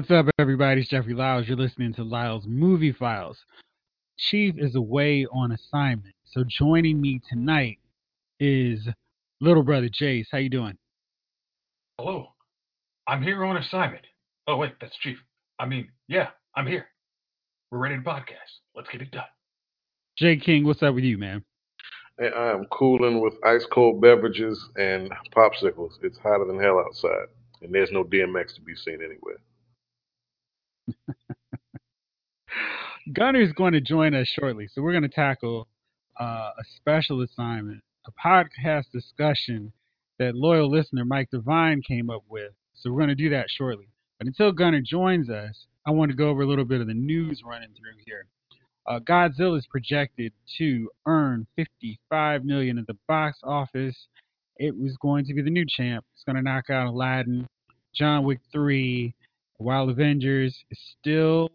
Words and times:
What's 0.00 0.10
up, 0.12 0.30
everybody? 0.38 0.80
It's 0.80 0.88
Jeffrey 0.88 1.12
Lyles. 1.12 1.46
You're 1.46 1.58
listening 1.58 1.92
to 1.92 2.02
Lyles 2.02 2.46
Movie 2.46 2.90
Files. 2.90 3.36
Chief 4.16 4.54
is 4.56 4.74
away 4.74 5.26
on 5.30 5.52
assignment, 5.52 6.14
so 6.24 6.42
joining 6.42 7.02
me 7.02 7.20
tonight 7.28 7.78
is 8.40 8.88
little 9.42 9.62
brother 9.62 9.90
Jace. 9.90 10.24
How 10.32 10.38
you 10.38 10.48
doing? 10.48 10.78
Hello. 11.98 12.28
I'm 13.06 13.22
here 13.22 13.44
on 13.44 13.58
assignment. 13.58 14.06
Oh, 14.46 14.56
wait, 14.56 14.72
that's 14.80 14.96
Chief. 14.96 15.18
I 15.58 15.66
mean, 15.66 15.90
yeah, 16.08 16.28
I'm 16.56 16.66
here. 16.66 16.86
We're 17.70 17.76
ready 17.76 17.96
to 17.96 18.00
podcast. 18.00 18.60
Let's 18.74 18.88
get 18.88 19.02
it 19.02 19.10
done. 19.10 19.24
Jay 20.16 20.38
King, 20.38 20.64
what's 20.64 20.82
up 20.82 20.94
with 20.94 21.04
you, 21.04 21.18
man? 21.18 21.44
And 22.16 22.34
I 22.34 22.52
am 22.52 22.64
cooling 22.72 23.20
with 23.20 23.34
ice 23.44 23.66
cold 23.70 24.00
beverages 24.00 24.66
and 24.76 25.12
popsicles. 25.36 26.02
It's 26.02 26.16
hotter 26.16 26.46
than 26.46 26.58
hell 26.58 26.78
outside, 26.78 27.26
and 27.60 27.74
there's 27.74 27.92
no 27.92 28.02
DMX 28.02 28.54
to 28.54 28.62
be 28.62 28.74
seen 28.74 29.00
anywhere. 29.04 29.36
Gunner 33.12 33.40
is 33.40 33.52
going 33.52 33.72
to 33.72 33.80
join 33.80 34.14
us 34.14 34.28
shortly, 34.28 34.68
so 34.68 34.82
we're 34.82 34.92
going 34.92 35.02
to 35.02 35.08
tackle 35.08 35.68
uh, 36.20 36.50
a 36.58 36.64
special 36.76 37.22
assignment, 37.22 37.82
a 38.06 38.12
podcast 38.12 38.90
discussion 38.92 39.72
that 40.18 40.34
loyal 40.34 40.70
listener 40.70 41.04
Mike 41.04 41.30
Devine 41.30 41.82
came 41.82 42.10
up 42.10 42.22
with. 42.28 42.52
So 42.74 42.90
we're 42.90 42.98
going 42.98 43.08
to 43.08 43.14
do 43.14 43.30
that 43.30 43.46
shortly. 43.48 43.88
But 44.18 44.26
until 44.26 44.52
Gunner 44.52 44.82
joins 44.82 45.30
us, 45.30 45.66
I 45.86 45.90
want 45.92 46.10
to 46.10 46.16
go 46.16 46.28
over 46.28 46.42
a 46.42 46.46
little 46.46 46.66
bit 46.66 46.80
of 46.80 46.86
the 46.86 46.94
news 46.94 47.42
running 47.44 47.70
through 47.70 48.02
here. 48.04 48.26
Uh, 48.86 48.98
Godzilla 49.00 49.56
is 49.58 49.66
projected 49.66 50.32
to 50.58 50.90
earn 51.06 51.46
55 51.56 52.44
million 52.44 52.78
at 52.78 52.86
the 52.86 52.96
box 53.08 53.38
office. 53.42 54.08
It 54.56 54.76
was 54.76 54.96
going 55.00 55.24
to 55.26 55.34
be 55.34 55.42
the 55.42 55.50
new 55.50 55.64
champ. 55.66 56.04
It's 56.14 56.24
going 56.24 56.36
to 56.36 56.42
knock 56.42 56.68
out 56.70 56.86
Aladdin, 56.86 57.46
John 57.94 58.24
Wick 58.24 58.40
3, 58.52 59.14
while 59.60 59.90
Avengers 59.90 60.64
is 60.70 60.80
still 60.98 61.50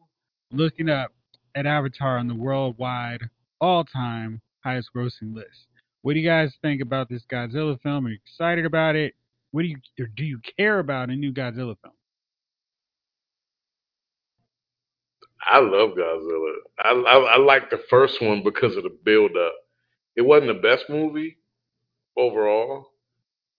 looking 0.52 0.90
up 0.90 1.12
at 1.56 1.66
Avatar 1.66 2.20
on 2.20 2.28
the 2.28 2.36
worldwide 2.36 3.22
all-time 3.60 4.42
highest 4.64 4.90
grossing 4.96 5.34
list. 5.34 5.68
What 6.04 6.14
do 6.14 6.20
you 6.20 6.28
guys 6.28 6.54
think 6.62 6.82
about 6.82 7.10
this 7.10 7.24
Godzilla 7.32 7.82
film? 7.82 8.06
Are 8.06 8.10
you 8.10 8.18
excited 8.24 8.66
about 8.66 8.96
it? 8.96 9.16
What 9.52 9.64
do 9.64 9.70
you 9.70 9.78
or 10.00 10.08
do 10.16 10.24
you 10.24 10.40
care 10.58 10.80
about 10.80 11.10
a 11.10 11.16
new 11.16 11.34
Godzilla 11.34 11.76
film? 11.82 11.96
I 15.42 15.60
love 15.60 15.92
Godzilla. 15.92 16.54
I, 16.80 16.92
I, 16.92 17.36
I 17.36 17.38
like 17.40 17.72
the 17.72 17.82
first 17.90 18.22
one 18.22 18.44
because 18.44 18.76
of 18.78 18.84
the 18.84 18.96
build 19.04 19.32
up. 19.36 19.54
It 20.16 20.22
wasn't 20.22 20.54
the 20.54 20.62
best 20.62 20.86
movie 20.90 21.38
overall. 22.18 22.88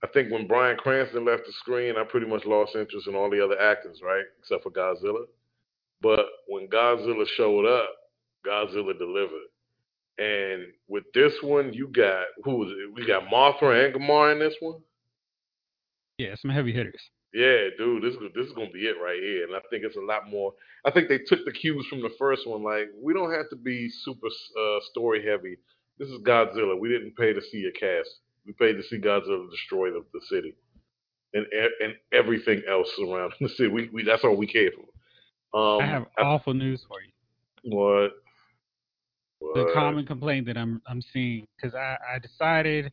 I 0.05 0.09
think 0.09 0.31
when 0.31 0.47
Bryan 0.47 0.77
Cranston 0.77 1.25
left 1.25 1.47
the 1.47 1.53
screen, 1.53 1.95
I 1.97 2.05
pretty 2.05 2.27
much 2.27 2.45
lost 2.45 2.77
interest 2.77 3.09
in 3.09 3.15
all 3.15 3.31
the 3.31 3.43
other 3.43 3.59
actors, 3.59 4.01
right? 4.03 4.25
Except 4.41 4.63
for 4.63 4.71
Godzilla. 4.71 5.25
But 6.03 6.27
when 6.49 6.69
Godzilla 6.69 7.27
showed 7.37 7.67
up, 7.67 7.89
Godzilla 8.47 8.97
delivered. 8.99 9.49
And 10.19 10.73
with 10.89 11.05
this 11.15 11.33
one, 11.43 11.73
you 11.73 11.89
got 11.89 12.25
who 12.45 12.57
was 12.57 12.71
it? 12.71 12.95
We 12.95 13.07
got 13.07 13.25
Mothra 13.29 13.85
and 13.85 13.95
Gamora 13.95 14.33
in 14.33 14.39
this 14.39 14.55
one. 14.61 14.81
Yeah, 16.19 16.35
some 16.41 16.51
heavy 16.51 16.73
hitters. 16.73 17.01
Yeah, 17.35 17.69
dude, 17.77 18.03
this 18.03 18.15
is 18.15 18.21
this 18.35 18.47
is 18.47 18.53
gonna 18.53 18.71
be 18.71 18.87
it 18.87 18.97
right 19.03 19.21
here, 19.21 19.45
and 19.45 19.55
I 19.55 19.61
think 19.69 19.85
it's 19.85 19.97
a 19.97 20.01
lot 20.01 20.31
more. 20.31 20.55
I 20.87 20.91
think 20.91 21.09
they 21.09 21.19
took 21.19 21.45
the 21.45 21.53
cues 21.53 21.87
from 21.91 22.01
the 22.01 22.15
first 22.19 22.47
one. 22.47 22.63
Like, 22.63 22.89
we 22.99 23.13
don't 23.13 23.33
have 23.33 23.51
to 23.51 23.57
be 23.57 23.91
super 23.91 24.29
uh, 24.29 24.79
story 24.91 25.23
heavy. 25.27 25.57
This 25.99 26.09
is 26.09 26.23
Godzilla. 26.23 26.79
We 26.79 26.89
didn't 26.89 27.17
pay 27.17 27.35
to 27.35 27.43
see 27.43 27.67
a 27.67 27.79
cast. 27.79 28.09
We 28.47 28.53
paid 28.53 28.75
to 28.75 28.83
see 28.85 28.99
Godzilla 28.99 29.51
destroy 29.51 29.91
the, 29.91 30.05
the 30.13 30.21
city, 30.29 30.55
and 31.35 31.47
and 31.81 31.95
everything 32.13 32.63
else 32.69 32.89
around 33.01 33.33
the 33.41 33.49
city. 33.49 33.69
We, 33.69 33.89
we 33.93 34.05
that's 34.05 34.25
all 34.25 34.37
we 34.37 34.47
cared 34.47 34.75
for. 34.75 35.59
Um, 35.59 35.81
I 35.81 35.87
have 35.87 36.07
awful 36.19 36.55
news 36.55 36.85
for 36.87 36.99
you. 37.01 37.77
what? 37.77 38.13
The 39.55 39.71
common 39.75 40.07
complaint 40.07 40.47
that 40.47 40.57
I'm 40.57 40.81
I'm 40.87 41.03
seeing 41.13 41.47
because 41.57 41.75
I, 41.75 41.97
I 42.15 42.19
decided 42.19 42.93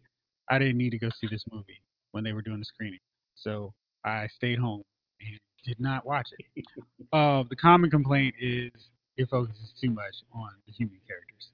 I 0.49 0.59
didn't 0.59 0.77
need 0.77 0.91
to 0.91 0.99
go 0.99 1.09
see 1.19 1.27
this 1.29 1.43
movie 1.51 1.81
when 2.11 2.23
they 2.23 2.33
were 2.33 2.41
doing 2.41 2.59
the 2.59 2.65
screening, 2.65 2.99
so 3.35 3.73
I 4.05 4.27
stayed 4.35 4.59
home 4.59 4.83
and 5.21 5.39
did 5.65 5.79
not 5.79 6.05
watch 6.05 6.27
it. 6.37 6.65
uh, 7.13 7.43
the 7.49 7.55
common 7.55 7.89
complaint 7.89 8.35
is 8.39 8.71
it 9.17 9.29
focuses 9.29 9.73
too 9.79 9.91
much 9.91 10.15
on 10.33 10.49
the 10.65 10.73
human 10.73 10.99
characters. 11.07 11.49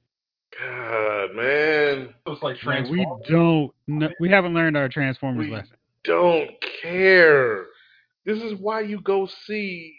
God, 0.61 1.35
man, 1.35 2.13
It 2.25 2.29
was 2.29 2.39
like 2.41 2.61
Like, 2.63 2.89
we 2.89 3.05
don't 3.29 3.71
kn- 3.87 4.13
we 4.19 4.29
haven't 4.29 4.53
learned 4.53 4.75
our 4.77 4.89
Transformers 4.89 5.47
We- 5.47 5.53
lesson. 5.53 5.77
don't 6.03 6.49
care. 6.81 7.65
This 8.25 8.41
is 8.41 8.55
why 8.59 8.81
you 8.81 8.99
go 9.01 9.25
see 9.45 9.95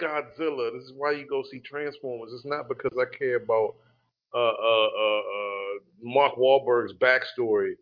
Godzilla. 0.00 0.72
This 0.72 0.84
is 0.84 0.92
why 0.96 1.12
you 1.12 1.26
go 1.26 1.42
see 1.50 1.60
Transformers. 1.60 2.32
It's 2.32 2.44
not 2.46 2.68
because 2.68 2.92
I 2.98 3.04
care 3.16 3.36
about 3.36 3.74
uh, 4.34 4.38
uh, 4.38 4.88
uh, 4.98 5.18
uh, 5.20 5.78
Mark 6.02 6.34
Wahlberg's 6.36 6.92
backstory 6.94 7.72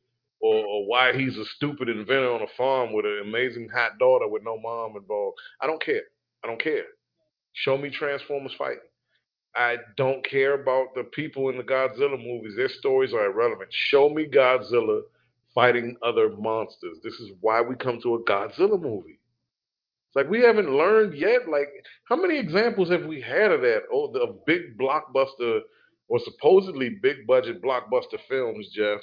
or, 0.41 0.55
or 0.65 0.87
why 0.89 1.13
he's 1.13 1.37
a 1.37 1.45
stupid 1.57 1.89
inventor 1.89 2.31
on 2.33 2.43
a 2.43 2.47
farm 2.57 2.93
with 2.93 3.05
an 3.05 3.21
amazing 3.25 3.69
hot 3.69 3.99
daughter 3.99 4.29
with 4.29 4.43
no 4.45 4.57
mom 4.59 4.97
involved. 4.97 5.37
I 5.61 5.67
don't 5.67 5.83
care. 5.83 6.03
I 6.45 6.47
don't 6.47 6.61
care. 6.63 6.85
Show 7.53 7.77
me 7.77 7.91
Transformers 7.91 8.55
fighting. 8.57 8.79
I 9.57 9.79
don't 9.97 10.25
care 10.29 10.55
about 10.61 10.95
the 10.95 11.05
people 11.05 11.49
in 11.49 11.57
the 11.57 11.65
Godzilla 11.65 12.23
movies. 12.23 12.55
Their 12.57 12.69
stories 12.69 13.15
are 13.15 13.27
irrelevant. 13.27 13.71
Show 13.73 14.11
me 14.11 14.27
Godzilla 14.27 15.01
fighting 15.55 15.97
other 16.03 16.29
monsters. 16.37 16.99
This 17.03 17.15
is 17.15 17.31
why 17.41 17.63
we 17.63 17.75
come 17.75 17.99
to 18.03 18.17
a 18.17 18.25
Godzilla 18.25 18.81
movie. 18.81 19.19
It's 20.09 20.17
like 20.17 20.29
we 20.29 20.43
haven't 20.43 20.71
learned 20.71 21.15
yet. 21.15 21.49
Like, 21.49 21.69
how 22.05 22.17
many 22.17 22.39
examples 22.39 22.91
have 22.91 23.07
we 23.07 23.21
had 23.21 23.51
of 23.51 23.63
that? 23.63 23.85
Oh, 23.91 24.13
the 24.13 24.39
big 24.47 24.79
blockbuster 24.79 25.61
or 26.09 26.19
supposedly 26.21 26.91
big 27.03 27.27
budget 27.27 27.63
blockbuster 27.63 28.21
films, 28.29 28.69
Jeff, 28.75 29.01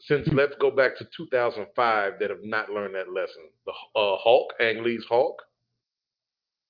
since 0.00 0.28
let's 0.32 0.54
go 0.60 0.70
back 0.70 0.96
to 0.98 1.06
2005 1.16 2.12
that 2.18 2.30
have 2.30 2.42
not 2.42 2.70
learned 2.70 2.94
that 2.94 3.12
lesson. 3.12 3.44
The 3.66 3.72
uh, 3.98 4.16
Hulk, 4.18 4.52
Ang 4.60 4.82
Lee's 4.82 5.04
Hulk, 5.08 5.40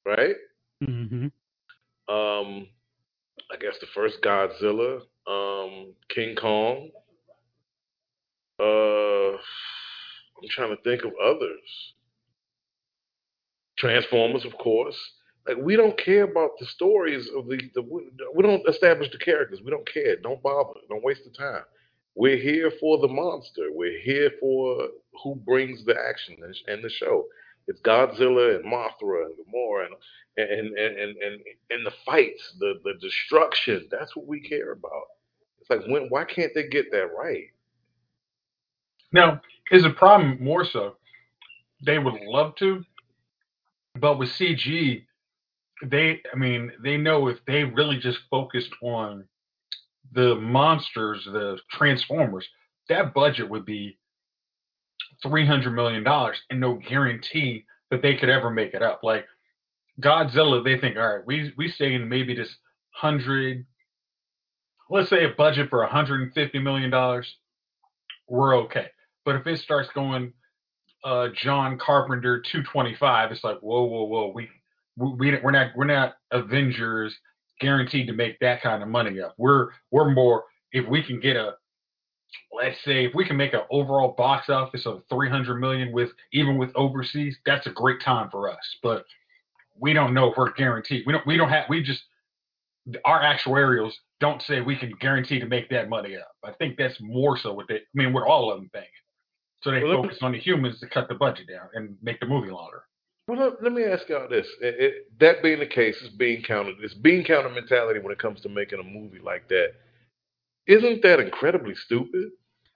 right? 0.05 0.37
hmm 0.85 1.27
Um, 2.09 2.67
I 3.53 3.57
guess 3.57 3.77
the 3.81 3.87
first 3.95 4.19
Godzilla, 4.23 5.01
um, 5.27 5.93
King 6.09 6.37
Kong. 6.37 6.91
Uh, 8.61 9.33
I'm 9.33 10.49
trying 10.51 10.77
to 10.77 10.83
think 10.83 11.05
of 11.05 11.13
others. 11.23 11.95
Transformers, 13.77 14.45
of 14.45 14.57
course. 14.59 14.97
Like 15.49 15.57
we 15.57 15.75
don't 15.75 15.99
care 15.99 16.25
about 16.25 16.51
the 16.61 16.67
stories 16.67 17.29
of 17.35 17.49
the, 17.49 17.61
the 17.75 17.83
we 17.83 18.43
don't 18.43 18.69
establish 18.69 19.11
the 19.11 19.19
characters. 19.19 19.61
We 19.65 19.71
don't 19.71 19.89
care. 19.91 20.17
Don't 20.17 20.43
bother. 20.43 20.79
Don't 20.89 21.03
waste 21.03 21.23
the 21.25 21.31
time. 21.31 21.63
We're 22.15 22.37
here 22.37 22.71
for 22.79 22.99
the 22.99 23.09
monster. 23.09 23.69
We're 23.73 24.01
here 24.01 24.33
for 24.39 24.89
who 25.25 25.37
brings 25.37 25.85
the 25.85 25.95
action 26.09 26.37
and, 26.43 26.55
and 26.67 26.85
the 26.85 26.91
show. 26.91 27.25
It's 27.71 27.81
Godzilla 27.83 28.57
and 28.57 28.65
Mothra 28.65 29.27
and 29.27 29.35
Gamora 29.39 29.87
and 29.87 29.95
and 30.37 30.77
and 30.77 30.99
and 30.99 31.17
and, 31.23 31.41
and 31.71 31.87
the 31.87 31.93
fights, 32.05 32.55
the 32.59 32.81
the 32.83 32.95
destruction. 33.01 33.87
That's 33.91 34.17
what 34.17 34.27
we 34.27 34.41
care 34.41 34.73
about. 34.73 35.05
It's 35.61 35.71
like 35.71 35.87
when 35.87 36.09
why 36.09 36.25
can't 36.25 36.53
they 36.53 36.67
get 36.69 36.91
that 36.91 37.11
right? 37.17 37.47
Now, 39.13 39.41
is 39.71 39.85
a 39.85 39.91
problem 39.91 40.43
more 40.43 40.65
so 40.65 40.97
they 41.85 41.99
would 41.99 42.21
love 42.23 42.57
to, 42.57 42.85
but 43.99 44.19
with 44.19 44.31
CG, 44.31 45.05
they 45.85 46.21
I 46.33 46.37
mean 46.37 46.73
they 46.83 46.97
know 46.97 47.29
if 47.29 47.39
they 47.47 47.63
really 47.63 47.99
just 47.99 48.19
focused 48.31 48.73
on 48.83 49.25
the 50.13 50.35
monsters, 50.35 51.25
the 51.25 51.59
Transformers, 51.71 52.49
that 52.89 53.15
budget 53.15 53.49
would 53.49 53.65
be 53.65 53.97
three 55.23 55.47
hundred 55.47 55.73
million 55.73 56.03
dollars, 56.03 56.41
and 56.51 56.61
no 56.61 56.75
guarantee 56.75 57.65
that 57.91 58.03
they 58.03 58.17
could 58.17 58.29
ever 58.29 58.51
make 58.51 58.75
it 58.75 58.83
up. 58.83 59.01
Like 59.03 59.27
Godzilla, 60.01 60.65
they 60.65 60.79
think, 60.79 60.97
all 60.97 61.17
right, 61.17 61.27
we 61.27 61.53
we 61.57 61.69
stay 61.69 61.95
in 61.95 62.09
maybe 62.09 62.35
this 62.35 62.55
hundred, 62.91 63.67
let's 64.89 65.11
say 65.11 65.25
a 65.25 65.31
budget 65.37 65.69
for 65.71 65.85
hundred 65.87 66.23
and 66.23 66.33
fifty 66.33 66.59
million 66.59 66.91
dollars, 66.91 67.37
we're 68.29 68.57
okay. 68.65 68.87
But 69.25 69.37
if 69.37 69.47
it 69.47 69.59
starts 69.59 69.89
going 69.95 70.33
uh, 71.05 71.29
John 71.35 71.79
Carpenter 71.79 72.41
225, 72.41 73.33
it's 73.33 73.45
like 73.45 73.59
whoa, 73.61 73.85
whoa, 73.85 74.05
whoa, 74.05 74.33
we 74.35 74.49
we 74.97 75.39
we're 75.43 75.51
not 75.51 75.73
we're 75.77 75.85
not 75.85 76.15
Avengers 76.31 77.17
guaranteed 77.61 78.07
to 78.07 78.13
make 78.13 78.39
that 78.41 78.63
kind 78.63 78.83
of 78.83 78.89
money 78.89 79.21
up. 79.21 79.35
We're 79.39 79.69
we're 79.91 80.11
more 80.11 80.45
if 80.73 80.87
we 80.89 81.03
can 81.03 81.21
get 81.21 81.37
a 81.37 81.55
let's 82.53 82.77
say 82.85 83.07
if 83.07 83.15
we 83.15 83.25
can 83.25 83.37
make 83.37 83.53
an 83.55 83.61
overall 83.71 84.15
box 84.17 84.49
office 84.49 84.87
of 84.87 85.03
300 85.11 85.57
million 85.61 85.93
with 85.93 86.11
even 86.33 86.59
with 86.59 86.71
overseas, 86.75 87.37
that's 87.47 87.67
a 87.67 87.71
great 87.71 88.01
time 88.03 88.31
for 88.31 88.51
us. 88.51 88.77
But 88.83 89.05
we 89.79 89.93
don't 89.93 90.15
know 90.15 90.31
if 90.31 90.37
we're 90.37 90.53
guaranteed. 90.53 91.05
We 91.07 91.13
don't 91.13 91.27
we 91.27 91.37
don't 91.37 91.49
have 91.49 91.65
we 91.69 91.83
just 91.83 92.03
our 93.05 93.21
actuarials 93.23 93.93
don't 94.21 94.43
say 94.43 94.61
we 94.61 94.77
can 94.77 94.93
guarantee 95.01 95.39
to 95.39 95.47
make 95.47 95.69
that 95.71 95.89
money 95.89 96.17
up. 96.17 96.33
I 96.45 96.53
think 96.53 96.77
that's 96.77 97.01
more 97.01 97.39
so 97.39 97.53
what 97.53 97.67
they 97.69 97.77
I 97.77 97.81
mean 97.95 98.13
what 98.13 98.27
all 98.27 98.51
of 98.53 98.59
them 98.59 98.69
think. 98.73 98.89
So 99.63 99.71
they 99.71 99.83
Well, 99.83 99.91
let 99.93 99.97
me- 100.03 100.09
focus 100.09 100.19
on 100.23 100.33
the 100.33 100.39
humans 100.39 100.81
to 100.81 100.89
cut 100.89 101.09
the 101.09 101.15
budget 101.15 101.47
down 101.49 101.69
and 101.75 101.97
make 102.03 102.21
the 102.21 102.27
movie 102.27 102.51
longer. 102.51 102.85
Well, 103.29 103.39
let, 103.39 103.63
let 103.63 103.73
me 103.73 103.85
ask 103.85 104.09
y'all 104.09 104.29
this: 104.29 104.49
It- 104.61 104.81
it- 104.81 105.19
that 105.21 105.43
being 105.43 105.61
the 105.61 105.67
case, 105.67 105.97
it's 106.03 106.15
being 106.17 106.43
counted. 106.43 106.77
It's 106.83 106.95
being 106.95 107.23
counter 107.25 107.49
mentality 107.51 108.01
when 108.01 108.11
it 108.13 108.19
comes 108.19 108.41
to 108.41 108.49
making 108.49 108.81
a 108.81 108.83
movie 108.83 109.21
like 109.21 109.47
that. 109.49 109.75
Isn't 110.67 111.03
that 111.03 111.21
incredibly 111.21 111.75
stupid? 111.75 112.31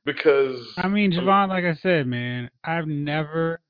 Because 0.04 0.60
I 0.76 0.88
mean, 0.88 1.12
Javon, 1.12 1.48
like 1.48 1.64
I 1.64 1.74
said, 1.80 2.06
man, 2.06 2.50
I've 2.64 2.86
never, 2.86 3.60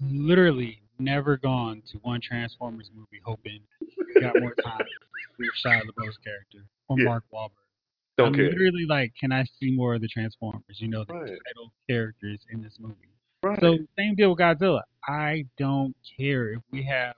literally, 0.00 0.82
never 0.98 1.36
gone 1.36 1.82
to 1.92 1.98
one 1.98 2.20
Transformers 2.20 2.90
movie 2.94 3.20
hoping 3.24 3.60
we 3.80 4.20
got 4.20 4.40
more 4.40 4.54
time 4.64 4.84
with 5.38 5.48
Shia 5.64 5.82
LaBeouf's 5.82 6.18
character 6.18 6.64
or 6.88 6.98
Yeah. 6.98 7.04
Mark 7.04 7.24
Wahlberg. 7.32 7.50
don't 8.16 8.28
I'm 8.28 8.34
care. 8.34 8.46
literally 8.50 8.86
like, 8.88 9.12
can 9.20 9.30
I 9.30 9.44
see 9.60 9.70
more 9.70 9.94
of 9.94 10.00
the 10.00 10.08
Transformers? 10.08 10.62
You 10.78 10.88
know, 10.88 11.04
the 11.04 11.14
Right. 11.14 11.38
title 11.46 11.72
characters 11.88 12.40
in 12.50 12.60
this 12.60 12.76
movie. 12.80 12.94
Right. 13.44 13.60
So 13.60 13.78
same 13.96 14.16
deal 14.16 14.30
with 14.30 14.40
Godzilla. 14.40 14.82
I 15.06 15.44
don't 15.58 15.94
care 16.18 16.52
if 16.54 16.62
we 16.72 16.82
have 16.84 17.14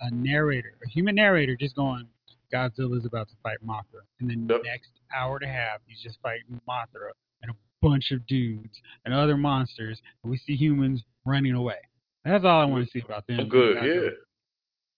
a 0.00 0.10
narrator, 0.10 0.78
a 0.82 0.88
human 0.88 1.14
narrator, 1.16 1.56
just 1.56 1.76
going, 1.76 2.08
Godzilla's 2.52 3.04
about 3.04 3.28
to 3.28 3.34
fight 3.42 3.58
Mothra, 3.64 4.02
and 4.20 4.30
then 4.30 4.46
Yep. 4.48 4.62
the 4.62 4.68
next 4.68 4.90
hour 5.14 5.36
and 5.36 5.44
a 5.44 5.52
half 5.52 5.80
he's 5.86 6.00
just 6.00 6.20
fighting 6.22 6.60
Mothra 6.68 7.10
and 7.42 7.50
a 7.50 7.54
bunch 7.82 8.10
of 8.10 8.26
dudes 8.26 8.80
and 9.04 9.14
other 9.14 9.36
monsters, 9.36 10.00
and 10.22 10.30
we 10.30 10.36
see 10.38 10.56
humans 10.56 11.02
running 11.24 11.52
away. 11.54 11.78
That's 12.24 12.44
all 12.44 12.60
I 12.60 12.64
want 12.64 12.84
to 12.86 12.90
see 12.90 13.04
about 13.04 13.26
them. 13.26 13.48
Good. 13.48 13.76
Godzilla. 13.76 14.04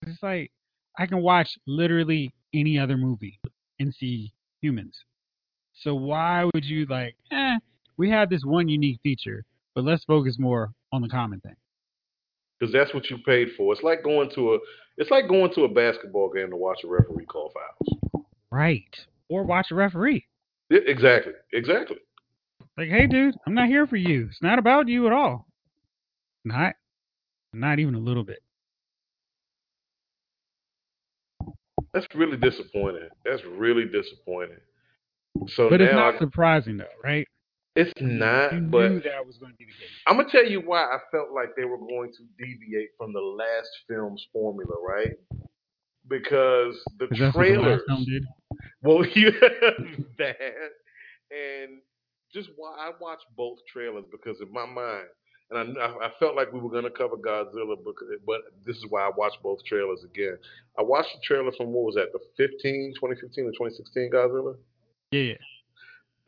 Yeah. 0.03 0.09
It's 0.09 0.23
like 0.23 0.51
I 0.97 1.05
can 1.05 1.21
watch 1.21 1.57
literally 1.67 2.33
any 2.53 2.77
other 2.79 2.97
movie 2.97 3.39
and 3.79 3.93
see 3.93 4.33
humans. 4.61 4.97
So 5.73 5.95
why 5.95 6.45
would 6.53 6.65
you 6.65 6.85
like? 6.87 7.15
Eh, 7.31 7.57
we 7.97 8.09
have 8.09 8.29
this 8.29 8.43
one 8.43 8.67
unique 8.67 8.99
feature, 9.03 9.43
but 9.75 9.83
let's 9.83 10.03
focus 10.03 10.37
more 10.39 10.73
on 10.91 11.01
the 11.01 11.07
common 11.07 11.39
thing. 11.41 11.55
Because 12.61 12.71
that's 12.71 12.93
what 12.93 13.09
you 13.09 13.17
paid 13.17 13.47
for. 13.57 13.73
It's 13.73 13.81
like 13.81 14.03
going 14.03 14.29
to 14.35 14.53
a. 14.53 14.59
It's 14.97 15.09
like 15.09 15.27
going 15.27 15.51
to 15.55 15.63
a 15.63 15.67
basketball 15.67 16.29
game 16.29 16.51
to 16.51 16.55
watch 16.55 16.81
a 16.83 16.87
referee 16.87 17.25
call 17.25 17.51
fouls. 17.51 18.23
Right. 18.51 18.95
Or 19.29 19.43
watch 19.43 19.71
a 19.71 19.75
referee. 19.75 20.27
Yeah, 20.69 20.81
exactly. 20.85 21.33
Exactly. 21.53 21.97
Like, 22.77 22.89
hey, 22.89 23.07
dude, 23.07 23.33
I'm 23.47 23.55
not 23.55 23.67
here 23.67 23.87
for 23.87 23.95
you. 23.95 24.27
It's 24.29 24.41
not 24.43 24.59
about 24.59 24.87
you 24.87 25.07
at 25.07 25.13
all. 25.13 25.47
Not, 26.45 26.75
not 27.51 27.79
even 27.79 27.95
a 27.95 27.99
little 27.99 28.23
bit. 28.23 28.43
That's 31.93 32.05
really 32.13 32.37
disappointing. 32.37 33.09
That's 33.25 33.41
really 33.57 33.85
disappointing. 33.85 34.57
So 35.47 35.69
But 35.69 35.81
it's 35.81 35.93
not 35.95 36.15
I- 36.15 36.19
surprising 36.19 36.77
though, 36.77 36.85
right? 37.03 37.27
It's 37.75 37.93
not. 38.01 38.53
You 38.53 38.61
but 38.61 38.91
knew 38.91 39.01
that 39.01 39.25
was 39.25 39.37
going 39.37 39.51
to 39.53 39.57
be 39.57 39.65
the 39.65 39.71
case. 39.71 39.89
I'm 40.07 40.17
gonna 40.17 40.29
tell 40.29 40.45
you 40.45 40.61
why 40.61 40.83
I 40.83 40.97
felt 41.11 41.31
like 41.31 41.55
they 41.55 41.65
were 41.65 41.77
going 41.77 42.11
to 42.11 42.23
deviate 42.37 42.89
from 42.97 43.13
the 43.13 43.21
last 43.21 43.69
film's 43.87 44.25
formula, 44.33 44.73
right? 44.85 45.13
Because 46.07 46.75
the 46.97 47.07
'Cause 47.07 47.19
that's 47.19 47.35
what 47.35 47.43
the 47.47 47.53
trailers, 47.53 47.81
last 47.87 47.87
film 47.87 48.05
did. 48.05 48.25
well, 48.81 49.05
yeah, 49.15 49.29
that, 50.17 50.37
and 51.31 51.79
just 52.33 52.49
why 52.57 52.75
I 52.77 52.91
watched 52.99 53.25
both 53.37 53.59
trailers 53.71 54.05
because 54.11 54.41
in 54.41 54.51
my 54.51 54.65
mind, 54.65 55.07
and 55.51 55.77
I, 55.77 55.85
I 55.85 56.11
felt 56.19 56.35
like 56.35 56.51
we 56.51 56.59
were 56.59 56.69
gonna 56.71 56.89
cover 56.89 57.15
Godzilla, 57.17 57.75
but, 57.83 57.93
but 58.25 58.41
this 58.65 58.77
is 58.77 58.85
why 58.89 59.01
I 59.01 59.11
watched 59.15 59.41
both 59.43 59.63
trailers 59.65 60.03
again. 60.03 60.37
I 60.77 60.81
watched 60.81 61.13
the 61.13 61.21
trailer 61.23 61.51
from 61.55 61.67
what 61.67 61.85
was 61.85 61.95
that, 61.95 62.11
the 62.13 62.19
15, 62.37 62.93
2015 62.95 63.45
or 63.45 63.51
2016 63.51 64.11
Godzilla? 64.11 64.55
Yeah, 65.11 65.21
yeah. 65.21 65.33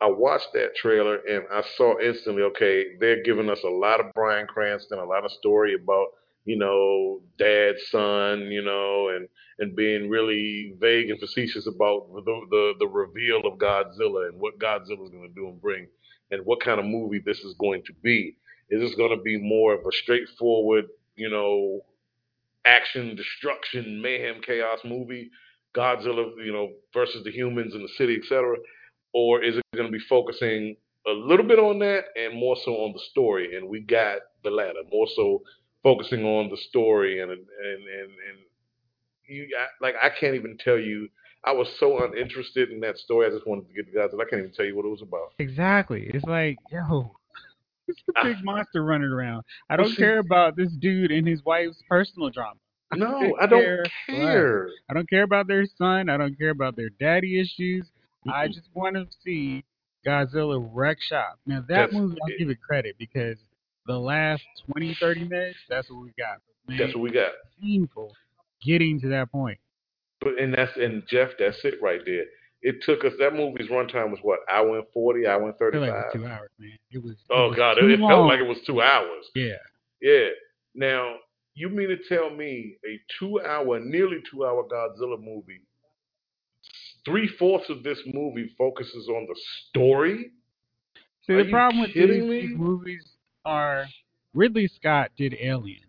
I 0.04 0.08
watched 0.08 0.52
that 0.52 0.76
trailer 0.76 1.16
and 1.16 1.44
I 1.50 1.62
saw 1.78 1.98
instantly, 1.98 2.42
okay, 2.42 2.84
they're 3.00 3.22
giving 3.22 3.48
us 3.48 3.60
a 3.64 3.70
lot 3.70 4.00
of 4.00 4.12
Bryan 4.12 4.46
Cranston, 4.46 4.98
a 4.98 5.04
lot 5.04 5.24
of 5.24 5.30
story 5.30 5.74
about, 5.74 6.08
you 6.44 6.58
know, 6.58 7.22
dad, 7.38 7.76
son, 7.90 8.40
you 8.52 8.62
know, 8.62 9.08
and 9.16 9.26
and 9.60 9.74
being 9.74 10.10
really 10.10 10.74
vague 10.78 11.08
and 11.08 11.18
facetious 11.18 11.66
about 11.66 12.12
the 12.12 12.40
the, 12.50 12.72
the 12.80 12.86
reveal 12.86 13.40
of 13.46 13.58
Godzilla 13.58 14.28
and 14.28 14.38
what 14.38 14.58
Godzilla's 14.58 15.08
going 15.08 15.26
to 15.26 15.34
do 15.34 15.48
and 15.48 15.62
bring, 15.62 15.86
and 16.30 16.44
what 16.44 16.60
kind 16.60 16.78
of 16.78 16.84
movie 16.84 17.22
this 17.24 17.38
is 17.38 17.54
going 17.54 17.82
to 17.86 17.94
be. 18.02 18.36
Is 18.68 18.82
this 18.82 18.94
going 18.96 19.16
to 19.16 19.22
be 19.22 19.38
more 19.38 19.72
of 19.72 19.86
a 19.86 19.92
straightforward, 19.92 20.84
you 21.16 21.30
know, 21.30 21.80
action, 22.66 23.16
destruction, 23.16 24.02
mayhem, 24.02 24.42
chaos 24.42 24.80
movie, 24.84 25.30
Godzilla, 25.74 26.30
you 26.44 26.52
know, 26.52 26.72
versus 26.92 27.24
the 27.24 27.30
humans 27.30 27.74
in 27.74 27.80
the 27.80 27.88
city, 27.96 28.18
etc 28.22 28.58
or 29.14 29.42
is 29.42 29.56
it 29.56 29.64
going 29.74 29.86
to 29.86 29.92
be 29.92 30.04
focusing 30.08 30.76
a 31.06 31.10
little 31.10 31.46
bit 31.46 31.58
on 31.58 31.78
that 31.78 32.06
and 32.16 32.38
more 32.38 32.56
so 32.64 32.72
on 32.72 32.92
the 32.92 33.00
story? 33.10 33.56
And 33.56 33.68
we 33.68 33.80
got 33.80 34.18
the 34.42 34.50
latter, 34.50 34.80
more 34.92 35.06
so 35.14 35.42
focusing 35.82 36.24
on 36.24 36.50
the 36.50 36.56
story 36.56 37.20
and 37.20 37.30
and 37.30 37.40
and 37.40 38.10
and 38.10 38.38
you 39.26 39.48
I, 39.58 39.84
like 39.84 39.94
I 40.02 40.10
can't 40.10 40.34
even 40.34 40.58
tell 40.58 40.78
you. 40.78 41.08
I 41.46 41.52
was 41.52 41.68
so 41.78 42.02
uninterested 42.02 42.70
in 42.70 42.80
that 42.80 42.96
story. 42.96 43.26
I 43.26 43.30
just 43.30 43.46
wanted 43.46 43.68
to 43.68 43.74
get 43.74 43.84
the 43.92 43.98
guys. 43.98 44.08
I 44.14 44.24
can't 44.30 44.40
even 44.40 44.52
tell 44.52 44.64
you 44.64 44.74
what 44.74 44.86
it 44.86 44.88
was 44.88 45.02
about. 45.02 45.34
Exactly. 45.38 46.10
It's 46.14 46.24
like, 46.24 46.56
yo, 46.72 47.12
it's 47.88 48.00
a 48.16 48.24
big 48.24 48.36
ah. 48.38 48.42
monster 48.44 48.82
running 48.82 49.10
around. 49.10 49.44
I 49.68 49.76
don't 49.76 49.94
care 49.94 50.20
about 50.20 50.56
this 50.56 50.72
dude 50.72 51.12
and 51.12 51.28
his 51.28 51.44
wife's 51.44 51.82
personal 51.88 52.30
drama. 52.30 52.54
No, 52.96 53.36
I 53.40 53.46
don't 53.46 53.60
care 53.60 53.84
care. 54.06 54.68
I 54.88 54.94
don't 54.94 55.10
care 55.10 55.24
about 55.24 55.48
their 55.48 55.66
son. 55.66 56.08
I 56.08 56.16
don't 56.16 56.38
care 56.38 56.50
about 56.50 56.76
their 56.76 56.90
daddy 57.00 57.40
issues. 57.40 57.90
I 58.32 58.48
just 58.48 58.68
want 58.74 58.96
to 58.96 59.06
see 59.24 59.64
Godzilla 60.06 60.68
wreck 60.72 60.98
shop. 61.00 61.38
Now 61.46 61.60
that 61.60 61.68
That's 61.68 61.92
movie, 61.92 62.16
I'll 62.22 62.38
give 62.38 62.50
it 62.50 62.58
credit 62.60 62.96
because 62.98 63.38
the 63.86 63.98
last 63.98 64.42
20, 64.72 64.96
30 65.00 65.24
minutes, 65.24 65.58
that's 65.68 65.90
what 65.90 66.02
we 66.02 66.12
got. 66.18 66.38
Man, 66.68 66.78
That's 66.78 66.94
what 66.94 67.02
we 67.02 67.10
got. 67.10 67.32
painful 67.60 68.12
getting 68.64 69.00
to 69.00 69.08
that 69.08 69.30
point. 69.30 69.58
But 70.20 70.38
and 70.40 70.54
that's 70.54 70.72
and 70.76 71.02
Jeff, 71.08 71.30
that's 71.38 71.58
it 71.64 71.74
right 71.82 72.00
there. 72.06 72.24
It 72.62 72.76
took 72.82 73.04
us. 73.04 73.12
That 73.18 73.34
movie's 73.34 73.68
runtime 73.68 74.10
was 74.10 74.20
what 74.22 74.40
hour 74.50 74.78
and 74.78 74.86
forty, 74.94 75.26
hour 75.26 75.46
and 75.46 75.56
thirty 75.58 75.78
like 75.78 75.90
it 75.90 75.92
was 75.92 76.12
two 76.14 76.26
hours, 76.26 76.50
man. 76.58 76.78
It 76.90 77.02
was. 77.02 77.12
it 77.12 77.18
Oh 77.30 77.48
was 77.48 77.56
God, 77.56 77.76
it, 77.78 77.90
it 77.90 77.98
felt 77.98 78.26
like 78.26 78.40
it 78.40 78.48
was 78.48 78.56
two 78.66 78.80
hours. 78.80 79.26
Yeah. 79.34 79.56
Yeah. 80.00 80.28
Now, 80.74 81.16
you 81.54 81.68
mean 81.68 81.88
to 81.88 81.98
tell 82.08 82.30
me 82.30 82.76
a 82.86 82.98
two 83.18 83.40
hour, 83.42 83.78
nearly 83.80 84.18
two 84.30 84.46
hour 84.46 84.64
Godzilla 84.64 85.22
movie, 85.22 85.60
three 87.04 87.28
fourths 87.38 87.68
of 87.70 87.82
this 87.82 87.98
movie 88.12 88.54
focuses 88.56 89.08
on 89.08 89.26
the 89.26 89.40
story? 89.68 90.30
See, 91.26 91.32
Are 91.32 91.44
the 91.44 91.50
problem 91.50 91.80
with 91.80 91.94
these, 91.94 92.54
movies 92.54 93.04
are 93.44 93.86
Ridley 94.34 94.68
Scott 94.68 95.10
did 95.16 95.34
Alien, 95.40 95.86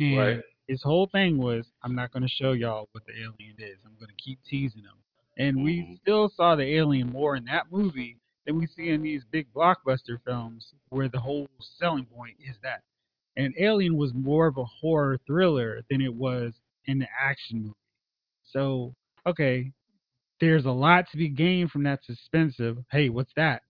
and 0.00 0.18
Right. 0.18 0.42
his 0.68 0.82
whole 0.82 1.06
thing 1.06 1.38
was, 1.38 1.66
I'm 1.82 1.94
not 1.94 2.12
going 2.12 2.22
to 2.22 2.28
show 2.28 2.52
y'all 2.52 2.88
what 2.92 3.04
the 3.06 3.12
alien 3.12 3.56
is. 3.58 3.78
I'm 3.84 3.94
going 3.96 4.08
to 4.08 4.22
keep 4.22 4.38
teasing 4.44 4.82
them. 4.82 4.96
And 5.36 5.62
we 5.62 5.82
Mhm. 5.82 5.98
still 5.98 6.28
saw 6.30 6.54
the 6.54 6.76
alien 6.76 7.10
more 7.10 7.36
in 7.36 7.44
that 7.46 7.70
movie 7.70 8.18
than 8.46 8.56
we 8.56 8.66
see 8.66 8.90
in 8.90 9.02
these 9.02 9.24
big 9.24 9.52
blockbuster 9.52 10.22
films, 10.24 10.74
where 10.90 11.08
the 11.08 11.20
whole 11.20 11.48
selling 11.58 12.06
point 12.06 12.36
is 12.40 12.56
that. 12.62 12.82
And 13.36 13.54
Alien 13.58 13.96
was 13.96 14.14
more 14.14 14.46
of 14.46 14.58
a 14.58 14.64
horror 14.64 15.18
thriller 15.26 15.82
than 15.90 16.00
it 16.00 16.14
was 16.14 16.54
an 16.86 17.06
action 17.18 17.62
movie. 17.62 17.74
So, 18.44 18.94
okay, 19.26 19.72
there's 20.44 20.66
a 20.66 20.70
lot 20.70 21.06
to 21.10 21.16
be 21.16 21.28
gained 21.30 21.70
from 21.70 21.84
that 21.84 22.04
suspense 22.04 22.60
of, 22.60 22.78
hey, 22.90 23.08
what's 23.08 23.32
that? 23.36 23.62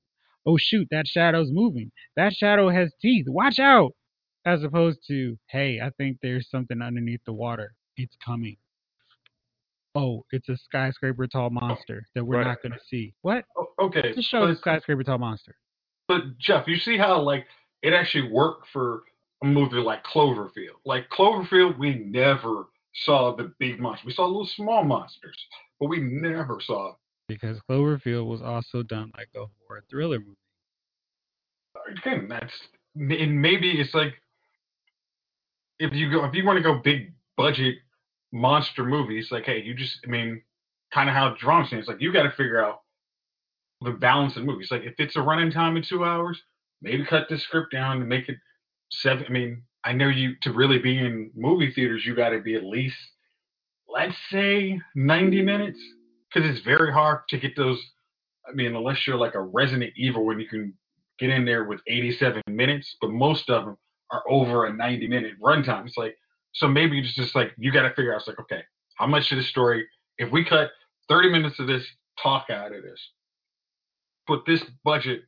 Oh 0.47 0.57
shoot, 0.59 0.89
that 0.91 1.07
shadow's 1.07 1.51
moving. 1.53 1.91
That 2.17 2.33
shadow 2.35 2.69
has 2.69 2.93
teeth. 3.01 3.27
Watch 3.29 3.59
out. 3.61 3.93
As 4.45 4.63
opposed 4.63 4.99
to, 5.07 5.39
hey, 5.47 5.81
I 5.81 5.91
think 5.97 6.19
there's 6.21 6.51
something 6.51 6.83
underneath 6.83 7.21
the 7.25 7.33
water. 7.33 7.73
It's 7.97 8.17
coming. 8.23 8.57
Oh, 9.95 10.25
it's 10.33 10.49
a 10.49 10.57
skyscraper 10.57 11.27
tall 11.29 11.51
monster 11.51 12.05
that 12.15 12.25
we're 12.25 12.39
Right. 12.39 12.49
not 12.49 12.63
gonna 12.63 12.81
see. 12.91 13.15
What? 13.23 13.45
Okay, 13.79 14.13
Just 14.15 14.29
show 14.29 14.47
the 14.47 14.57
skyscraper 14.57 15.05
tall 15.05 15.19
monster. 15.19 15.57
but 16.09 16.37
Jeff, 16.39 16.67
you 16.69 16.77
see 16.77 16.99
how 16.99 17.21
like 17.21 17.47
it 17.83 17.93
actually 17.95 18.31
worked 18.31 18.67
for 18.69 19.05
a 19.43 19.47
movie 19.47 19.77
like 19.77 20.03
Cloverfield. 20.05 20.77
Like 20.85 21.09
Cloverfield, 21.11 21.79
we 21.79 21.95
never 21.95 22.67
saw 22.95 23.35
the 23.35 23.55
big 23.59 23.81
monster. 23.81 24.07
We 24.07 24.13
saw 24.13 24.27
little 24.27 24.47
small 24.47 24.85
monsters, 24.85 25.37
but 25.81 25.89
we 25.89 26.01
never 26.01 26.59
saw. 26.61 26.95
Because 27.29 27.59
Cloverfield 27.71 28.27
was 28.27 28.43
also 28.43 28.83
done 28.83 29.11
like 29.17 29.29
a 29.35 29.47
horror 29.67 29.83
thriller 29.91 30.19
movie. 30.19 30.37
Again, 31.99 32.29
that's 32.29 32.53
and 32.95 33.41
maybe 33.41 33.81
it's 33.81 33.95
like 33.95 34.15
if 35.79 35.93
you 35.93 36.11
go 36.11 36.25
if 36.25 36.35
you 36.35 36.45
want 36.45 36.57
to 36.57 36.63
go 36.63 36.81
big 36.83 37.13
budget 37.37 37.77
monster 38.33 38.85
movies, 38.85 39.29
like 39.31 39.45
hey, 39.45 39.61
you 39.63 39.75
just 39.75 39.99
I 40.07 40.11
mean, 40.11 40.43
kind 40.93 41.09
of 41.09 41.15
how 41.15 41.35
Drunk 41.39 41.69
saying 41.69 41.81
it's 41.81 41.89
like 41.89 42.01
you 42.01 42.13
got 42.13 42.25
to 42.25 42.31
figure 42.31 42.63
out 42.63 42.81
the 43.81 43.91
balance 43.91 44.37
in 44.37 44.47
movies. 44.47 44.69
Like 44.71 44.83
if 44.83 44.95
it's 44.99 45.17
a 45.17 45.23
running 45.23 45.51
time 45.51 45.77
of 45.77 45.87
two 45.87 46.05
hours, 46.05 46.41
maybe 46.83 47.05
cut 47.05 47.29
the 47.29 47.39
script 47.39 47.73
down 47.73 47.99
and 47.99 48.09
make 48.09 48.29
it 48.29 48.37
seven. 48.91 49.25
I 49.29 49.31
mean, 49.31 49.63
I 49.85 49.93
know 49.93 50.09
you 50.09 50.35
to 50.43 50.53
really 50.53 50.79
be 50.79 50.99
in 50.99 51.31
movie 51.35 51.73
theaters, 51.73 52.05
you 52.05 52.15
got 52.15 52.31
to 52.31 52.41
be 52.41 52.55
at 52.55 52.65
least 52.65 52.97
let's 53.95 54.17
say 54.31 54.81
ninety 54.95 55.41
hmm. 55.41 55.47
minutes 55.47 55.79
because 56.33 56.49
it's 56.49 56.65
very 56.65 56.93
hard 56.93 57.21
to 57.29 57.39
get 57.39 57.57
those. 57.57 57.81
I 58.47 58.53
mean, 58.53 58.75
unless 58.75 59.07
you're 59.07 59.17
like 59.17 59.35
a 59.35 59.41
Resident 59.41 59.93
Evil 59.97 60.27
when 60.27 60.39
you 60.41 60.49
can 60.49 60.75
get 61.19 61.31
in 61.31 61.45
there 61.45 61.65
with 61.65 61.81
87 61.87 62.43
minutes, 62.49 62.97
but 63.01 63.11
most 63.11 63.49
of 63.49 63.65
them 63.65 63.77
are 64.11 64.23
over 64.29 64.67
a 64.67 64.73
90 64.73 65.07
minute 65.09 65.33
runtime. 65.41 65.87
It's 65.87 65.97
like 65.97 66.17
So 66.53 66.69
maybe 66.69 66.99
it's 66.99 67.15
just 67.15 67.35
like 67.35 67.53
you 67.57 67.73
got 67.73 67.83
to 67.83 67.95
figure 67.95 68.13
out. 68.13 68.21
It's 68.21 68.29
like 68.29 68.41
okay, 68.41 68.63
how 68.97 69.07
much 69.07 69.31
of 69.33 69.39
the 69.39 69.45
story? 69.45 69.87
If 70.19 70.31
we 70.31 70.45
cut 70.45 70.71
30 71.09 71.31
minutes 71.31 71.59
of 71.59 71.67
this 71.67 71.87
talk 72.23 72.47
out 72.51 72.75
of 72.75 72.83
this, 72.83 73.01
put 74.27 74.45
this 74.47 74.63
budget, 74.85 75.23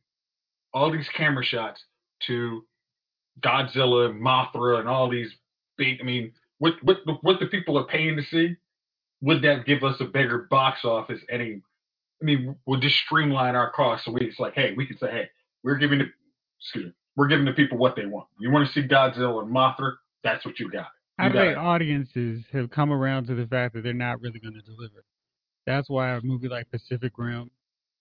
all 0.73 0.91
these 0.91 1.09
camera 1.09 1.43
shots 1.43 1.83
to 2.27 2.63
Godzilla 3.41 4.09
and 4.09 4.21
Mothra 4.21 4.79
and 4.79 4.87
all 4.87 5.09
these 5.09 5.31
big. 5.77 5.99
I 6.01 6.03
mean, 6.03 6.33
what 6.59 6.73
what 6.83 6.97
what 7.21 7.39
the 7.39 7.47
people 7.47 7.77
are 7.77 7.85
paying 7.85 8.15
to 8.17 8.23
see? 8.23 8.55
Would 9.21 9.41
that 9.43 9.65
give 9.65 9.83
us 9.83 9.99
a 9.99 10.05
bigger 10.05 10.47
box 10.49 10.85
office? 10.85 11.19
Any, 11.29 11.61
I 12.21 12.25
mean, 12.25 12.55
would 12.67 12.81
this 12.81 12.95
streamline 12.95 13.55
our 13.55 13.71
costs? 13.71 14.05
So 14.05 14.11
we, 14.11 14.21
it's 14.21 14.39
like, 14.39 14.53
hey, 14.53 14.73
we 14.77 14.85
can 14.85 14.97
say, 14.99 15.09
hey, 15.09 15.29
we're 15.63 15.77
giving 15.77 15.99
the, 15.99 16.05
excuse 16.59 16.85
me, 16.85 16.91
we're 17.15 17.27
giving 17.27 17.45
the 17.45 17.53
people 17.53 17.79
what 17.79 17.95
they 17.95 18.05
want. 18.05 18.27
You 18.39 18.51
want 18.51 18.67
to 18.67 18.73
see 18.73 18.87
Godzilla 18.87 19.41
and 19.41 19.53
Mothra? 19.53 19.93
That's 20.23 20.45
what 20.45 20.59
you 20.59 20.69
got. 20.69 20.87
You 21.19 21.25
I 21.25 21.29
got 21.29 21.39
think 21.39 21.51
it. 21.53 21.57
audiences 21.57 22.43
have 22.53 22.69
come 22.69 22.91
around 22.91 23.25
to 23.27 23.35
the 23.35 23.47
fact 23.47 23.73
that 23.73 23.83
they're 23.83 23.93
not 23.93 24.21
really 24.21 24.39
going 24.39 24.53
to 24.53 24.61
deliver. 24.61 25.03
That's 25.65 25.89
why 25.89 26.11
a 26.11 26.21
movie 26.21 26.47
like 26.47 26.69
Pacific 26.69 27.13
Rim 27.17 27.49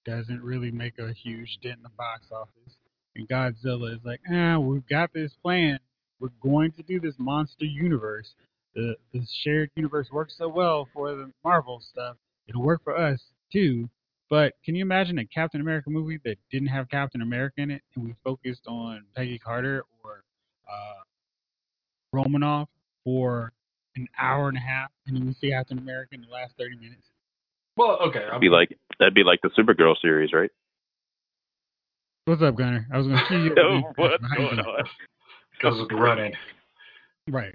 doesn't 0.04 0.42
really 0.42 0.70
make 0.70 0.98
a 0.98 1.12
huge 1.12 1.58
dent 1.62 1.78
in 1.78 1.82
the 1.82 1.88
box 1.96 2.26
office. 2.30 2.76
And 3.16 3.26
Godzilla 3.26 3.94
is 3.94 4.04
like, 4.04 4.20
ah, 4.30 4.58
we've 4.58 4.86
got 4.86 5.14
this 5.14 5.32
plan. 5.42 5.78
We're 6.20 6.28
going 6.40 6.72
to 6.72 6.82
do 6.82 7.00
this 7.00 7.14
monster 7.18 7.64
universe. 7.64 8.34
The 8.74 8.94
the 9.12 9.26
shared 9.42 9.70
universe 9.76 10.08
works 10.12 10.34
so 10.36 10.48
well 10.48 10.88
for 10.92 11.14
the 11.14 11.30
Marvel 11.44 11.80
stuff. 11.80 12.16
It'll 12.48 12.62
work 12.62 12.82
for 12.84 12.96
us 12.96 13.20
too. 13.52 13.88
But 14.28 14.54
can 14.64 14.74
you 14.74 14.82
imagine 14.82 15.18
a 15.18 15.26
Captain 15.26 15.60
America 15.60 15.88
movie 15.88 16.18
that 16.24 16.36
didn't 16.50 16.68
have 16.68 16.88
Captain 16.88 17.22
America 17.22 17.60
in 17.60 17.70
it, 17.70 17.82
and 17.94 18.04
we 18.04 18.14
focused 18.24 18.66
on 18.66 19.04
Peggy 19.14 19.38
Carter 19.38 19.84
or 20.02 20.24
uh, 20.68 21.02
Romanoff 22.12 22.68
for 23.04 23.52
an 23.94 24.08
hour 24.18 24.48
and 24.48 24.58
a 24.58 24.60
half, 24.60 24.90
and 25.06 25.16
then 25.16 25.26
we 25.26 25.34
see 25.34 25.50
Captain 25.50 25.78
America 25.78 26.14
in 26.14 26.22
the 26.22 26.28
last 26.28 26.54
thirty 26.58 26.76
minutes? 26.76 27.08
Well, 27.76 27.98
okay. 28.08 28.20
That'd 28.20 28.40
be 28.40 28.48
like 28.48 28.76
that'd 28.98 29.14
be 29.14 29.22
like 29.22 29.40
the 29.42 29.50
Supergirl 29.50 29.94
series, 30.00 30.32
right? 30.32 30.50
What's 32.24 32.42
up, 32.42 32.56
Gunner? 32.56 32.88
I 32.92 32.98
was 32.98 33.06
going 33.06 33.18
to 33.18 33.26
see 33.28 33.36
you. 33.36 33.54
Oh, 33.56 33.82
what's 33.94 34.24
going 34.36 34.58
on? 34.58 34.84
Because 35.58 35.80
of 35.80 35.88
the 35.88 35.96
running. 35.96 36.32
Right. 37.28 37.54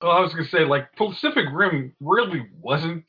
Well, 0.00 0.12
I 0.12 0.20
was 0.20 0.32
gonna 0.32 0.48
say 0.48 0.64
like 0.64 0.94
Pacific 0.96 1.46
Rim 1.52 1.94
really 2.00 2.46
wasn't 2.60 3.04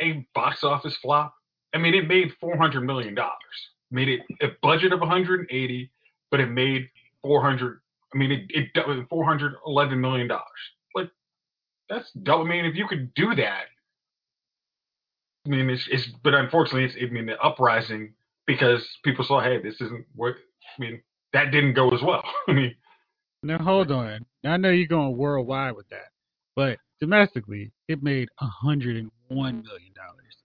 a 0.00 0.26
box 0.34 0.62
office 0.62 0.96
flop. 1.02 1.34
I 1.74 1.78
mean, 1.78 1.94
it 1.94 2.06
made 2.06 2.32
four 2.40 2.56
hundred 2.56 2.82
million 2.82 3.14
dollars. 3.14 3.34
Made 3.90 4.08
it 4.08 4.20
a 4.40 4.48
budget 4.62 4.92
of 4.92 5.00
one 5.00 5.08
hundred 5.08 5.40
and 5.40 5.48
eighty, 5.50 5.90
but 6.30 6.40
it 6.40 6.46
made 6.46 6.88
four 7.22 7.42
hundred. 7.42 7.80
I 8.14 8.18
mean, 8.18 8.32
it 8.32 8.72
it 8.74 9.08
four 9.08 9.24
hundred 9.24 9.54
eleven 9.66 10.00
million 10.00 10.28
dollars. 10.28 10.44
Like 10.94 11.10
that's 11.88 12.10
double. 12.22 12.44
I 12.44 12.48
mean, 12.48 12.64
if 12.64 12.76
you 12.76 12.86
could 12.86 13.12
do 13.14 13.34
that, 13.34 13.64
I 15.46 15.48
mean, 15.48 15.68
it's 15.68 15.88
it's. 15.90 16.06
But 16.22 16.34
unfortunately, 16.34 16.84
it's. 16.84 16.96
I 17.00 17.12
mean, 17.12 17.26
the 17.26 17.40
uprising 17.40 18.14
because 18.46 18.86
people 19.04 19.24
saw, 19.24 19.40
hey, 19.40 19.60
this 19.60 19.80
isn't 19.80 20.06
what. 20.14 20.34
I 20.78 20.80
mean, 20.80 21.02
that 21.36 21.50
didn't 21.50 21.74
go 21.74 21.90
as 21.90 22.00
well. 22.02 22.24
I 22.48 22.52
mean, 22.52 22.74
Now 23.42 23.58
hold 23.58 23.90
on. 23.90 24.24
I 24.44 24.56
know 24.56 24.70
you're 24.70 24.86
going 24.86 25.16
worldwide 25.16 25.76
with 25.76 25.88
that, 25.90 26.08
but 26.54 26.78
domestically, 27.00 27.70
it 27.88 28.02
made 28.02 28.28
hundred 28.38 28.96
and 28.96 29.10
one 29.28 29.62
million 29.62 29.92
dollars, 29.94 30.36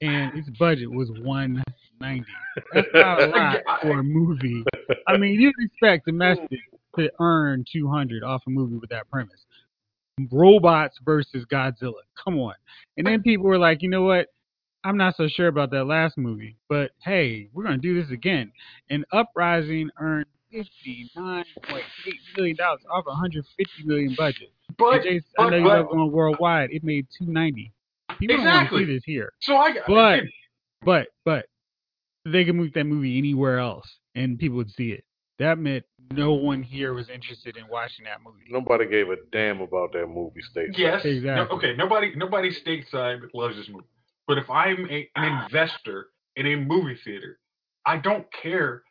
and 0.00 0.38
its 0.38 0.48
budget 0.58 0.90
was 0.90 1.10
one 1.22 1.62
ninety. 2.00 2.26
That's 2.72 2.86
not 2.94 3.22
a 3.22 3.26
lot 3.26 3.56
for 3.82 3.98
a 3.98 4.02
movie. 4.02 4.64
I 5.08 5.16
mean, 5.16 5.40
you'd 5.40 5.54
expect 5.58 6.06
domestic 6.06 6.60
to 6.96 7.10
earn 7.20 7.64
two 7.70 7.88
hundred 7.88 8.22
off 8.22 8.42
a 8.46 8.50
movie 8.50 8.76
with 8.76 8.90
that 8.90 9.10
premise. 9.10 9.44
Robots 10.30 10.98
versus 11.04 11.44
Godzilla. 11.50 12.02
Come 12.22 12.38
on. 12.38 12.54
And 12.96 13.06
then 13.06 13.22
people 13.22 13.46
were 13.46 13.58
like, 13.58 13.82
you 13.82 13.88
know 13.88 14.02
what? 14.02 14.26
I'm 14.84 14.96
not 14.96 15.16
so 15.16 15.28
sure 15.28 15.48
about 15.48 15.70
that 15.72 15.84
last 15.84 16.16
movie, 16.16 16.56
but 16.68 16.92
hey, 17.02 17.48
we're 17.52 17.64
gonna 17.64 17.78
do 17.78 18.00
this 18.00 18.10
again. 18.10 18.52
And 18.90 19.04
Uprising 19.12 19.90
earned 19.98 20.26
fifty 20.50 21.10
nine 21.16 21.44
point 21.64 21.84
eight 22.06 22.14
million 22.36 22.56
dollars 22.56 22.80
off 22.90 23.04
a 23.06 23.14
hundred 23.14 23.44
fifty 23.56 23.84
million 23.84 24.14
budget. 24.16 24.50
but 24.78 24.94
And 24.94 25.02
Jason, 25.04 25.22
I 25.38 25.50
know 25.50 25.56
you 25.58 25.64
but- 25.64 25.78
love 25.80 25.88
going 25.90 26.12
worldwide. 26.12 26.70
It 26.70 26.84
made 26.84 27.06
two 27.16 27.26
ninety. 27.26 27.72
People 28.18 28.36
don't 28.36 28.46
Exactly. 28.46 28.76
want 28.78 28.86
to 28.86 28.92
see 28.92 28.94
this 28.96 29.04
here, 29.04 29.32
so 29.40 29.56
I. 29.56 29.74
But- 29.86 30.22
but 30.84 31.08
but 31.24 31.46
they 32.24 32.44
could 32.44 32.54
move 32.54 32.72
that 32.74 32.84
movie 32.84 33.18
anywhere 33.18 33.58
else, 33.58 33.98
and 34.14 34.38
people 34.38 34.56
would 34.58 34.70
see 34.70 34.92
it. 34.92 35.04
That 35.38 35.58
meant 35.58 35.84
no 36.12 36.32
one 36.34 36.62
here 36.62 36.94
was 36.94 37.08
interested 37.10 37.56
in 37.56 37.66
watching 37.68 38.04
that 38.06 38.22
movie. 38.24 38.44
Nobody 38.48 38.86
gave 38.86 39.08
a 39.10 39.16
damn 39.32 39.60
about 39.60 39.92
that 39.92 40.06
movie 40.06 40.40
state. 40.42 40.70
Yes. 40.78 41.04
no- 41.04 41.10
Exactly. 41.10 41.56
okay. 41.58 41.74
Nobody. 41.76 42.14
Nobody 42.16 42.50
stateside 42.50 43.20
loves 43.34 43.56
this 43.56 43.68
movie. 43.68 43.84
But 44.28 44.36
if 44.36 44.48
I'm 44.50 44.86
a, 44.90 45.08
an 45.16 45.42
investor 45.44 46.08
in 46.36 46.46
a 46.46 46.56
movie 46.56 46.98
theater, 47.02 47.38
I 47.86 47.96
don't 47.96 48.26
care 48.42 48.82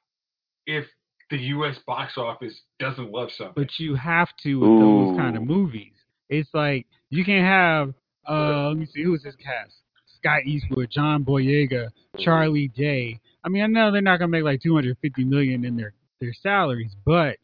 if 0.65 0.85
the 1.29 1.37
U.S. 1.37 1.77
box 1.85 2.13
office 2.17 2.59
doesn't 2.79 3.11
love 3.11 3.29
something. 3.37 3.53
But 3.55 3.69
you 3.77 3.95
have 3.95 4.29
to 4.43 4.55
with 4.59 4.79
those 4.81 5.17
kind 5.17 5.37
of 5.37 5.43
movies. 5.43 5.93
It's 6.29 6.49
like 6.53 6.87
you 7.09 7.23
can't 7.23 7.45
have 7.45 7.93
uh 8.27 8.69
let 8.69 8.77
me 8.77 8.87
see 8.87 9.03
who's 9.03 9.23
this 9.23 9.35
cast? 9.35 9.75
Scott 10.17 10.41
Eastwood, 10.45 10.89
John 10.89 11.23
Boyega, 11.23 11.89
Charlie 12.17 12.69
Day. 12.69 13.19
I 13.43 13.49
mean, 13.49 13.63
I 13.63 13.67
know 13.67 13.91
they're 13.91 14.01
not 14.01 14.17
gonna 14.17 14.29
make 14.29 14.43
like 14.43 14.61
two 14.61 14.73
hundred 14.73 14.97
fifty 15.01 15.23
million 15.23 15.63
in 15.63 15.77
their 15.77 15.93
their 16.19 16.33
salaries, 16.33 16.95
but 17.05 17.37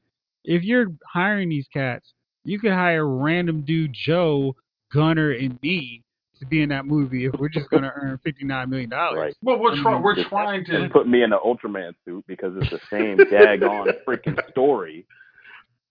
if 0.44 0.64
you're 0.64 0.88
hiring 1.06 1.50
these 1.50 1.68
cats, 1.72 2.14
you 2.44 2.60
could 2.60 2.72
hire 2.72 3.08
random 3.08 3.62
dude 3.62 3.94
Joe, 3.94 4.56
Gunner, 4.92 5.32
and 5.32 5.60
me 5.62 6.04
to 6.44 6.50
be 6.50 6.62
in 6.62 6.70
that 6.70 6.86
movie 6.86 7.26
if 7.26 7.34
we're 7.40 7.50
just 7.50 7.70
gonna 7.70 7.92
earn 7.96 8.20
fifty 8.24 8.46
nine 8.46 8.70
million 8.70 8.90
dollars. 8.90 9.18
Right. 9.18 9.36
well, 9.42 9.60
we're 9.60 9.74
I 9.74 9.82
trying. 9.82 10.02
We're 10.04 10.16
Just- 10.16 10.30
trying 10.30 10.66
to. 10.66 10.90
Put 10.92 11.08
me 11.08 11.24
in 11.24 11.34
an 11.34 11.40
Ultraman 11.44 11.94
suit 12.06 12.24
because 12.28 12.54
it's 12.58 12.70
the 12.70 12.80
same 12.90 13.18
daggone 13.18 13.92
freaking 14.08 14.38
story. 14.52 15.06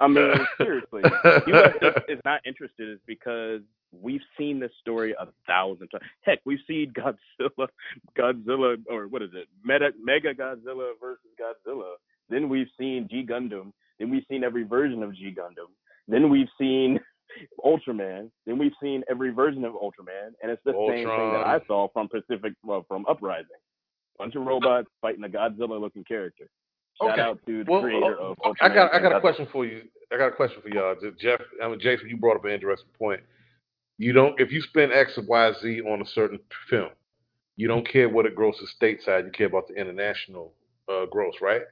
I 0.00 0.08
mean, 0.08 0.34
seriously, 0.58 1.02
U.S. 1.46 1.74
is, 1.80 1.92
is 2.08 2.20
not 2.24 2.40
interested 2.44 2.88
is 2.88 2.98
because 3.06 3.60
we've 3.92 4.20
seen 4.36 4.58
this 4.58 4.72
story 4.80 5.14
a 5.18 5.26
thousand 5.46 5.88
times. 5.88 6.02
Heck, 6.22 6.40
we've 6.44 6.58
seen 6.66 6.92
Godzilla, 6.92 7.68
Godzilla, 8.18 8.76
or 8.90 9.06
what 9.06 9.22
is 9.22 9.30
it, 9.34 9.46
Meta, 9.64 9.90
Mega 10.02 10.34
Godzilla 10.34 10.92
versus 11.00 11.30
Godzilla. 11.40 11.94
Then 12.28 12.48
we've 12.48 12.68
seen 12.78 13.06
G 13.10 13.24
Gundam. 13.24 13.72
Then 14.00 14.10
we've 14.10 14.24
seen 14.28 14.42
every 14.42 14.64
version 14.64 15.02
of 15.04 15.14
G 15.14 15.32
Gundam. 15.36 15.70
Then 16.08 16.30
we've 16.30 16.48
seen 16.58 16.98
Ultraman. 17.64 18.30
Then 18.46 18.58
we've 18.58 18.72
seen 18.82 19.02
every 19.10 19.30
version 19.30 19.64
of 19.64 19.74
Ultraman, 19.74 20.32
and 20.42 20.50
it's 20.50 20.62
the 20.64 20.72
same 20.72 21.06
thing 21.06 21.32
that 21.32 21.46
I 21.46 21.60
saw 21.66 21.88
from 21.92 22.08
Pacific, 22.08 22.54
well, 22.62 22.84
from 22.88 23.04
Uprising. 23.08 23.46
Bunch 24.18 24.34
of 24.34 24.42
robots 24.42 24.88
fighting 25.00 25.24
a 25.24 25.28
Godzilla-looking 25.28 26.04
character. 26.04 26.48
Shout 27.00 27.12
Okay. 27.12 27.20
out 27.20 27.38
to 27.46 27.64
the 27.64 27.70
Well, 27.70 27.82
creator 27.82 28.16
oh, 28.20 28.36
of 28.44 28.56
I 28.60 28.68
got 28.68 28.94
I 28.94 29.00
got 29.00 29.16
a 29.16 29.20
question 29.20 29.46
for 29.50 29.64
you. 29.64 29.82
I 30.12 30.18
got 30.18 30.28
a 30.28 30.32
question 30.36 30.60
for 30.60 30.68
y'all. 30.68 30.94
Jeff, 31.18 31.40
I 31.62 31.68
mean 31.68 31.80
Jason, 31.80 32.08
you 32.08 32.16
brought 32.18 32.36
up 32.36 32.44
an 32.44 32.50
interesting 32.50 32.90
point. 32.98 33.20
You 33.98 34.12
don't 34.12 34.38
if 34.40 34.52
you 34.52 34.60
spend 34.60 34.92
X 34.92 35.16
or 35.16 35.24
Y 35.24 35.52
Z 35.60 35.80
on 35.82 36.02
a 36.02 36.06
certain 36.06 36.38
film, 36.68 36.90
you 37.56 37.66
don't 37.66 37.88
care 37.88 38.08
what 38.08 38.26
it 38.26 38.34
grosses 38.36 38.74
stateside. 38.80 39.24
You 39.24 39.30
care 39.32 39.46
about 39.46 39.68
the 39.68 39.74
international 39.74 40.52
uh, 40.88 41.06
gross, 41.06 41.34
right? 41.40 41.62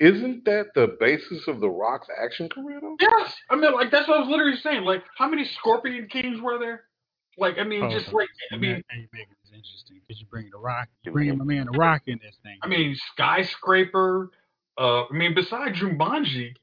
Yep. 0.00 0.14
Isn't 0.14 0.44
that 0.46 0.66
the 0.74 0.96
basis 1.00 1.46
of 1.48 1.60
the 1.60 1.68
Rock's 1.68 2.08
action 2.22 2.48
career 2.48 2.80
though? 2.80 2.96
Yes, 3.00 3.34
I 3.50 3.56
mean, 3.56 3.72
like 3.72 3.90
that's 3.90 4.08
what 4.08 4.16
I 4.16 4.20
was 4.20 4.28
literally 4.28 4.56
saying. 4.56 4.82
Like, 4.84 5.02
how 5.16 5.28
many 5.28 5.44
Scorpion 5.44 6.08
Kings 6.10 6.40
were 6.40 6.58
there? 6.58 6.84
Like, 7.38 7.58
I 7.58 7.64
mean, 7.64 7.82
Oh, 7.84 7.90
just 7.90 8.08
okay. 8.08 8.16
like, 8.16 8.28
I 8.52 8.56
mean, 8.56 8.72
that- 8.76 8.84
and 8.90 9.02
you 9.02 9.08
make 9.12 9.22
it 9.22 9.54
interesting 9.54 10.00
because 10.06 10.20
you 10.20 10.26
bring 10.30 10.50
the 10.50 10.58
rock, 10.58 10.88
you 11.04 11.12
bring 11.12 11.36
my 11.38 11.44
man 11.44 11.66
the 11.70 11.78
rock 11.78 12.02
in 12.06 12.18
this 12.22 12.36
thing. 12.42 12.58
I 12.62 12.66
mean, 12.68 12.96
skyscraper. 13.12 14.30
Uh, 14.78 15.04
I 15.04 15.12
mean, 15.12 15.34
besides 15.34 15.78
Jumanji, 15.80 16.54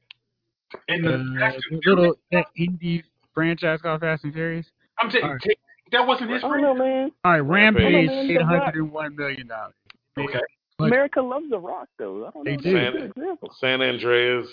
and 0.88 1.04
the 1.04 1.14
uh, 1.14 1.38
Fast 1.40 1.58
and 1.70 1.80
the 1.82 1.90
little 1.90 2.14
that 2.32 2.46
indie 2.58 3.02
franchise 3.34 3.80
called 3.80 4.00
Fast 4.00 4.24
and 4.24 4.32
Furious. 4.34 4.66
I'm 4.98 5.10
saying 5.10 5.24
Alright. 5.24 5.40
take- 5.42 5.58
that 5.92 6.06
wasn't 6.06 6.30
his 6.30 6.42
I 6.42 6.48
don't 6.48 6.62
know, 6.62 6.74
man. 6.74 7.12
All 7.24 7.32
right, 7.32 7.40
Rampage. 7.40 7.82
Rampage, 7.82 8.06
man, 8.08 8.30
eight 8.30 8.38
The 8.38 8.44
Rock. 8.44 8.62
hundred 8.64 8.82
and 8.84 8.92
one 8.92 9.16
million 9.16 9.46
dollars. 9.46 9.74
Okay, 10.18 10.40
But- 10.82 10.86
America 10.88 11.20
loves 11.22 11.48
The 11.50 11.58
Rock, 11.58 11.88
though. 11.98 12.26
I 12.26 12.30
don't 12.30 12.34
know. 12.36 12.44
They 12.44 12.50
That's 12.56 12.62
do. 12.64 12.76
a 12.76 12.90
good 12.92 13.10
example. 13.16 13.54
San 13.60 13.80
Andreas. 13.82 14.46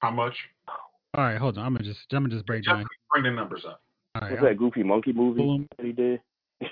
how 0.00 0.10
much? 0.10 0.34
All 1.14 1.24
right, 1.24 1.38
hold 1.38 1.56
on. 1.58 1.64
I'm 1.66 1.72
gonna 1.74 1.84
just 1.84 2.00
I'm 2.12 2.22
gonna 2.24 2.34
just 2.34 2.46
break 2.46 2.64
down. 2.64 2.84
bring 3.10 3.24
the 3.24 3.30
numbers 3.30 3.64
up. 3.66 3.80
All 4.14 4.22
right, 4.22 4.30
What's 4.32 4.42
that 4.42 4.56
Goofy 4.58 4.82
Monkey 4.82 5.12
movie 5.12 5.40
Pull 5.40 5.54
'em. 5.56 5.68
that 5.76 5.86
he 5.86 5.92
did? 5.92 6.20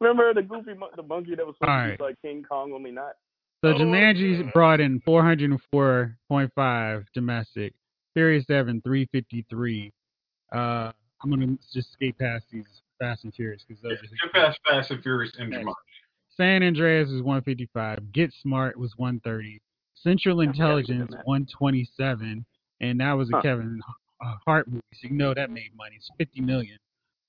Remember 0.00 0.34
the 0.34 0.42
Goofy 0.42 0.72
the 0.96 1.02
monkey 1.02 1.34
that 1.34 1.46
was 1.46 1.54
supposed 1.58 1.92
to 1.92 1.96
be 1.98 2.04
like 2.04 2.20
King 2.22 2.44
Kong, 2.46 2.72
only 2.74 2.90
not? 2.90 3.12
So 3.64 3.70
Oh, 3.70 3.74
Jumanji 3.74 4.42
God. 4.42 4.52
brought 4.52 4.80
in 4.80 5.00
404.5 5.00 7.04
domestic. 7.14 7.72
Furious 8.12 8.44
7 8.46 8.82
353. 8.82 9.92
Uh, 10.52 10.92
I'm 11.22 11.30
gonna 11.30 11.56
just 11.72 11.92
skate 11.92 12.18
past 12.18 12.44
these 12.52 12.66
Fast 13.04 13.24
and 13.24 13.34
Furious 13.34 13.64
because 13.68 13.82
those 13.82 13.92
Yeah, 13.92 13.98
are 13.98 14.28
Too 14.28 14.32
Fast, 14.32 14.60
Fast 14.66 14.90
and 14.90 15.02
Furious, 15.02 15.32
and 15.38 15.52
Yes. 15.52 15.62
Jumanji. 15.62 15.74
San 16.36 16.62
Andreas 16.62 17.10
was 17.10 17.22
155. 17.22 18.12
Get 18.12 18.32
Smart 18.32 18.78
was 18.78 18.96
130. 18.96 19.60
Central 19.94 20.40
I 20.40 20.46
forgot 20.46 20.54
he 20.54 20.58
was 20.74 20.88
in 20.90 21.00
Intelligence 21.02 21.24
127, 21.24 22.44
and 22.80 23.00
that 23.00 23.12
was 23.12 23.28
a 23.30 23.36
Huh. 23.36 23.42
Kevin 23.42 23.80
Hart 24.46 24.66
movie, 24.68 24.80
so 24.94 25.08
you 25.08 25.14
know 25.14 25.34
that 25.34 25.50
made 25.50 25.74
money. 25.76 25.96
It's 25.96 26.10
50 26.18 26.40
million. 26.40 26.78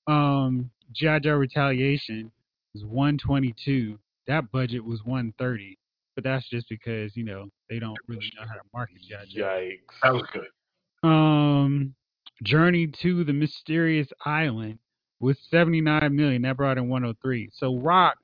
Um, 0.06 0.70
G.I. 0.92 1.18
Joe 1.20 1.34
Retaliation 1.34 2.32
is 2.74 2.84
122. 2.84 3.98
That 4.26 4.50
budget 4.50 4.82
was 4.82 5.04
130, 5.04 5.78
but 6.14 6.24
that's 6.24 6.48
just 6.48 6.68
because 6.68 7.14
you 7.16 7.24
know 7.24 7.48
they 7.68 7.78
don't 7.78 7.98
really 8.08 8.32
know 8.34 8.46
how 8.48 8.54
to 8.54 8.60
market 8.72 9.02
G.I. 9.02 9.26
Joe. 9.28 9.42
Yikes. 9.44 10.00
That 10.02 10.14
was 10.14 10.26
good. 10.32 11.08
Um, 11.08 11.94
Journey 12.42 12.86
to 13.02 13.24
the 13.24 13.32
Mysterious 13.32 14.08
Island 14.24 14.78
with 15.20 15.38
79 15.50 16.14
million. 16.14 16.42
That 16.42 16.56
brought 16.56 16.78
in 16.78 16.88
103. 16.88 17.50
So 17.52 17.78
Rock 17.78 18.18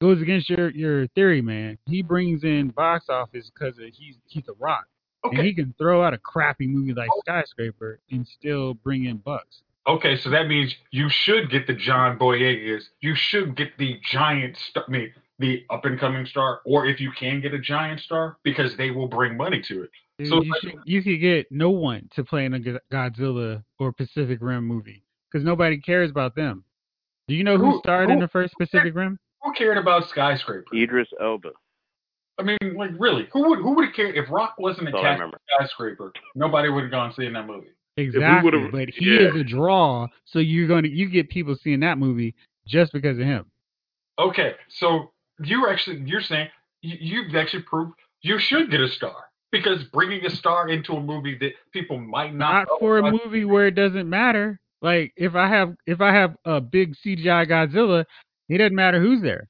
goes 0.00 0.20
against 0.20 0.50
your 0.50 0.70
your 0.70 1.06
theory, 1.08 1.42
man. 1.42 1.78
He 1.86 2.02
brings 2.02 2.44
in 2.44 2.68
box 2.68 3.06
office 3.08 3.50
because 3.50 3.76
he's 3.78 4.16
he's 4.26 4.48
a 4.48 4.54
Rock, 4.58 4.86
and 5.24 5.38
he 5.38 5.54
can 5.54 5.74
throw 5.78 6.02
out 6.02 6.14
a 6.14 6.18
crappy 6.18 6.66
movie 6.66 6.94
like 6.94 7.08
oh. 7.12 7.20
Skyscraper 7.20 8.00
and 8.10 8.26
still 8.26 8.74
bring 8.74 9.04
in 9.04 9.18
bucks. 9.18 9.62
Okay, 9.88 10.16
so 10.16 10.30
that 10.30 10.48
means 10.48 10.74
you 10.90 11.08
should 11.08 11.48
get 11.48 11.68
the 11.68 11.74
John 11.74 12.18
Boyegas. 12.18 12.82
You 13.00 13.14
should 13.14 13.56
get 13.56 13.78
the 13.78 14.00
giant 14.10 14.56
star. 14.56 14.84
I 14.88 14.90
mean, 14.90 15.14
the 15.38 15.64
up 15.70 15.84
and 15.84 15.98
coming 15.98 16.26
star, 16.26 16.60
or 16.64 16.86
if 16.86 17.00
you 17.00 17.12
can 17.12 17.40
get 17.40 17.54
a 17.54 17.58
giant 17.58 18.00
star, 18.00 18.36
because 18.42 18.76
they 18.76 18.90
will 18.90 19.06
bring 19.06 19.36
money 19.36 19.62
to 19.68 19.82
it. 19.84 19.90
Dude, 20.18 20.28
So 20.28 20.42
you, 20.42 20.54
should, 20.60 20.74
you 20.86 21.02
could 21.02 21.20
get 21.20 21.46
no 21.52 21.70
one 21.70 22.08
to 22.16 22.24
play 22.24 22.46
in 22.46 22.54
a 22.54 22.58
Godzilla 22.90 23.62
or 23.78 23.92
Pacific 23.92 24.38
Rim 24.40 24.66
movie 24.66 25.04
because 25.30 25.44
nobody 25.44 25.78
cares 25.78 26.10
about 26.10 26.34
them. 26.34 26.64
Do 27.28 27.34
you 27.34 27.44
know 27.44 27.58
who, 27.58 27.72
Who- 27.72 27.78
starred 27.78 28.10
in 28.10 28.20
the 28.20 28.28
first 28.28 28.54
Pacific 28.58 28.94
Rim? 28.94 29.18
Who 29.42 29.52
cared 29.52 29.78
about 29.78 30.08
skyscraper? 30.08 30.64
Idris 30.74 31.08
Elba. 31.20 31.50
I 32.38 32.42
mean, 32.42 32.58
like 32.76 32.90
really, 32.98 33.28
who 33.32 33.48
would 33.48 33.60
who 33.60 33.74
would 33.74 33.86
have 33.86 33.94
cared 33.94 34.16
if 34.16 34.30
Rock 34.30 34.56
wasn't 34.58 34.86
That's 34.86 34.96
all 34.96 35.06
I 35.06 35.14
attached 35.14 35.32
to 35.32 35.38
skyscraper? 35.58 36.12
Nobody 36.34 36.68
would 36.68 36.82
have 36.82 36.90
gone 36.90 37.12
seeing 37.14 37.32
that 37.32 37.46
movie. 37.46 37.68
Exactly, 37.96 38.68
but 38.70 38.90
he 38.90 39.14
yeah. 39.14 39.28
is 39.28 39.36
a 39.36 39.44
draw, 39.44 40.06
so 40.26 40.38
you're 40.38 40.68
gonna 40.68 40.88
you 40.88 41.08
get 41.08 41.30
people 41.30 41.56
seeing 41.56 41.80
that 41.80 41.96
movie 41.96 42.34
just 42.66 42.92
because 42.92 43.18
of 43.18 43.24
him. 43.24 43.46
Okay, 44.18 44.54
so 44.68 45.12
you're 45.42 45.70
actually 45.70 46.02
you're 46.04 46.20
saying 46.20 46.48
you, 46.82 46.96
you've 47.00 47.34
actually 47.34 47.62
proved 47.62 47.94
you 48.20 48.38
should 48.38 48.70
get 48.70 48.80
a 48.80 48.88
star 48.88 49.24
because 49.50 49.84
bringing 49.84 50.26
a 50.26 50.30
star 50.30 50.68
into 50.68 50.92
a 50.92 51.00
movie 51.00 51.38
that 51.38 51.52
people 51.72 51.98
might 51.98 52.34
not 52.34 52.52
Not 52.52 52.68
know 52.68 52.78
for 52.80 52.98
a 52.98 53.10
movie 53.10 53.46
where 53.46 53.66
it 53.66 53.74
doesn't 53.74 54.10
matter. 54.10 54.60
Like 54.86 55.12
if 55.16 55.34
I 55.34 55.48
have 55.48 55.74
if 55.88 56.00
I 56.00 56.14
have 56.14 56.36
a 56.44 56.60
big 56.60 56.94
CGI 57.04 57.48
Godzilla, 57.48 58.04
it 58.48 58.58
doesn't 58.58 58.72
matter 58.72 59.00
who's 59.00 59.20
there. 59.20 59.48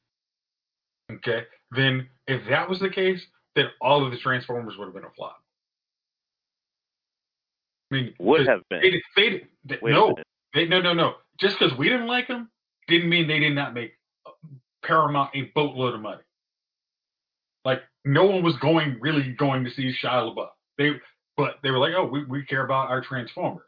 Okay, 1.12 1.42
then 1.72 2.08
if 2.26 2.40
that 2.48 2.66
was 2.70 2.80
the 2.80 2.88
case, 2.88 3.20
then 3.54 3.66
all 3.82 4.02
of 4.02 4.12
the 4.12 4.16
Transformers 4.16 4.78
would 4.78 4.86
have 4.86 4.94
been 4.94 5.04
a 5.04 5.10
flop. 5.14 5.36
I 7.92 7.96
mean, 7.96 8.14
Would 8.18 8.38
'cause 8.38 8.46
have 8.46 8.62
been. 8.70 8.80
They, 8.80 9.02
they, 9.14 9.42
they, 9.66 9.78
no, 9.82 10.16
they, 10.54 10.64
no, 10.64 10.80
no, 10.80 10.94
no. 10.94 11.16
Just 11.38 11.58
because 11.58 11.76
we 11.76 11.90
didn't 11.90 12.06
like 12.06 12.28
them 12.28 12.48
didn't 12.88 13.10
mean 13.10 13.28
they 13.28 13.38
did 13.38 13.54
not 13.54 13.74
make 13.74 13.92
uh, 14.24 14.30
Paramount 14.84 15.32
a 15.34 15.52
boatload 15.54 15.94
of 15.94 16.00
money. 16.00 16.22
Like 17.66 17.82
no 18.06 18.24
one 18.24 18.42
was 18.42 18.56
going 18.62 18.96
really 19.02 19.34
going 19.38 19.64
to 19.64 19.70
see 19.72 19.94
Shia 20.02 20.34
LaBeouf. 20.34 20.48
They, 20.78 20.92
but 21.36 21.56
they 21.62 21.70
were 21.70 21.78
like, 21.78 21.92
oh, 21.94 22.06
we, 22.06 22.24
we 22.24 22.42
care 22.46 22.64
about 22.64 22.88
our 22.88 23.02
Transformers. 23.02 23.62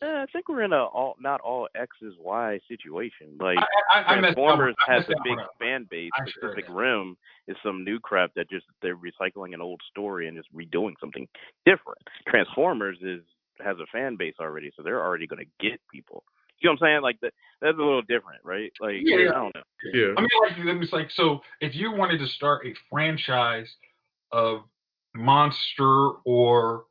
Uh, 0.00 0.06
I 0.22 0.26
think 0.32 0.48
we're 0.48 0.62
in 0.62 0.72
a 0.72 0.84
all 0.84 1.16
not 1.20 1.40
all 1.40 1.68
X 1.74 1.96
is 2.02 2.14
Y 2.20 2.60
situation. 2.68 3.36
Like 3.40 3.58
I, 3.58 3.98
I, 4.00 4.02
I 4.14 4.20
messed 4.20 4.36
that 4.36 4.40
one- 4.40 4.56
Transformers 4.56 4.76
I 4.88 4.92
has 4.94 5.04
a 5.08 5.14
big 5.24 5.38
up. 5.38 5.50
fan 5.58 5.86
base. 5.90 6.10
I 6.16 6.24
sure 6.30 6.50
Pacific 6.50 6.66
did. 6.68 6.74
Rim 6.74 7.16
is 7.48 7.56
some 7.64 7.84
new 7.84 7.98
crap 7.98 8.32
that 8.36 8.48
just 8.48 8.66
they're 8.80 8.96
recycling 8.96 9.54
an 9.54 9.60
old 9.60 9.80
story 9.90 10.28
and 10.28 10.36
just 10.36 10.54
redoing 10.54 10.92
something 11.00 11.26
different. 11.66 11.98
Transformers 12.28 12.98
is 13.02 13.22
has 13.60 13.76
a 13.78 13.86
fan 13.90 14.14
base 14.16 14.34
already, 14.40 14.70
so 14.76 14.84
they're 14.84 15.02
already 15.04 15.26
going 15.26 15.44
to 15.44 15.66
get 15.68 15.80
people. 15.92 16.22
You 16.60 16.68
know 16.68 16.72
what 16.74 16.82
I'm 16.88 16.92
saying? 16.92 17.02
Like 17.02 17.20
that, 17.22 17.32
that's 17.60 17.74
a 17.76 17.80
little 17.80 18.02
different, 18.02 18.40
right? 18.44 18.72
Like 18.80 18.96
Yeah. 19.02 19.30
I 19.30 19.32
don't 19.32 19.54
know. 19.54 19.62
Yeah. 19.92 20.14
I 20.16 20.20
mean, 20.20 20.28
like 20.68 20.82
it's 20.82 20.92
like 20.92 21.10
so. 21.10 21.40
If 21.60 21.74
you 21.74 21.90
wanted 21.92 22.18
to 22.18 22.26
start 22.28 22.64
a 22.66 22.74
franchise 22.90 23.68
of 24.30 24.60
monster 25.14 26.10
or 26.24 26.84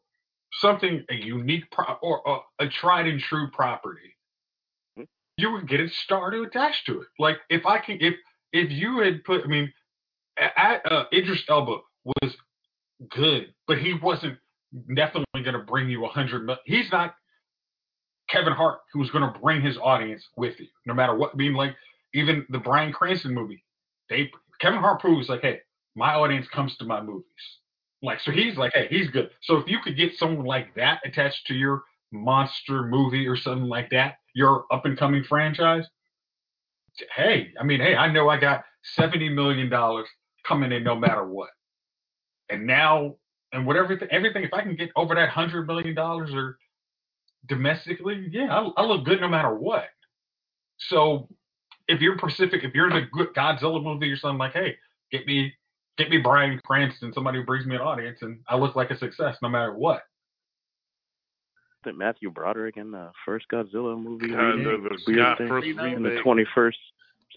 something, 0.54 1.04
a 1.10 1.16
unique 1.16 1.70
pro- 1.72 1.96
or 2.02 2.22
a, 2.60 2.66
a 2.66 2.70
tried 2.70 3.08
and 3.08 3.20
true 3.20 3.50
property, 3.52 4.16
Hmm. 4.98 5.04
you 5.38 5.52
would 5.52 5.68
get 5.68 5.80
a 5.80 5.90
star 5.90 6.32
to 6.32 6.44
attach 6.44 6.86
to 6.86 7.02
it. 7.02 7.08
Like 7.20 7.38
if 7.50 7.66
I 7.66 7.80
can, 7.80 7.98
if 8.02 8.16
if 8.54 8.72
you 8.72 9.00
had 9.00 9.24
put, 9.24 9.44
I 9.44 9.48
mean, 9.48 9.72
a- 10.40 10.92
uh, 10.94 11.06
Idris 11.14 11.44
Elba 11.50 11.78
was 12.06 12.36
good, 13.10 13.54
but 13.68 13.78
he 13.78 13.94
wasn't 13.94 14.38
definitely 14.96 15.44
going 15.44 15.54
to 15.54 15.64
bring 15.64 15.90
you 15.90 16.06
a 16.06 16.10
hundred. 16.10 16.50
He's 16.66 16.92
not 16.92 17.16
Kevin 18.30 18.54
Hart, 18.54 18.80
who's 18.94 19.10
going 19.12 19.32
to 19.32 19.40
bring 19.40 19.62
his 19.62 19.78
audience 19.78 20.28
with 20.36 20.60
you, 20.60 20.68
no 20.86 20.94
matter 20.94 21.16
what. 21.16 21.32
I 21.34 21.38
mean, 21.38 21.54
like 21.54 21.76
even 22.14 22.46
the 22.50 22.60
Bryan 22.60 22.92
Cranston 22.92 23.34
movie, 23.34 23.64
they 24.10 24.32
Kevin 24.60 24.80
Hart 24.80 25.00
proves 25.00 25.30
like, 25.30 25.42
hey, 25.42 25.62
my 25.96 26.14
audience 26.16 26.48
comes 26.48 26.76
to 26.78 26.86
my 26.86 27.02
movies. 27.02 27.26
Like, 28.02 28.20
so 28.20 28.32
he's 28.32 28.58
like, 28.58 28.74
hey, 28.74 28.88
he's 28.90 29.10
good. 29.10 29.32
So 29.42 29.58
if 29.58 29.68
you 29.68 29.80
could 29.80 29.98
get 29.98 30.16
someone 30.16 30.46
like 30.46 30.76
that 30.76 31.00
attached 31.04 31.48
to 31.48 31.56
your 31.56 31.84
monster 32.12 32.84
movie 32.84 33.28
or 33.28 33.36
something 33.36 33.68
like 33.68 33.90
that, 33.90 34.18
your 34.36 34.66
up 34.72 34.86
and 34.86 34.98
coming 34.98 35.24
franchise, 35.24 35.86
hey, 37.16 37.52
I 37.60 37.64
mean, 37.64 37.80
hey, 37.80 37.96
I 37.96 38.12
know 38.12 38.30
I 38.30 38.38
got 38.40 38.64
seventy 38.84 39.30
million 39.30 39.70
dollars 39.70 40.08
coming 40.46 40.72
in 40.72 40.84
no 40.84 40.96
matter 40.96 41.26
what, 41.26 41.50
and 42.50 42.66
now 42.68 43.16
and 43.52 43.66
whatever 43.66 43.98
everything, 44.12 44.44
if 44.44 44.54
I 44.54 44.62
can 44.62 44.76
get 44.76 44.92
over 44.96 45.16
that 45.16 45.30
hundred 45.30 45.68
million 45.68 45.96
dollars 45.96 46.34
or 46.34 46.58
domestically, 47.48 48.28
yeah, 48.32 48.56
I, 48.56 48.82
I 48.82 48.86
look 48.86 49.06
good 49.06 49.22
no 49.22 49.28
matter 49.28 49.56
what. 49.56 49.86
So 50.78 51.30
if 51.88 52.02
you're 52.02 52.18
Pacific, 52.18 52.64
if 52.64 52.74
you're 52.74 52.90
in 52.90 52.98
a 52.98 53.08
good 53.08 53.34
Godzilla 53.34 53.82
movie 53.84 54.12
or 54.12 54.18
something 54.18 54.38
like, 54.38 54.54
hey, 54.54 54.76
get 55.12 55.26
me, 55.26 55.54
get 55.98 56.10
me 56.10 56.18
Bryan 56.18 56.60
Cranston, 56.64 57.12
somebody 57.14 57.40
who 57.40 57.46
brings 57.46 57.66
me 57.66 57.76
an 57.76 57.82
audience, 57.82 58.20
and 58.22 58.40
I 58.48 58.56
look 58.56 58.76
like 58.76 58.92
a 58.92 58.98
success 58.98 59.38
no 59.42 59.50
matter 59.50 59.74
what. 59.74 60.04
That 61.84 61.98
Matthew 61.98 62.32
Broderick 62.32 62.78
in 62.78 62.92
the 62.92 63.12
first 63.26 63.46
Godzilla 63.52 64.02
movie, 64.02 64.32
remake, 64.32 64.64
the, 64.64 64.90
the 64.90 64.98
weird 65.08 65.20
Scott 65.20 65.38
thing, 65.38 65.48
first 65.48 65.68
in 65.68 66.04
the 66.04 66.22
21st 66.24 66.74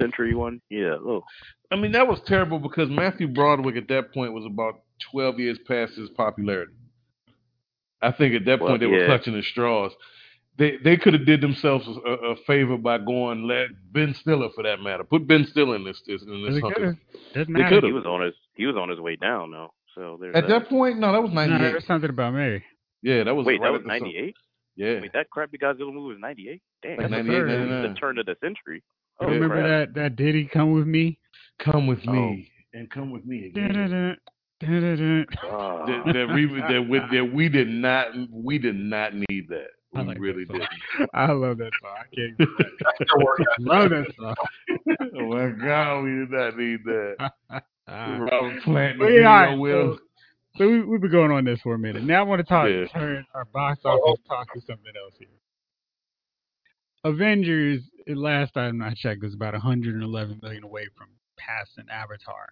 century 0.00 0.34
one. 0.34 0.60
Yeah. 0.70 0.94
Oh, 0.94 1.24
I 1.70 1.76
mean, 1.76 1.92
that 1.92 2.06
was 2.06 2.20
terrible 2.26 2.58
because 2.58 2.88
Matthew 2.90 3.28
Broderick 3.28 3.76
at 3.76 3.88
that 3.88 4.12
point 4.12 4.32
was 4.32 4.44
about 4.44 4.80
12 5.12 5.38
years 5.38 5.58
past 5.66 5.94
his 5.94 6.08
popularity. 6.10 6.72
I 8.02 8.12
think 8.12 8.34
at 8.34 8.44
that 8.46 8.60
Well, 8.60 8.70
point 8.70 8.80
they 8.80 8.86
were 8.86 9.06
clutching 9.06 9.36
at 9.36 9.44
straws. 9.44 9.92
They 10.60 10.76
they 10.84 10.96
could 10.98 11.14
have 11.14 11.24
did 11.24 11.40
themselves 11.40 11.88
a, 11.88 12.10
a 12.10 12.36
favor 12.46 12.76
by 12.76 12.98
going 12.98 13.44
let 13.48 13.68
Ben 13.92 14.14
Stiller 14.14 14.50
for 14.54 14.62
that 14.62 14.80
matter. 14.80 15.02
Put 15.04 15.26
Ben 15.26 15.46
Stiller 15.46 15.74
in 15.76 15.84
this, 15.84 16.00
this 16.06 16.22
in 16.22 16.44
this 16.44 16.54
They 16.54 16.60
hunter. 16.60 16.74
could've. 16.74 16.96
Doesn't 17.34 17.52
They 17.54 17.60
matter. 17.62 17.76
could've. 17.76 17.88
he 17.88 17.92
was 17.92 18.04
on 18.06 18.20
his 18.20 18.34
he 18.54 18.66
was 18.66 18.76
on 18.76 18.90
his 18.90 19.00
way 19.00 19.16
down 19.16 19.50
though. 19.52 19.72
So 19.94 20.18
there's 20.20 20.36
At 20.36 20.46
that 20.48 20.68
point, 20.68 20.98
no, 20.98 21.12
that 21.12 21.20
was 21.22 21.32
No, 21.32 21.46
98. 21.46 21.70
there's 21.72 21.86
something 21.86 22.10
about 22.10 22.34
Mary. 22.34 22.62
yeah, 23.02 23.24
that 23.24 23.34
was 23.34 23.46
Wait, 23.46 23.58
right 23.60 23.68
that 23.68 23.72
was 23.72 23.82
the- 23.82 23.88
98. 23.88 24.36
Yeah, 24.76 25.00
Wait, 25.00 25.12
that 25.14 25.28
crappy 25.30 25.58
Godzilla 25.58 25.92
movie 25.92 26.14
was 26.14 26.18
98. 26.20 26.62
Damn, 26.82 26.90
like 26.90 26.98
That's 27.00 27.10
98, 27.26 27.46
99. 27.46 27.82
the 27.94 27.98
turn 27.98 28.18
of 28.18 28.26
the 28.26 28.36
century. 28.42 28.82
Oh, 29.18 29.26
Yeah. 29.26 29.34
Remember 29.34 29.54
crap. 29.56 29.66
that 29.66 29.94
that 29.94 30.16
Diddy 30.16 30.44
come 30.44 30.72
with 30.72 30.86
me? 30.86 31.18
Come 31.58 31.86
with 31.86 32.00
Oh. 32.06 32.12
me 32.12 32.50
and 32.74 32.88
come 32.90 33.10
with 33.10 33.24
me 33.24 33.46
again. 33.46 33.72
Dun-dun-dun. 34.60 35.26
Ah. 35.50 35.86
that, 35.86 36.12
that, 36.12 36.34
we, 36.34 36.44
that, 36.46 36.86
we, 36.88 36.98
that 36.98 37.30
we 37.32 37.48
did 37.48 37.68
not 37.68 38.08
we 38.30 38.58
did 38.58 38.76
not 38.76 39.14
need 39.14 39.48
that. 39.48 39.68
I 39.94 40.02
We 40.02 40.06
like 40.08 40.18
really 40.20 40.44
didn't. 40.44 40.68
I 41.14 41.32
love 41.32 41.58
that 41.58 41.70
song. 41.82 41.96
I 41.98 42.14
can't. 42.14 42.38
get 42.38 42.48
rid 42.48 42.60
of 42.60 42.72
That's 42.80 42.98
their 43.12 43.24
work. 43.24 43.40
it. 43.40 43.46
love 43.58 43.90
that 43.90 44.06
song. 44.16 44.34
oh 45.16 45.28
my 45.28 45.66
God, 45.66 46.02
we 46.02 46.10
did 46.10 46.30
not 46.30 46.56
need 46.56 46.80
that. 46.84 47.32
Robert 47.88 48.62
Plant 48.62 48.92
in 48.92 48.98
the 48.98 49.04
Well, 49.04 49.08
video 49.08 49.20
yeah, 49.22 49.28
all 49.28 49.46
right, 49.46 49.54
with 49.58 49.72
so, 49.72 49.98
so 50.58 50.68
we, 50.68 50.82
we've 50.84 51.00
been 51.00 51.10
going 51.10 51.32
on 51.32 51.44
this 51.44 51.60
for 51.62 51.74
a 51.74 51.78
minute. 51.78 52.04
Now 52.04 52.20
I 52.20 52.22
want 52.22 52.38
to 52.40 52.44
talk, 52.44 52.68
Yeah. 52.68 52.86
turn 52.92 53.26
our 53.34 53.44
box 53.46 53.80
office 53.84 54.20
talk 54.28 54.52
to 54.54 54.60
something 54.60 54.92
else 55.02 55.14
here. 55.18 55.28
Avengers, 57.04 57.82
last 58.06 58.52
time 58.54 58.82
I 58.82 58.94
checked, 58.94 59.22
was 59.22 59.34
about 59.34 59.54
111 59.54 60.40
million 60.42 60.62
away 60.64 60.86
from 60.96 61.08
passing 61.38 61.88
Avatar. 61.90 62.50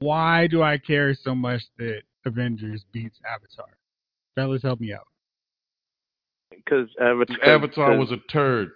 Why 0.00 0.46
do 0.46 0.62
I 0.62 0.76
care 0.78 1.14
so 1.14 1.34
much 1.34 1.62
that 1.78 2.02
Avengers 2.26 2.84
beats 2.92 3.18
Avatar? 3.24 3.76
Fellas, 4.34 4.62
help 4.62 4.80
me 4.80 4.92
out. 4.92 5.06
Because 6.50 6.88
Avatar, 7.00 7.44
Avatar 7.44 7.96
was 7.96 8.12
a 8.12 8.18
turd. 8.32 8.70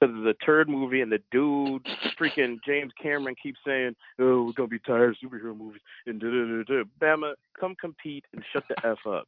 because 0.00 0.16
of 0.16 0.22
the 0.22 0.34
turd 0.44 0.68
movie 0.68 1.00
and 1.02 1.10
the 1.12 1.20
dude 1.30 1.86
freaking 2.18 2.58
James 2.66 2.92
Cameron 3.00 3.34
keeps 3.42 3.58
saying, 3.66 3.94
"Oh, 4.18 4.44
we're 4.44 4.52
gonna 4.52 4.68
be 4.68 4.78
tired 4.80 5.10
of 5.10 5.16
superhero 5.18 5.56
movies." 5.56 5.80
And 6.06 6.20
da 6.20 6.28
da 6.28 6.62
da 6.62 6.62
da. 6.62 6.84
Bama, 7.00 7.34
come 7.58 7.74
compete 7.80 8.24
and 8.32 8.44
shut 8.52 8.64
the 8.68 8.76
f 8.86 8.98
up. 9.06 9.26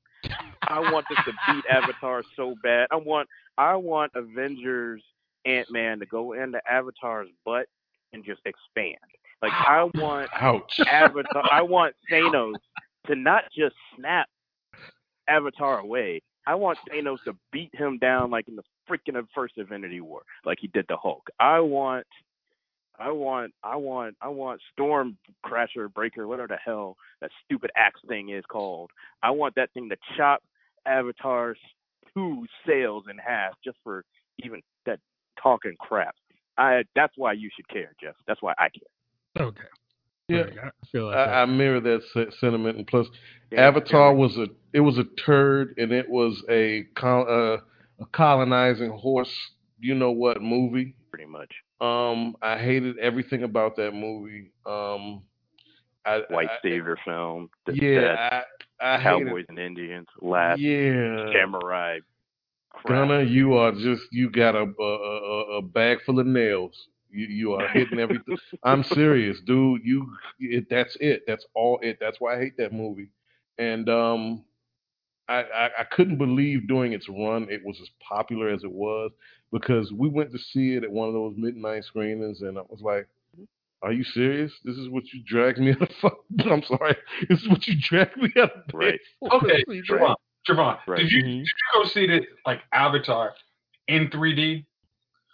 I 0.68 0.78
want 0.78 1.06
this 1.08 1.18
to 1.24 1.32
beat 1.48 1.64
Avatar 1.68 2.22
so 2.36 2.54
bad. 2.62 2.88
I 2.90 2.96
want 2.96 3.28
I 3.58 3.74
want 3.76 4.12
Avengers 4.14 5.02
Ant 5.44 5.70
Man 5.70 5.98
to 5.98 6.06
go 6.06 6.32
into 6.34 6.60
Avatar's 6.70 7.28
butt 7.44 7.66
and 8.12 8.24
just 8.24 8.40
expand. 8.44 8.96
Like 9.42 9.52
I 9.52 9.82
want 9.94 10.30
Ouch. 10.40 10.80
Avatar. 10.90 11.42
I 11.50 11.62
want 11.62 11.94
Thanos 12.10 12.54
to 13.06 13.14
not 13.14 13.44
just 13.56 13.74
snap 13.96 14.28
Avatar 15.28 15.80
away. 15.80 16.22
I 16.46 16.54
want 16.54 16.78
Thanos 16.90 17.22
to 17.24 17.36
beat 17.52 17.70
him 17.74 17.98
down 17.98 18.30
like 18.30 18.48
in 18.48 18.56
the 18.56 18.62
freaking 18.88 19.20
first 19.34 19.54
Infinity 19.56 20.00
War, 20.00 20.22
like 20.44 20.58
he 20.60 20.68
did 20.68 20.86
the 20.88 20.96
Hulk. 20.96 21.28
I 21.38 21.60
want, 21.60 22.06
I 22.98 23.10
want, 23.10 23.52
I 23.62 23.76
want, 23.76 24.16
I 24.20 24.28
want 24.28 24.60
Storm 24.72 25.16
Crasher 25.44 25.92
Breaker, 25.92 26.26
whatever 26.26 26.48
the 26.48 26.58
hell 26.64 26.96
that 27.20 27.30
stupid 27.44 27.70
axe 27.76 28.00
thing 28.08 28.30
is 28.30 28.44
called. 28.50 28.90
I 29.22 29.30
want 29.30 29.54
that 29.54 29.72
thing 29.72 29.88
to 29.90 29.96
chop 30.16 30.42
Avatar's 30.86 31.58
two 32.14 32.46
sails 32.66 33.04
in 33.10 33.18
half 33.18 33.52
just 33.64 33.78
for 33.84 34.04
even 34.44 34.60
that 34.86 34.98
talking 35.42 35.76
crap. 35.78 36.14
I 36.58 36.82
that's 36.94 37.14
why 37.16 37.32
you 37.32 37.48
should 37.54 37.68
care, 37.68 37.92
Jeff. 38.00 38.14
That's 38.26 38.42
why 38.42 38.52
I 38.58 38.68
care. 38.68 39.46
Okay. 39.46 39.62
Yeah. 40.28 40.44
I 40.64 40.70
feel 40.90 41.06
like 41.06 41.16
I. 41.16 41.42
I 41.42 41.46
mirror 41.46 41.80
that 41.80 42.02
sentiment, 42.40 42.78
and 42.78 42.86
plus, 42.86 43.06
Yeah, 43.50 43.66
Avatar 43.68 44.12
yeah, 44.12 44.18
was 44.18 44.36
a 44.38 44.46
it 44.72 44.80
was 44.80 44.98
a 44.98 45.04
turd, 45.24 45.74
and 45.78 45.92
it 45.92 46.08
was 46.08 46.42
a 46.48 46.84
col- 46.94 47.28
uh, 47.28 47.58
a 48.02 48.06
colonizing 48.12 48.90
horse. 48.90 49.32
You 49.80 49.94
know 49.94 50.10
what 50.12 50.40
movie? 50.42 50.94
pretty 51.10 51.26
much 51.26 51.52
Um, 51.80 52.36
I 52.40 52.56
hated 52.56 52.98
everything 52.98 53.42
about 53.42 53.76
that 53.76 53.92
movie. 53.92 54.50
Um, 54.64 55.22
I, 56.06 56.22
white 56.30 56.48
I, 56.50 56.56
savior 56.62 56.96
film. 57.04 57.50
The, 57.66 57.74
Yeah, 57.74 58.42
I, 58.80 58.94
I 58.94 58.96
that. 58.96 59.02
Cowboys 59.02 59.44
and 59.50 59.58
Indians, 59.58 60.06
last 60.22 60.58
Yeah, 60.58 61.26
samurai. 61.32 61.98
Crap. 62.70 62.86
Gunner, 62.86 63.22
you 63.22 63.54
are 63.54 63.72
just 63.72 64.02
you 64.10 64.30
got 64.30 64.54
a 64.54 64.72
a, 64.80 64.82
a, 64.82 65.56
a 65.58 65.62
bag 65.62 65.98
full 66.06 66.18
of 66.18 66.26
nails. 66.26 66.88
You 67.12 67.26
you 67.26 67.52
are 67.54 67.68
hitting 67.74 67.98
everything. 67.98 68.36
I'm 68.64 68.82
serious, 68.82 69.38
dude. 69.40 69.82
You 69.84 70.08
it, 70.40 70.66
that's 70.70 70.96
it. 71.00 71.22
That's 71.26 71.46
all 71.54 71.78
it. 71.82 71.98
That's 72.00 72.20
why 72.20 72.36
I 72.36 72.40
hate 72.40 72.56
that 72.58 72.72
movie. 72.72 73.08
And 73.58 73.88
um, 73.88 74.44
I, 75.28 75.42
I 75.42 75.70
I 75.80 75.84
couldn't 75.90 76.18
believe 76.18 76.66
during 76.68 76.92
its 76.92 77.08
run 77.08 77.46
it 77.50 77.62
was 77.64 77.78
as 77.80 77.88
popular 78.06 78.48
as 78.48 78.64
it 78.64 78.72
was 78.72 79.10
because 79.52 79.92
we 79.92 80.08
went 80.08 80.32
to 80.32 80.38
see 80.38 80.74
it 80.74 80.84
at 80.84 80.90
one 80.90 81.08
of 81.08 81.14
those 81.14 81.34
midnight 81.36 81.84
screenings, 81.84 82.40
and 82.42 82.58
I 82.58 82.62
was 82.68 82.80
like. 82.82 83.06
Are 83.84 83.90
you 83.92 84.04
serious? 84.04 84.52
This 84.64 84.76
is 84.76 84.88
what 84.90 85.02
you 85.12 85.24
dragged 85.26 85.58
me 85.58 85.72
out 85.72 85.82
of 85.82 85.88
fuck. 86.00 86.18
I'm 86.44 86.62
sorry. 86.62 86.96
This 87.28 87.42
is 87.42 87.48
what 87.48 87.66
you 87.66 87.74
dragged 87.80 88.16
me 88.16 88.30
out 88.40 88.52
of 88.52 88.66
bed 88.68 88.74
Right. 88.74 89.00
Okay, 89.32 89.64
See, 89.68 89.82
Javon, 89.82 90.14
Javon, 90.48 90.78
Right. 90.86 90.98
did 91.00 91.10
you 91.10 91.22
Mhm. 91.24 91.38
did 91.40 91.46
you 91.46 91.82
go 91.82 91.84
see 91.88 92.06
the 92.06 92.24
like 92.46 92.60
Avatar 92.72 93.34
in 93.88 94.08
3D? 94.08 94.64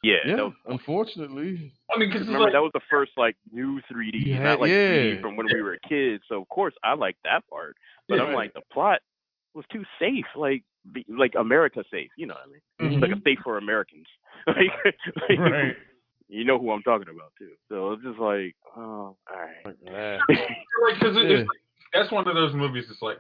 Yeah, 0.03 0.17
Yeah, 0.25 0.43
was, 0.43 0.53
unfortunately. 0.67 1.73
I 1.93 1.99
mean, 1.99 2.11
because 2.11 2.27
remember 2.27 2.45
like, 2.45 2.53
that 2.53 2.63
was 2.63 2.71
the 2.75 2.81
first 2.91 3.13
like 3.17 3.37
new 3.51 3.81
3D, 3.93 4.27
Yeah, 4.27 4.39
not 4.43 4.61
like 4.61 4.71
3D 4.71 5.21
from 5.21 5.37
when 5.37 5.47
we 5.53 5.63
were 5.63 5.79
kids. 5.89 6.23
So 6.29 6.41
of 6.41 6.49
course 6.49 6.75
I 6.85 6.95
liked 6.95 7.19
that 7.25 7.47
part, 7.49 7.77
but 8.09 8.21
I'm 8.21 8.29
Yeah. 8.29 8.35
like 8.35 8.55
the 8.55 8.63
plot 8.73 9.01
was 9.55 9.65
too 9.73 9.85
safe, 9.99 10.27
like 10.37 10.63
be, 10.93 11.05
like 11.09 11.35
America 11.39 11.83
safe. 11.91 12.11
You 12.17 12.27
know 12.27 12.35
what 12.35 12.47
I 12.47 12.87
mean? 12.89 12.99
Mhm. 12.99 13.03
Like 13.03 13.11
a 13.13 13.21
safe 13.23 13.39
for 13.43 13.59
Americans. 13.59 14.07
like, 14.47 14.71
like, 15.29 15.39
Right. 15.39 15.77
You 16.29 16.45
know 16.45 16.59
who 16.59 16.71
I'm 16.71 16.83
talking 16.83 17.09
about 17.09 17.33
too. 17.39 17.53
So 17.71 17.93
it's 17.93 18.03
just 18.03 18.19
like, 18.19 18.55
oh, 18.77 18.81
all 18.81 19.17
right. 19.31 19.77
Nah. 19.83 20.19
like, 20.29 21.01
cause 21.01 21.17
it, 21.17 21.25
Yeah. 21.31 21.37
it's 21.39 21.49
like, 21.49 21.61
that's 21.95 22.13
one 22.13 22.29
of 22.29 22.35
those 22.35 22.55
movies. 22.55 22.85
It's 22.91 23.01
like 23.03 23.19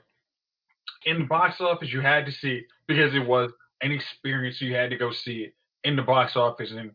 in 1.06 1.20
the 1.20 1.24
box 1.24 1.60
office, 1.60 1.92
you 1.92 2.02
had 2.02 2.26
to 2.26 2.32
see 2.32 2.56
it 2.56 2.64
because 2.86 3.14
it 3.14 3.26
was 3.26 3.50
an 3.80 3.92
experience. 3.92 4.60
You 4.60 4.74
had 4.74 4.90
to 4.90 4.96
go 4.96 5.10
see 5.10 5.38
it 5.44 5.54
in 5.84 5.96
the 5.96 6.02
box 6.02 6.36
office, 6.36 6.70
and 6.70 6.92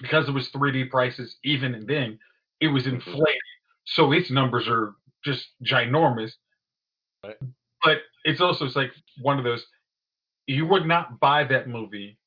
because 0.00 0.28
it 0.28 0.32
was 0.32 0.50
3D 0.50 0.90
prices, 0.90 1.36
even 1.44 1.84
then, 1.86 2.18
it 2.60 2.68
was 2.68 2.84
mm-hmm. 2.84 2.96
inflated. 2.96 3.40
So 3.84 4.12
its 4.12 4.30
numbers 4.30 4.66
are 4.68 4.94
just 5.24 5.46
ginormous. 5.64 6.32
Right. 7.24 7.36
But 7.82 7.98
it's 8.24 8.40
also 8.40 8.66
it's 8.66 8.76
like 8.76 8.92
one 9.20 9.38
of 9.38 9.44
those. 9.44 9.64
You 10.46 10.66
would 10.66 10.86
not 10.86 11.18
buy 11.20 11.44
that 11.44 11.68
movie 11.68 12.18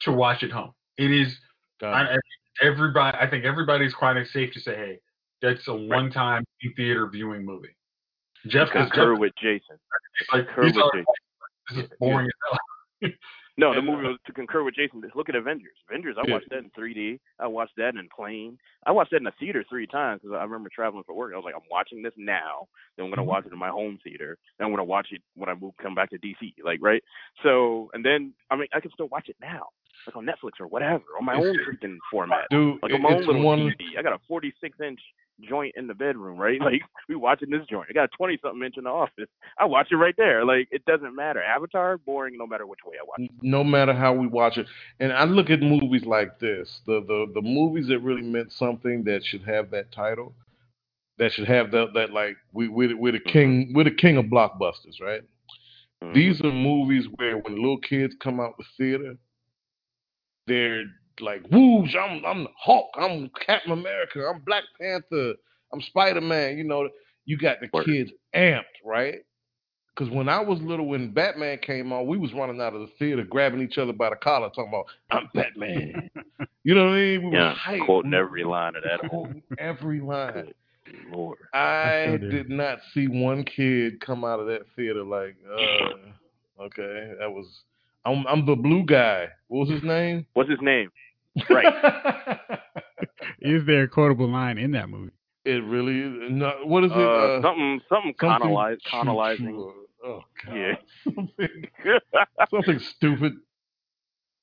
to 0.00 0.12
watch 0.12 0.42
at 0.42 0.50
home. 0.50 0.72
It 0.98 1.10
is 1.10 1.38
I, 1.82 2.16
everybody, 2.62 3.16
I 3.18 3.28
think 3.28 3.44
everybody's 3.44 3.94
quite 3.94 4.22
safe 4.28 4.52
to 4.52 4.60
say, 4.60 4.76
hey, 4.76 4.98
that's 5.42 5.66
a 5.68 5.74
one-time 5.74 6.44
in 6.62 6.72
theater 6.74 7.08
viewing 7.08 7.44
movie. 7.44 7.76
Jeff, 8.46 8.68
because 8.68 8.90
Jeff, 8.94 9.18
with 9.18 9.32
Jason. 9.40 9.76
like, 10.32 10.46
concur 10.46 10.64
with 10.64 10.74
Jason. 10.74 11.04
this 11.70 11.84
is 11.84 11.90
boring 11.98 12.26
as 12.26 12.32
hell. 12.50 12.58
No, 13.56 13.72
the 13.72 13.82
movie 13.82 14.06
uh, 14.06 14.10
was 14.10 14.18
to 14.26 14.32
concur 14.32 14.64
with 14.64 14.74
Jason. 14.74 15.02
Look 15.14 15.28
at 15.28 15.36
Avengers. 15.36 15.76
Avengers, 15.88 16.16
I 16.18 16.28
watched 16.28 16.50
that 16.50 16.58
in 16.58 16.70
3D. 16.70 17.20
I 17.38 17.46
watched 17.46 17.76
that 17.76 17.94
in 17.94 18.08
plane. 18.14 18.58
I 18.84 18.90
watched 18.90 19.12
that 19.12 19.20
in 19.20 19.26
a 19.28 19.34
theater 19.38 19.64
three 19.68 19.86
times 19.86 20.22
because 20.22 20.36
I 20.36 20.42
remember 20.42 20.70
traveling 20.74 21.04
for 21.04 21.14
work. 21.14 21.32
I 21.32 21.36
was 21.36 21.44
like, 21.44 21.54
I'm 21.54 21.68
watching 21.70 22.02
this 22.02 22.12
now. 22.16 22.66
Then 22.96 23.06
I'm 23.06 23.10
gonna 23.12 23.22
Mhm. 23.22 23.26
watch 23.26 23.46
it 23.46 23.52
in 23.52 23.58
my 23.58 23.68
home 23.68 23.98
theater. 24.02 24.38
Then 24.58 24.66
I'm 24.66 24.72
gonna 24.72 24.82
watch 24.82 25.12
it 25.12 25.22
when 25.34 25.48
I 25.48 25.54
move, 25.54 25.76
come 25.76 25.94
back 25.94 26.10
to 26.10 26.18
DC. 26.18 26.54
Like, 26.64 26.80
right? 26.82 27.02
So, 27.44 27.90
and 27.94 28.04
then 28.04 28.34
I 28.50 28.56
mean, 28.56 28.68
I 28.72 28.80
can 28.80 28.90
still 28.90 29.08
watch 29.08 29.28
it 29.28 29.36
now, 29.40 29.68
like 30.06 30.16
on 30.16 30.24
Netflix 30.26 30.60
or 30.60 30.66
whatever, 30.66 31.04
on 31.18 31.24
my 31.24 31.34
own 31.34 31.56
freaking 31.66 31.96
format. 32.10 32.46
Dude, 32.50 32.78
Like 32.82 32.92
on 32.92 33.02
my 33.02 33.10
own 33.14 33.26
little 33.26 33.42
one. 33.42 33.58
TV. 33.60 33.98
I 33.98 34.02
got 34.02 34.12
a 34.12 34.18
46 34.28 34.78
inch 34.80 35.00
joint 35.40 35.74
in 35.76 35.86
the 35.88 35.94
bedroom, 35.94 36.38
right? 36.38 36.60
Like 36.64 36.82
we 37.08 37.14
watching 37.16 37.50
this 37.50 37.66
joint. 37.68 37.86
I 37.90 37.92
got 37.92 38.04
a 38.04 38.16
20 38.16 38.38
something 38.42 38.62
inch 38.62 38.76
in 38.78 38.84
the 38.84 38.90
office. 38.90 39.28
I 39.58 39.64
watch 39.64 39.88
it 39.90 39.96
right 39.96 40.14
there. 40.16 40.44
Like 40.44 40.68
it 40.70 40.84
doesn't 40.84 41.14
matter. 41.16 41.42
Avatar 41.42 41.98
boring 41.98 42.36
no 42.38 42.46
matter 42.46 42.66
which 42.66 42.80
way 42.86 42.96
I 43.00 43.04
watch. 43.06 43.28
it. 43.28 43.30
no 43.42 43.64
matter 43.64 43.92
how 43.92 44.12
we 44.12 44.26
watch 44.26 44.58
it. 44.58 44.66
And 45.00 45.12
I 45.12 45.24
look 45.24 45.50
at 45.50 45.60
movies 45.60 46.04
like 46.04 46.38
this, 46.38 46.80
the 46.86 47.00
the 47.06 47.26
the 47.34 47.42
movies 47.42 47.88
that 47.88 47.98
really 48.00 48.22
meant 48.22 48.52
something 48.52 49.04
that 49.04 49.24
should 49.24 49.42
have 49.44 49.70
that 49.72 49.90
title, 49.92 50.34
that 51.18 51.32
should 51.32 51.46
have 51.48 51.70
that 51.72 51.94
that 51.94 52.10
like 52.12 52.36
we 52.52 52.68
we 52.68 52.94
we're 52.94 53.12
the 53.12 53.20
king 53.20 53.72
we're 53.74 53.84
the 53.84 53.90
king 53.90 54.16
of 54.18 54.26
blockbusters, 54.26 55.00
right? 55.00 55.22
Mhm. 56.02 56.14
These 56.14 56.40
are 56.42 56.52
movies 56.52 57.06
where 57.16 57.38
when 57.38 57.54
little 57.56 57.78
kids 57.78 58.14
come 58.20 58.38
out 58.40 58.56
the 58.58 58.64
theater, 58.76 59.16
they're 60.46 60.84
like, 61.20 61.42
"Whoosh! 61.50 61.94
I'm 61.94 62.24
I'm 62.24 62.44
the 62.44 62.50
Hulk. 62.58 62.90
I'm 62.96 63.30
Captain 63.46 63.72
America. 63.72 64.20
I'm 64.26 64.40
Black 64.40 64.64
Panther. 64.80 65.34
I'm 65.72 65.80
Spider 65.82 66.20
Man." 66.20 66.58
You 66.58 66.64
know, 66.64 66.88
you 67.24 67.36
got 67.38 67.60
the 67.60 67.68
Word. 67.72 67.86
kids 67.86 68.10
amped, 68.34 68.62
right? 68.84 69.16
Because 69.96 70.12
when 70.12 70.28
I 70.28 70.40
was 70.40 70.58
little, 70.60 70.86
when 70.86 71.12
Batman 71.12 71.58
came 71.58 71.92
on, 71.92 72.06
we 72.08 72.18
was 72.18 72.32
running 72.32 72.60
out 72.60 72.74
of 72.74 72.80
the 72.80 72.88
theater, 72.98 73.22
grabbing 73.22 73.60
each 73.62 73.78
other 73.78 73.92
by 73.92 74.10
the 74.10 74.16
collar, 74.16 74.48
talking 74.48 74.68
about, 74.68 74.86
"I'm 75.10 75.28
Batman." 75.34 76.10
you 76.64 76.74
know 76.74 76.86
what 76.86 76.94
I 76.94 76.98
mean? 77.00 77.30
We 77.30 77.36
Yeah, 77.36 77.50
were 77.50 77.54
hyped. 77.54 77.84
quoting 77.86 78.14
every 78.14 78.42
line 78.44 78.74
of 78.76 78.82
that. 78.82 79.00
quoting 79.08 79.42
every 79.58 80.00
line. 80.00 80.52
Lord. 81.10 81.38
I 81.54 82.04
sure 82.06 82.18
did. 82.18 82.30
did 82.30 82.50
not 82.50 82.78
see 82.92 83.06
one 83.06 83.44
kid 83.44 84.00
come 84.00 84.22
out 84.24 84.38
of 84.40 84.46
that 84.48 84.62
theater 84.76 85.02
like, 85.02 85.36
uh, 85.50 86.62
okay, 86.64 87.12
that 87.20 87.30
was. 87.30 87.46
I'm 88.04 88.26
I'm 88.26 88.44
the 88.46 88.56
blue 88.56 88.84
guy. 88.84 89.28
What 89.48 89.60
was 89.60 89.70
his 89.70 89.82
name? 89.82 90.26
What's 90.34 90.50
his 90.50 90.60
name? 90.60 90.90
Right. 91.50 91.66
Is 93.40 93.64
there 93.66 93.82
a 93.84 93.88
quotable 93.88 94.28
line 94.30 94.58
in 94.58 94.72
that 94.72 94.88
movie? 94.88 95.10
it 95.44 95.62
really 95.64 95.98
is. 96.00 96.30
No, 96.32 96.52
what 96.64 96.84
is 96.84 96.90
it? 96.90 96.96
Uh, 96.96 97.00
Uh, 97.00 97.42
something, 97.42 97.80
something, 97.88 98.14
something 98.18 98.38
colonize, 98.40 98.78
true, 99.38 99.74
Oh 100.02 100.20
God. 100.46 100.54
Yeah. 100.56 100.74
Something, 101.04 101.68
something 102.50 102.78
stupid. 102.78 103.32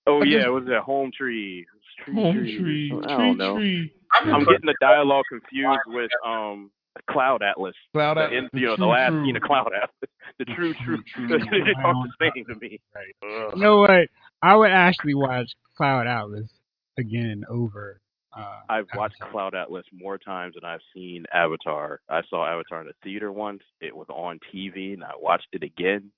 oh 0.06 0.22
I 0.22 0.26
yeah, 0.26 0.38
just- 0.40 0.48
it 0.48 0.52
was 0.52 0.68
a 0.68 0.82
home 0.82 1.12
tree. 1.18 1.66
Tree, 2.06 2.14
Home 2.16 2.36
tree. 2.36 2.58
tree, 2.58 2.92
I 2.94 3.16
tree, 3.16 3.28
don't 3.28 3.38
know. 3.38 3.56
tree. 3.58 3.94
I've 4.14 4.28
I'm 4.28 4.40
getting 4.46 4.66
the 4.66 4.76
dialogue 4.82 5.26
confused 5.30 5.80
with 5.88 6.12
um 6.26 6.70
Cloud 7.10 7.42
Atlas. 7.42 7.76
Cloud 7.94 8.18
The, 8.18 8.22
Atlas, 8.24 8.38
in, 8.38 8.50
the 8.54 8.60
you 8.60 8.68
know, 8.68 8.76
the 8.78 8.86
last 8.86 9.12
true. 9.12 9.26
scene 9.26 9.36
of 9.36 9.42
Cloud 9.42 9.72
Atlas. 9.76 10.12
The 10.40 10.46
true, 10.46 10.74
true, 10.86 11.04
true, 11.14 11.28
true. 11.28 11.40
they 11.52 11.74
the 11.74 12.32
same 12.36 12.46
to 12.46 12.56
me. 12.60 12.80
Ugh. 13.24 13.54
You 13.56 13.62
know 13.62 13.78
what? 13.78 14.08
I 14.42 14.56
would 14.56 14.72
actually 14.72 15.14
watch 15.14 15.52
Cloud 15.78 16.08
Atlas 16.08 16.50
again 16.98 17.44
over. 17.50 18.02
Uh, 18.36 18.60
I've 18.70 18.88
watched 18.96 19.16
Avatar. 19.22 19.32
Cloud 19.32 19.56
Atlas 19.56 19.86
more 19.94 20.18
times 20.18 20.56
than 20.56 20.64
I've 20.64 20.80
seen 20.94 21.26
Avatar. 21.34 22.00
I 22.10 22.22
saw 22.30 22.46
Avatar 22.48 22.82
in 22.82 22.88
the 22.88 22.94
theater 23.04 23.32
once. 23.32 23.62
It 23.82 23.96
was 23.96 24.08
on 24.10 24.40
TV, 24.54 24.94
and 24.94 25.04
I 25.04 25.12
watched 25.20 25.48
it 25.52 25.64
again. 25.64 26.12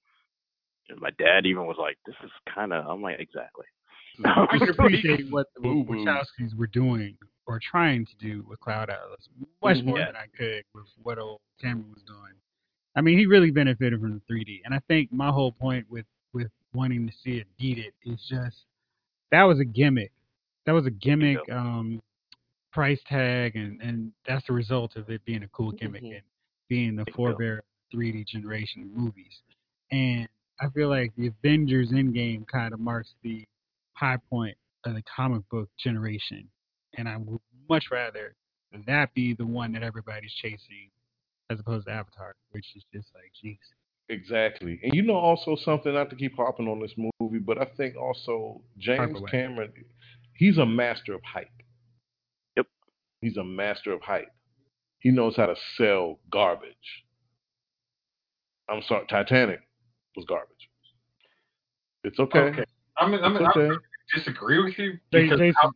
And 0.89 0.99
my 0.99 1.09
dad 1.17 1.45
even 1.45 1.65
was 1.65 1.77
like, 1.79 1.97
"This 2.05 2.15
is 2.23 2.31
kind 2.53 2.71
of." 2.71 2.85
I'm 2.85 3.01
like, 3.01 3.19
"Exactly." 3.19 3.65
I 4.25 4.59
appreciate 4.69 5.31
what 5.31 5.47
the 5.55 5.61
Wachowskis 5.61 6.55
were 6.55 6.67
doing 6.67 7.17
or 7.45 7.59
trying 7.59 8.05
to 8.05 8.15
do 8.17 8.43
with 8.47 8.59
Cloud 8.59 8.89
Atlas 8.89 9.27
much 9.61 9.83
more 9.83 9.99
Yeah. 9.99 10.05
than 10.07 10.15
I 10.15 10.27
could 10.27 10.63
with 10.73 10.87
what 11.01 11.19
old 11.19 11.41
Cameron 11.59 11.91
was 11.91 12.03
doing. 12.03 12.33
I 12.95 13.01
mean, 13.01 13.17
he 13.17 13.25
really 13.25 13.51
benefited 13.51 13.99
from 13.99 14.13
the 14.13 14.19
3D, 14.33 14.61
and 14.65 14.73
I 14.73 14.79
think 14.87 15.11
my 15.11 15.29
whole 15.29 15.51
point 15.51 15.89
with 15.89 16.05
with 16.33 16.49
wanting 16.73 17.05
to 17.07 17.13
see 17.23 17.37
it 17.37 17.47
beat 17.57 17.77
it 17.77 17.93
is 18.03 18.19
just 18.27 18.65
that 19.31 19.43
was 19.43 19.59
a 19.59 19.65
gimmick. 19.65 20.11
That 20.65 20.71
was 20.71 20.85
a 20.87 20.91
gimmick 20.91 21.37
um, 21.51 22.01
price 22.71 22.99
tag, 23.07 23.55
and 23.55 23.81
and 23.81 24.11
that's 24.25 24.45
the 24.47 24.53
result 24.53 24.95
of 24.95 25.09
it 25.09 25.23
being 25.25 25.43
a 25.43 25.47
cool 25.49 25.71
gimmick 25.71 26.01
Mhm. 26.03 26.15
and 26.15 26.21
being 26.69 26.95
the 26.95 27.05
forebear 27.13 27.59
of 27.59 27.65
3D 27.93 28.23
generation 28.25 28.83
of 28.83 28.89
movies. 28.89 29.41
And 29.91 30.27
I 30.59 30.69
feel 30.69 30.89
like 30.89 31.13
the 31.15 31.27
Avengers 31.27 31.91
Endgame 31.91 32.47
kind 32.47 32.73
of 32.73 32.79
marks 32.79 33.13
the 33.21 33.45
high 33.93 34.17
point 34.17 34.57
of 34.85 34.95
the 34.95 35.03
comic 35.03 35.47
book 35.49 35.69
generation, 35.77 36.49
and 36.97 37.07
I 37.07 37.17
would 37.17 37.39
much 37.69 37.85
rather 37.91 38.35
that 38.87 39.13
be 39.13 39.33
the 39.33 39.45
one 39.45 39.71
that 39.73 39.83
everybody's 39.83 40.33
chasing 40.33 40.89
as 41.49 41.59
opposed 41.59 41.85
to 41.85 41.91
Avatar, 41.91 42.35
which 42.51 42.65
is 42.75 42.83
just 42.93 43.07
like, 43.13 43.31
jeez. 43.43 43.57
Exactly. 44.09 44.79
And 44.83 44.93
you 44.93 45.01
know 45.01 45.15
also 45.15 45.55
something 45.55 45.93
not 45.93 46.09
to 46.09 46.15
keep 46.15 46.35
harping 46.35 46.67
on 46.67 46.79
this 46.79 46.93
movie, 47.19 47.39
but 47.39 47.57
I 47.57 47.65
think 47.77 47.95
also 47.95 48.61
James 48.77 49.19
Cameron 49.31 49.71
he's 50.35 50.57
a 50.57 50.65
master 50.65 51.13
of 51.13 51.21
hype. 51.23 51.47
Yep. 52.57 52.67
He's 53.21 53.37
a 53.37 53.43
master 53.43 53.93
of 53.93 54.01
hype. 54.01 54.31
He 54.99 55.09
knows 55.09 55.35
how 55.35 55.45
to 55.45 55.55
sell 55.77 56.19
garbage. 56.31 57.03
I'm 58.69 58.81
sorry, 58.87 59.05
Titanic 59.09 59.59
was 60.15 60.25
garbage. 60.27 60.69
It's 62.03 62.19
okay. 62.19 62.39
Okay. 62.39 62.63
I'm, 62.97 63.13
I'm, 63.13 63.13
It's 63.13 63.23
I'm 63.23 63.47
okay. 63.47 63.67
gonna 63.67 63.79
disagree 64.15 64.63
with 64.63 64.77
you 64.77 64.93
because 65.11 65.39
Jason, 65.39 65.71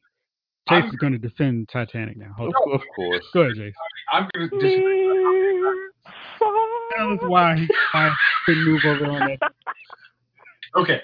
I'm- 0.69 0.81
Jason's 0.83 0.99
going 0.99 1.13
to 1.13 1.19
defend 1.19 1.69
Titanic 1.69 2.17
now. 2.17 2.33
Hold 2.37 2.49
Of, 2.55 2.67
on. 2.67 2.73
of 2.75 2.81
course. 2.95 3.25
Go 3.33 3.41
ahead, 3.41 3.55
Jace. 3.55 3.73
I'm 4.11 4.29
going 4.33 4.49
to 4.49 4.59
disagree. 4.59 5.91
Tell 6.95 7.13
us 7.13 7.19
why 7.21 7.55
he 7.57 7.67
why 7.93 8.11
couldn't 8.45 8.63
move 8.65 8.81
over 8.85 9.05
on 9.05 9.19
that. 9.39 9.51
Okay, 10.75 11.01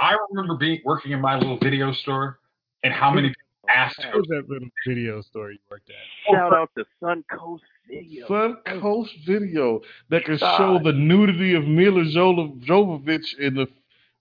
I 0.00 0.16
remember 0.30 0.56
being 0.56 0.80
working 0.84 1.12
in 1.12 1.20
my 1.20 1.36
little 1.38 1.58
video 1.58 1.92
store 1.92 2.40
and 2.82 2.92
how 2.92 3.12
many 3.12 3.28
people 3.28 3.40
asked 3.68 3.98
What 3.98 4.16
was 4.16 4.26
that 4.30 4.48
little 4.48 4.68
video 4.88 5.20
store 5.20 5.52
you 5.52 5.58
worked 5.70 5.88
at? 5.90 6.34
Shout 6.34 6.52
out 6.52 6.70
to 6.76 6.84
Suncoast 7.00 7.60
Video. 7.88 8.26
Sun 8.26 8.56
Coast 8.80 9.12
Video 9.24 9.82
that 10.08 10.24
can 10.24 10.38
God. 10.38 10.56
show 10.58 10.80
the 10.82 10.92
nudity 10.92 11.54
of 11.54 11.64
Mila 11.64 12.04
Jolo- 12.06 12.56
Jovovich 12.66 13.38
in 13.38 13.54
the 13.54 13.66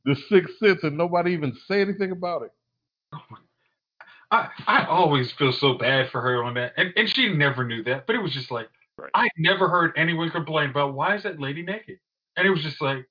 the 0.06 0.16
Sixth 0.30 0.58
Sense, 0.60 0.84
and 0.84 0.98
nobody 0.98 1.32
even 1.32 1.54
say 1.68 1.82
anything 1.82 2.12
about 2.12 2.44
it. 2.44 2.52
Oh 3.16 3.20
I, 4.34 4.50
I 4.68 4.86
always 4.86 5.32
feel 5.34 5.52
so 5.52 5.76
bad 5.76 6.10
for 6.10 6.20
her 6.22 6.44
on 6.44 6.56
that, 6.56 6.74
and 6.78 6.92
and 6.96 7.08
she 7.08 7.30
never 7.30 7.64
knew 7.64 7.84
that, 7.84 8.08
but 8.08 8.16
it 8.16 8.20
was 8.20 8.34
just 8.34 8.50
like 8.52 8.68
Right. 8.98 9.10
I 9.16 9.28
never 9.38 9.68
heard 9.70 9.94
anyone 9.98 10.30
complain 10.30 10.70
about 10.70 10.94
why 10.94 11.16
is 11.16 11.24
that 11.24 11.40
lady 11.40 11.64
naked, 11.64 11.98
and 12.38 12.46
it 12.48 12.52
was 12.52 12.62
just 12.62 12.80
like, 12.80 13.08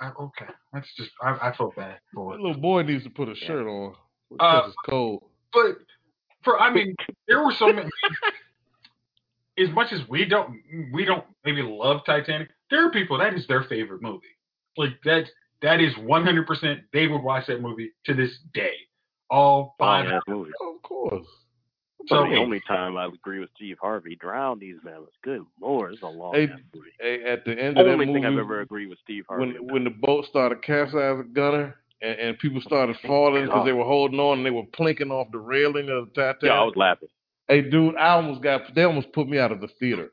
I, 0.00 0.10
okay, 0.20 0.46
that's 0.72 0.92
just 0.96 1.10
I, 1.22 1.36
I 1.48 1.52
felt 1.56 1.76
bad 1.76 2.00
for 2.12 2.32
That 2.32 2.40
it. 2.40 2.42
little 2.42 2.60
boy 2.60 2.82
needs 2.82 3.04
to 3.04 3.10
put 3.10 3.28
a 3.28 3.34
shirt 3.34 3.66
on 3.66 3.94
because 4.30 4.64
Uh, 4.64 4.68
it's 4.68 4.76
cold. 4.88 5.22
But 5.52 5.76
for 6.42 6.60
I 6.60 6.72
mean, 6.72 6.94
there 7.28 7.44
were 7.44 7.52
so 7.52 7.72
many. 7.72 7.88
as 9.58 9.68
much 9.70 9.92
as 9.92 10.08
we 10.08 10.24
don't 10.24 10.60
we 10.92 11.04
don't 11.04 11.24
maybe 11.44 11.62
love 11.62 12.00
Titanic, 12.04 12.48
there 12.70 12.86
are 12.86 12.90
people 12.90 13.18
that 13.18 13.34
is 13.34 13.46
their 13.46 13.62
favorite 13.64 14.02
movie. 14.02 14.26
Like 14.76 15.00
that 15.04 15.26
that 15.60 15.80
is 15.80 15.96
one 15.98 16.24
hundred 16.24 16.46
percent 16.46 16.80
they 16.92 17.06
would 17.06 17.22
watch 17.22 17.46
that 17.46 17.60
movie 17.60 17.92
to 18.06 18.14
this 18.14 18.38
day. 18.54 18.74
All 19.32 19.70
oh, 19.70 19.74
five 19.78 20.04
Fine 20.04 20.14
ass 20.14 20.22
movie. 20.28 20.50
Of 20.60 20.82
course. 20.82 21.26
So 22.08 22.16
the 22.28 22.36
only 22.36 22.60
time 22.68 22.96
I 22.98 23.06
agree 23.06 23.38
with 23.38 23.48
Steve 23.56 23.76
Harvey, 23.80 24.16
Drown 24.16 24.58
These 24.58 24.76
Men 24.84 25.06
good 25.22 25.42
lord, 25.60 25.94
it's 25.94 26.02
a 26.02 26.06
long 26.06 26.34
Hey, 26.34 26.48
movie. 26.48 26.90
Hey, 27.00 27.22
at 27.24 27.44
the 27.44 27.52
end 27.52 27.78
of 27.78 27.86
that 27.86 27.92
Only 27.92 28.06
movie, 28.06 28.18
thing 28.18 28.26
I've 28.26 28.38
ever 28.38 28.60
agreed 28.60 28.88
with 28.88 28.98
Steve 29.02 29.24
Harvey. 29.28 29.52
when 29.58 29.72
when 29.72 29.84
the 29.84 29.90
boat 29.90 30.26
started 30.26 30.62
capsizing 30.62 31.32
Gunner 31.32 31.76
and, 32.02 32.18
and 32.18 32.38
people 32.40 32.58
oh, 32.58 32.66
started 32.68 32.96
falling 33.06 33.46
because 33.46 33.64
they 33.64 33.72
were 33.72 33.84
holding 33.84 34.20
on 34.20 34.38
and 34.38 34.46
they 34.46 34.50
were 34.50 34.66
plinking 34.78 35.10
off 35.10 35.28
the 35.32 35.38
railing 35.38 35.88
of 35.88 36.08
the 36.08 36.12
Titanic. 36.14 36.42
yeah, 36.42 36.60
I 36.60 36.64
was 36.64 36.74
laughing. 36.76 37.08
Hey, 37.48 37.62
dude, 37.62 37.96
I 37.96 38.08
almost 38.10 38.42
got 38.42 38.74
they 38.74 38.82
almost 38.82 39.12
put 39.12 39.28
me 39.28 39.38
out 39.38 39.52
of 39.52 39.60
the 39.62 39.68
theater. 39.80 40.12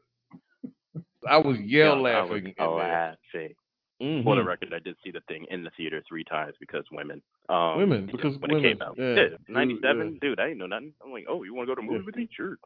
I 1.28 1.38
was 1.40 1.58
yell 1.60 1.98
Yeah, 1.98 2.18
I 2.20 2.22
laughing. 2.22 2.32
was 2.32 2.44
in 2.44 2.54
oh, 2.60 2.78
there. 2.78 3.18
laughing. 3.34 3.56
Mhm. 4.02 4.24
For 4.24 4.36
the 4.36 4.44
record, 4.44 4.74
I 4.74 4.80
did 4.80 4.96
see 5.04 5.12
the 5.12 5.20
thing 5.28 5.46
in 5.50 5.64
the 5.64 5.72
theater 5.72 6.02
three 6.08 6.24
times 6.24 6.56
because 6.60 6.86
women. 6.92 7.22
Um, 7.50 7.78
Women, 7.78 8.06
because 8.06 8.38
when 8.40 8.52
women, 8.52 8.66
it 8.66 8.70
came 8.74 8.82
out. 8.82 8.96
yeah. 8.98 9.14
Yeah, 9.16 9.28
'97, 9.50 10.14
Yeah. 10.14 10.18
dude. 10.22 10.40
I 10.40 10.44
didn't 10.48 10.60
know 10.60 10.68
nothing. 10.68 10.94
I'm 11.04 11.12
like, 11.12 11.26
oh, 11.28 11.44
you 11.44 11.54
want 11.54 11.68
to 11.68 11.76
go 11.76 11.82
to 11.82 11.86
a 11.88 11.92
movie 11.92 12.06
with 12.06 12.16
me? 12.16 12.30
Sure. 12.32 12.58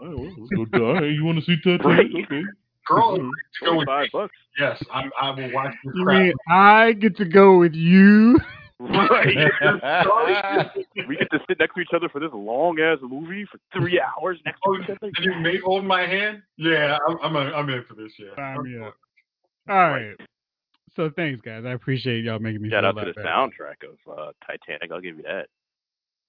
Oh, 0.00 0.16
well, 0.16 0.34
let's 0.38 0.50
go 0.54 0.64
die. 0.94 1.00
Hey, 1.00 1.10
you 1.10 1.24
want 1.24 1.38
to 1.38 1.44
see 1.44 1.56
Titanic? 1.62 1.84
Right. 1.84 2.24
Okay. 2.24 2.42
girl 2.86 3.16
to 3.18 3.30
go 3.64 3.76
with 3.76 3.86
Five 3.86 4.08
bucks. 4.12 4.34
yes, 4.58 4.82
I, 4.90 5.10
I 5.20 5.30
will 5.32 5.52
watch 5.52 5.74
this 5.84 5.92
You 5.96 6.04
crap. 6.04 6.18
mean 6.22 6.32
I 6.48 6.92
get 6.92 7.16
to 7.18 7.24
go 7.26 7.58
with 7.58 7.74
you? 7.74 8.38
Right. 8.78 9.26
we 11.08 11.16
get 11.16 11.30
to 11.32 11.40
sit 11.48 11.58
next 11.58 11.74
to 11.74 11.80
each 11.80 11.92
other 11.94 12.08
for 12.08 12.20
this 12.20 12.30
long 12.32 12.78
ass 12.80 12.98
movie 13.02 13.44
for 13.50 13.58
three 13.72 14.00
hours 14.00 14.38
next 14.44 14.60
to 14.62 14.70
Oh, 14.70 14.76
each 14.82 14.88
other. 14.90 14.98
and 15.16 15.24
you 15.24 15.34
may 15.40 15.58
hold 15.58 15.84
my 15.84 16.02
hand. 16.06 16.42
Yeah, 16.56 16.96
I'm 17.08 17.18
I'm, 17.22 17.36
a, 17.36 17.52
I'm 17.54 17.68
in 17.70 17.84
for 17.84 17.94
this. 17.94 18.12
Yeah. 18.18 18.34
Sign 18.36 18.62
me 18.62 18.78
up. 18.78 18.94
All 19.68 19.90
right. 19.90 20.14
So 20.96 21.10
thanks, 21.14 21.42
guys. 21.42 21.64
I 21.66 21.72
appreciate 21.72 22.24
y'all 22.24 22.38
making 22.38 22.62
me 22.62 22.70
Shout 22.70 22.84
out 22.84 22.96
to 22.96 23.04
the 23.04 23.12
better. 23.12 23.28
soundtrack 23.28 23.84
of 23.84 24.18
uh, 24.18 24.32
Titanic. 24.46 24.90
I'll 24.90 25.00
give 25.00 25.18
you 25.18 25.22
that. 25.24 25.46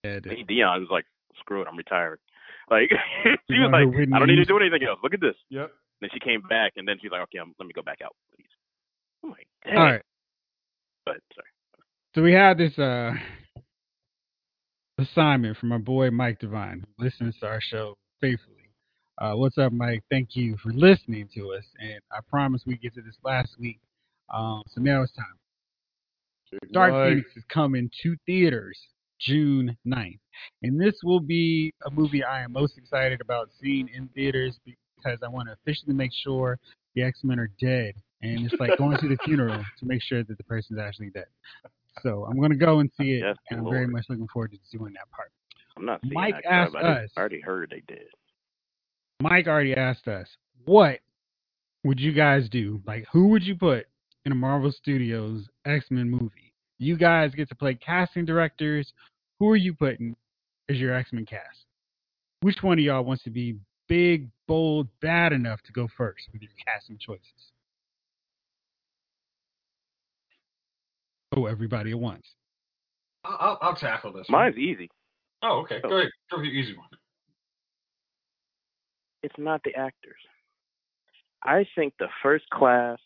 Yeah. 0.04 0.20
Hey, 0.24 0.44
Dion 0.44 0.82
was 0.82 0.90
like, 0.92 1.06
"Screw 1.40 1.62
it, 1.62 1.68
I'm 1.70 1.78
retired." 1.78 2.20
Like 2.70 2.90
she 3.50 3.60
was 3.60 3.70
like, 3.72 3.88
"I 4.14 4.20
don't 4.20 4.28
need 4.28 4.36
to 4.36 4.44
do 4.44 4.60
anything 4.60 4.86
else. 4.86 5.00
Look 5.02 5.14
at 5.14 5.22
this." 5.22 5.36
Yep. 5.50 5.72
Then 6.02 6.10
she 6.14 6.20
came 6.20 6.42
back, 6.50 6.74
and 6.76 6.86
then 6.86 6.98
she's 7.02 7.10
like, 7.10 7.22
"Okay, 7.22 7.38
I'm, 7.38 7.56
let 7.58 7.66
me 7.66 7.72
go 7.72 7.82
back 7.82 8.00
out, 8.04 8.14
please." 8.36 8.50
I'm 9.24 9.30
like, 9.30 9.48
"Dang." 9.64 9.78
All 9.78 9.84
right. 9.86 10.02
But 11.06 11.16
sorry. 11.34 11.48
So 12.14 12.22
we 12.22 12.34
had 12.34 12.58
this 12.58 12.78
uh 12.78 13.14
assignment 15.00 15.56
from 15.56 15.72
our 15.72 15.80
boy 15.80 16.12
Mike 16.12 16.40
Devine, 16.40 16.86
who 16.98 17.06
listens 17.06 17.36
to 17.40 17.48
our 17.48 17.62
show 17.62 17.98
faithfully. 18.20 18.70
Uh, 19.18 19.34
what's 19.36 19.58
up, 19.58 19.72
Mike? 19.72 20.04
Thank 20.12 20.36
you 20.36 20.58
for 20.62 20.74
listening 20.74 21.30
to 21.36 21.54
us, 21.54 21.64
and 21.80 22.02
I 22.12 22.20
promise 22.30 22.64
we 22.66 22.76
get 22.76 22.94
to 22.96 23.02
this 23.02 23.16
last 23.24 23.56
week. 23.58 23.80
Um, 24.34 24.63
so 24.68 24.82
now 24.82 25.04
it's 25.04 25.13
time. 25.13 25.26
Dark 26.72 26.94
Mike. 26.94 27.10
Phoenix 27.10 27.30
is 27.36 27.44
coming 27.50 27.90
to 28.04 28.16
theaters 28.26 28.78
June 29.20 29.78
9th. 29.86 30.20
And 30.63 30.80
this 30.80 30.96
will 31.04 31.20
be 31.20 31.74
a 31.86 31.92
movie 31.92 32.24
I 32.24 32.44
am 32.44 32.54
most 32.54 32.78
excited 32.78 33.22
about 33.22 33.50
seeing 33.62 33.90
in 33.90 34.08
theaters 34.10 34.58
because 34.66 35.20
I 35.24 35.28
want 35.28 35.48
to 35.48 35.54
officially 35.54 35.94
make 35.94 36.12
sure 36.24 36.60
the 36.96 37.04
X 37.04 37.20
Men 37.24 37.40
are 37.40 37.50
dead. 37.60 37.94
And 38.22 38.46
it's 38.46 38.60
like 38.60 38.78
going 38.78 38.98
to 38.98 39.08
the 39.08 39.18
funeral 39.26 39.63
to 39.80 39.86
make 39.86 40.02
sure 40.02 40.24
that 40.24 40.38
the 40.38 40.44
person's 40.44 40.80
actually 40.80 41.10
dead. 41.12 41.28
So 42.02 42.26
I'm 42.26 42.38
going 42.38 42.52
to 42.52 42.58
go 42.58 42.80
and 42.80 42.92
see 43.00 43.13
it, 43.13 43.24
Yes, 43.26 43.36
and 43.50 43.62
I'm 43.62 43.70
very 43.70 43.88
much 43.88 44.06
looking 44.10 44.28
forward 44.28 44.52
to 44.52 44.78
doing 44.78 44.94
that 44.94 45.10
part. 45.12 45.32
I'm 45.76 45.86
not 45.86 46.02
seeing 46.02 46.13
Mike 46.13 46.36
that 46.44 46.52
asked 46.52 46.76
us. 46.76 47.10
I 47.16 47.20
already 47.20 47.42
heard 47.42 47.70
they 47.72 47.84
did. 47.88 48.08
Mike 49.22 49.48
already 49.48 49.76
asked 49.76 50.08
us, 50.08 50.28
what 50.66 51.00
would 51.84 52.00
you 52.00 52.12
guys 52.12 52.50
do? 52.50 52.82
Like, 52.86 53.06
who 53.12 53.28
would 53.30 53.44
you 53.44 53.56
put 53.56 53.88
in 54.28 54.34
a 54.34 54.36
Marvel 54.36 54.74
Studios 54.74 55.48
X 55.66 55.86
Men 55.90 56.10
movie? 56.10 56.54
You 56.80 56.98
guys 56.98 57.34
get 57.34 57.48
to 57.48 57.56
play 57.56 57.76
casting 57.76 58.26
directors. 58.26 58.92
Who 59.40 59.50
are 59.50 59.56
you 59.56 59.74
putting 59.74 60.18
as 60.70 60.76
your 60.76 60.94
X 60.94 61.13
Men 61.13 61.26
cast? 61.26 61.66
Which 62.42 62.58
one 62.62 62.78
of 62.78 62.84
y'all 62.84 63.06
wants 63.06 63.24
to 63.24 63.30
be 63.30 63.56
big, 63.88 64.30
bold, 64.46 64.90
bad 65.02 65.32
enough 65.32 65.62
to 65.63 65.72
go 65.72 65.88
first 65.98 66.28
with 66.34 66.42
your 66.42 66.52
casting 66.68 66.98
choices? 66.98 67.24
Oh, 71.36 71.46
everybody 71.46 71.92
at 71.92 72.00
once. 72.00 72.26
I'll, 73.24 73.38
I'll, 73.40 73.58
I'll 73.62 73.76
tackle 73.76 74.12
this. 74.12 74.26
one. 74.28 74.42
Mine's 74.42 74.58
easy. 74.58 74.90
Oh, 75.42 75.62
okay. 75.62 75.80
Go 75.82 75.98
ahead. 75.98 76.10
Go 76.30 76.38
with 76.38 76.48
the 76.48 76.52
easy 76.52 76.76
one. 76.76 76.88
It's 79.24 79.36
not 79.38 79.62
the 79.63 79.74
actors. 79.76 80.20
I 81.44 81.66
think 81.76 81.94
the 81.98 82.08
first 82.22 82.50
class 82.50 82.98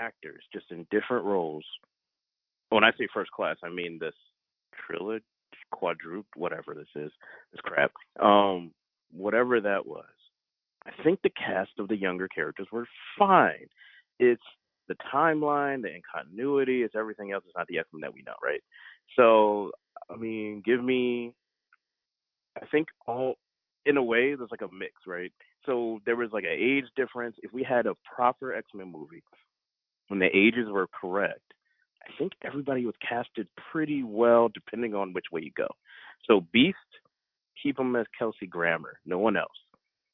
actors, 0.00 0.42
just 0.52 0.66
in 0.70 0.86
different 0.90 1.24
roles. 1.24 1.64
When 2.70 2.84
I 2.84 2.90
say 2.98 3.08
first 3.12 3.30
class, 3.30 3.56
I 3.62 3.68
mean 3.68 3.98
this 4.00 4.14
trilogy, 4.86 5.24
quadruple, 5.70 6.24
whatever 6.34 6.74
this 6.74 6.88
is, 6.94 7.12
this 7.52 7.60
crap. 7.62 7.92
Um, 8.20 8.72
whatever 9.12 9.60
that 9.60 9.86
was. 9.86 10.04
I 10.84 10.90
think 11.02 11.20
the 11.22 11.30
cast 11.30 11.70
of 11.78 11.88
the 11.88 11.96
younger 11.96 12.28
characters 12.28 12.68
were 12.70 12.86
fine. 13.18 13.66
It's 14.18 14.42
the 14.88 14.96
timeline, 15.12 15.82
the 15.82 15.88
incontinuity, 15.88 16.84
it's 16.84 16.94
everything 16.96 17.32
else. 17.32 17.42
It's 17.46 17.56
not 17.56 17.66
the 17.66 17.78
X 17.78 17.88
Men 17.92 18.02
that 18.02 18.14
we 18.14 18.22
know, 18.22 18.34
right? 18.42 18.62
So, 19.16 19.72
I 20.10 20.16
mean, 20.16 20.62
give 20.64 20.82
me. 20.82 21.34
I 22.60 22.66
think 22.66 22.88
all 23.06 23.34
in 23.84 23.96
a 23.96 24.02
way 24.02 24.34
there's 24.34 24.50
like 24.50 24.62
a 24.62 24.74
mix, 24.74 24.92
right? 25.06 25.32
So 25.66 26.00
there 26.06 26.16
was 26.16 26.30
like 26.32 26.44
an 26.44 26.56
age 26.56 26.86
difference. 26.96 27.36
If 27.42 27.52
we 27.52 27.62
had 27.62 27.86
a 27.86 27.94
proper 28.14 28.54
X 28.54 28.68
Men 28.74 28.90
movie, 28.90 29.22
when 30.08 30.20
the 30.20 30.34
ages 30.34 30.68
were 30.70 30.88
correct, 30.88 31.40
I 32.02 32.10
think 32.18 32.32
everybody 32.44 32.86
was 32.86 32.94
casted 33.06 33.48
pretty 33.70 34.02
well, 34.02 34.48
depending 34.52 34.94
on 34.94 35.12
which 35.12 35.26
way 35.32 35.42
you 35.42 35.50
go. 35.56 35.68
So 36.26 36.46
Beast, 36.52 36.76
keep 37.60 37.78
him 37.78 37.96
as 37.96 38.06
Kelsey 38.18 38.46
Grammer, 38.46 38.98
no 39.04 39.18
one 39.18 39.36
else, 39.36 39.48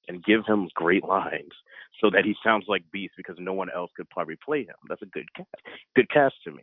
and 0.08 0.24
give 0.24 0.40
him 0.46 0.68
great 0.74 1.04
lines 1.04 1.52
so 2.00 2.10
that 2.10 2.24
he 2.24 2.34
sounds 2.42 2.64
like 2.68 2.82
Beast 2.92 3.14
because 3.16 3.36
no 3.38 3.52
one 3.52 3.68
else 3.74 3.90
could 3.96 4.08
probably 4.10 4.36
play 4.44 4.60
him. 4.60 4.76
That's 4.88 5.02
a 5.02 5.06
good 5.06 5.26
cast. 5.34 5.48
Good 5.94 6.10
cast 6.10 6.34
to 6.44 6.52
me. 6.52 6.62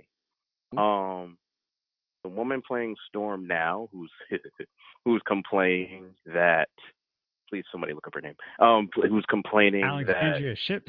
Um, 0.77 1.37
the 2.23 2.29
woman 2.29 2.61
playing 2.67 2.95
Storm 3.07 3.47
now, 3.47 3.89
who's 3.91 4.11
who's 5.05 5.21
complaining 5.25 6.09
that 6.25 6.69
please 7.49 7.63
somebody 7.71 7.93
look 7.93 8.07
up 8.07 8.13
her 8.13 8.21
name. 8.21 8.35
Um, 8.59 8.89
who's 8.93 9.25
complaining 9.29 9.81
that 9.81 10.15
Alexandra 10.17 10.55
Shipp. 10.67 10.87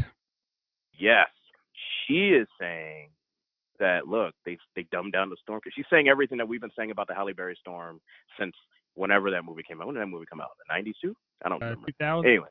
yes, 0.99 1.29
she 2.07 2.31
is 2.31 2.47
saying 2.61 3.09
that 3.79 4.07
look, 4.07 4.35
they 4.45 4.59
they 4.77 4.87
dumbed 4.93 5.13
down 5.13 5.31
the 5.31 5.37
storm 5.43 5.61
because 5.63 5.73
she's 5.75 5.87
saying 5.91 6.09
everything 6.09 6.39
that 6.39 6.47
we've 6.49 6.61
been 6.61 6.71
saying 6.77 6.91
about 6.91 7.09
the 7.09 7.15
Halle 7.15 7.33
Berry 7.33 7.57
storm 7.61 8.01
since 8.39 8.55
whenever 8.95 9.31
that 9.31 9.45
movie 9.45 9.63
came 9.67 9.81
out. 9.81 9.87
When 9.87 9.95
did 9.95 10.03
that 10.03 10.07
movie 10.07 10.27
come 10.29 10.41
out? 10.41 10.51
The 10.59 10.73
'92? 10.75 11.15
I 11.45 11.49
don't 11.49 11.63
Uh, 11.63 11.67
remember. 11.67 11.87
2000. 11.87 12.27
Anyways, 12.29 12.51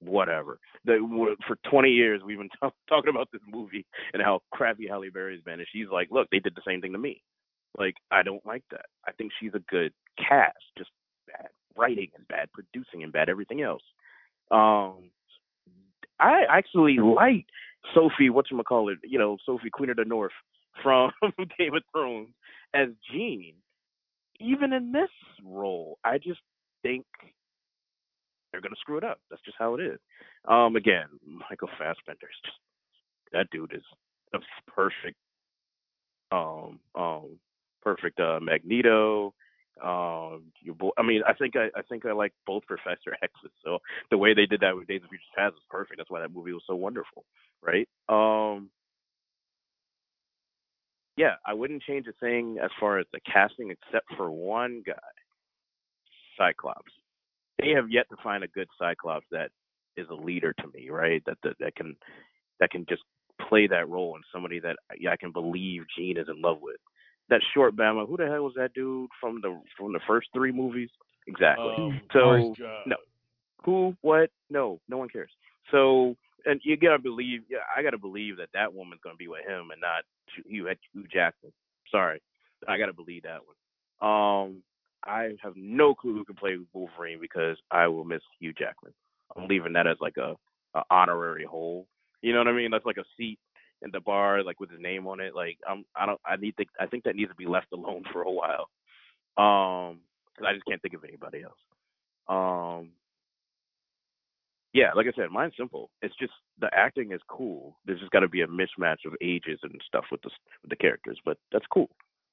whatever. 0.00 0.58
The, 0.84 1.36
for 1.46 1.56
20 1.70 1.90
years, 1.90 2.20
we've 2.24 2.38
been 2.38 2.50
t- 2.62 2.68
talking 2.88 3.10
about 3.10 3.28
this 3.32 3.40
movie 3.48 3.86
and 4.12 4.22
how 4.22 4.40
crappy 4.52 4.86
Halle 4.86 5.08
Berry's 5.10 5.42
been, 5.42 5.60
and 5.60 5.68
she's 5.72 5.88
like, 5.90 6.08
"Look, 6.10 6.28
they 6.30 6.40
did 6.40 6.54
the 6.54 6.62
same 6.66 6.80
thing 6.80 6.92
to 6.92 6.98
me." 6.98 7.22
Like, 7.76 7.94
I 8.10 8.22
don't 8.22 8.44
like 8.46 8.62
that. 8.70 8.86
I 9.06 9.12
think 9.12 9.32
she's 9.40 9.54
a 9.54 9.60
good 9.70 9.92
cast, 10.18 10.58
just 10.78 10.90
bad 11.26 11.48
writing 11.76 12.08
and 12.14 12.26
bad 12.28 12.52
producing 12.52 13.02
and 13.02 13.12
bad 13.12 13.28
everything 13.28 13.62
else. 13.62 13.82
Um, 14.50 15.10
I 16.20 16.44
actually 16.48 16.98
like 16.98 17.46
Sophie, 17.92 18.30
what 18.30 18.50
you 18.50 18.62
call 18.62 18.88
it, 18.88 18.98
you 19.04 19.18
know, 19.18 19.36
Sophie 19.44 19.70
Queen 19.70 19.90
of 19.90 19.96
the 19.96 20.04
North 20.04 20.32
from 20.82 21.10
Game 21.58 21.74
of 21.74 21.82
Thrones 21.92 22.30
as 22.72 22.88
Jean. 23.12 23.54
Even 24.40 24.72
in 24.72 24.92
this 24.92 25.10
role, 25.44 25.98
I 26.04 26.18
just 26.18 26.40
think 26.82 27.04
they're 28.50 28.60
gonna 28.60 28.74
screw 28.80 28.98
it 28.98 29.04
up. 29.04 29.20
That's 29.30 29.42
just 29.42 29.56
how 29.58 29.74
it 29.74 29.80
is. 29.80 29.98
Um, 30.46 30.76
again, 30.76 31.06
Michael 31.26 31.68
Fassbender 31.78 32.28
just 32.44 32.56
that 33.32 33.50
dude 33.50 33.72
is 33.74 33.82
a 34.32 34.38
perfect, 34.70 35.16
um, 36.30 36.78
um, 36.94 37.38
perfect 37.82 38.18
uh, 38.20 38.38
Magneto. 38.40 39.34
Um, 39.82 40.52
you 40.60 40.74
bo- 40.74 40.94
I 40.96 41.02
mean, 41.02 41.22
I 41.26 41.34
think 41.34 41.56
I, 41.56 41.66
I 41.76 41.82
think 41.82 42.06
I 42.06 42.12
like 42.12 42.32
both 42.46 42.64
Professor 42.66 43.16
X's. 43.22 43.50
So 43.64 43.78
the 44.10 44.18
way 44.18 44.34
they 44.34 44.46
did 44.46 44.60
that 44.60 44.76
with 44.76 44.86
Days 44.86 45.02
of 45.02 45.08
Future 45.08 45.24
Past 45.36 45.54
is 45.56 45.62
perfect. 45.70 45.98
That's 45.98 46.10
why 46.10 46.20
that 46.20 46.32
movie 46.32 46.52
was 46.52 46.62
so 46.66 46.76
wonderful, 46.76 47.24
right? 47.62 47.88
Um, 48.08 48.70
yeah, 51.16 51.34
I 51.46 51.54
wouldn't 51.54 51.82
change 51.82 52.06
a 52.08 52.12
thing 52.24 52.58
as 52.62 52.70
far 52.80 52.98
as 52.98 53.06
the 53.12 53.20
casting, 53.30 53.70
except 53.70 54.06
for 54.16 54.30
one 54.30 54.82
guy, 54.86 54.94
Cyclops. 56.36 56.92
They 57.60 57.70
have 57.70 57.90
yet 57.90 58.08
to 58.10 58.16
find 58.22 58.42
a 58.42 58.48
good 58.48 58.68
Cyclops 58.78 59.26
that 59.30 59.50
is 59.96 60.06
a 60.10 60.14
leader 60.14 60.52
to 60.54 60.64
me, 60.74 60.90
right? 60.90 61.22
That 61.26 61.38
that, 61.44 61.54
that 61.60 61.76
can 61.76 61.96
that 62.60 62.70
can 62.70 62.84
just 62.88 63.02
play 63.48 63.66
that 63.68 63.88
role 63.88 64.14
and 64.14 64.24
somebody 64.32 64.60
that 64.60 64.76
yeah, 64.98 65.10
I 65.10 65.16
can 65.16 65.32
believe 65.32 65.82
Jean 65.96 66.18
is 66.18 66.28
in 66.28 66.40
love 66.42 66.58
with. 66.60 66.73
That 67.30 67.40
short 67.54 67.74
Bama, 67.74 68.06
who 68.06 68.16
the 68.16 68.26
hell 68.26 68.42
was 68.42 68.52
that 68.56 68.74
dude 68.74 69.08
from 69.20 69.40
the 69.40 69.60
from 69.78 69.92
the 69.92 70.00
first 70.06 70.28
three 70.34 70.52
movies? 70.52 70.90
Exactly. 71.26 71.74
Um, 71.78 72.00
so 72.12 72.54
no, 72.86 72.96
who, 73.64 73.96
what? 74.02 74.30
No, 74.50 74.80
no 74.88 74.98
one 74.98 75.08
cares. 75.08 75.30
So 75.70 76.16
and 76.44 76.60
you 76.64 76.76
gotta 76.76 76.98
believe, 76.98 77.42
yeah, 77.48 77.58
I 77.74 77.82
gotta 77.82 77.98
believe 77.98 78.36
that 78.36 78.50
that 78.52 78.72
woman's 78.72 79.00
gonna 79.02 79.16
be 79.16 79.28
with 79.28 79.46
him 79.46 79.70
and 79.70 79.80
not 79.80 80.04
Hugh, 80.46 80.68
Hugh 80.92 81.04
Jackson. 81.12 81.52
Sorry, 81.90 82.20
I 82.68 82.78
gotta 82.78 82.92
believe 82.92 83.22
that 83.22 83.40
one. 83.44 83.56
Um, 84.00 84.62
I 85.04 85.30
have 85.42 85.54
no 85.56 85.94
clue 85.94 86.14
who 86.14 86.24
can 86.24 86.34
play 86.34 86.58
Wolverine 86.72 87.18
because 87.20 87.56
I 87.70 87.86
will 87.88 88.04
miss 88.04 88.22
Hugh 88.38 88.52
Jackman. 88.52 88.92
I'm 89.36 89.48
leaving 89.48 89.72
that 89.74 89.86
as 89.86 89.96
like 90.00 90.16
a, 90.16 90.34
a 90.74 90.82
honorary 90.90 91.44
hole. 91.44 91.86
You 92.22 92.32
know 92.32 92.38
what 92.38 92.48
I 92.48 92.52
mean? 92.52 92.70
That's 92.70 92.86
like 92.86 92.96
a 92.96 93.04
seat 93.16 93.38
in 93.84 93.90
the 93.92 94.00
bar, 94.00 94.42
like 94.42 94.60
with 94.60 94.70
his 94.70 94.80
name 94.80 95.06
on 95.06 95.20
it. 95.20 95.34
Like 95.34 95.58
I'm, 95.68 95.84
I 95.94 96.06
don't, 96.06 96.20
I 96.26 96.36
need 96.36 96.56
to, 96.56 96.64
I 96.80 96.86
think 96.86 97.04
that 97.04 97.16
needs 97.16 97.30
to 97.30 97.36
be 97.36 97.46
left 97.46 97.72
alone 97.72 98.04
for 98.12 98.22
a 98.22 98.30
while. 98.30 98.68
Um, 99.36 100.00
because 100.34 100.48
I 100.50 100.54
just 100.54 100.66
can't 100.66 100.82
think 100.82 100.94
of 100.94 101.04
anybody 101.04 101.42
else. 101.42 101.58
Um, 102.28 102.90
yeah, 104.72 104.92
like 104.94 105.06
I 105.06 105.12
said, 105.14 105.30
mine's 105.30 105.54
simple. 105.56 105.90
It's 106.02 106.16
just 106.16 106.32
the 106.60 106.68
acting 106.74 107.12
is 107.12 107.20
cool. 107.28 107.78
There's 107.86 108.00
just 108.00 108.10
got 108.10 108.20
to 108.20 108.28
be 108.28 108.42
a 108.42 108.46
mismatch 108.46 109.04
of 109.06 109.14
ages 109.22 109.60
and 109.62 109.72
stuff 109.86 110.04
with 110.10 110.20
the 110.22 110.30
with 110.62 110.70
the 110.70 110.76
characters, 110.76 111.18
but 111.24 111.38
that's 111.52 111.66
cool. 111.72 111.88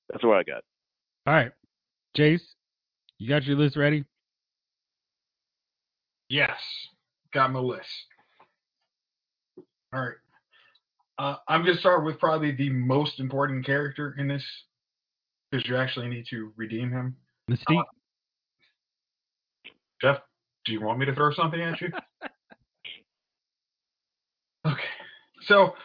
That's 0.10 0.24
what 0.24 0.38
I 0.38 0.44
got. 0.44 0.64
All 1.28 1.36
right, 1.36 1.52
Jace, 2.18 2.42
you 3.20 3.30
got 3.30 3.44
your 3.44 3.58
list 3.58 3.78
ready? 3.78 4.06
Yes, 6.30 6.58
got 7.32 7.52
my 7.52 7.60
list. 7.60 7.88
All 9.94 10.02
right. 10.02 10.16
Uh, 11.22 11.36
I'm 11.48 11.64
going 11.64 11.76
to 11.76 11.80
start 11.80 12.04
with 12.04 12.18
probably 12.18 12.52
the 12.52 12.72
most 12.72 13.20
important 13.20 13.64
character 13.64 14.16
in 14.18 14.28
this 14.28 14.44
because 15.52 15.70
you 15.70 15.78
actually 15.78 16.08
need 16.08 16.26
to 16.32 16.52
redeem 16.56 16.90
him. 16.90 17.16
Mystique. 17.48 17.84
Jeff, 20.02 20.18
do 20.66 20.72
you 20.72 20.82
want 20.82 20.98
me 20.98 21.06
to 21.06 21.14
throw 21.14 21.32
something 21.32 21.62
at 21.62 21.80
you? 21.80 21.90
okay. 24.66 24.82
So 25.44 25.76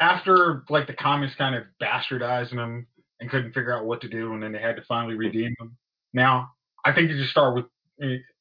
after 0.00 0.64
like 0.68 0.88
the 0.88 0.94
comics 0.94 1.36
kind 1.36 1.54
of 1.54 1.62
bastardizing 1.80 2.54
him 2.54 2.88
and 3.20 3.30
couldn't 3.30 3.52
figure 3.52 3.72
out 3.72 3.84
what 3.84 4.00
to 4.00 4.08
do, 4.08 4.32
and 4.32 4.42
then 4.42 4.50
they 4.50 4.60
had 4.60 4.74
to 4.74 4.82
finally 4.88 5.14
redeem 5.14 5.54
him. 5.60 5.76
Now 6.12 6.50
I 6.84 6.92
think 6.92 7.10
you 7.10 7.16
just 7.16 7.30
start 7.30 7.54
with. 7.54 7.66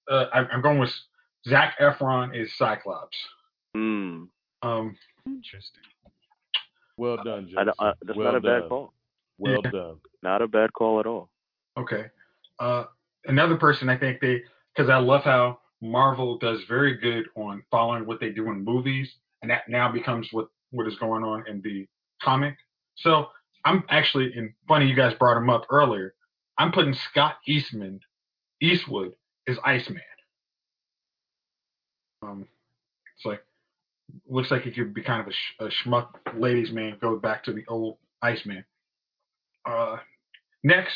Uh, 0.09 0.25
I, 0.33 0.39
I'm 0.51 0.63
going 0.63 0.79
with 0.79 0.89
Zac 1.47 1.77
Efron 1.79 2.35
is 2.35 2.57
Cyclops. 2.57 3.17
Mm. 3.77 4.29
Um, 4.63 4.95
Interesting. 5.27 5.83
Well 6.99 7.17
done, 7.23 7.45
I 7.57 7.63
Jason. 7.63 7.65
don't, 7.65 7.75
uh, 7.79 7.93
that's 8.03 8.17
well 8.17 8.27
not 8.31 8.35
a 8.35 8.41
bad 8.41 8.59
done. 8.59 8.69
call. 8.69 8.93
Well 9.37 9.61
Yeah. 9.63 9.71
done. 9.71 9.97
Not 10.21 10.41
a 10.41 10.47
bad 10.47 10.73
call 10.73 10.99
at 10.99 11.05
all. 11.05 11.29
Okay. 11.77 12.05
Uh, 12.59 12.85
another 13.25 13.57
person 13.57 13.89
I 13.89 13.97
think 13.97 14.19
they 14.19 14.43
because 14.75 14.89
I 14.89 14.97
love 14.97 15.23
how 15.23 15.59
Marvel 15.81 16.37
does 16.37 16.63
very 16.65 16.95
good 16.97 17.25
on 17.35 17.63
following 17.71 18.05
what 18.05 18.19
they 18.19 18.29
do 18.31 18.49
in 18.49 18.63
movies, 18.63 19.15
and 19.41 19.49
that 19.49 19.69
now 19.69 19.91
becomes 19.91 20.27
what 20.31 20.47
what 20.71 20.87
is 20.87 20.97
going 20.97 21.23
on 21.23 21.47
in 21.47 21.61
the 21.61 21.87
comic. 22.21 22.55
So 22.95 23.27
I'm 23.65 23.83
actually, 23.89 24.33
and 24.35 24.51
funny 24.67 24.87
you 24.87 24.95
guys 24.95 25.13
brought 25.15 25.37
him 25.37 25.49
up 25.49 25.65
earlier. 25.69 26.13
I'm 26.57 26.71
putting 26.71 26.93
Scott 26.93 27.35
Eastman, 27.47 27.99
Eastwood 28.61 29.13
as 29.47 29.57
Iceman. 29.63 30.01
Um, 32.21 32.45
it's 33.15 33.25
like 33.25 33.41
looks 34.27 34.51
like 34.51 34.63
he 34.63 34.71
could 34.71 34.93
be 34.93 35.01
kind 35.01 35.21
of 35.21 35.27
a, 35.27 35.31
sh- 35.31 35.55
a 35.59 35.67
schmuck 35.87 36.09
ladies 36.35 36.71
man. 36.71 36.97
Go 37.01 37.17
back 37.17 37.43
to 37.45 37.53
the 37.53 37.63
old 37.67 37.97
Iceman. 38.21 38.63
Uh, 39.65 39.97
next, 40.63 40.93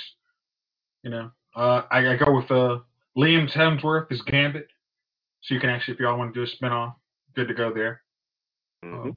you 1.04 1.10
know, 1.10 1.32
uh, 1.56 1.84
I, 1.92 2.14
I 2.14 2.16
go 2.18 2.34
with 2.36 2.50
uh, 2.52 2.80
Liam 3.18 3.52
Hemsworth 3.52 4.12
as 4.12 4.22
Gambit. 4.22 4.68
So 5.42 5.54
you 5.54 5.60
can 5.60 5.70
actually, 5.70 5.96
if 5.96 6.00
y'all 6.00 6.18
want 6.18 6.34
to 6.34 6.46
do 6.46 6.50
a 6.52 6.64
spinoff, 6.66 6.96
good 7.36 7.48
to 7.50 7.54
go 7.54 7.74
there. 7.74 8.02
hmm 8.84 9.10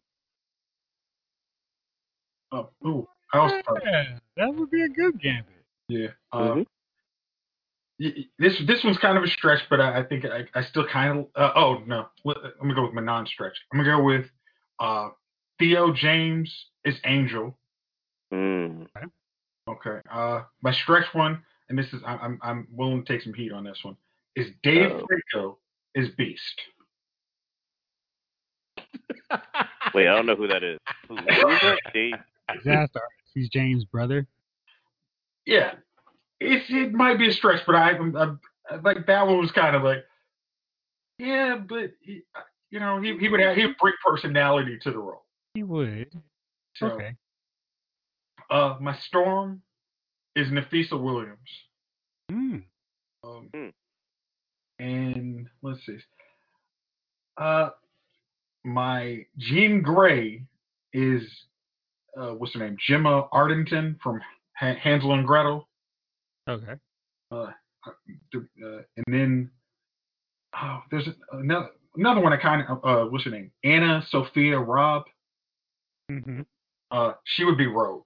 Oh, 2.52 2.70
ooh, 2.87 3.09
I 3.32 3.38
also 3.38 3.56
Yeah, 3.85 4.18
that 4.37 4.54
would 4.54 4.70
be 4.70 4.82
a 4.82 4.88
good 4.88 5.20
gambit. 5.20 5.64
yeah. 5.88 6.09
Uh, 6.32 6.38
Mhm. 6.54 6.66
Y- 8.00 8.12
y- 8.16 8.24
this 8.38 8.61
this 8.66 8.82
one's 8.85 8.98
kind 8.98 9.16
of 9.18 9.24
a 9.24 9.28
stretch, 9.28 9.61
but 9.70 9.80
I, 9.80 10.00
I 10.00 10.02
think 10.04 10.24
I, 10.24 10.46
I 10.54 10.62
still 10.64 10.87
kind 10.87 11.18
of. 11.20 11.26
Uh, 11.35 11.52
oh 11.54 11.82
no, 11.87 12.06
let, 12.24 12.37
let 12.42 12.62
me 12.64 12.74
go 12.74 12.82
with 12.85 12.94
my 12.94 13.02
non-stretch. 13.02 13.56
I'm 13.72 13.78
gonna 13.78 13.96
go 13.96 14.02
with 14.02 14.26
uh, 14.80 15.09
Theo 15.59 15.92
James 15.92 16.52
is 16.85 16.96
Angel. 17.04 17.56
Mm. 18.32 18.86
Okay. 19.68 20.01
Uh, 20.11 20.42
my 20.62 20.72
stretch 20.72 21.07
one, 21.12 21.42
and 21.68 21.78
this 21.78 21.92
is 21.92 22.03
I- 22.07 22.16
I'm 22.16 22.38
I'm 22.42 22.68
willing 22.70 23.05
to 23.05 23.12
take 23.12 23.22
some 23.22 23.34
heat 23.34 23.53
on 23.53 23.64
this 23.64 23.78
one. 23.82 23.97
Is 24.36 24.49
Dave 24.62 24.92
Oh. 24.92 25.07
Franco 25.07 25.59
is 25.94 26.09
Beast? 26.11 26.61
Wait, 29.94 30.07
I 30.09 30.14
don't 30.14 30.26
know 30.26 30.36
who 30.36 30.47
that 30.49 30.62
is. 30.62 30.78
Who, 31.09 31.16
who 31.16 31.22
is 31.22 31.61
that? 31.62 31.78
Dave? 31.94 32.14
Disaster. 32.55 33.01
He's 33.34 33.49
James' 33.49 33.84
brother. 33.84 34.26
Yeah, 35.47 35.74
it's 36.41 36.66
it 36.68 36.93
might 36.93 37.18
be 37.18 37.28
a 37.28 37.32
stretch, 37.32 37.62
but 37.66 37.74
I, 37.74 37.91
I'm, 37.93 38.16
I'm 38.16 38.41
like 38.82 39.07
that 39.07 39.26
one 39.26 39.39
was 39.39 39.53
kind 39.53 39.76
of 39.76 39.82
like, 39.82 40.05
yeah, 41.18 41.57
but 41.57 41.93
he, 42.01 42.22
you 42.70 42.80
know 42.80 43.01
he 43.01 43.16
he 43.18 43.28
would 43.28 43.41
have 43.41 43.57
he 43.57 43.66
would 43.66 43.76
bring 43.78 43.95
personality 44.05 44.78
to 44.82 44.91
the 44.91 44.99
role. 44.99 45.24
He 45.55 45.62
would. 45.62 46.12
So, 46.76 46.89
Okay. 46.89 47.14
uh, 48.51 48.76
my 48.80 48.95
storm 48.99 49.62
is 50.34 50.49
Nafessa 50.49 51.01
Williams. 51.01 51.39
Hmm. 52.30 52.57
Um, 53.24 53.49
Hmm. 53.55 53.68
and 54.78 55.49
let's 55.62 55.84
see. 55.87 55.99
Uh, 57.39 57.70
my 58.64 59.24
Jean 59.39 59.80
Grey 59.80 60.43
is 60.93 61.22
uh, 62.18 62.30
what's 62.32 62.55
her 62.55 62.61
name? 62.61 62.76
Gemma 62.87 63.28
Arterton 63.32 63.99
from 64.03 64.20
ha- 64.55 64.74
Hansel 64.82 65.12
and 65.14 65.26
Gretel. 65.26 65.66
Okay. 66.49 66.74
Uh, 67.30 67.51
uh, 67.86 67.90
and 68.97 69.05
then 69.09 69.51
oh, 70.61 70.80
there's 70.90 71.09
another 71.32 71.68
another 71.97 72.20
one. 72.20 72.32
I 72.32 72.36
kind 72.36 72.62
of 72.68 72.78
uh, 72.84 73.09
what's 73.11 73.24
her 73.24 73.30
name? 73.30 73.51
AnnaSophia 73.64 74.64
Robb. 74.64 75.05
hmm 76.11 76.42
Uh, 76.90 77.12
she 77.24 77.44
would 77.44 77.59
be 77.59 77.66
Rogue 77.66 78.05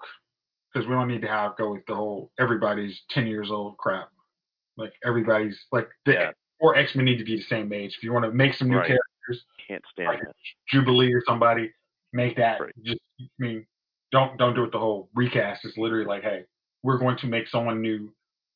because 0.72 0.88
we 0.88 0.94
don't 0.94 1.08
need 1.08 1.22
to 1.22 1.28
have 1.28 1.56
go 1.56 1.72
with 1.72 1.84
the 1.86 1.94
whole 1.94 2.30
everybody's 2.38 2.98
ten 3.10 3.26
years 3.26 3.50
old 3.50 3.76
crap. 3.78 4.08
Like 4.76 4.92
everybody's 5.04 5.58
like 5.72 5.88
the 6.06 6.12
Yeah. 6.12 6.30
or 6.60 6.76
X 6.76 6.94
Men 6.94 7.04
need 7.04 7.18
to 7.18 7.24
be 7.24 7.36
the 7.36 7.42
same 7.42 7.72
age. 7.72 7.94
If 7.96 8.02
you 8.02 8.12
want 8.12 8.24
to 8.24 8.32
make 8.32 8.54
some 8.54 8.68
new 8.68 8.76
Right. 8.78 8.86
characters, 8.88 9.44
Can't 9.68 9.84
stand 9.92 10.08
like 10.08 10.20
that. 10.20 10.34
Jubilee 10.68 11.12
or 11.12 11.22
somebody, 11.26 11.72
make 12.12 12.36
that. 12.36 12.60
Right. 12.60 12.72
Just 12.84 13.00
I 13.20 13.24
mean, 13.38 13.66
don't 14.12 14.38
don't 14.38 14.54
do 14.54 14.64
it 14.64 14.72
the 14.72 14.78
whole 14.78 15.10
recast. 15.14 15.64
It's 15.64 15.76
literally 15.76 16.06
like, 16.06 16.22
hey, 16.22 16.44
we're 16.82 16.98
going 16.98 17.18
to 17.18 17.26
make 17.26 17.48
someone 17.48 17.82
new 17.82 18.10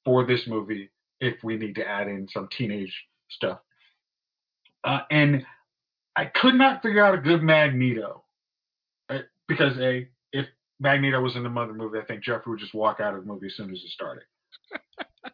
for 0.05 0.25
this 0.27 0.41
movie 0.47 0.91
if 1.21 1.43
we 1.43 1.57
need 1.57 1.75
to 1.77 1.87
add 1.87 2.09
in 2.09 2.29
some 2.33 2.49
teenage 2.57 2.93
stuff. 3.31 3.59
Uh, 4.85 5.01
and 5.11 5.45
I 6.17 6.27
could 6.27 6.55
not 6.55 6.83
figure 6.83 7.05
out 7.05 7.15
a 7.15 7.19
good 7.19 7.43
Magneto. 7.43 8.25
Uh, 9.09 9.21
Because 9.49 9.77
a 9.79 10.09
if 10.33 10.47
Magneto 10.81 11.21
was 11.21 11.37
in 11.37 11.43
the 11.43 11.49
mother 11.49 11.73
movie, 11.73 11.99
I 11.99 12.05
think 12.05 12.23
Jeffrey 12.23 12.51
would 12.51 12.61
just 12.61 12.75
walk 12.75 13.01
out 13.01 13.15
of 13.15 13.21
the 13.25 13.27
movie 13.33 13.47
as 13.47 13.57
soon 13.57 13.71
as 13.71 13.79
it 13.79 13.91
started. 13.91 14.25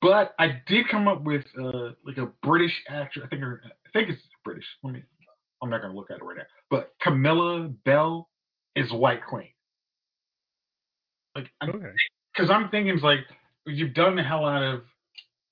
but 0.00 0.34
I 0.38 0.62
did 0.66 0.88
come 0.88 1.08
up 1.08 1.22
with 1.22 1.44
uh, 1.60 1.90
like 2.04 2.16
a 2.18 2.26
British 2.42 2.72
actor. 2.88 3.22
I 3.24 3.28
think 3.28 3.42
her, 3.42 3.62
I 3.64 3.90
think 3.92 4.08
it's 4.10 4.22
British. 4.44 4.64
Let 4.82 4.94
me. 4.94 5.02
I'm 5.62 5.70
not 5.70 5.82
gonna 5.82 5.94
look 5.94 6.10
at 6.10 6.18
it 6.18 6.24
right 6.24 6.36
now. 6.36 6.44
But 6.70 6.92
Camilla 7.02 7.68
Belle 7.84 8.28
is 8.76 8.92
White 8.92 9.26
Queen. 9.26 9.48
Like, 11.34 11.50
Okay. 11.62 11.90
because 12.32 12.50
I'm 12.50 12.68
thinking 12.70 12.94
it's 12.94 13.02
like 13.02 13.20
you've 13.68 13.94
done 13.94 14.16
the 14.16 14.22
hell 14.22 14.46
out 14.46 14.62
of 14.62 14.82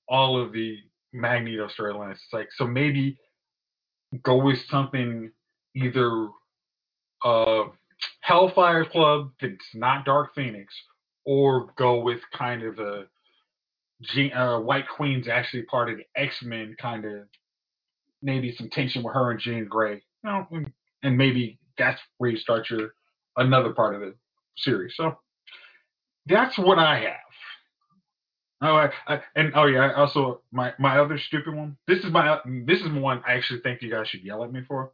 all 0.09 0.41
of 0.41 0.53
the 0.53 0.77
Magneto 1.13 1.67
storylines. 1.67 2.13
It's 2.13 2.33
like 2.33 2.49
so 2.55 2.67
maybe 2.67 3.17
go 4.23 4.37
with 4.43 4.59
something 4.69 5.31
either 5.75 6.29
uh 7.23 7.65
Hellfire 8.21 8.85
Club 8.85 9.31
that's 9.41 9.73
not 9.73 10.05
Dark 10.05 10.35
Phoenix, 10.35 10.73
or 11.25 11.73
go 11.77 12.01
with 12.01 12.19
kind 12.33 12.63
of 12.63 12.79
a 12.79 13.05
uh, 14.33 14.59
White 14.59 14.87
Queen's 14.87 15.27
actually 15.27 15.63
part 15.63 15.89
of 15.89 15.97
the 15.97 16.03
X 16.15 16.43
Men 16.43 16.75
kind 16.79 17.05
of 17.05 17.23
maybe 18.21 18.51
some 18.51 18.69
tension 18.69 19.03
with 19.03 19.13
her 19.13 19.31
and 19.31 19.39
Jean 19.39 19.65
Grey. 19.65 20.01
You 20.23 20.29
know, 20.29 20.47
and, 20.51 20.71
and 21.03 21.17
maybe 21.17 21.59
that's 21.77 22.01
where 22.17 22.29
you 22.29 22.37
start 22.37 22.69
your 22.69 22.93
another 23.37 23.73
part 23.73 23.95
of 23.95 24.01
the 24.01 24.13
series. 24.57 24.93
So 24.95 25.17
that's 26.25 26.57
what 26.57 26.79
I 26.79 26.99
have. 26.99 27.26
Oh, 28.59 28.75
I, 28.75 28.89
I, 29.07 29.21
and 29.35 29.51
oh 29.55 29.65
yeah, 29.65 29.81
I 29.81 29.93
also 29.93 30.41
my 30.51 30.73
my 30.79 30.97
other 30.97 31.19
stupid 31.19 31.53
one. 31.53 31.77
This 31.87 31.99
is 31.99 32.11
my 32.11 32.39
this 32.65 32.79
is 32.79 32.91
one 32.91 33.21
I 33.27 33.33
actually 33.33 33.59
think 33.59 33.81
you 33.81 33.91
guys 33.91 34.07
should 34.07 34.23
yell 34.23 34.43
at 34.43 34.51
me 34.51 34.61
for, 34.67 34.91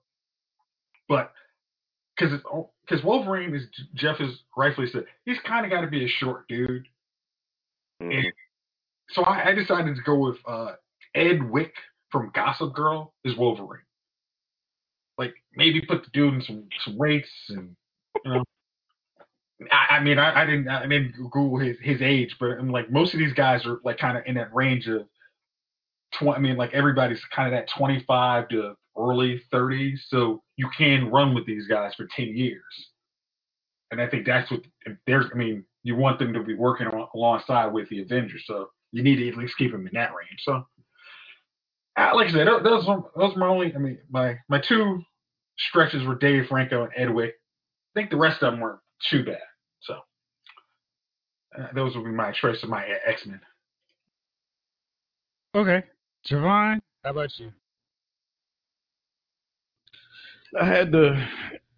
but 1.08 1.32
because 2.18 2.40
because 2.86 3.04
Wolverine 3.06 3.56
is 3.56 3.64
Jeff 3.94 4.20
is 4.20 4.42
rightfully 4.58 4.88
said 4.92 5.06
he's 5.26 5.40
kind 5.48 5.66
of 5.66 5.72
got 5.72 5.82
to 5.82 5.88
be 5.88 6.04
a 6.04 6.10
short 6.10 6.48
dude. 6.50 6.88
Mhm. 8.02 8.32
So 9.12 9.24
I, 9.24 9.50
I 9.50 9.54
decided 9.54 9.96
to 9.96 10.02
go 10.02 10.18
with 10.18 10.38
uh, 10.46 10.74
Ed 11.16 11.50
Wick 11.50 11.74
from 12.12 12.32
Gossip 12.36 12.74
Girl 12.74 13.14
is 13.24 13.38
Wolverine. 13.38 13.82
Like 15.18 15.34
maybe 15.56 15.80
put 15.82 16.04
the 16.04 16.10
dude 16.12 16.34
in 16.34 16.42
some 16.42 16.68
some 16.84 16.98
weights 16.98 17.30
and 17.50 17.76
you 18.26 18.34
know. 18.34 18.44
I, 19.72 19.98
I 19.98 20.00
mean, 20.04 20.20
I, 20.20 20.44
I 20.44 20.46
didn't 20.46 20.68
I 20.68 20.84
didn't 20.88 21.14
Google 21.32 21.60
his 21.60 21.78
his 21.82 22.02
age, 22.02 22.36
but 22.40 22.52
I'm 22.52 22.70
like 22.72 22.92
most 22.92 23.14
of 23.14 23.20
these 23.20 23.34
guys 23.34 23.66
are 23.66 23.80
like 23.84 23.98
kind 23.98 24.18
of 24.18 24.24
in 24.26 24.36
that 24.36 24.54
range 24.54 24.88
of 24.88 25.08
twenty. 26.14 26.38
I 26.38 26.42
mean, 26.42 26.58
like 26.58 26.74
everybody's 26.74 27.22
kind 27.36 27.54
of 27.54 27.58
that 27.60 27.70
25 27.78 28.50
to 28.50 28.76
early 28.98 29.42
30s, 29.54 30.00
so 30.08 30.44
you 30.58 30.70
can 30.78 31.10
run 31.12 31.34
with 31.36 31.46
these 31.46 31.68
guys 31.68 31.94
for 31.96 32.08
10 32.16 32.36
years. 32.38 32.64
And 33.92 34.02
I 34.02 34.08
think 34.08 34.26
that's 34.26 34.52
what 34.52 34.62
there's. 35.08 35.26
I 35.34 35.38
mean, 35.38 35.66
you 35.84 35.96
want 35.96 36.20
them 36.20 36.34
to 36.34 36.44
be 36.44 36.56
working 36.56 36.88
on, 36.88 37.08
alongside 37.16 37.68
with 37.68 37.90
the 37.90 38.02
Avengers, 38.02 38.44
so 38.48 38.70
you 38.92 39.04
need 39.04 39.18
to 39.18 39.30
at 39.30 39.38
least 39.38 39.58
keep 39.58 39.72
them 39.72 39.88
in 39.88 39.94
that 39.94 40.12
range. 40.16 40.42
So, 40.44 40.66
like 41.98 42.30
I 42.30 42.32
said, 42.32 42.48
those 42.48 42.64
those 42.64 42.88
were, 42.88 43.38
my 43.38 43.48
only. 43.48 43.76
I 43.76 43.80
mean, 43.80 44.00
my 44.12 44.38
my 44.50 44.60
two 44.60 45.02
stretches 45.58 46.06
were 46.06 46.16
Dave 46.16 46.48
Franco 46.48 46.84
and 46.84 46.94
Edwick. 46.98 47.36
I 47.96 48.00
think 48.00 48.12
the 48.12 48.18
rest 48.18 48.44
of 48.44 48.52
them 48.54 48.62
weren't 48.62 48.80
too 49.10 49.26
bad. 49.26 49.40
So, 49.84 49.96
uh, 51.58 51.68
those 51.76 51.96
would 51.96 52.06
be 52.06 52.12
my 52.12 52.32
choice 52.32 52.62
of 52.64 52.70
my 52.70 52.86
X 53.06 53.26
Men. 53.26 53.42
Okay. 55.56 55.84
Javon, 56.30 56.80
how 57.04 57.12
about 57.12 57.38
you? 57.38 57.52
I 60.60 60.66
had 60.66 60.92
the 60.92 61.26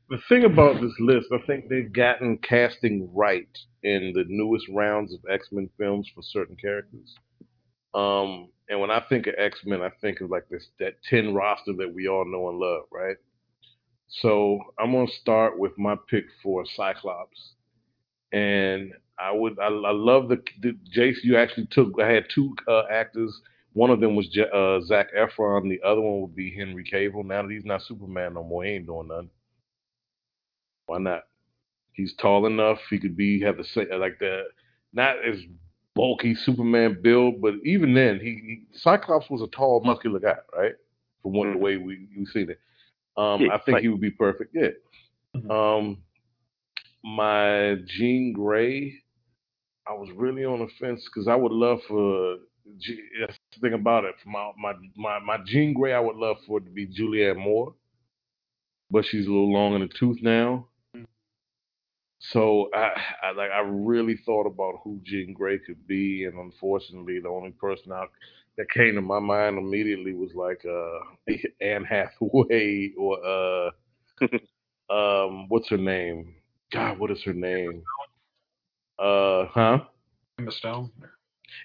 the 0.09 0.19
thing 0.29 0.43
about 0.43 0.81
this 0.81 0.93
list. 0.99 1.27
I 1.31 1.39
think 1.47 1.67
they've 1.67 1.91
gotten 1.91 2.37
casting 2.37 3.09
right 3.13 3.47
in 3.83 4.13
the 4.13 4.25
newest 4.27 4.67
rounds 4.69 5.13
of 5.13 5.19
X 5.29 5.47
Men 5.51 5.69
films 5.77 6.09
for 6.13 6.21
certain 6.21 6.55
characters. 6.55 7.15
Um, 7.93 8.49
and 8.69 8.79
when 8.79 8.91
I 8.91 9.01
think 9.07 9.27
of 9.27 9.35
X 9.37 9.59
Men, 9.65 9.81
I 9.81 9.89
think 10.01 10.21
of 10.21 10.29
like 10.29 10.47
this 10.49 10.67
that 10.79 11.01
ten 11.09 11.33
roster 11.33 11.73
that 11.73 11.93
we 11.93 12.07
all 12.07 12.25
know 12.25 12.49
and 12.49 12.59
love, 12.59 12.83
right? 12.91 13.17
So 14.07 14.59
I'm 14.79 14.91
gonna 14.91 15.07
start 15.07 15.57
with 15.57 15.77
my 15.77 15.95
pick 16.09 16.25
for 16.43 16.65
Cyclops, 16.65 17.54
and 18.31 18.91
I 19.19 19.31
would 19.31 19.57
I, 19.59 19.67
I 19.67 19.91
love 19.91 20.27
the, 20.29 20.41
the 20.61 20.77
Jace. 20.95 21.23
You 21.23 21.37
actually 21.37 21.67
took. 21.71 21.93
I 22.01 22.07
had 22.09 22.25
two 22.33 22.55
uh, 22.67 22.83
actors. 22.91 23.41
One 23.73 23.89
of 23.89 23.99
them 23.99 24.15
was 24.15 24.27
J- 24.29 24.49
uh, 24.53 24.79
Zac 24.81 25.07
Efron. 25.13 25.69
The 25.69 25.81
other 25.85 26.01
one 26.01 26.21
would 26.21 26.35
be 26.35 26.53
Henry 26.55 26.83
Cavill. 26.89 27.25
Now 27.25 27.41
that 27.41 27.51
he's 27.51 27.65
not 27.65 27.81
Superman 27.81 28.33
no 28.33 28.43
more, 28.43 28.63
he 28.63 28.71
ain't 28.71 28.85
doing 28.85 29.07
nothing. 29.09 29.29
Why 30.87 30.97
not? 30.99 31.23
He's 31.93 32.13
tall 32.15 32.45
enough. 32.45 32.77
He 32.89 32.99
could 32.99 33.15
be 33.17 33.41
have 33.41 33.57
the 33.57 33.63
same 33.63 33.87
like 33.99 34.19
the 34.19 34.43
not 34.93 35.15
as 35.25 35.37
bulky 35.95 36.35
Superman 36.35 36.99
build, 37.01 37.41
but 37.41 37.55
even 37.63 37.93
then, 37.93 38.19
he, 38.19 38.31
he 38.45 38.63
Cyclops 38.73 39.29
was 39.29 39.41
a 39.41 39.47
tall, 39.47 39.81
muscular 39.83 40.19
guy, 40.19 40.35
right? 40.55 40.73
From 41.21 41.33
one 41.33 41.51
the 41.53 41.57
Mhm. 41.57 41.61
way 41.61 41.77
we 41.77 42.07
we 42.17 42.25
seen 42.25 42.49
it. 42.49 42.59
Um, 43.17 43.41
Yeah, 43.41 43.53
I 43.53 43.57
think 43.59 43.73
like- 43.75 43.81
he 43.81 43.87
would 43.87 44.01
be 44.01 44.11
perfect. 44.11 44.53
Yeah. 44.53 44.69
Mhm. 45.35 45.49
Um, 45.51 45.97
my 47.05 47.77
Jean 47.87 48.33
Grey, 48.33 49.03
I 49.87 49.93
was 49.93 50.09
really 50.15 50.45
on 50.45 50.59
the 50.59 50.67
fence 50.79 51.03
because 51.05 51.27
I 51.27 51.35
would 51.35 51.53
love 51.53 51.79
for. 51.87 52.37
G- 52.79 52.99
That's 53.21 53.37
the 53.55 53.61
thing 53.61 53.73
about 53.73 54.05
it. 54.05 54.15
My 54.25 54.51
my 54.57 54.73
my 54.97 55.19
my 55.19 55.37
Jean 55.45 55.73
Grey, 55.73 55.93
I 55.93 55.99
would 55.99 56.17
love 56.17 56.37
for 56.47 56.59
it 56.59 56.65
to 56.65 56.71
be 56.71 56.87
Julianne 56.87 57.37
Moore, 57.37 57.75
but 58.91 59.05
she's 59.05 59.25
a 59.27 59.29
little 59.29 59.51
long 59.53 59.75
in 59.75 59.81
the 59.81 59.87
tooth 59.87 60.21
now. 60.21 60.67
So 62.19 62.69
I, 62.73 62.91
I 63.23 63.31
like 63.31 63.51
I 63.51 63.59
really 63.61 64.17
thought 64.25 64.47
about 64.47 64.81
who 64.83 64.99
Jean 65.03 65.33
Grey 65.33 65.59
could 65.59 65.85
be, 65.87 66.25
and 66.25 66.37
unfortunately, 66.39 67.19
the 67.19 67.29
only 67.29 67.51
person 67.51 67.91
out 67.91 68.11
that 68.57 68.69
came 68.71 68.95
to 68.95 69.01
my 69.01 69.19
mind 69.19 69.57
immediately 69.57 70.13
was 70.13 70.31
like 70.33 70.63
uh 70.65 71.33
Anne 71.61 71.83
Hathaway 71.85 72.93
or 72.97 73.17
uh 73.25 73.71
um 74.93 75.47
what's 75.49 75.69
her 75.69 75.77
name? 75.77 76.35
God, 76.71 76.99
what 76.99 77.11
is 77.11 77.21
her 77.23 77.33
name? 77.33 77.83
Uh 78.99 79.45
huh? 79.47 79.79
Emma 80.39 80.51
Stone. 80.51 80.91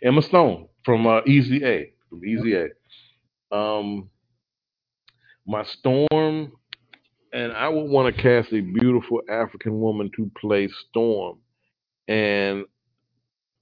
Emma 0.03 0.23
Stone 0.23 0.69
from 0.85 1.07
uh, 1.07 1.21
Easy 1.27 1.65
A. 1.65 1.93
From 2.09 2.25
Easy 2.25 2.55
A. 2.55 3.57
Um, 3.57 4.09
my 5.47 5.65
Storm, 5.65 6.53
and 7.33 7.53
I 7.53 7.69
would 7.69 7.91
want 7.91 8.15
to 8.15 8.23
cast 8.23 8.53
a 8.53 8.61
beautiful 8.61 9.21
African 9.29 9.81
woman 9.81 10.11
to 10.17 10.31
play 10.41 10.69
Storm. 10.89 11.39
And 12.09 12.65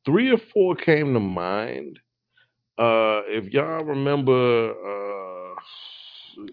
three 0.04 0.30
or 0.30 0.38
four 0.52 0.74
came 0.76 1.14
to 1.14 1.20
mind. 1.20 1.98
Uh, 2.78 3.22
if 3.26 3.52
y'all 3.52 3.84
remember, 3.84 4.70
uh, 4.70 5.54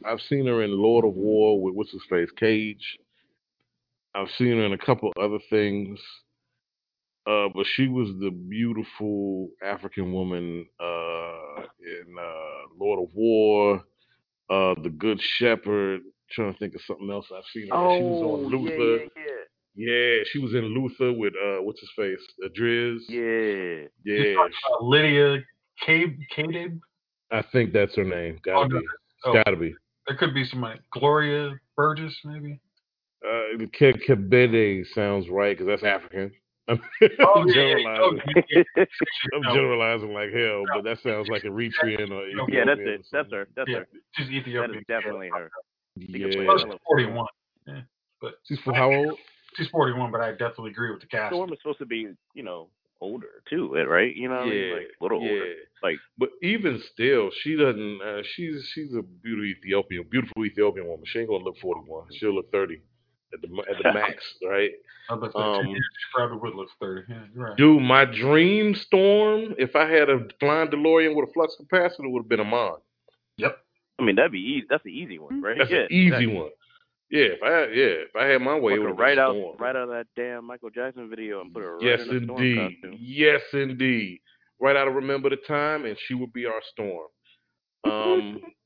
I've 0.06 0.22
seen 0.22 0.48
her 0.48 0.64
in 0.64 0.72
Lord 0.72 1.06
of 1.06 1.14
War 1.14 1.62
with 1.62 1.76
what's 1.76 1.92
his 1.92 2.04
face, 2.10 2.30
Cage. 2.38 2.98
I've 4.16 4.30
seen 4.38 4.58
her 4.58 4.66
in 4.66 4.74
a 4.74 4.78
couple 4.78 5.12
other 5.20 5.40
things. 5.50 6.00
Uh, 7.28 7.48
but 7.56 7.66
she 7.76 7.88
was 7.88 8.10
the 8.20 8.30
beautiful 8.30 9.50
African 9.64 10.14
woman 10.14 10.64
uh, 10.80 11.62
in 11.82 12.16
uh, 12.20 12.68
Lord 12.80 13.02
of 13.04 13.10
War, 13.16 13.78
uh, 14.52 14.76
The 14.84 14.92
Good 14.96 15.20
Shepherd. 15.22 16.02
trying 16.32 16.54
to 16.54 16.60
think 16.60 16.76
of 16.76 16.82
something 16.86 17.10
else 17.10 17.26
I've 17.36 17.44
seen 17.52 17.68
her. 17.70 17.76
in. 17.84 17.98
she 17.98 18.04
was 18.04 18.22
on 18.22 18.46
Oh, 18.46 18.50
yeah, 18.50 18.58
Luther. 18.78 19.04
yeah, 19.76 20.18
Yeah, 20.18 20.24
she 20.32 20.38
was 20.40 20.54
in 20.54 20.66
Luther 20.66 21.14
with 21.14 21.34
uh, 21.34 21.64
what's 21.64 21.80
his 21.80 21.90
face, 21.96 22.20
uh, 22.44 22.50
Driz. 22.50 23.00
yeah. 23.10 23.88
Yeah, 24.04 24.24
You're 24.24 24.36
talking 24.36 24.54
about 24.70 24.84
Lydia 24.84 25.44
Cade, 25.84 26.20
Cadeb? 26.36 26.80
I 27.32 27.42
think 27.52 27.74
that's 27.74 27.96
her 27.96 28.04
name. 28.04 28.38
Gotta 28.44 28.60
Oh, 28.60 28.68
no. 28.68 28.80
be. 28.80 28.86
Oh. 29.26 29.34
Gotta 29.34 29.56
be. 29.58 29.74
There 30.08 30.16
could 30.16 30.36
be 30.36 30.46
somebody. 30.46 30.80
Gloria 30.92 31.56
Burgess, 31.76 32.16
maybe. 32.24 32.60
Uh, 33.26 33.58
the 33.58 33.68
Ke- 33.68 34.00
Kebede 34.08 34.86
sounds 34.94 35.28
right 35.30 35.58
because 35.58 35.68
that's 35.68 35.84
African. 35.84 36.32
I'm, 36.68 36.80
Oh, 37.20 37.42
I'm 37.42 37.48
yeah, 37.48 37.54
yeah, 37.56 37.76
generalizing. 37.78 38.22
yeah, 38.50 38.64
I'm 39.36 39.44
generalizing 39.44 40.14
like 40.14 40.32
hell, 40.32 40.66
but 40.74 40.84
that 40.84 40.98
sounds 41.02 41.28
like 41.30 41.44
Eritrean 41.44 42.12
or 42.12 42.28
No, 42.36 42.48
yeah, 42.50 42.66
that's 42.66 42.82
it. 42.84 43.06
That's 43.12 43.32
her. 43.32 43.48
That's 43.56 43.70
Yeah. 43.70 43.80
her. 43.80 43.88
She's 44.14 44.30
Ethiopian. 44.30 44.80
is 44.80 44.84
definitely 44.88 45.30
her. 45.30 45.50
Yeah. 45.96 46.46
Well, 46.46 46.58
she's 46.60 46.78
41. 46.88 47.26
Yeah, 47.68 47.82
but 48.22 48.36
She's 48.48 48.60
for 48.60 48.74
how 48.74 48.92
old? 48.92 49.18
she's 49.56 49.68
41, 49.70 50.12
but 50.12 50.22
I 50.22 50.32
definitely 50.32 50.72
agree 50.72 50.92
with 50.92 51.02
the 51.02 51.08
cast. 51.08 51.34
Storm 51.34 51.52
is 51.54 51.60
supposed 51.62 51.80
to 51.80 51.86
be, 51.86 52.08
you 52.34 52.44
know, 52.44 52.68
older 53.02 53.44
too, 53.50 53.74
right? 53.74 54.16
You 54.16 54.30
know, 54.30 54.36
what 54.36 54.48
I 54.48 54.50
mean? 54.50 54.72
like 54.72 54.88
a 55.00 55.04
little 55.04 55.22
yeah. 55.24 55.32
older. 55.32 55.46
Like, 55.84 55.98
But 56.18 56.30
even 56.42 56.82
still, 56.94 57.30
she 57.42 57.56
doesn't. 57.56 58.02
Uh, 58.02 58.22
she's 58.36 58.70
she's 58.74 58.94
a 58.94 59.02
beautiful 59.02 59.46
Ethiopian, 59.46 60.06
beautiful 60.10 60.46
Ethiopian 60.46 60.88
woman. 60.88 61.06
She 61.06 61.20
ain't 61.20 61.30
gonna 61.30 61.44
look 61.44 61.58
forty 61.60 61.82
one. 61.82 62.08
She'll 62.14 62.34
look 62.34 62.52
thirty 62.52 62.82
at 63.36 63.42
the 63.42 63.64
at 63.70 63.84
the 63.84 63.94
max, 63.94 64.24
right? 64.44 64.72
I 65.10 65.14
was 65.14 65.30
about 65.30 65.32
to 65.32 65.32
say, 65.34 65.60
Um, 65.60 65.64
two 65.64 65.70
years, 65.70 65.90
she 65.94 66.18
probably 66.18 66.38
would 66.38 66.56
look 66.56 66.70
30. 66.82 67.02
Yeah, 67.08 67.16
right. 67.36 67.58
Dude, 67.58 67.82
my 67.82 68.06
dream 68.06 68.74
storm. 68.74 69.54
If 69.60 69.76
I 69.76 69.88
had 69.88 70.10
a 70.10 70.28
flying 70.40 70.70
DeLorean 70.70 71.16
with 71.16 71.30
a 71.30 71.34
flux 71.34 71.56
capacitor, 71.62 72.10
would 72.12 72.22
have 72.22 72.30
been 72.30 72.40
Iman. 72.40 72.78
Yep. 73.38 73.58
I 74.00 74.04
mean, 74.04 74.16
that'd 74.16 74.32
be 74.32 74.40
easy. 74.40 74.66
That's 74.70 74.84
the 74.84 74.90
easy 74.90 75.20
one, 75.20 75.42
right? 75.42 75.58
That's 75.58 75.70
yeah, 75.70 75.82
an 75.82 75.88
easy 75.92 76.08
exactly. 76.08 76.34
one. 76.36 76.50
Yeah, 77.12 77.26
if 77.26 77.44
I 77.44 77.52
had, 77.52 77.70
yeah, 77.70 77.86
if 77.86 78.16
I 78.16 78.26
had 78.26 78.42
my 78.42 78.58
way, 78.58 78.74
it 78.74 78.80
would 78.80 78.98
right 78.98 79.18
out, 79.18 79.36
Storm. 79.36 79.58
right 79.60 79.76
out 79.76 79.84
of 79.84 79.90
that 79.90 80.08
damn 80.16 80.46
Michael 80.46 80.72
Jackson 80.72 81.10
video 81.10 81.42
and 81.42 81.54
put 81.54 81.62
her 81.62 81.78
right 81.78 81.86
yes, 81.86 82.02
in 82.10 82.18
a 82.18 82.24
storm 82.24 82.42
indeed. 82.42 82.78
Yes, 83.00 83.42
indeed. 83.54 84.22
Right 84.60 84.76
out 84.76 84.88
of 84.88 84.96
Remember 84.96 85.30
the 85.30 85.38
Time, 85.48 85.86
and 85.86 85.96
she 86.08 86.16
would 86.16 86.34
be 86.34 86.46
our 86.46 86.62
Storm. 86.72 87.08
Um, 87.84 88.42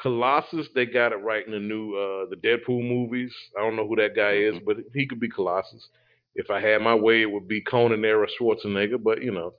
Colossus, 0.00 0.66
they 0.74 0.86
got 0.86 1.12
it 1.12 1.16
right 1.16 1.44
in 1.44 1.52
the 1.52 1.58
new 1.58 1.94
uh 1.94 2.26
the 2.30 2.36
Deadpool 2.36 2.86
movies. 2.86 3.32
I 3.58 3.62
don't 3.62 3.76
know 3.76 3.86
who 3.86 3.96
that 3.96 4.16
guy 4.16 4.32
is, 4.32 4.54
but 4.64 4.78
he 4.94 5.06
could 5.06 5.20
be 5.20 5.28
Colossus. 5.28 5.88
If 6.34 6.50
I 6.50 6.60
had 6.60 6.80
my 6.80 6.94
way, 6.94 7.22
it 7.22 7.30
would 7.30 7.48
be 7.48 7.60
Conan 7.60 8.04
era 8.04 8.26
Schwarzenegger, 8.40 9.02
but 9.02 9.22
you 9.22 9.32
know, 9.32 9.52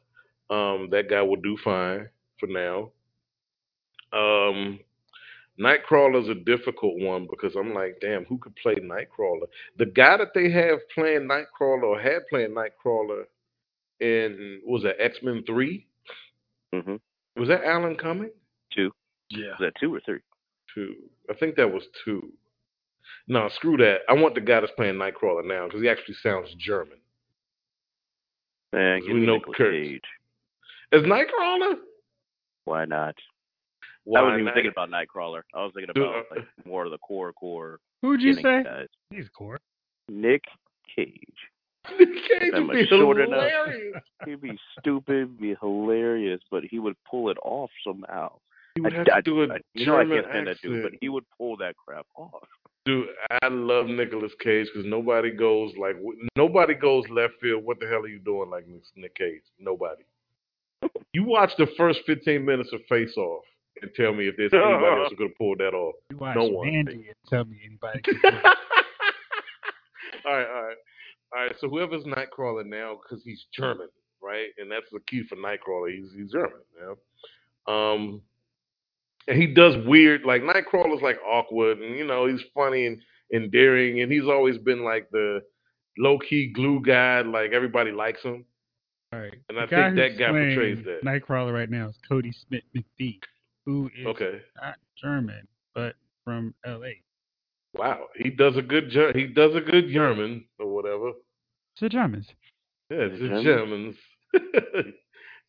um, 0.56 0.90
that 0.92 1.10
guy 1.10 1.22
would 1.22 1.44
do 1.44 1.58
fine 1.64 2.10
for 2.40 2.48
now. 2.48 2.92
Um, 4.14 4.80
Nightcrawler's 5.60 6.30
a 6.30 6.36
difficult 6.36 7.00
one 7.00 7.28
because 7.30 7.56
I'm 7.56 7.74
like, 7.74 7.98
damn, 8.02 8.26
who 8.26 8.38
could 8.38 8.56
play 8.56 8.76
Nightcrawler? 8.76 9.48
The 9.78 9.86
guy 9.86 10.18
that 10.18 10.34
they 10.34 10.50
have 10.50 10.80
playing 10.94 11.28
Nightcrawler 11.30 11.84
or 11.84 12.02
had 12.02 12.28
playing 12.30 12.56
Nightcrawler 12.56 13.26
in 14.00 14.62
was 14.66 14.84
that 14.84 14.96
X 15.00 15.18
Men 15.22 15.44
Three? 15.46 15.88
mm-hmm. 16.74 16.96
Was 17.40 17.50
that 17.50 17.64
Alan 17.64 17.96
Cumming? 17.96 18.32
Two. 18.74 18.92
Yeah. 19.30 19.52
Was 19.52 19.60
that 19.60 19.74
two 19.80 19.94
or 19.94 20.02
three? 20.06 20.20
Two. 20.76 20.96
I 21.30 21.34
think 21.36 21.56
that 21.56 21.72
was 21.72 21.84
two. 22.06 22.32
No, 23.28 23.50
screw 23.56 23.78
that. 23.78 24.00
I 24.10 24.14
want 24.14 24.36
the 24.36 24.42
guy 24.42 24.60
that's 24.60 24.72
playing 24.74 24.96
Nightcrawler 24.96 25.46
now 25.46 25.66
because 25.68 25.82
he 25.82 25.90
actually 25.90 26.16
sounds 26.24 26.50
German. 26.60 26.98
Man, 28.74 29.02
We 29.02 29.08
give 29.08 29.16
me 29.18 29.26
know 29.26 29.36
Nicolas 29.38 29.58
Kurt. 29.58 29.74
Cage. 29.74 30.02
Is 30.92 31.04
Nightcrawler? 31.04 31.76
Why 32.66 32.86
not? 32.86 33.16
Why 34.04 34.20
I 34.20 34.24
wasn't 34.24 34.36
even 34.40 34.46
not? 34.46 34.54
thinking 34.56 34.72
about 34.72 34.90
Nightcrawler. 34.90 35.42
I 35.54 35.64
was 35.64 35.72
thinking 35.76 35.94
Dude, 35.94 36.04
about 36.04 36.16
uh, 36.32 36.36
like 36.38 36.66
more 36.66 36.86
of 36.86 36.92
the 36.92 36.98
core 37.00 37.34
core 37.34 37.80
Who'd 38.02 38.22
you 38.22 38.36
beginning 38.36 38.64
say? 38.64 38.70
guys. 38.70 38.88
He's 39.10 39.30
core. 39.30 39.60
Nick 40.10 40.44
Cage. 40.96 41.18
Nick 42.00 42.10
Cage 42.10 42.52
That 42.52 42.62
would 42.66 42.72
be 42.74 42.80
much 42.82 42.90
shorter 42.90 43.28
now. 43.28 43.42
hilarious. 43.42 44.02
He'd 44.26 44.42
be 44.42 44.58
stupid, 44.80 45.40
be 45.40 45.56
hilarious, 45.62 46.40
but 46.50 46.64
he 46.64 46.80
would 46.80 46.96
pull 47.10 47.30
it 47.30 47.38
off 47.44 47.70
somehow. 47.86 48.34
He 48.76 48.82
would 48.82 48.94
I- 48.94 48.98
have 48.98 49.06
to 49.08 49.16
I- 49.16 49.22
do 49.22 49.42
a 49.44 49.54
I- 49.54 49.58
you 49.74 49.86
know 49.86 49.96
I 49.98 50.04
German 50.04 50.18
can't 50.18 50.32
stand 50.32 50.48
that 50.48 50.62
dude, 50.62 50.72
but 50.82 50.86
accent. 50.88 51.00
he 51.02 51.10
would 51.10 51.26
pull 51.38 51.58
that 51.58 51.76
crap 51.78 52.06
off. 52.16 52.44
Dude, 52.86 53.10
I 53.44 53.48
love 53.48 53.86
Nicolas 53.88 54.34
Cage 54.40 54.68
because 54.74 54.88
nobody 54.88 55.30
goes 55.32 55.72
like 55.78 55.96
nobody 56.36 56.74
goes 56.74 57.08
left 57.10 57.34
field. 57.42 57.64
What 57.64 57.80
the 57.80 57.88
hell 57.88 58.00
are 58.00 58.08
you 58.08 58.20
doing 58.20 58.50
like 58.50 58.68
Nick- 58.68 58.84
Nick 58.96 59.16
Cage? 59.16 59.44
Nobody. 59.60 60.04
You 61.14 61.26
watch 61.26 61.52
the 61.58 61.68
first 61.78 62.00
fifteen 62.06 62.46
minutes 62.46 62.72
of 62.72 62.80
Face 62.88 63.16
Off 63.18 63.44
and 63.82 63.92
tell 63.96 64.14
me 64.14 64.28
if 64.30 64.36
there's 64.38 64.54
anybody 64.54 64.86
else 64.86 65.10
who 65.10 65.16
could 65.18 65.28
have 65.28 65.38
pulled 65.38 65.58
that 65.60 65.74
off. 65.74 65.96
You 66.10 66.18
watch 66.18 66.36
No 66.38 66.46
one. 66.46 66.72
Mandy 66.72 66.94
and 66.94 67.16
tell 67.30 67.44
me 67.46 67.58
anybody 67.66 68.02
can 68.04 68.16
all 68.26 68.32
right, 70.34 70.48
all 70.48 70.64
right, 70.64 70.78
all 71.36 71.42
right. 71.44 71.56
So 71.60 71.68
whoever's 71.70 72.04
Nightcrawler 72.06 72.66
now, 72.66 72.98
because 73.02 73.24
he's 73.24 73.46
German, 73.54 73.90
right? 74.22 74.48
And 74.58 74.72
that's 74.72 74.86
the 74.92 75.00
key 75.08 75.24
for 75.28 75.36
Nightcrawler. 75.36 75.94
He's 75.96 76.12
he's 76.16 76.32
German. 76.32 76.62
Yeah. 76.80 76.94
Um, 77.68 78.22
and 79.28 79.42
he 79.42 79.48
does 79.48 79.76
weird 79.86 80.24
like 80.26 80.42
Nightcrawler's 80.42 81.02
like 81.02 81.18
awkward, 81.26 81.80
and 81.80 81.98
you 81.98 82.06
know 82.06 82.26
he's 82.28 82.42
funny 82.54 82.86
and 82.88 83.02
endearing, 83.34 84.02
and 84.02 84.12
he's 84.12 84.26
always 84.28 84.58
been 84.58 84.84
like 84.84 85.10
the 85.12 85.42
low 85.98 86.18
key 86.20 86.52
glue 86.54 86.82
guy. 86.82 87.22
Like 87.22 87.52
everybody 87.52 87.92
likes 87.92 88.22
him. 88.24 88.46
All 89.14 89.20
right. 89.20 89.34
And 89.50 89.60
I 89.60 89.66
The 89.66 89.72
guy 89.72 89.84
think 89.90 89.96
that 89.98 90.18
guy 90.20 90.30
portrays 90.32 90.86
that. 90.86 91.04
Nightcrawler 91.04 91.54
right 91.54 91.70
now 91.70 91.90
is 91.90 91.96
Cody 92.08 92.32
Smith 92.48 92.64
McPhee, 92.76 93.20
who 93.66 93.90
is 94.00 94.06
Okay. 94.08 94.40
not 94.62 94.76
German 95.02 95.48
but 95.76 95.96
from 96.24 96.54
L.A. 96.66 97.02
Wow, 97.74 98.08
he 98.16 98.30
does 98.30 98.56
a 98.58 98.62
good 98.62 98.90
Ger- 98.90 99.14
he 99.14 99.28
does 99.28 99.56
a 99.56 99.62
good 99.62 99.90
German 99.90 100.46
or 100.60 100.68
whatever. 100.74 101.10
It's 101.74 101.82
the 101.82 101.90
Germans. 101.90 102.28
Yeah, 102.90 102.98
it's 103.04 103.20
The 103.22 103.28
the 103.30 103.44
Germans. 103.44 103.96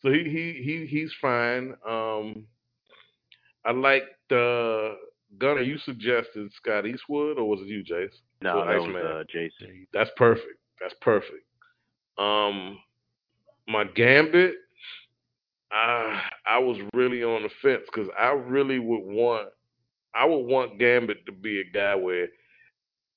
so 0.03 0.11
he 0.13 0.25
he 0.25 0.63
he 0.65 0.87
he's 0.87 1.13
fine. 1.21 1.75
Um, 1.89 2.45
I 3.65 3.73
like 3.73 4.05
the 4.29 4.97
Gunnar. 5.39 5.63
You 5.63 5.79
suggested 5.79 6.51
Scott 6.57 6.87
Eastwood, 6.87 7.39
or 7.39 7.49
was 7.49 7.61
it 7.61 7.69
you, 7.69 7.83
Jace? 7.85 8.11
No, 8.43 8.61
For 8.61 8.67
that 8.67 8.81
was 8.81 8.89
Iceman. 8.89 9.07
uh, 9.07 9.25
Jason. 9.31 9.87
That's 9.93 10.11
perfect. 10.17 10.59
That's 10.81 10.95
perfect. 11.01 11.45
Um, 12.19 12.79
my 13.69 13.85
Gambit. 13.85 14.55
I 15.71 16.21
I 16.47 16.59
was 16.59 16.77
really 16.93 17.25
on 17.25 17.43
the 17.45 17.49
fence 17.63 17.85
because 17.87 18.11
I 18.19 18.33
really 18.33 18.79
would 18.79 19.05
want 19.05 19.49
I 20.15 20.27
would 20.27 20.45
want 20.47 20.79
Gambit 20.79 21.25
to 21.27 21.33
be 21.33 21.61
a 21.61 21.65
guy 21.65 21.95
where 21.95 22.29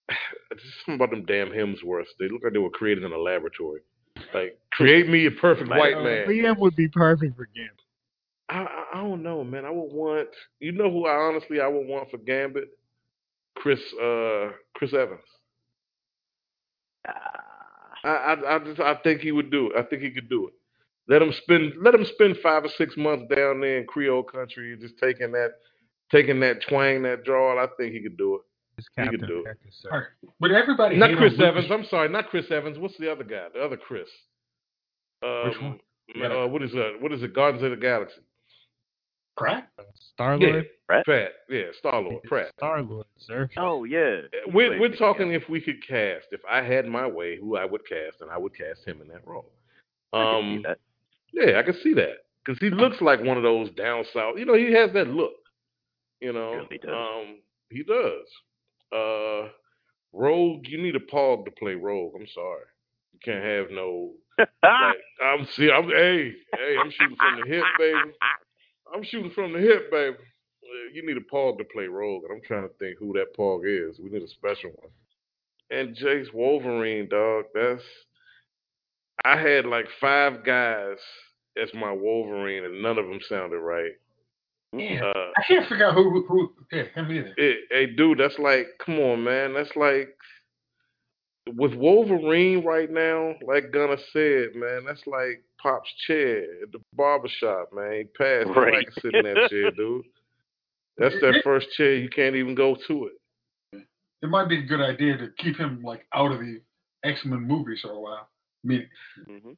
just 0.54 0.64
something 0.86 0.96
about 0.96 1.10
them 1.10 1.26
damn 1.26 1.50
Hemsworths. 1.50 2.06
They 2.18 2.30
look 2.30 2.44
like 2.44 2.54
they 2.54 2.60
were 2.60 2.70
created 2.70 3.04
in 3.04 3.12
a 3.12 3.18
laboratory. 3.18 3.82
Like 4.34 4.58
create 4.72 5.10
me 5.10 5.26
a 5.26 5.32
perfect 5.32 5.70
white 5.70 6.02
man. 6.02 6.28
Liam 6.28 6.58
would 6.60 6.76
be 6.78 6.88
perfect 6.88 7.36
for 7.36 7.50
Gambit. 7.54 7.82
I, 8.50 8.60
I 8.60 8.86
I 8.94 9.02
don't 9.02 9.24
know, 9.24 9.44
man. 9.44 9.66
I 9.66 9.72
would 9.72 9.92
want 9.92 10.30
you 10.60 10.72
know 10.72 10.90
who 10.92 11.06
I 11.08 11.16
honestly 11.16 11.60
I 11.60 11.68
would 11.68 11.88
want 11.88 12.10
for 12.12 12.18
Gambit? 12.18 12.70
Chris 13.58 13.80
uh 14.02 14.52
Chris 14.76 14.94
Evans. 14.94 15.22
Ah, 17.08 17.12
I 18.04 18.10
I 18.10 18.56
I 18.56 18.60
just 18.60 18.80
I 18.80 18.96
think 18.96 19.22
he 19.22 19.32
would 19.32 19.52
do 19.52 19.72
it. 19.72 19.78
I 19.78 19.84
think 19.84 20.02
he 20.02 20.12
could 20.12 20.30
do 20.30 20.48
it. 20.48 20.54
Let 21.08 21.22
him 21.22 21.32
spend 21.44 21.74
let 21.82 21.94
him 21.96 22.06
spend 22.06 22.38
five 22.42 22.64
or 22.66 22.70
six 22.78 22.96
months 22.98 23.26
down 23.34 23.62
there 23.62 23.80
in 23.80 23.86
Creole 23.88 24.24
country, 24.24 24.76
just 24.80 24.96
taking 25.02 25.32
that 25.34 25.52
taking 26.12 26.40
that 26.42 26.62
twang, 26.68 27.04
that 27.04 27.24
drawl. 27.24 27.60
I 27.60 27.68
think 27.78 27.94
he 27.94 28.02
could 28.02 28.18
do 28.18 28.36
it. 28.36 28.42
It's 28.78 28.88
He 28.96 29.04
could 29.04 29.12
Captain 29.22 29.28
do 29.30 29.38
it. 29.38 29.42
America, 29.42 29.62
sir. 29.72 29.90
All 29.92 29.98
right. 30.00 30.08
But 30.40 30.52
everybody 30.52 30.98
Not 30.98 31.12
hate 31.12 31.18
Chris 31.18 31.34
on 31.34 31.40
Lucas- 31.40 31.48
Evans. 31.66 31.72
I'm 31.72 31.86
sorry, 31.90 32.10
not 32.10 32.28
Chris 32.30 32.46
Evans. 32.52 32.78
What's 32.78 32.98
the 32.98 33.12
other 33.12 33.24
guy? 33.24 33.48
The 33.54 33.64
other 33.64 33.78
Chris. 33.78 34.10
Um, 35.24 35.50
Which 35.50 35.62
one? 35.62 35.80
Uh, 36.32 36.48
what 36.48 36.62
is 36.62 36.72
that? 36.74 36.98
What 37.00 37.12
is 37.14 37.24
it? 37.24 37.34
Guardians 37.34 37.64
of 37.64 37.72
the 37.72 37.78
Galaxy. 37.78 38.22
Pratt? 39.38 39.70
Star 40.14 40.38
Yeah, 40.38 40.48
Lord. 40.54 40.66
Pratt. 41.06 41.34
Yeah, 41.50 41.66
Star 41.80 42.02
Lord. 42.02 42.24
Pratt. 42.26 42.52
Star 42.58 42.82
Lord, 42.84 43.08
sir. 43.18 43.50
oh 43.58 43.84
yeah. 43.86 44.22
We're 44.48 44.80
we're 44.80 44.90
wait, 44.90 44.98
talking 44.98 45.32
if 45.34 45.50
we 45.50 45.62
could 45.62 45.86
cast. 45.88 46.28
If 46.32 46.42
I 46.50 46.62
had 46.64 46.88
my 46.88 47.08
way, 47.08 47.38
who 47.38 47.58
I 47.58 47.66
would 47.66 47.88
cast, 47.88 48.22
and 48.22 48.32
I 48.32 48.38
would 48.38 48.56
cast 48.58 48.86
him 48.86 49.02
in 49.02 49.08
that 49.10 49.28
role. 49.28 49.52
I 50.14 50.26
Um, 50.26 50.56
see 50.56 50.60
that. 50.64 50.80
yeah, 51.34 51.60
I 51.60 51.64
can 51.64 51.76
see 51.76 51.94
that 51.96 52.18
because 52.46 52.60
he 52.62 52.70
looks 52.72 53.02
like 53.02 53.22
one 53.24 53.38
of 53.38 53.44
those 53.44 53.72
down 53.72 54.06
south. 54.14 54.36
You 54.38 54.46
know, 54.46 54.56
he 54.56 54.74
has 54.74 54.94
that 54.94 55.08
look. 55.10 55.34
You 56.22 56.34
know, 56.34 56.68
he 56.70 56.78
does. 56.80 56.92
um, 56.94 57.40
he 57.70 57.84
does. 57.84 58.28
Uh, 58.94 59.50
Rogue, 60.14 60.68
you 60.68 60.82
need 60.82 60.96
a 60.96 61.00
Pog 61.00 61.46
to 61.46 61.52
play 61.52 61.76
Rogue. 61.76 62.14
I'm 62.20 62.28
sorry, 62.28 62.66
you 63.14 63.20
can't 63.24 63.44
have 63.46 63.72
no. 63.72 64.14
Like, 64.80 64.98
I'm 65.24 65.46
see, 65.48 65.72
I'm 65.72 65.90
hey, 65.90 66.34
hey, 66.56 66.78
I'm 66.80 66.92
shooting 66.92 67.18
from 67.18 67.36
the 67.36 67.44
hip, 67.48 67.64
baby. 67.78 68.12
I'm 68.94 69.04
shooting 69.04 69.32
from 69.32 69.54
the 69.54 69.60
hip, 69.60 69.92
baby. 69.92 70.18
You 70.94 71.06
need 71.06 71.18
a 71.18 71.22
Pog 71.22 71.58
to 71.58 71.64
play 71.66 71.86
Rogue, 71.86 72.24
and 72.24 72.34
I'm 72.34 72.42
trying 72.46 72.68
to 72.68 72.74
think 72.76 72.98
who 73.00 73.14
that 73.14 73.36
Pog 73.38 73.62
is. 73.66 74.00
We 74.00 74.10
need 74.10 74.24
a 74.24 74.28
special 74.28 74.72
one. 74.72 74.92
And 75.72 75.96
Jace 75.96 76.34
Wolverine, 76.34 77.08
dog. 77.10 77.46
That's 77.54 77.84
I 79.24 79.38
had 79.40 79.66
like 79.66 79.88
five 80.00 80.46
guys 80.46 80.98
as 81.62 81.70
my 81.74 81.92
Wolverine, 81.92 82.66
and 82.66 82.82
none 82.82 82.98
of 82.98 83.08
them 83.08 83.20
sounded 83.28 83.60
right. 83.60 83.94
Yeah. 84.74 85.06
Uh, 85.06 85.32
I 85.38 85.44
can't 85.48 85.68
figure 85.68 85.88
out 85.88 85.94
who 85.94 86.26
who 86.28 86.54
yeah, 86.72 86.84
him 86.94 87.12
either. 87.12 87.34
it, 87.38 87.58
hey, 87.72 87.86
dude, 87.88 88.20
that's 88.20 88.38
like, 88.40 88.68
come 88.84 89.00
on, 89.00 89.24
man. 89.24 89.54
That's 89.54 89.76
like 89.76 90.16
with 91.48 91.74
Wolverine 91.74 92.64
right 92.64 92.92
now. 92.92 93.36
Like 93.46 93.72
Gunnar 93.72 93.98
said, 94.12 94.56
man, 94.56 94.84
that's 94.86 95.06
like 95.08 95.44
Pop's 95.66 95.90
chair 96.06 96.44
at 96.62 96.72
the 96.72 96.80
barbershop, 96.94 97.70
man. 97.74 97.92
He 97.98 98.04
passed. 98.04 98.48
Right. 98.50 98.56
Right. 98.56 98.74
like 98.74 98.94
to 98.94 99.02
sit 99.02 99.16
in 99.16 99.24
that 99.24 99.50
chair, 99.50 99.72
dude. 99.72 100.06
That's 101.00 101.16
that 101.22 101.42
first 101.44 101.66
chair 101.76 101.96
you 101.96 102.08
can't 102.08 102.36
even 102.36 102.54
go 102.54 102.78
to 102.88 103.08
it. 103.08 103.82
It 104.22 104.30
might 104.30 104.48
be 104.48 104.60
a 104.60 104.62
good 104.64 104.80
idea 104.80 105.18
to 105.18 105.30
keep 105.40 105.58
him 105.58 105.82
like 105.84 106.06
out 106.14 106.32
of 106.32 106.40
the 106.40 106.62
X 107.04 107.20
Men 107.26 107.42
movies 107.42 107.80
for 107.82 107.92
a 107.94 108.00
while. 108.00 108.30
I 108.64 108.68
mean, 108.68 108.88
hmm 109.28 109.52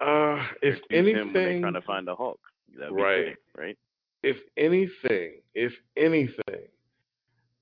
Uh, 0.00 0.44
if 0.62 0.74
Use 0.74 0.82
him 0.90 0.92
when 0.92 1.32
they're 1.32 1.42
anything, 1.48 1.62
trying 1.62 1.72
to 1.72 1.80
find 1.82 2.06
the 2.06 2.14
Hulk. 2.14 2.38
That'd 2.78 2.94
be 2.94 3.02
Right. 3.02 3.18
fitting, 3.18 3.36
right? 3.56 3.78
if 4.22 4.36
anything, 4.58 5.40
if 5.54 5.72
anything, 5.96 6.68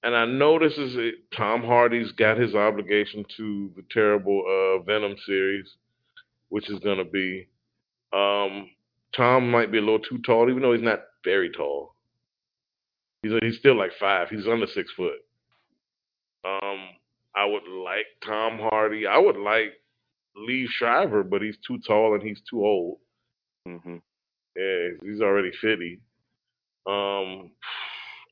and 0.02 0.16
I 0.16 0.24
know 0.24 0.58
this 0.58 0.76
is 0.76 0.96
it, 0.96 1.14
Tom 1.36 1.62
Hardy's 1.62 2.10
got 2.12 2.36
his 2.36 2.54
obligation 2.56 3.24
to 3.36 3.70
the 3.76 3.82
terrible 3.92 4.42
uh, 4.46 4.82
Venom 4.82 5.16
series, 5.24 5.66
which 6.48 6.68
is 6.68 6.78
going 6.80 6.98
to 6.98 7.04
be. 7.04 7.46
Um, 8.12 8.70
Tom 9.16 9.50
might 9.50 9.72
be 9.72 9.78
a 9.78 9.80
little 9.80 9.98
too 9.98 10.18
tall, 10.24 10.48
even 10.48 10.62
though 10.62 10.72
he's 10.72 10.82
not 10.82 11.00
very 11.24 11.50
tall. 11.50 11.94
He's 13.22 13.32
he's 13.42 13.58
still 13.58 13.76
like 13.76 13.92
five. 13.98 14.28
He's 14.28 14.46
under 14.46 14.66
six 14.66 14.90
foot. 14.96 15.18
Um, 16.44 16.88
I 17.34 17.44
would 17.44 17.66
like 17.66 18.06
Tom 18.24 18.58
Hardy. 18.58 19.06
I 19.06 19.18
would 19.18 19.36
like 19.36 19.72
Liev 20.36 20.66
Schreiber, 20.68 21.22
but 21.22 21.42
he's 21.42 21.56
too 21.66 21.78
tall 21.86 22.14
and 22.14 22.22
he's 22.22 22.40
too 22.48 22.64
old. 22.64 22.98
Mm-hmm. 23.66 23.96
Yeah, 24.56 24.88
he's 25.02 25.20
already 25.20 25.50
fifty. 25.60 26.00
Um, 26.86 27.50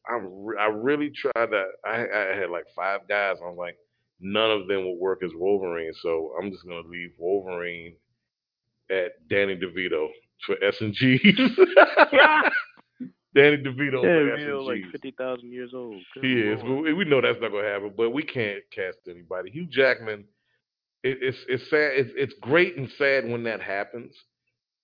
I'm 0.09 0.45
re- 0.45 0.59
I 0.61 0.67
really 0.67 1.11
tried 1.11 1.47
to. 1.47 1.65
I, 1.85 2.07
I 2.07 2.37
had 2.37 2.51
like 2.51 2.67
five 2.77 3.09
guys. 3.09 3.37
I'm 3.45 3.57
like, 3.57 3.77
none 4.21 4.51
of 4.51 4.69
them 4.69 4.85
will 4.85 4.99
work 4.99 5.23
as 5.25 5.33
Wolverine. 5.35 5.93
So 6.03 6.35
I'm 6.41 6.51
just 6.51 6.65
gonna 6.65 6.89
leave 6.89 7.11
Wolverine 7.19 7.95
at 8.91 9.13
Danny 9.29 9.57
DeVito 9.57 10.09
for 10.47 10.57
S 10.63 10.81
and 10.81 10.95
G's. 10.95 11.23
Danny 13.35 13.57
DeVito 13.59 14.01
for 14.01 14.33
S 14.33 14.41
Yeah, 14.41 14.47
real 14.47 14.69
and 14.71 14.83
like 14.83 14.93
fifty 14.93 15.11
thousand 15.13 15.53
years 15.53 15.73
old. 15.75 16.01
Good 16.15 16.25
He 16.25 16.41
is. 16.41 16.63
Lord. 16.63 16.95
We 16.95 17.05
know 17.05 17.21
that's 17.21 17.41
not 17.41 17.51
gonna 17.51 17.69
happen, 17.69 17.93
but 17.97 18.11
we 18.11 18.23
can't 18.23 18.63
cast 18.73 18.99
anybody. 19.09 19.51
Hugh 19.51 19.67
Jackman. 19.67 20.25
It, 21.03 21.19
it's 21.21 21.39
it's 21.49 21.69
sad. 21.69 21.93
It's, 21.95 22.11
it's 22.17 22.35
great 22.41 22.77
and 22.77 22.89
sad 22.97 23.29
when 23.29 23.45
that 23.45 23.61
happens. 23.61 24.15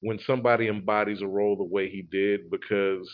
When 0.00 0.18
somebody 0.18 0.68
embodies 0.68 1.22
a 1.22 1.26
role 1.26 1.56
the 1.56 1.64
way 1.64 1.88
he 1.90 2.02
did, 2.02 2.50
because 2.50 3.08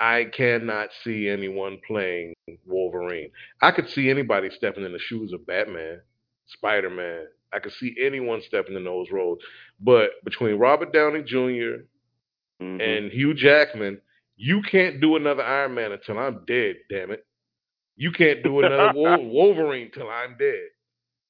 I 0.00 0.24
cannot 0.32 0.90
see 1.02 1.28
anyone 1.28 1.78
playing 1.86 2.34
Wolverine. 2.66 3.30
I 3.62 3.70
could 3.70 3.88
see 3.88 4.10
anybody 4.10 4.50
stepping 4.50 4.84
in 4.84 4.92
the 4.92 4.98
shoes 4.98 5.32
of 5.32 5.46
Batman, 5.46 6.00
Spider 6.46 6.90
Man. 6.90 7.26
I 7.54 7.58
could 7.60 7.72
see 7.72 7.94
anyone 8.02 8.42
stepping 8.46 8.76
in 8.76 8.84
those 8.84 9.10
roles. 9.10 9.38
But 9.80 10.10
between 10.24 10.56
Robert 10.58 10.92
Downey 10.92 11.22
Jr. 11.22 11.84
Mhm. 12.60 12.80
and 12.80 13.12
Hugh 13.12 13.34
Jackman, 13.34 14.00
you 14.36 14.62
can't 14.62 15.00
do 15.00 15.16
another 15.16 15.42
Iron 15.42 15.74
Man 15.74 15.92
until 15.92 16.18
I'm 16.18 16.44
dead. 16.46 16.76
Damn 16.90 17.10
it! 17.10 17.24
You 17.96 18.10
can't 18.12 18.42
do 18.42 18.60
another 18.60 18.92
Wolverine 19.22 19.90
till 19.92 20.08
I'm 20.08 20.36
dead, 20.38 20.68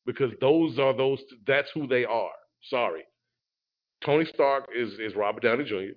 because 0.06 0.32
those 0.40 0.78
are 0.78 0.94
those. 0.94 1.22
That's 1.46 1.70
who 1.72 1.86
they 1.86 2.04
are. 2.04 2.32
Sorry, 2.62 3.02
Tony 4.04 4.24
Stark 4.26 4.68
is 4.74 4.98
is 4.98 5.14
Robert 5.14 5.42
Downey 5.42 5.64
Jr. 5.64 5.96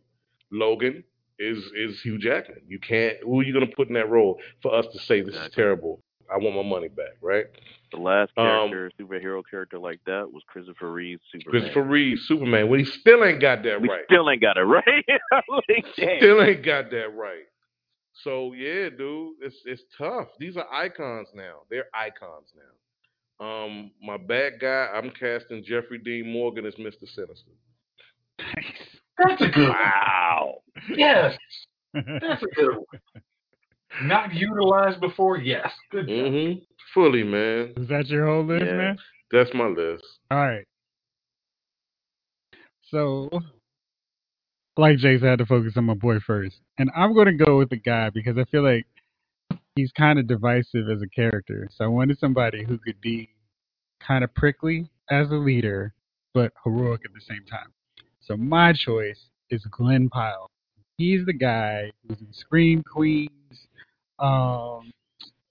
Logan 0.52 1.04
is 1.40 1.58
is 1.76 2.02
Hugh 2.02 2.18
Jackman. 2.18 2.62
You 2.68 2.80
can't. 2.80 3.18
Who 3.24 3.40
are 3.40 3.44
you 3.44 3.54
going 3.54 3.68
to 3.68 3.76
put 3.76 3.88
in 3.90 3.94
that 3.96 4.10
role 4.10 4.40
for 4.62 4.74
us 4.74 4.86
to 4.94 5.00
say 5.00 5.22
this 5.22 5.36
is 5.36 5.54
terrible? 5.54 6.02
I 6.34 6.38
want 6.38 6.56
my 6.56 6.64
money 6.64 6.88
back, 6.90 7.18
right? 7.22 7.46
the 7.92 7.98
last 7.98 8.32
Um, 8.38 8.70
character, 8.70 8.92
superhero 9.00 9.42
character 9.50 9.80
like 9.80 10.00
that 10.06 10.30
was 10.32 10.44
Christopher 10.48 10.92
Reeve, 10.92 11.20
Superman. 11.32 11.52
Christopher 11.62 11.84
Reeve, 11.84 12.20
Superman. 12.20 12.70
Well, 12.70 12.80
he 12.80 12.86
still 12.86 13.24
ain't 13.24 13.40
got 13.40 13.64
that 13.64 13.82
we 13.82 13.88
right. 13.90 14.04
still 14.06 14.30
ain't 14.30 14.42
got 14.42 14.58
it 14.58 14.64
right. 14.64 14.84
like. 15.50 15.86
Still 15.94 16.42
ain't 16.42 16.66
got 16.66 16.92
that 16.92 17.16
right. 17.16 17.46
So 18.24 18.54
yeah, 18.54 18.90
dude, 18.90 19.36
it's 19.42 19.58
it's 19.66 19.84
tough. 19.98 20.28
These 20.40 20.58
are 20.58 20.68
icons 20.74 21.30
now. 21.34 21.60
They're 21.70 21.86
icons 21.94 22.52
now. 22.56 23.46
Um, 23.46 23.92
my 24.02 24.18
bad 24.18 24.54
guy, 24.60 24.90
I'm 24.94 25.12
casting 25.12 25.64
Jeffrey 25.64 26.00
Dean 26.00 26.32
Morgan 26.32 26.66
as 26.66 26.74
Mr. 26.76 27.08
Sinister. 27.08 27.52
That's 29.18 29.42
a 29.42 29.48
good 29.48 29.70
one. 29.70 29.78
Wow. 29.78 30.56
Yes, 30.96 31.38
that's 31.94 32.44
a 32.44 32.48
good 32.56 32.76
one. 32.76 33.02
Not 34.04 34.34
utilized 34.34 35.00
before, 35.02 35.38
yes. 35.38 35.70
Good 35.92 36.08
job. 36.08 36.16
Mm-hmm. 36.16 36.60
Fully, 36.94 37.24
man. 37.24 37.74
Is 37.78 37.88
that 37.90 38.08
your 38.08 38.28
whole 38.28 38.46
list, 38.46 38.66
Yeah. 38.66 38.78
man? 38.78 38.98
That's 39.32 39.50
my 39.54 39.68
list. 39.68 40.04
All 40.32 40.38
right. 40.38 40.66
So, 42.90 43.30
like 44.78 44.98
Jace, 44.98 45.24
I 45.24 45.32
had 45.32 45.40
to 45.40 45.46
focus 45.46 45.74
on 45.76 45.86
my 45.86 45.94
boy 45.94 46.20
first, 46.26 46.56
and 46.78 46.90
I'm 46.96 47.14
going 47.14 47.26
to 47.26 47.46
go 47.46 47.58
with 47.58 47.70
the 47.70 47.78
guy 47.78 48.10
because 48.10 48.38
I 48.38 48.46
feel 48.46 48.64
like 48.64 48.86
he's 49.76 49.92
kind 49.92 50.20
of 50.20 50.28
divisive 50.28 50.90
as 50.90 51.02
a 51.02 51.10
character. 51.10 51.68
So 51.76 51.84
I 51.84 51.88
wanted 51.88 52.20
somebody 52.20 52.64
who 52.64 52.78
could 52.78 53.02
be 53.02 53.30
kind 54.00 54.24
of 54.24 54.34
prickly 54.36 54.90
as 55.10 55.30
a 55.32 55.36
leader, 55.36 55.94
but 56.34 56.54
heroic 56.64 57.02
at 57.04 57.14
the 57.14 57.22
same 57.28 57.46
time. 57.50 57.74
So 58.22 58.38
my 58.38 58.74
choice 58.74 59.20
is 59.50 59.66
Glen 59.72 60.10
Powell. 60.10 60.50
He's 60.98 61.26
the 61.26 61.34
guy 61.34 61.92
who's 62.08 62.20
in 62.20 62.34
Scream 62.34 62.84
Queens. 62.84 63.32
Um, 64.20 64.92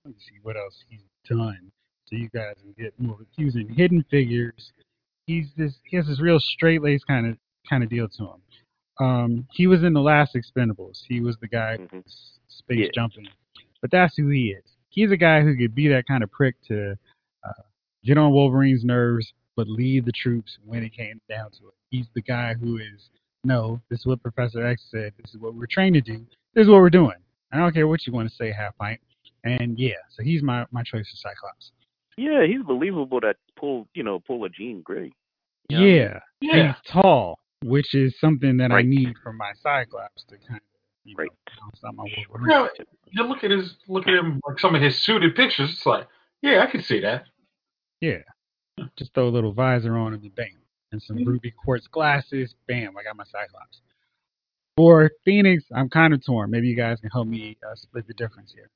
let 0.05 0.15
me 0.15 0.21
see 0.21 0.39
what 0.43 0.57
else 0.57 0.83
he's 0.89 1.01
done. 1.29 1.71
So 2.07 2.17
you 2.17 2.29
guys 2.35 2.55
can 2.61 2.75
get 2.79 2.95
more. 2.99 3.19
He 3.37 3.45
was 3.45 3.57
in 3.57 3.69
Hidden 3.69 4.05
Figures. 4.11 4.73
He's 5.27 5.47
this. 5.57 5.75
He 5.85 5.97
has 5.97 6.07
this 6.07 6.21
real 6.21 6.39
straight 6.39 6.83
laced 6.83 7.07
kind 7.07 7.27
of 7.27 7.37
kind 7.69 7.83
of 7.83 7.91
deal 7.91 8.09
to 8.09 8.23
him. 8.25 9.05
Um, 9.05 9.47
he 9.53 9.67
was 9.67 9.83
in 9.83 9.93
the 9.93 10.01
last 10.01 10.35
Expendables. 10.37 11.03
He 11.09 11.21
was 11.21 11.37
the 11.39 11.49
guy 11.49 11.77
Mhm. 11.79 12.05
s- 12.07 12.39
space 12.49 12.79
Yeah. 12.87 12.91
jumping. 12.95 13.27
But 13.83 13.91
that's 13.91 14.17
who 14.17 14.29
he 14.29 14.53
is. 14.53 14.65
He's 14.89 15.11
a 15.11 15.17
guy 15.17 15.43
who 15.43 15.57
could 15.57 15.75
be 15.75 15.89
that 15.89 16.07
kind 16.07 16.23
of 16.23 16.31
prick 16.31 16.55
to 16.69 16.97
uh, 17.45 17.63
get 18.05 18.17
on 18.19 18.33
Wolverine's 18.33 18.85
nerves, 18.85 19.33
but 19.57 19.69
lead 19.69 20.05
the 20.07 20.13
troops 20.13 20.59
when 20.65 20.83
it 20.83 20.93
came 20.93 21.21
down 21.29 21.51
to 21.53 21.69
it. 21.69 21.75
He's 21.91 22.09
the 22.15 22.23
guy 22.23 22.55
who 22.55 22.79
is, 22.79 23.11
no, 23.45 23.81
this 23.91 24.01
is 24.01 24.07
what 24.07 24.23
Professor 24.23 24.65
X 24.65 24.83
said. 24.91 25.13
This 25.19 25.35
is 25.35 25.41
what 25.41 25.55
we're 25.55 25.67
trained 25.67 25.95
to 25.95 26.01
do. 26.01 26.27
This 26.55 26.63
is 26.65 26.69
what 26.69 26.81
we're 26.81 26.91
doing. 26.91 27.19
I 27.57 27.61
don't 27.61 27.73
care 27.75 27.89
what 27.89 28.07
you 28.07 28.13
want 28.13 28.29
to 28.29 28.35
say, 28.35 28.53
half 28.53 28.77
pint. 28.79 29.01
And 29.45 29.79
yeah, 29.79 29.95
so 30.11 30.23
he's 30.23 30.43
my, 30.43 30.67
my 30.73 30.83
choice 30.83 31.09
for 31.09 31.17
Cyclops. 31.17 31.73
Yeah, 32.17 32.47
he's 32.47 32.63
believable 32.63 33.21
that 33.21 33.37
pull, 33.57 33.87
you 33.95 34.03
know, 34.03 34.19
pull 34.21 34.45
a 34.45 34.49
Jean 34.49 34.83
Grey. 34.83 35.13
You 35.69 35.77
know 35.77 35.83
what 35.83 35.83
I 35.83 35.85
mean? 35.85 35.97
Yeah, 35.97 36.21
Yeah. 36.41 36.67
he's 36.73 36.93
tall, 36.93 37.39
which 37.65 37.95
is 37.95 38.19
something 38.21 38.57
that 38.59 38.73
I 38.73 38.83
need 38.83 39.15
for 39.23 39.33
my 39.33 39.53
Cyclops 39.63 40.25
to 40.25 40.37
kind 40.39 40.57
of, 40.57 40.61
you 41.05 41.15
know, 41.17 41.23
Right. 41.23 41.29
bounce 41.61 41.81
out 41.85 41.95
my 41.95 42.05
Wolverine. 42.31 42.69
You 43.11 43.23
look 43.25 43.45
at 43.45 43.51
his 43.51 43.77
look 43.87 44.09
at 44.09 44.15
him 44.15 44.41
like 44.49 44.59
some 44.59 44.75
of 44.75 44.83
his 44.83 44.99
suited 44.99 45.35
pictures. 45.37 45.71
It's 45.73 45.87
like, 45.87 46.09
yeah, 46.43 46.63
I 46.63 46.67
can 46.71 46.83
see 46.83 47.01
that. 47.01 47.27
Yeah. 48.01 48.23
Just 48.97 49.15
throw 49.15 49.29
a 49.29 49.31
little 49.31 49.53
visor 49.53 49.97
on 49.97 50.15
him 50.15 50.23
and 50.23 50.35
bam. 50.35 50.47
And 50.93 51.03
some 51.03 51.19
Mhm. 51.19 51.27
ruby 51.27 51.51
quartz 51.51 51.87
glasses. 51.87 52.55
Bam, 52.67 52.97
I 52.97 53.03
got 53.03 53.17
my 53.17 53.25
Cyclops. 53.25 53.81
For 54.77 55.11
Phoenix, 55.25 55.65
I'm 55.75 55.89
kind 55.89 56.13
of 56.13 56.25
torn. 56.25 56.51
Maybe 56.51 56.69
you 56.69 56.77
guys 56.77 57.01
can 57.01 57.11
help 57.11 57.27
me 57.27 57.57
uh, 57.67 57.75
split 57.75 58.07
the 58.07 58.15
difference 58.15 58.53
here. 58.55 58.69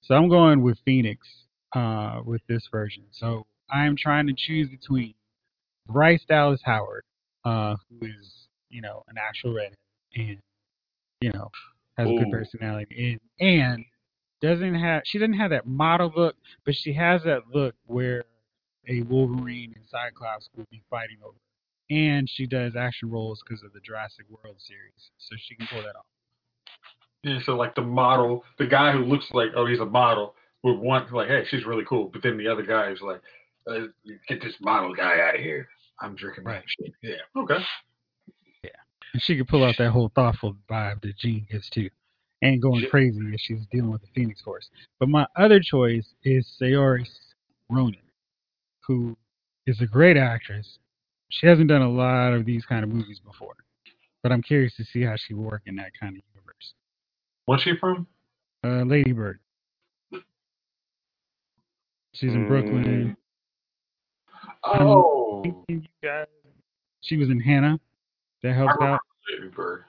So 0.00 0.14
I'm 0.14 0.28
going 0.28 0.62
with 0.62 0.78
Phoenix 0.84 1.26
uh, 1.74 2.20
with 2.24 2.40
this 2.48 2.68
version. 2.70 3.04
So 3.10 3.46
I'm 3.68 3.96
trying 3.96 4.28
to 4.28 4.34
choose 4.36 4.68
between 4.68 5.14
Bryce 5.88 6.24
Dallas 6.28 6.60
Howard, 6.64 7.02
uh, 7.44 7.76
who 7.88 8.06
is, 8.06 8.46
you 8.68 8.80
know, 8.80 9.02
an 9.08 9.16
actual 9.18 9.54
redhead 9.54 9.76
and, 10.14 10.38
you 11.20 11.32
know, 11.32 11.50
has 11.98 12.08
a 12.08 12.12
good 12.12 12.30
personality 12.30 13.18
and, 13.40 13.48
and 13.48 13.84
doesn't 14.40 14.74
have, 14.74 15.02
she 15.04 15.18
doesn't 15.18 15.34
have 15.34 15.50
that 15.50 15.66
model 15.66 16.12
look, 16.14 16.36
but 16.64 16.74
she 16.74 16.92
has 16.92 17.22
that 17.24 17.42
look 17.52 17.74
where 17.86 18.24
a 18.88 19.02
Wolverine 19.02 19.72
and 19.74 19.84
Cyclops 19.90 20.48
will 20.56 20.66
be 20.70 20.82
fighting 20.88 21.18
over. 21.24 21.36
And 21.90 22.30
she 22.32 22.46
does 22.46 22.76
action 22.76 23.10
roles 23.10 23.42
because 23.44 23.64
of 23.64 23.72
the 23.72 23.80
Jurassic 23.80 24.24
World 24.30 24.56
series, 24.58 25.10
so 25.18 25.34
she 25.46 25.56
can 25.56 25.66
pull 25.66 25.82
that 25.82 25.96
off. 25.96 26.06
Yeah, 27.24 27.38
so 27.44 27.56
like 27.56 27.74
the 27.74 27.82
model, 27.82 28.44
the 28.58 28.66
guy 28.66 28.92
who 28.92 29.04
looks 29.04 29.26
like 29.32 29.48
oh 29.56 29.66
he's 29.66 29.80
a 29.80 29.84
model 29.86 30.34
would 30.62 30.78
want 30.78 31.12
like 31.12 31.28
hey 31.28 31.44
she's 31.50 31.66
really 31.66 31.84
cool, 31.88 32.08
but 32.12 32.22
then 32.22 32.38
the 32.38 32.46
other 32.48 32.62
guy 32.62 32.90
is 32.90 33.00
like 33.02 33.20
uh, 33.70 33.86
get 34.28 34.40
this 34.40 34.54
model 34.60 34.94
guy 34.94 35.20
out 35.20 35.34
of 35.34 35.40
here. 35.40 35.68
I'm 36.00 36.14
drinking 36.14 36.44
my 36.44 36.52
Right. 36.52 36.64
shit. 36.80 36.94
Yeah. 37.02 37.42
Okay. 37.42 37.58
Yeah, 38.64 38.70
and 39.12 39.22
she 39.22 39.36
could 39.36 39.48
pull 39.48 39.64
out 39.64 39.74
that 39.78 39.90
whole 39.90 40.10
thoughtful 40.14 40.56
vibe 40.70 41.02
that 41.02 41.18
Jean 41.18 41.46
gives 41.50 41.68
too, 41.70 41.90
and 42.40 42.62
going 42.62 42.86
crazy 42.88 43.18
as 43.34 43.40
she's 43.42 43.66
dealing 43.70 43.90
with 43.90 44.00
the 44.00 44.08
Phoenix 44.14 44.40
Force. 44.42 44.70
But 44.98 45.08
my 45.08 45.26
other 45.36 45.60
choice 45.60 46.06
is 46.24 46.46
Saoirse 46.60 47.10
Ronan, 47.68 47.96
who 48.86 49.16
is 49.66 49.80
a 49.82 49.86
great 49.86 50.16
actress. 50.16 50.78
She 51.30 51.46
hasn't 51.46 51.68
done 51.68 51.82
a 51.82 51.90
lot 51.90 52.32
of 52.32 52.44
these 52.44 52.64
kind 52.66 52.84
of 52.84 52.90
movies 52.90 53.20
before, 53.24 53.54
but 54.22 54.32
I'm 54.32 54.42
curious 54.42 54.74
to 54.76 54.84
see 54.84 55.02
how 55.02 55.14
she 55.16 55.32
will 55.34 55.44
work 55.44 55.62
in 55.66 55.76
that 55.76 55.92
kind 55.98 56.16
of 56.16 56.22
universe. 56.34 56.74
What's 57.46 57.62
she 57.62 57.76
from? 57.80 58.06
Uh, 58.64 58.82
Lady 58.82 59.12
Bird. 59.12 59.38
She's 62.12 62.32
in 62.32 62.46
Brooklyn. 62.46 63.16
Oh, 64.64 65.42
you 65.68 65.82
guys- 66.02 66.26
She 67.02 67.16
was 67.16 67.30
in 67.30 67.40
Hannah. 67.40 67.80
That 68.42 68.54
helps 68.54 68.74
out. 68.82 69.00
Baby 69.28 69.48
Bird. 69.48 69.84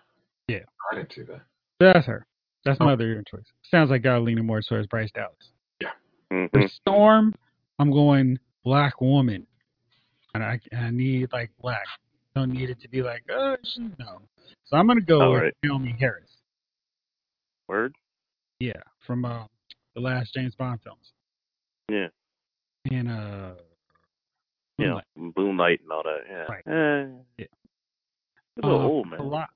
Yeah. 0.47 0.63
I 0.91 0.95
didn't 0.95 1.13
see 1.13 1.23
that. 1.23 1.41
That's 1.79 2.05
her. 2.05 2.25
That's 2.63 2.79
my 2.79 2.91
Oh. 2.91 2.93
other 2.93 3.23
choice. 3.23 3.51
Sounds 3.63 3.89
like 3.89 4.03
God 4.03 4.21
leaning 4.23 4.45
more 4.45 4.61
towards 4.61 4.87
Bryce 4.87 5.11
Dallas. 5.11 5.51
Yeah. 5.79 5.91
For 6.29 6.47
Mhm. 6.47 6.69
Storm, 6.69 7.33
I'm 7.79 7.91
going 7.91 8.39
Black 8.63 9.01
Woman, 9.01 9.47
and 10.33 10.43
I, 10.43 10.59
I 10.77 10.89
need 10.89 11.29
like 11.33 11.51
black. 11.61 11.85
Don't 12.35 12.51
need 12.51 12.69
it 12.69 12.79
to 12.81 12.87
be 12.89 13.01
like 13.01 13.23
oh 13.31 13.55
no. 13.99 14.21
So 14.65 14.77
I'm 14.77 14.87
gonna 14.87 15.01
go 15.01 15.21
All 15.21 15.33
with 15.33 15.41
right. 15.43 15.53
Naomie 15.65 15.97
Harris. 15.99 16.29
Word. 17.67 17.93
Yeah, 18.59 18.73
from 19.05 19.25
uh, 19.25 19.45
the 19.95 20.01
last 20.01 20.33
James 20.33 20.55
Bond 20.55 20.79
films. 20.83 21.11
Yeah. 21.89 22.07
And 22.91 23.09
uh, 23.09 23.53
Yeah. 24.77 24.99
Moonlight 25.15 25.81
and 25.83 25.91
all 25.91 26.03
that. 26.03 26.19
Yeah. 26.29 26.45
Right. 26.49 26.63
Eh, 26.67 27.09
Yeah. 27.37 27.45
It's 28.57 28.63
a 28.63 28.67
little 28.67 28.81
uh, 28.81 28.85
old, 28.85 29.09
man. 29.09 29.19
a 29.19 29.23
lot. 29.23 29.49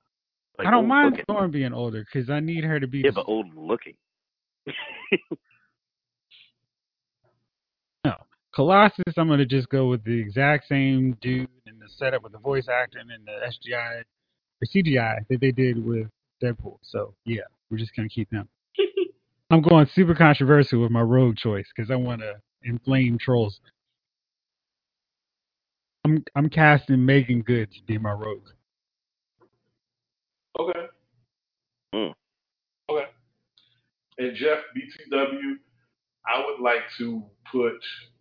Like, 0.58 0.68
I 0.68 0.72
don't 0.72 0.88
mind 0.88 1.12
looking. 1.12 1.24
Storm 1.26 1.52
being 1.52 1.74
older 1.74 2.06
because 2.06 2.30
I 2.30 2.40
need 2.40 2.64
her 2.64 2.80
to 2.80 2.88
be. 2.88 3.00
Yeah, 3.00 3.12
but 3.14 3.26
old 3.28 3.54
looking. 3.56 3.96
Colossus, 8.56 9.14
I'm 9.18 9.28
gonna 9.28 9.46
just 9.46 9.70
go 9.70 9.88
with 9.88 10.04
the 10.06 10.18
exact 10.20 10.68
same 10.68 11.18
dude 11.22 11.50
and 11.68 11.80
the 11.82 11.90
setup 11.90 12.24
with 12.24 12.32
the 12.32 12.40
voice 12.40 12.68
acting 12.70 13.04
and 13.14 13.26
the 13.28 13.48
SGI 13.48 14.02
or 14.02 14.68
CGI 14.74 15.28
that 15.30 15.42
they 15.42 15.52
did 15.52 15.84
with 15.86 16.08
Deadpool. 16.42 16.78
So 16.82 17.14
yeah, 17.26 17.42
we're 17.70 17.78
just 17.78 17.96
gonna 17.96 18.10
keep 18.10 18.32
him. 18.32 18.48
I'm 19.52 19.62
going 19.62 19.88
super 19.94 20.16
controversial 20.16 20.82
with 20.82 20.92
my 20.92 21.02
rogue 21.02 21.38
choice 21.38 21.68
because 21.76 21.92
I 21.92 21.96
want 21.96 22.22
to 22.22 22.36
inflame 22.64 23.18
trolls. 23.20 23.60
I'm 26.06 26.24
I'm 26.36 26.50
casting 26.50 27.06
Meagan 27.06 27.42
Good 27.42 27.72
to 27.74 27.84
be 27.86 27.98
my 27.98 28.12
rogue. 28.12 28.48
Okay. 30.60 30.86
Hmm. 31.94 32.12
Okay. 32.90 33.06
And 34.18 34.36
Jeff 34.36 34.60
BTW, 34.76 35.56
I 36.26 36.46
would 36.46 36.64
like 36.64 36.84
to 37.00 37.24
put 37.52 37.74
B- 37.74 38.15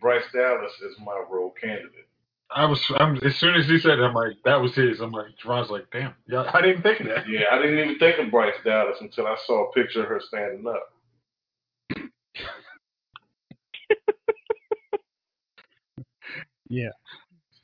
Bryce 0.00 0.24
Dallas 0.32 0.72
as 0.84 0.98
my 1.04 1.22
role 1.30 1.54
candidate. 1.60 2.06
I 2.52 2.64
was 2.64 2.84
I'm, 2.96 3.16
as 3.18 3.36
soon 3.36 3.54
as 3.54 3.66
he 3.66 3.78
said 3.78 4.00
it, 4.00 4.02
I'm 4.02 4.14
like 4.14 4.36
that 4.44 4.60
was 4.60 4.74
his. 4.74 5.00
I'm 5.00 5.12
like 5.12 5.26
Ron's 5.44 5.70
like 5.70 5.86
damn 5.92 6.14
yeah 6.26 6.50
I 6.52 6.60
didn't 6.60 6.82
think 6.82 7.00
of 7.00 7.06
that. 7.06 7.28
Yeah, 7.28 7.44
I 7.52 7.58
didn't 7.58 7.78
even 7.78 7.98
think 7.98 8.18
of 8.18 8.30
Bryce 8.30 8.54
Dallas 8.64 8.98
until 9.00 9.26
I 9.26 9.36
saw 9.46 9.68
a 9.68 9.72
picture 9.72 10.02
of 10.02 10.08
her 10.08 10.20
standing 10.20 10.66
up. 10.66 10.90
Yeah. 16.68 16.90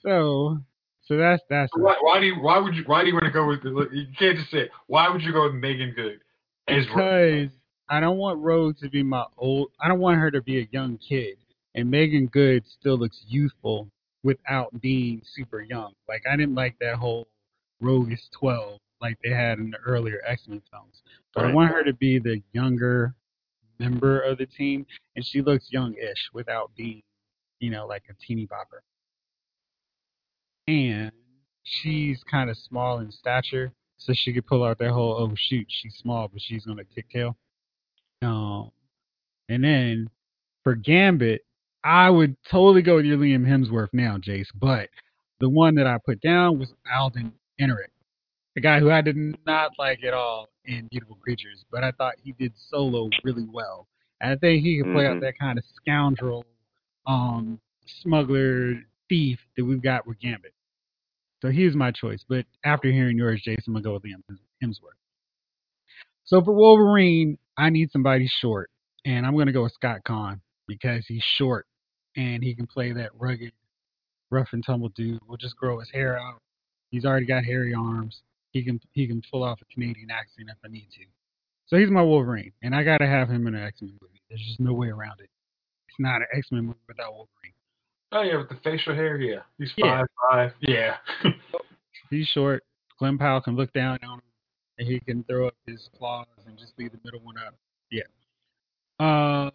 So 0.03 0.59
so 1.03 1.17
that's 1.17 1.43
that's 1.49 1.73
Why, 1.77 1.97
why 2.01 2.21
do 2.21 2.27
you 2.27 2.35
why 2.41 2.59
would 2.59 2.75
you 2.75 2.83
why 2.87 3.03
do 3.03 3.09
you 3.09 3.15
want 3.15 3.27
to 3.27 3.31
go 3.31 3.47
with 3.47 3.63
the, 3.63 3.89
you 3.93 4.07
can't 4.19 4.37
just 4.37 4.51
say 4.51 4.63
it. 4.63 4.71
why 4.89 5.09
would 5.09 5.23
you 5.23 5.33
go 5.33 5.45
with 5.45 5.55
Meagan 5.55 5.93
Good 5.95 6.21
as 6.69 6.85
because 6.87 7.51
I 7.89 8.01
don't 8.01 8.19
want 8.19 8.41
Rogue 8.41 8.77
to 8.79 8.91
be 8.91 9.03
my 9.03 9.25
old. 9.39 9.71
I 9.81 9.89
don't 9.89 10.01
want 10.01 10.19
her 10.19 10.31
to 10.33 10.43
be 10.43 10.59
a 10.59 10.69
young 10.73 10.99
kid, 10.99 11.37
and 11.77 11.91
Meagan 11.91 12.27
Good 12.27 12.67
still 12.67 12.99
looks 12.99 13.25
youthful 13.29 13.89
without 14.23 14.81
being 14.81 15.23
super 15.25 15.63
young. 15.63 15.93
Like 16.09 16.23
I 16.29 16.37
didn't 16.37 16.55
like 16.55 16.77
that 16.81 16.97
whole 16.97 17.29
Rogue 17.81 18.13
is 18.13 18.29
twelve 18.33 18.81
like 19.01 19.19
they 19.23 19.31
had 19.31 19.59
in 19.59 19.71
the 19.71 19.79
earlier 19.79 20.21
X 20.27 20.49
Men 20.49 20.63
films. 20.71 21.03
But 21.35 21.45
I 21.45 21.53
want 21.53 21.71
her 21.71 21.85
to 21.85 21.93
be 21.93 22.19
the 22.19 22.43
younger 22.53 23.15
member 23.79 24.21
of 24.21 24.39
the 24.39 24.47
team, 24.47 24.87
and 25.15 25.25
she 25.25 25.43
looks 25.43 25.71
young-ish 25.71 26.31
without 26.33 26.71
being, 26.77 27.03
you 27.61 27.71
know, 27.71 27.87
like 27.87 28.05
a 28.09 28.15
teeny 28.15 28.47
bopper. 28.47 28.81
And 30.67 31.13
she's 31.63 32.25
kind 32.25 32.49
of 32.49 32.57
small 32.57 33.01
in 33.01 33.13
stature, 33.13 33.71
so 33.99 34.15
she 34.15 34.33
could 34.33 34.47
pull 34.47 34.65
out 34.65 34.79
that 34.79 34.93
whole 34.93 35.15
oh 35.19 35.35
shoot, 35.37 35.67
she's 35.69 35.95
small, 35.97 36.29
but 36.29 36.41
she's 36.41 36.65
gonna 36.65 36.85
kick 36.85 37.11
tail. 37.11 37.37
Um, 38.23 38.71
and 39.51 39.63
then 39.63 40.11
for 40.65 40.75
Gambit, 40.75 41.46
I 41.87 42.11
would 42.11 42.37
totally 42.51 42.83
go 42.83 42.97
with 42.97 43.05
your 43.05 43.17
Liam 43.17 43.47
Hemsworth 43.47 43.91
now, 43.93 44.17
Jace. 44.17 44.49
But 44.57 44.89
the 45.39 45.49
one 45.49 45.77
that 45.77 45.87
I 45.87 45.99
put 46.05 46.21
down 46.21 46.59
was 46.59 46.75
Alden 46.93 47.33
Ehrenreich, 47.61 47.93
the 48.57 48.61
guy 48.61 48.81
who 48.81 48.91
I 48.91 49.03
did 49.03 49.17
not 49.47 49.71
like 49.79 50.03
at 50.03 50.13
all 50.13 50.49
in 50.65 50.89
Beautiful 50.91 51.15
Creatures, 51.23 51.65
but 51.71 51.85
I 51.85 51.93
thought 51.93 52.15
he 52.25 52.33
did 52.33 52.53
solo 52.57 53.09
really 53.23 53.47
well. 53.49 53.87
And 54.21 54.33
I 54.33 54.37
think 54.37 54.65
he 54.65 54.83
could 54.83 54.93
play 54.93 55.07
out 55.07 55.19
Mhm. 55.19 55.21
that 55.21 55.39
kind 55.39 55.59
of 55.59 55.65
scoundrel, 55.77 56.45
um, 57.07 57.61
smuggler, 57.87 58.83
thief 59.09 59.39
that 59.57 59.65
we've 59.65 59.81
got 59.81 60.09
with 60.09 60.19
Gambit. 60.19 60.55
So 61.41 61.51
he's 61.51 61.77
my 61.77 61.93
choice. 61.93 62.25
But 62.29 62.47
after 62.65 62.91
hearing 62.91 63.17
yours, 63.17 63.43
Jason, 63.43 63.63
I'm 63.69 63.75
gonna 63.75 63.85
go 63.85 63.93
with 63.93 64.03
Liam 64.03 64.25
Hemsworth. 64.61 64.99
So 66.25 66.43
for 66.43 66.53
Wolverine, 66.53 67.39
I 67.57 67.71
need 67.71 67.93
somebody 67.93 68.27
short, 68.27 68.73
and 69.05 69.25
I'm 69.25 69.37
gonna 69.37 69.53
go 69.53 69.63
with 69.63 69.73
Scott 69.75 70.03
Caan 70.03 70.41
because 70.67 71.07
he's 71.07 71.23
short 71.23 71.69
and 72.17 72.43
he 72.43 72.55
can 72.55 72.67
play 72.67 72.93
that 72.93 73.11
rugged, 73.19 73.53
rough 74.31 74.49
and 74.53 74.65
tumble 74.65 74.89
dude. 74.91 75.21
We'll 75.27 75.37
just 75.37 75.57
grow 75.57 75.79
his 75.81 75.91
hair 75.91 76.19
out. 76.19 76.41
He's 76.91 77.05
already 77.05 77.27
got 77.27 77.45
hairy 77.45 77.75
arms. 77.75 78.23
He 78.53 78.63
can 78.65 78.81
he 78.93 79.07
can 79.07 79.23
pull 79.31 79.43
off 79.43 79.61
a 79.61 79.73
Canadian 79.73 80.11
accent 80.11 80.49
if 80.51 80.57
I 80.65 80.69
need 80.69 80.89
to. 80.97 81.05
So 81.67 81.77
he's 81.77 81.91
my 81.91 82.03
Wolverine, 82.03 82.53
and 82.63 82.75
I 82.75 82.85
gotta 82.85 83.07
have 83.07 83.29
him 83.29 83.47
in 83.47 83.55
an 83.55 83.63
X 83.63 83.83
Men 83.83 83.99
movie. 84.01 84.23
There's 84.29 84.41
just 84.47 84.61
no 84.61 84.73
way 84.73 84.89
around 84.89 85.21
it. 85.21 85.29
It's 85.89 85.99
not 85.99 86.21
an 86.23 86.27
X 86.35 86.49
Men 86.53 86.67
movie 86.67 86.79
without 86.89 87.13
Wolverine. 87.13 87.53
Oh 88.13 88.23
yeah, 88.23 88.37
with 88.39 88.49
the 88.49 88.57
facial 88.63 88.95
hair, 88.95 89.19
yeah. 89.19 89.41
He's 89.59 89.73
Yeah. 89.77 89.99
five 89.99 90.07
five. 90.31 90.53
Yeah. 90.61 90.97
He's 92.11 92.27
short. 92.29 92.63
Glen 92.99 93.19
Powell 93.19 93.41
can 93.41 93.57
look 93.57 93.73
down 93.73 93.99
on 94.05 94.19
him, 94.19 94.23
and 94.79 94.89
he 94.89 95.01
can 95.01 95.25
throw 95.25 95.49
up 95.49 95.55
his 95.67 95.89
claws 95.99 96.27
and 96.47 96.57
just 96.57 96.73
leave 96.79 96.93
the 96.93 96.99
middle 97.05 97.21
one 97.21 97.37
up. 97.37 97.55
Yeah. 97.91 98.05
Uh, 99.05 99.51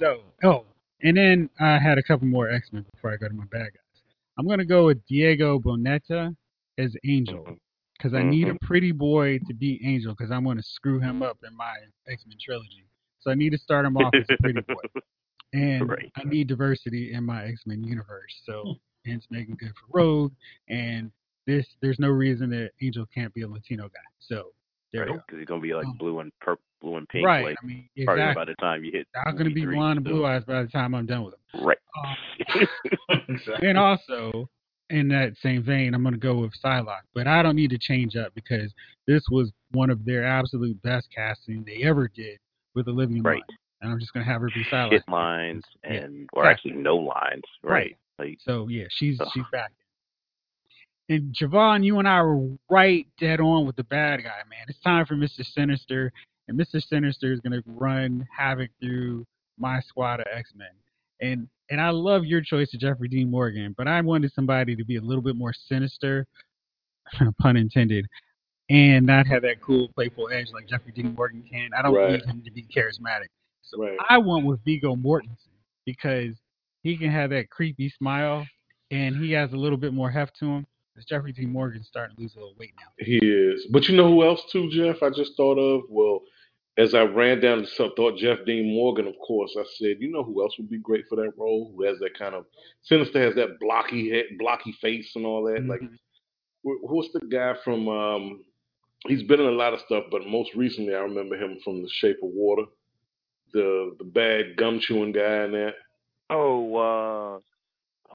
so 0.00 0.22
oh, 0.42 0.64
and 1.02 1.16
then 1.16 1.50
I 1.60 1.78
had 1.78 1.98
a 1.98 2.02
couple 2.02 2.26
more 2.26 2.50
X 2.50 2.72
Men 2.72 2.84
before 2.94 3.12
I 3.12 3.16
go 3.16 3.28
to 3.28 3.34
my 3.34 3.44
bad 3.50 3.72
guys. 3.72 4.02
I'm 4.38 4.46
gonna 4.46 4.64
go 4.64 4.86
with 4.86 5.04
Diego 5.06 5.58
Boneta 5.58 6.34
as 6.78 6.94
Angel 7.04 7.56
because 7.96 8.14
I 8.14 8.22
need 8.22 8.48
a 8.48 8.54
Mhm. 8.54 8.60
pretty 8.60 8.92
boy 8.92 9.38
to 9.46 9.54
be 9.54 9.80
Angel 9.84 10.12
because 10.12 10.30
I'm 10.30 10.44
gonna 10.44 10.62
screw 10.62 10.98
him 10.98 11.22
up 11.22 11.38
in 11.46 11.54
my 11.56 11.76
X 12.08 12.26
Men 12.26 12.36
trilogy. 12.40 12.84
So 13.20 13.30
I 13.30 13.34
need 13.34 13.50
to 13.50 13.58
start 13.58 13.86
him 13.86 13.96
off 13.96 14.14
as 14.14 14.28
a 14.28 14.36
pretty 14.38 14.60
boy, 14.62 14.82
and 15.52 15.88
Right. 15.88 16.10
I 16.16 16.24
need 16.24 16.48
diversity 16.48 17.12
in 17.12 17.24
my 17.24 17.44
X 17.46 17.66
Men 17.66 17.82
universe. 17.84 18.42
So 18.44 18.76
hence 19.06 19.26
Meagan 19.30 19.54
Good 19.54 19.72
for 19.76 19.86
Rogue, 19.98 20.32
and 20.68 21.12
this 21.46 21.76
there's 21.80 21.98
no 21.98 22.08
reason 22.10 22.50
that 22.50 22.72
Angel 22.82 23.06
can't 23.06 23.32
be 23.34 23.42
a 23.42 23.48
Latino 23.48 23.88
guy. 23.88 24.00
So 24.18 24.52
there 24.92 25.08
you 25.08 25.14
Because 25.26 25.38
he's 25.38 25.46
gonna 25.46 25.60
be 25.60 25.74
like 25.74 25.86
Um, 25.86 25.96
blue 25.96 26.20
and 26.20 26.32
purple, 26.40 26.64
blue 26.84 26.96
and 26.96 27.08
pink, 27.08 27.26
Right. 27.26 27.44
like 27.44 27.56
I 27.62 27.66
mean, 27.66 27.88
probably 28.04 28.22
exactly. 28.22 28.40
by 28.40 28.44
the 28.44 28.54
time 28.56 28.84
you 28.84 28.92
hit. 28.92 29.06
I'm 29.26 29.36
gonna 29.36 29.50
be 29.50 29.62
23, 29.62 29.74
blonde 29.76 29.96
and 29.98 30.06
so- 30.06 30.12
blue 30.12 30.26
eyes 30.26 30.44
by 30.44 30.62
the 30.62 30.68
time 30.68 30.94
I'm 30.94 31.06
done 31.06 31.24
with 31.24 31.34
them. 31.34 31.64
Right. 31.64 31.78
Um, 32.04 32.68
exactly. 33.28 33.68
and 33.68 33.78
also, 33.78 34.48
in 34.90 35.08
that 35.08 35.32
same 35.42 35.62
vein, 35.62 35.94
I'm 35.94 36.02
going 36.02 36.12
to 36.14 36.20
go 36.20 36.36
with 36.40 36.52
Psylocke. 36.62 37.06
But 37.14 37.26
I 37.26 37.42
don't 37.42 37.56
need 37.56 37.70
to 37.70 37.78
change 37.78 38.16
up 38.16 38.34
because 38.34 38.72
this 39.06 39.22
was 39.30 39.50
one 39.72 39.88
of 39.88 40.04
their 40.04 40.24
absolute 40.24 40.80
best 40.82 41.08
casting 41.14 41.64
they 41.64 41.82
ever 41.84 42.06
did 42.14 42.38
with 42.74 42.86
Olivia 42.88 43.22
Right. 43.22 43.36
Munn. 43.48 43.58
And 43.80 43.92
I'm 43.92 43.98
just 43.98 44.12
going 44.12 44.26
to 44.26 44.30
have 44.30 44.42
her 44.42 44.48
be 44.48 44.62
Psylocke. 44.70 44.90
Hit 44.92 45.02
lines 45.08 45.62
Yeah. 45.84 45.92
and 45.94 46.28
or 46.34 46.44
Yeah. 46.44 46.50
actually 46.50 46.72
no 46.72 46.96
lines. 46.96 47.42
Right. 47.62 47.96
Like 48.18 48.38
So, 48.42 48.68
yeah, 48.68 48.84
she's 48.90 49.18
Ugh. 49.20 49.28
she's 49.32 49.44
back. 49.50 49.72
And 51.08 51.34
Javon, 51.34 51.84
you 51.84 51.98
and 51.98 52.08
I 52.08 52.22
were 52.22 52.48
right 52.70 53.06
dead 53.18 53.40
on 53.40 53.66
with 53.66 53.76
the 53.76 53.84
bad 53.84 54.22
guy, 54.22 54.40
man. 54.50 54.64
It's 54.68 54.80
time 54.80 55.04
for 55.06 55.14
Mr. 55.14 55.44
Sinister. 55.46 56.12
And 56.48 56.58
Mr. 56.58 56.82
Sinister 56.82 57.32
is 57.32 57.40
going 57.40 57.52
to 57.52 57.62
run 57.66 58.26
havoc 58.36 58.70
through 58.80 59.26
my 59.58 59.80
squad 59.80 60.20
of 60.20 60.26
X 60.32 60.52
Men. 60.54 60.68
And 61.20 61.48
and 61.70 61.80
I 61.80 61.90
love 61.90 62.24
your 62.24 62.42
choice 62.42 62.74
of 62.74 62.80
Jeffrey 62.80 63.08
Dean 63.08 63.30
Morgan, 63.30 63.74
but 63.78 63.88
I 63.88 64.00
wanted 64.02 64.32
somebody 64.34 64.76
to 64.76 64.84
be 64.84 64.96
a 64.96 65.00
little 65.00 65.22
bit 65.22 65.36
more 65.36 65.54
sinister, 65.54 66.26
pun 67.40 67.56
intended, 67.56 68.06
and 68.68 69.06
not 69.06 69.26
have 69.26 69.42
that 69.42 69.62
cool, 69.62 69.88
playful 69.94 70.28
edge 70.30 70.48
like 70.52 70.68
Jeffrey 70.68 70.92
Dean 70.92 71.14
Morgan 71.14 71.42
can. 71.50 71.70
I 71.76 71.80
don't 71.82 71.94
Right. 71.94 72.12
need 72.12 72.24
him 72.24 72.42
to 72.44 72.50
be 72.50 72.64
charismatic. 72.64 73.28
So 73.62 73.82
Right. 73.82 73.96
I 74.10 74.18
went 74.18 74.44
with 74.44 74.62
Viggo 74.64 74.94
Mortensen 74.94 75.56
because 75.86 76.36
he 76.82 76.98
can 76.98 77.10
have 77.10 77.30
that 77.30 77.48
creepy 77.48 77.88
smile 77.88 78.46
and 78.90 79.16
he 79.16 79.32
has 79.32 79.52
a 79.54 79.56
little 79.56 79.78
bit 79.78 79.94
more 79.94 80.10
heft 80.10 80.36
to 80.40 80.46
him. 80.46 80.66
Because 80.94 81.06
Jeffrey 81.08 81.32
Dean 81.32 81.50
Morgan's 81.50 81.88
starting 81.88 82.14
to 82.14 82.22
lose 82.22 82.36
a 82.36 82.38
little 82.38 82.54
weight 82.56 82.72
now. 82.78 82.86
He 83.04 83.16
is. 83.16 83.66
But 83.72 83.88
you 83.88 83.96
know 83.96 84.08
who 84.08 84.22
else 84.22 84.44
too, 84.52 84.70
Jeff? 84.70 85.02
I 85.02 85.10
just 85.10 85.36
thought 85.36 85.58
of. 85.58 85.82
Well, 85.88 86.20
as 86.76 86.94
I 86.94 87.02
ran 87.02 87.40
down 87.40 87.60
the 87.62 87.66
some 87.68 87.92
thought 87.94 88.18
Jeff 88.18 88.38
Dean 88.46 88.74
Morgan, 88.74 89.06
of 89.06 89.14
course. 89.18 89.56
I 89.58 89.64
said, 89.76 89.96
you 90.00 90.10
know 90.10 90.24
who 90.24 90.42
else 90.42 90.56
would 90.58 90.68
be 90.68 90.78
great 90.78 91.04
for 91.08 91.16
that 91.16 91.32
role? 91.36 91.72
Who 91.76 91.84
has 91.84 91.98
that 92.00 92.18
kind 92.18 92.34
of 92.34 92.46
sinister, 92.82 93.20
has 93.22 93.34
that 93.36 93.60
blocky 93.60 94.10
head, 94.10 94.24
blocky 94.38 94.72
face 94.80 95.14
and 95.14 95.24
all 95.24 95.44
that. 95.44 95.64
Like, 95.66 95.80
Mhm. 95.82 95.98
wh- 96.64 96.88
who's 96.88 97.10
the 97.12 97.20
guy 97.20 97.54
from? 97.64 97.88
um 97.88 98.44
He's 99.06 99.22
been 99.22 99.38
in 99.38 99.46
a 99.46 99.50
lot 99.50 99.74
of 99.74 99.80
stuff, 99.80 100.04
but 100.10 100.26
most 100.26 100.54
recently, 100.54 100.94
I 100.94 101.00
remember 101.00 101.36
him 101.36 101.58
from 101.60 101.82
The 101.82 101.88
Shape 101.90 102.16
of 102.22 102.30
Water. 102.30 102.64
The 103.52 103.94
the 103.98 104.04
bad 104.04 104.56
gum 104.56 104.80
chewing 104.80 105.12
guy 105.12 105.44
in 105.44 105.52
that. 105.52 105.74
oh, 106.30 106.74
uh, 106.76 108.14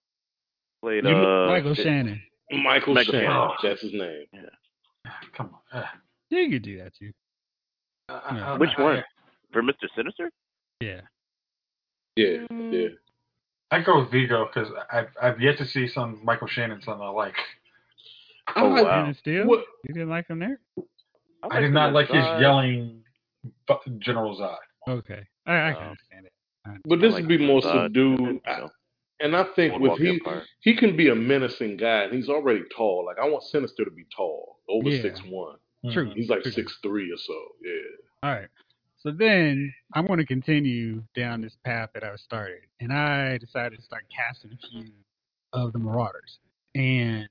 played 0.81 1.03
You 1.05 1.11
know- 1.11 1.45
uh 1.45 1.47
Michael 1.47 1.71
it- 1.73 1.75
Shannon. 1.83 2.21
Michael 2.51 2.95
Michael 2.95 3.11
Shannon. 3.13 3.29
Shannon. 3.29 3.51
That's 3.61 3.81
his 3.81 3.93
name. 3.93 4.25
Yeah, 4.33 5.11
Come 5.33 5.55
on. 5.71 5.81
Uh, 5.83 5.87
you 6.31 6.49
could 6.49 6.63
do 6.63 6.77
that 6.79 6.95
too. 6.95 7.11
I- 8.09 8.39
I- 8.53 8.57
Which 8.57 8.71
I- 8.77 8.83
one? 8.83 9.03
for 9.51 9.61
Mister 9.63 9.87
Sinister. 9.95 10.31
Yeah. 10.79 11.01
Yeah, 12.15 12.47
Mm. 12.51 12.73
yeah. 12.73 12.89
I 13.71 13.81
go 13.81 13.99
with 14.01 14.11
Viggo 14.11 14.45
because 14.47 14.71
I've 14.91 15.09
I've 15.21 15.39
yet 15.41 15.57
to 15.59 15.65
see 15.65 15.87
some 15.87 16.19
Michael 16.23 16.47
Shannon 16.47 16.81
son 16.81 16.99
I 17.01 17.09
like. 17.09 17.35
Oh, 18.55 18.73
I- 18.73 18.81
wow. 18.81 19.13
Steel? 19.13 19.45
What- 19.45 19.65
You 19.87 19.93
didn't 19.93 20.09
like 20.09 20.27
him 20.27 20.39
there? 20.39 20.59
I 21.51 21.59
did 21.59 21.71
not 21.71 21.93
like 21.93 22.07
his 22.07 22.25
yelling 22.41 23.03
bu- 23.67 23.99
General 23.99 24.35
Zod. 24.37 24.57
Okay. 24.87 25.23
I, 25.45 25.69
I 25.69 25.73
can 25.73 25.83
Oh. 25.83 25.89
understand 25.89 26.25
it. 26.25 26.33
But 26.85 26.99
this 26.99 27.13
like 27.13 27.21
would 27.21 27.29
be 27.29 27.37
more 27.45 27.61
Zod, 27.61 27.85
subdued. 27.85 28.19
you 28.19 28.41
I- 28.45 28.59
know, 28.59 28.69
And 29.21 29.35
I 29.35 29.43
think 29.55 29.79
with 29.79 29.99
he 29.99 30.19
he 30.61 30.75
can 30.75 30.95
be 30.97 31.09
a 31.09 31.15
menacing 31.15 31.77
guy, 31.77 32.03
and 32.03 32.13
he's 32.13 32.29
already 32.29 32.63
tall. 32.75 33.05
Like 33.05 33.17
I 33.19 33.27
want 33.29 33.43
Sinister 33.43 33.85
to 33.85 33.91
be 33.91 34.05
tall, 34.15 34.59
over 34.67 34.89
Yeah. 34.89 35.01
six 35.01 35.21
one. 35.23 35.57
True. 35.91 36.07
Mm-hmm. 36.07 36.19
He's 36.19 36.29
like 36.29 36.43
six 36.43 36.77
three 36.83 37.11
or 37.11 37.17
so. 37.17 37.33
Yeah. 37.63 38.29
All 38.29 38.35
right. 38.35 38.49
So 39.01 39.11
then 39.11 39.73
I'm 39.93 40.05
going 40.05 40.19
to 40.19 40.25
continue 40.25 41.03
down 41.15 41.41
this 41.41 41.55
path 41.63 41.89
that 41.93 42.03
I 42.03 42.13
started, 42.17 42.59
and 42.81 42.91
I 42.91 43.37
decided 43.37 43.77
to 43.77 43.85
start 43.85 44.03
casting 44.13 44.51
a 44.51 44.67
few 44.67 44.91
of 45.53 45.71
the 45.71 45.79
Marauders. 45.79 46.39
And 46.75 47.29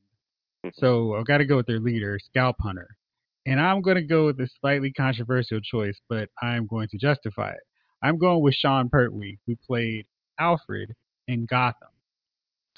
so 0.75 1.15
I've 1.15 1.27
got 1.27 1.39
to 1.39 1.45
go 1.45 1.57
with 1.57 1.67
their 1.67 1.79
leader, 1.79 2.19
Scalphunter. 2.35 2.87
And 3.45 3.61
I'm 3.61 3.83
going 3.83 3.97
to 3.97 4.03
go 4.03 4.27
with 4.27 4.41
a 4.41 4.49
slightly 4.61 4.93
controversial 4.93 5.61
choice, 5.61 5.99
but 6.09 6.29
I'm 6.43 6.67
going 6.67 6.89
to 6.89 6.99
justify 6.99 7.51
it. 7.51 7.61
I'm 8.03 8.19
going 8.19 8.43
with 8.43 8.55
Sean 8.55 8.89
Pertwee, 8.89 9.39
who 9.47 9.57
played 9.57 10.07
Alfred 10.39 10.95
in 11.27 11.47
Gotham. 11.47 11.89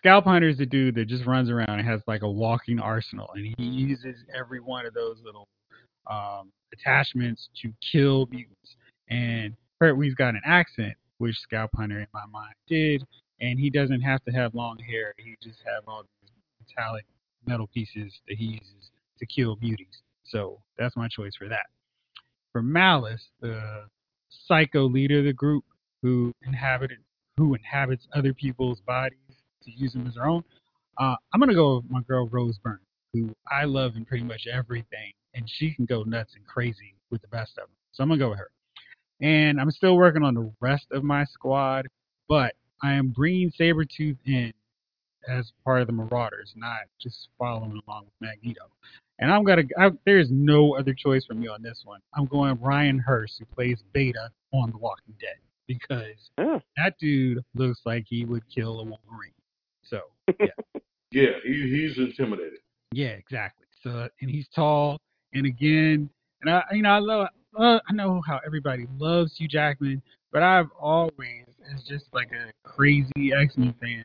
Scalphunter 0.04 0.50
is 0.50 0.58
the 0.58 0.66
dude 0.66 0.94
that 0.94 1.08
just 1.08 1.26
runs 1.26 1.50
around 1.50 1.70
and 1.70 1.86
has 1.86 2.00
like 2.06 2.22
a 2.22 2.30
walking 2.30 2.80
arsenal, 2.80 3.30
and 3.34 3.54
he 3.56 3.64
uses 3.64 4.16
every 4.34 4.60
one 4.60 4.86
of 4.86 4.94
those 4.94 5.18
little 5.24 5.48
um, 6.10 6.52
attachments 6.72 7.48
to 7.62 7.72
kill 7.92 8.26
mutants. 8.30 8.76
And 9.08 9.54
Pertwee's 9.80 10.14
got 10.14 10.34
an 10.34 10.42
accent, 10.44 10.94
which 11.18 11.36
Scalphunter 11.50 11.98
in 11.98 12.06
my 12.12 12.26
mind 12.30 12.54
did, 12.68 13.02
and 13.40 13.58
he 13.58 13.70
doesn't 13.70 14.00
have 14.00 14.22
to 14.24 14.32
have 14.32 14.54
long 14.54 14.78
hair. 14.78 15.14
He 15.16 15.36
just 15.42 15.60
have 15.64 15.84
all 15.86 16.02
these 16.22 16.30
metallic 16.60 17.04
metal 17.46 17.68
pieces 17.72 18.12
that 18.28 18.36
he 18.36 18.44
uses 18.44 18.90
to 19.18 19.26
kill 19.26 19.56
beauties. 19.56 20.02
So 20.24 20.60
that's 20.78 20.96
my 20.96 21.08
choice 21.08 21.32
for 21.38 21.48
that. 21.48 21.66
For 22.52 22.62
Malice, 22.62 23.28
the 23.40 23.86
psycho 24.46 24.84
leader 24.84 25.20
of 25.20 25.24
the 25.24 25.32
group 25.32 25.64
who 26.02 26.32
inhabited 26.42 26.98
who 27.36 27.54
inhabits 27.54 28.06
other 28.14 28.34
people's 28.34 28.80
bodies 28.80 29.18
to 29.62 29.70
use 29.70 29.94
them 29.94 30.06
as 30.06 30.14
their 30.14 30.26
own, 30.26 30.44
uh, 30.98 31.16
I'm 31.32 31.40
gonna 31.40 31.54
go 31.54 31.76
with 31.76 31.90
my 31.90 32.02
girl 32.02 32.28
Rose 32.28 32.58
Byrne, 32.58 32.80
who 33.14 33.34
I 33.50 33.64
love 33.64 33.96
in 33.96 34.04
pretty 34.04 34.24
much 34.24 34.46
everything, 34.46 35.12
and 35.34 35.48
she 35.48 35.72
can 35.72 35.84
go 35.86 36.02
nuts 36.02 36.34
and 36.36 36.46
crazy 36.46 36.94
with 37.10 37.22
the 37.22 37.28
best 37.28 37.52
of 37.58 37.64
them. 37.64 37.76
So 37.92 38.02
I'm 38.02 38.08
gonna 38.08 38.18
go 38.18 38.30
with 38.30 38.38
her. 38.38 38.50
And 39.20 39.60
I'm 39.60 39.70
still 39.70 39.96
working 39.96 40.22
on 40.22 40.34
the 40.34 40.50
rest 40.60 40.86
of 40.92 41.04
my 41.04 41.24
squad, 41.24 41.86
but 42.28 42.54
I 42.82 42.92
am 42.92 43.08
bringing 43.08 43.50
Sabretooth 43.50 44.16
in 44.24 44.52
as 45.28 45.52
part 45.64 45.82
of 45.82 45.86
the 45.86 45.92
Marauders, 45.92 46.54
not 46.56 46.78
just 47.00 47.28
following 47.38 47.80
along 47.86 48.04
with 48.06 48.14
Magneto. 48.20 48.62
And 49.18 49.30
I'm 49.30 49.44
gonna. 49.44 49.64
I, 49.78 49.90
there's 50.06 50.28
no 50.30 50.74
other 50.76 50.94
choice 50.94 51.26
for 51.26 51.34
me 51.34 51.46
on 51.46 51.60
this 51.62 51.82
one. 51.84 52.00
I'm 52.14 52.24
going 52.24 52.58
Ryan 52.58 52.98
Hurst, 52.98 53.34
who 53.38 53.44
plays 53.44 53.82
Beta 53.92 54.30
on 54.54 54.70
The 54.70 54.78
Walking 54.78 55.14
Dead, 55.20 55.36
because 55.66 56.30
Yeah. 56.38 56.58
that 56.78 56.96
dude 56.98 57.44
looks 57.54 57.80
like 57.84 58.06
he 58.08 58.24
would 58.24 58.42
kill 58.48 58.80
a 58.80 58.84
Wolverine. 58.84 59.32
So 59.82 60.00
yeah, 60.40 60.46
Yeah, 61.12 61.32
he, 61.44 61.52
he's 61.86 61.98
intimidated. 61.98 62.60
yeah, 62.92 63.08
exactly. 63.08 63.66
So 63.82 64.08
and 64.22 64.30
he's 64.30 64.48
tall, 64.54 64.98
and 65.32 65.46
again, 65.46 66.10
and 66.42 66.50
I, 66.50 66.62
you 66.72 66.82
know, 66.82 66.90
I 66.90 66.98
love. 66.98 67.28
Uh, 67.56 67.80
I 67.88 67.92
know 67.92 68.20
how 68.26 68.40
everybody 68.46 68.86
loves 68.96 69.36
Hugh 69.36 69.48
Jackman, 69.48 70.02
but 70.32 70.42
I've 70.42 70.70
always, 70.78 71.46
as 71.74 71.82
just 71.82 72.06
like 72.12 72.30
a 72.32 72.52
crazy 72.62 73.32
X 73.36 73.56
Men 73.56 73.74
fan, 73.80 74.04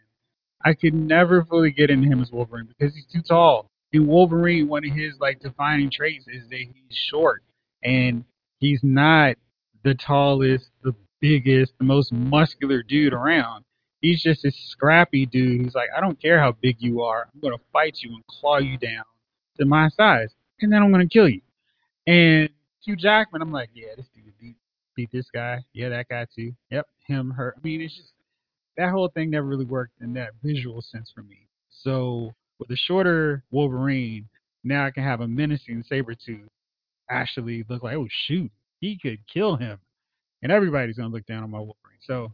I 0.63 0.73
could 0.73 0.95
never 0.95 1.45
fully 1.45 1.71
get 1.71 1.91
into 1.91 2.07
him 2.07 2.21
as 2.21 2.31
Wolverine 2.31 2.67
because 2.67 2.95
he's 2.95 3.05
too 3.05 3.21
tall. 3.21 3.67
In 3.93 4.07
Wolverine, 4.07 4.67
one 4.67 4.83
of 4.83 4.91
his 4.91 5.13
like 5.19 5.39
defining 5.39 5.91
traits 5.91 6.25
is 6.27 6.49
that 6.49 6.57
he's 6.57 6.97
short, 7.09 7.43
and 7.83 8.25
he's 8.59 8.81
not 8.83 9.35
the 9.83 9.93
tallest, 9.93 10.71
the 10.83 10.95
biggest, 11.21 11.73
the 11.77 11.85
most 11.85 12.11
muscular 12.11 12.81
dude 12.81 13.13
around. 13.13 13.63
He's 14.01 14.21
just 14.21 14.43
a 14.43 14.51
scrappy 14.51 15.25
dude 15.25 15.61
who's 15.61 15.75
like, 15.75 15.89
I 15.95 16.01
don't 16.01 16.19
care 16.21 16.39
how 16.39 16.53
big 16.61 16.77
you 16.79 17.01
are, 17.03 17.27
I'm 17.33 17.39
gonna 17.39 17.61
fight 17.71 17.99
you 18.01 18.13
and 18.13 18.25
claw 18.27 18.57
you 18.57 18.77
down 18.77 19.03
to 19.59 19.65
my 19.65 19.89
size, 19.89 20.33
and 20.61 20.71
then 20.71 20.81
I'm 20.81 20.91
gonna 20.91 21.07
kill 21.07 21.29
you. 21.29 21.41
And 22.07 22.49
Hugh 22.81 22.95
Jackman, 22.95 23.41
I'm 23.41 23.51
like, 23.51 23.69
yeah, 23.73 23.95
this 23.97 24.05
dude 24.15 24.33
beat 24.39 24.55
beat 24.95 25.09
this 25.11 25.27
guy, 25.33 25.63
yeah, 25.73 25.89
that 25.89 26.07
guy 26.07 26.25
too. 26.35 26.53
Yep, 26.71 26.87
him, 27.07 27.31
her. 27.31 27.55
I 27.57 27.59
mean, 27.63 27.81
it's 27.81 27.95
just 27.95 28.13
that 28.77 28.91
whole 28.91 29.09
thing 29.09 29.29
never 29.29 29.47
really 29.47 29.65
worked 29.65 30.01
in 30.01 30.13
that 30.13 30.31
visual 30.43 30.81
sense 30.81 31.11
for 31.13 31.23
me. 31.23 31.47
So 31.69 32.33
with 32.59 32.69
a 32.71 32.75
shorter 32.75 33.43
Wolverine, 33.51 34.27
now 34.63 34.85
I 34.85 34.91
can 34.91 35.03
have 35.03 35.21
a 35.21 35.27
menacing 35.27 35.83
saber 35.87 36.15
tooth 36.15 36.47
actually 37.09 37.63
look 37.69 37.83
like, 37.83 37.95
oh 37.95 38.07
shoot, 38.27 38.51
he 38.79 38.97
could 38.97 39.19
kill 39.31 39.55
him. 39.55 39.77
And 40.41 40.51
everybody's 40.51 40.97
gonna 40.97 41.13
look 41.13 41.25
down 41.25 41.43
on 41.43 41.51
my 41.51 41.59
Wolverine. 41.59 41.99
So 42.01 42.31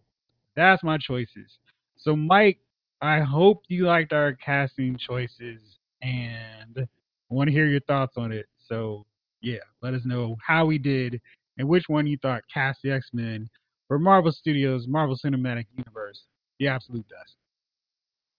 that's 0.56 0.84
my 0.84 0.98
choices. 0.98 1.58
So 1.98 2.16
Mike, 2.16 2.60
I 3.02 3.20
hope 3.20 3.64
you 3.68 3.86
liked 3.86 4.14
our 4.14 4.34
casting 4.34 4.98
choices 4.98 5.60
and 6.02 6.88
I 7.32 7.34
want 7.34 7.48
to 7.48 7.54
hear 7.54 7.68
your 7.68 7.80
thoughts 7.82 8.18
on 8.18 8.32
it. 8.32 8.46
So 8.68 9.06
yeah, 9.42 9.60
let 9.82 9.94
us 9.94 10.02
know 10.06 10.36
how 10.46 10.66
we 10.66 10.78
did 10.78 11.22
and 11.58 11.68
which 11.68 11.86
one 11.88 12.08
you 12.08 12.18
thought 12.22 12.44
cast 12.54 12.80
the 12.84 12.92
X 12.92 13.10
Men 13.14 13.50
for 13.88 13.98
Marvel 14.00 14.32
Studios, 14.32 14.88
Marvel 14.88 15.18
Cinematic 15.24 15.66
Universe, 15.76 16.24
the 16.60 16.68
absolute 16.68 17.06
best. 17.10 17.36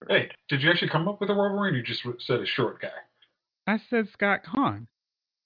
Hey, 0.09 0.29
did 0.49 0.61
you 0.61 0.69
actually 0.69 0.89
come 0.89 1.07
up 1.07 1.21
with 1.21 1.29
a 1.29 1.33
Wolverine? 1.33 1.75
You 1.75 1.83
just 1.83 2.03
said 2.25 2.39
a 2.39 2.45
short 2.45 2.81
guy. 2.81 2.89
I 3.67 3.79
said 3.89 4.09
Scott 4.11 4.41
Caan. 4.43 4.87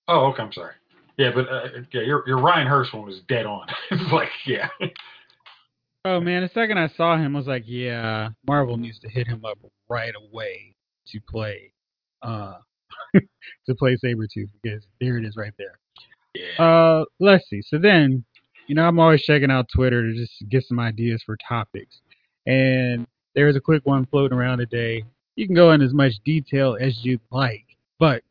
Oh, 0.07 0.27
okay. 0.31 0.41
I'm 0.41 0.53
sorry. 0.53 0.73
Yeah, 1.17 1.31
but 1.33 1.49
uh, 1.49 1.67
yeah, 1.91 2.01
your 2.01 2.23
your 2.27 2.39
Ryan 2.39 2.67
Hurst 2.67 2.93
one 2.93 3.05
was 3.05 3.21
dead 3.27 3.45
on. 3.45 3.67
it's 3.91 4.11
like, 4.11 4.29
yeah, 4.45 4.69
Oh 6.09 6.21
man, 6.21 6.43
the 6.43 6.49
second 6.53 6.77
I 6.77 6.87
saw 6.95 7.17
him, 7.17 7.35
I 7.35 7.39
was 7.39 7.47
like, 7.47 7.63
yeah, 7.65 8.29
Marvel 8.47 8.77
needs 8.77 8.97
to 8.99 9.09
hit 9.09 9.27
him 9.27 9.43
up 9.43 9.57
right 9.89 10.13
away 10.15 10.73
to 11.07 11.19
play, 11.27 11.73
uh, 12.21 12.59
to 13.65 13.75
play 13.75 13.97
Sabretooth 14.03 14.49
because 14.61 14.85
there 14.99 15.17
it 15.17 15.25
is 15.25 15.35
right 15.37 15.53
there. 15.57 15.79
yeah. 16.33 16.63
Uh, 16.63 17.05
let's 17.19 17.49
see. 17.49 17.61
So 17.61 17.77
then, 17.77 18.23
you 18.67 18.75
know, 18.75 18.87
I'm 18.87 18.99
always 18.99 19.23
checking 19.23 19.51
out 19.51 19.67
Twitter 19.73 20.03
to 20.03 20.13
just 20.13 20.33
get 20.49 20.63
some 20.63 20.79
ideas 20.79 21.21
for 21.25 21.37
topics, 21.47 21.99
and 22.45 23.07
there's 23.35 23.55
a 23.55 23.61
quick 23.61 23.85
one 23.85 24.05
floating 24.05 24.37
around 24.37 24.59
today. 24.59 25.03
You 25.35 25.45
can 25.45 25.55
go 25.55 25.71
in 25.71 25.81
as 25.81 25.93
much 25.93 26.13
detail 26.25 26.77
as 26.79 27.03
you'd 27.03 27.21
like, 27.31 27.65
but 27.99 28.23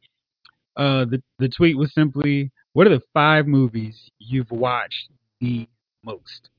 uh, 0.77 1.05
the 1.07 1.23
the 1.39 1.49
tweet 1.49 1.77
was 1.77 1.93
simply, 1.95 2.51
"What 2.73 2.87
are 2.87 2.91
the 2.91 3.03
five 3.15 3.47
movies 3.47 4.11
you've 4.19 4.51
watched 4.51 5.11
the 5.41 5.69
most?" 6.05 6.51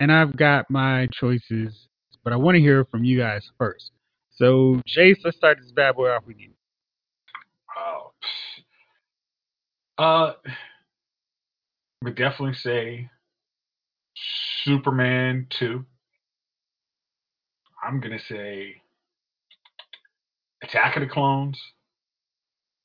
And 0.00 0.10
I've 0.10 0.36
got 0.36 0.68
my 0.68 1.08
choices, 1.12 1.88
but 2.24 2.32
I 2.32 2.36
want 2.36 2.56
to 2.56 2.60
hear 2.60 2.84
from 2.84 3.04
you 3.04 3.18
guys 3.18 3.48
first. 3.58 3.92
So, 4.34 4.80
Jace, 4.88 5.18
let's 5.24 5.36
start 5.36 5.58
this 5.60 5.70
bad 5.70 5.94
boy 5.94 6.10
off 6.10 6.26
with 6.26 6.38
you. 6.38 6.50
Uh, 9.98 10.32
I 10.32 10.34
would 12.02 12.16
definitely 12.16 12.54
say 12.54 13.08
Superman 14.64 15.46
two. 15.50 15.84
I'm 17.82 18.00
gonna 18.00 18.18
say 18.28 18.76
Attack 20.62 20.96
of 20.96 21.02
the 21.02 21.08
Clones. 21.08 21.60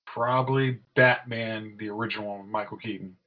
Probably 0.06 0.80
Batman, 0.96 1.76
the 1.80 1.90
original 1.90 2.44
Michael 2.44 2.78
Keaton. 2.78 3.18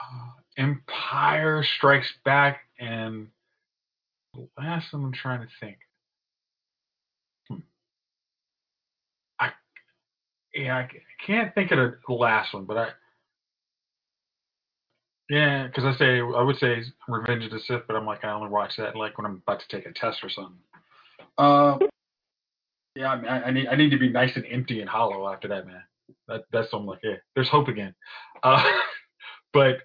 Uh, 0.00 0.30
Empire 0.56 1.62
Strikes 1.76 2.12
Back, 2.24 2.60
and 2.78 3.28
the 4.34 4.48
last 4.58 4.92
one 4.92 5.04
I'm 5.04 5.12
trying 5.12 5.40
to 5.40 5.48
think. 5.60 5.76
Hmm. 7.48 7.56
I 9.38 9.50
yeah, 10.56 10.76
I 10.76 10.88
can't 11.26 11.54
think 11.54 11.70
of 11.70 11.78
the- 11.78 11.98
the 12.06 12.14
last 12.14 12.54
one, 12.54 12.64
but 12.64 12.78
I 12.78 12.92
yeah, 15.28 15.66
because 15.66 15.84
I 15.84 15.96
say 15.98 16.20
I 16.20 16.42
would 16.42 16.56
say 16.58 16.84
Revenge 17.08 17.44
of 17.44 17.50
the 17.50 17.58
Sith, 17.60 17.86
but 17.88 17.96
I'm 17.96 18.06
like 18.06 18.24
I 18.24 18.30
only 18.30 18.48
watch 18.48 18.76
that 18.76 18.94
like 18.94 19.18
when 19.18 19.26
I'm 19.26 19.42
about 19.46 19.60
to 19.60 19.68
take 19.68 19.86
a 19.86 19.92
test 19.92 20.22
or 20.22 20.28
something. 20.28 20.62
Uh, 21.36 21.78
yeah, 22.94 23.10
I, 23.10 23.16
mean, 23.16 23.28
I, 23.28 23.42
I 23.42 23.50
need 23.50 23.66
I 23.68 23.74
need 23.74 23.90
to 23.90 23.98
be 23.98 24.08
nice 24.08 24.36
and 24.36 24.46
empty 24.48 24.80
and 24.80 24.88
hollow 24.88 25.30
after 25.32 25.48
that, 25.48 25.66
man. 25.66 25.82
That 26.28 26.44
that's 26.52 26.70
something 26.70 26.86
like 26.86 27.00
yeah, 27.02 27.16
there's 27.34 27.48
hope 27.48 27.68
again. 27.68 27.94
Uh, 28.42 28.62
but 29.52 29.78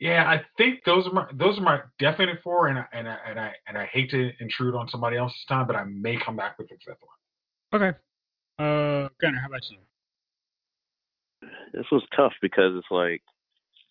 yeah, 0.00 0.28
I 0.28 0.42
think 0.56 0.84
those 0.84 1.06
are 1.06 1.12
my 1.12 1.26
those 1.34 1.58
are 1.58 1.62
my 1.62 1.80
definite 1.98 2.40
four, 2.42 2.68
and 2.68 2.78
I, 2.78 2.86
and 2.92 3.08
I 3.08 3.18
and 3.28 3.38
I 3.38 3.52
and 3.66 3.76
I 3.76 3.86
hate 3.86 4.10
to 4.10 4.32
intrude 4.40 4.74
on 4.74 4.88
somebody 4.88 5.18
else's 5.18 5.44
time, 5.48 5.66
but 5.66 5.76
I 5.76 5.84
may 5.84 6.16
come 6.18 6.36
back 6.36 6.58
with 6.58 6.68
the 6.68 6.76
fifth 6.84 6.96
one. 7.70 7.82
Okay. 7.82 7.98
Uh, 8.58 9.08
Gunnar, 9.20 9.38
how 9.40 9.48
about 9.48 9.68
you? 9.70 9.78
This 11.72 11.86
was 11.92 12.02
tough 12.16 12.32
because 12.42 12.72
it's 12.76 12.90
like 12.90 13.22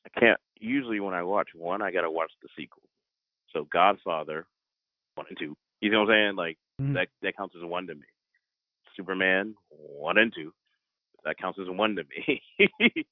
I 0.05 0.19
can't. 0.19 0.39
Usually, 0.59 0.99
when 0.99 1.13
I 1.13 1.23
watch 1.23 1.49
one, 1.53 1.81
I 1.81 1.91
gotta 1.91 2.09
watch 2.11 2.31
the 2.41 2.49
sequel. 2.57 2.83
So 3.53 3.65
Godfather, 3.71 4.45
one 5.15 5.27
and 5.29 5.37
two. 5.37 5.55
You 5.81 5.91
know 5.91 6.01
what 6.01 6.09
I'm 6.11 6.15
saying? 6.15 6.35
Like 6.35 6.57
Mhm. 6.81 6.93
that 6.95 7.07
that 7.21 7.37
counts 7.37 7.55
as 7.55 7.63
one 7.63 7.87
to 7.87 7.95
me. 7.95 8.07
Superman, 8.95 9.55
one 9.69 10.17
and 10.17 10.33
two. 10.33 10.53
That 11.23 11.37
counts 11.37 11.59
as 11.59 11.69
one 11.69 11.95
to 11.95 12.03
me. 12.05 12.41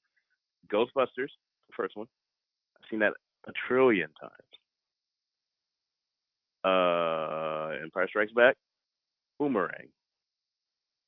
Ghostbusters, 0.68 1.30
the 1.68 1.74
first 1.76 1.96
one. 1.96 2.08
I've 2.76 2.88
seen 2.90 2.98
that 3.00 3.14
a 3.46 3.52
trillion 3.68 4.12
times. 4.14 4.32
Uh, 6.64 7.76
Empire 7.82 8.08
Strikes 8.08 8.32
Back, 8.32 8.56
Boomerang. 9.38 9.88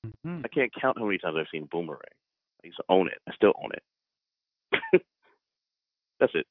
Mhm. 0.06 0.44
I 0.44 0.48
can't 0.48 0.72
count 0.80 0.98
how 0.98 1.04
many 1.06 1.18
times 1.18 1.36
I've 1.36 1.48
seen 1.50 1.66
Boomerang. 1.66 2.00
I 2.62 2.66
used 2.66 2.78
to 2.78 2.84
own 2.88 3.06
it. 3.08 3.18
I 3.28 3.34
still 3.34 3.52
own 3.62 3.70
it. 3.72 3.82
That's 6.20 6.32
it. 6.34 6.46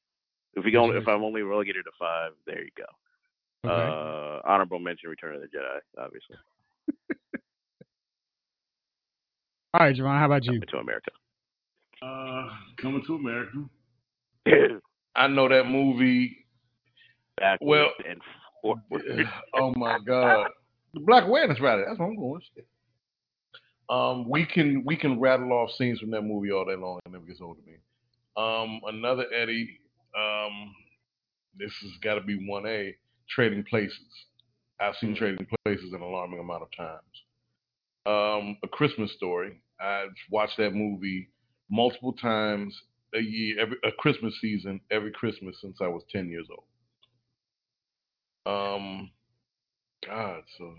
If 0.54 0.64
we 0.64 0.70
go, 0.70 0.90
if 0.92 1.06
I'm 1.06 1.22
only 1.22 1.42
relegated 1.42 1.84
to 1.84 1.90
five, 1.98 2.32
there 2.46 2.62
you 2.62 2.70
go. 2.76 2.84
Okay. 3.68 3.74
Uh, 3.74 4.40
honorable 4.50 4.78
mention: 4.78 5.10
Return 5.10 5.34
of 5.34 5.40
the 5.42 5.46
Jedi, 5.48 5.80
obviously. 6.02 6.36
All 9.74 9.80
right, 9.80 9.94
Javon, 9.94 10.18
how 10.18 10.26
about 10.26 10.44
you? 10.44 10.52
Coming 10.52 10.68
to 10.70 10.78
America. 10.78 11.10
Uh, 12.00 12.48
Coming 12.80 13.02
to 13.06 13.14
America. 13.16 13.64
I 15.16 15.26
know 15.26 15.48
that 15.48 15.66
movie. 15.66 16.44
Well- 17.60 17.90
and 18.08 18.20
forward. 18.62 19.28
oh 19.54 19.72
my 19.76 19.98
God, 20.04 20.48
the 20.94 21.00
Black 21.00 21.24
Awareness 21.24 21.60
Rally. 21.60 21.82
That's 21.86 21.98
what 21.98 22.06
I'm 22.06 22.16
going. 22.16 22.40
Shit. 22.54 22.66
Um, 23.90 24.28
we 24.28 24.44
can 24.44 24.84
we 24.84 24.96
can 24.96 25.18
rattle 25.18 25.52
off 25.52 25.70
scenes 25.72 26.00
from 26.00 26.10
that 26.10 26.22
movie 26.22 26.52
all 26.52 26.64
day 26.64 26.76
long. 26.76 27.00
It 27.06 27.12
never 27.12 27.24
gets 27.24 27.40
old 27.40 27.56
to 27.58 27.64
me. 27.64 27.78
Um, 28.36 28.80
another 28.86 29.24
Eddie. 29.34 29.80
Um, 30.18 30.74
this 31.58 31.72
has 31.82 31.92
got 32.02 32.14
to 32.14 32.20
be 32.20 32.46
one 32.46 32.66
A. 32.66 32.94
Trading 33.28 33.64
Places. 33.64 34.26
I've 34.80 34.94
seen 34.96 35.14
Trading 35.14 35.46
Places 35.64 35.92
an 35.92 36.02
alarming 36.02 36.38
amount 36.38 36.62
of 36.62 36.68
times. 36.76 37.00
Um, 38.06 38.56
a 38.62 38.68
Christmas 38.68 39.12
Story. 39.12 39.60
I've 39.80 40.14
watched 40.30 40.56
that 40.58 40.74
movie 40.74 41.28
multiple 41.70 42.12
times 42.12 42.78
a 43.14 43.20
year, 43.20 43.60
every 43.60 43.76
a 43.84 43.92
Christmas 43.92 44.34
season, 44.40 44.80
every 44.90 45.10
Christmas 45.12 45.56
since 45.60 45.78
I 45.80 45.88
was 45.88 46.02
ten 46.10 46.28
years 46.28 46.46
old. 46.50 46.64
Um, 48.46 49.10
God, 50.06 50.42
so 50.56 50.74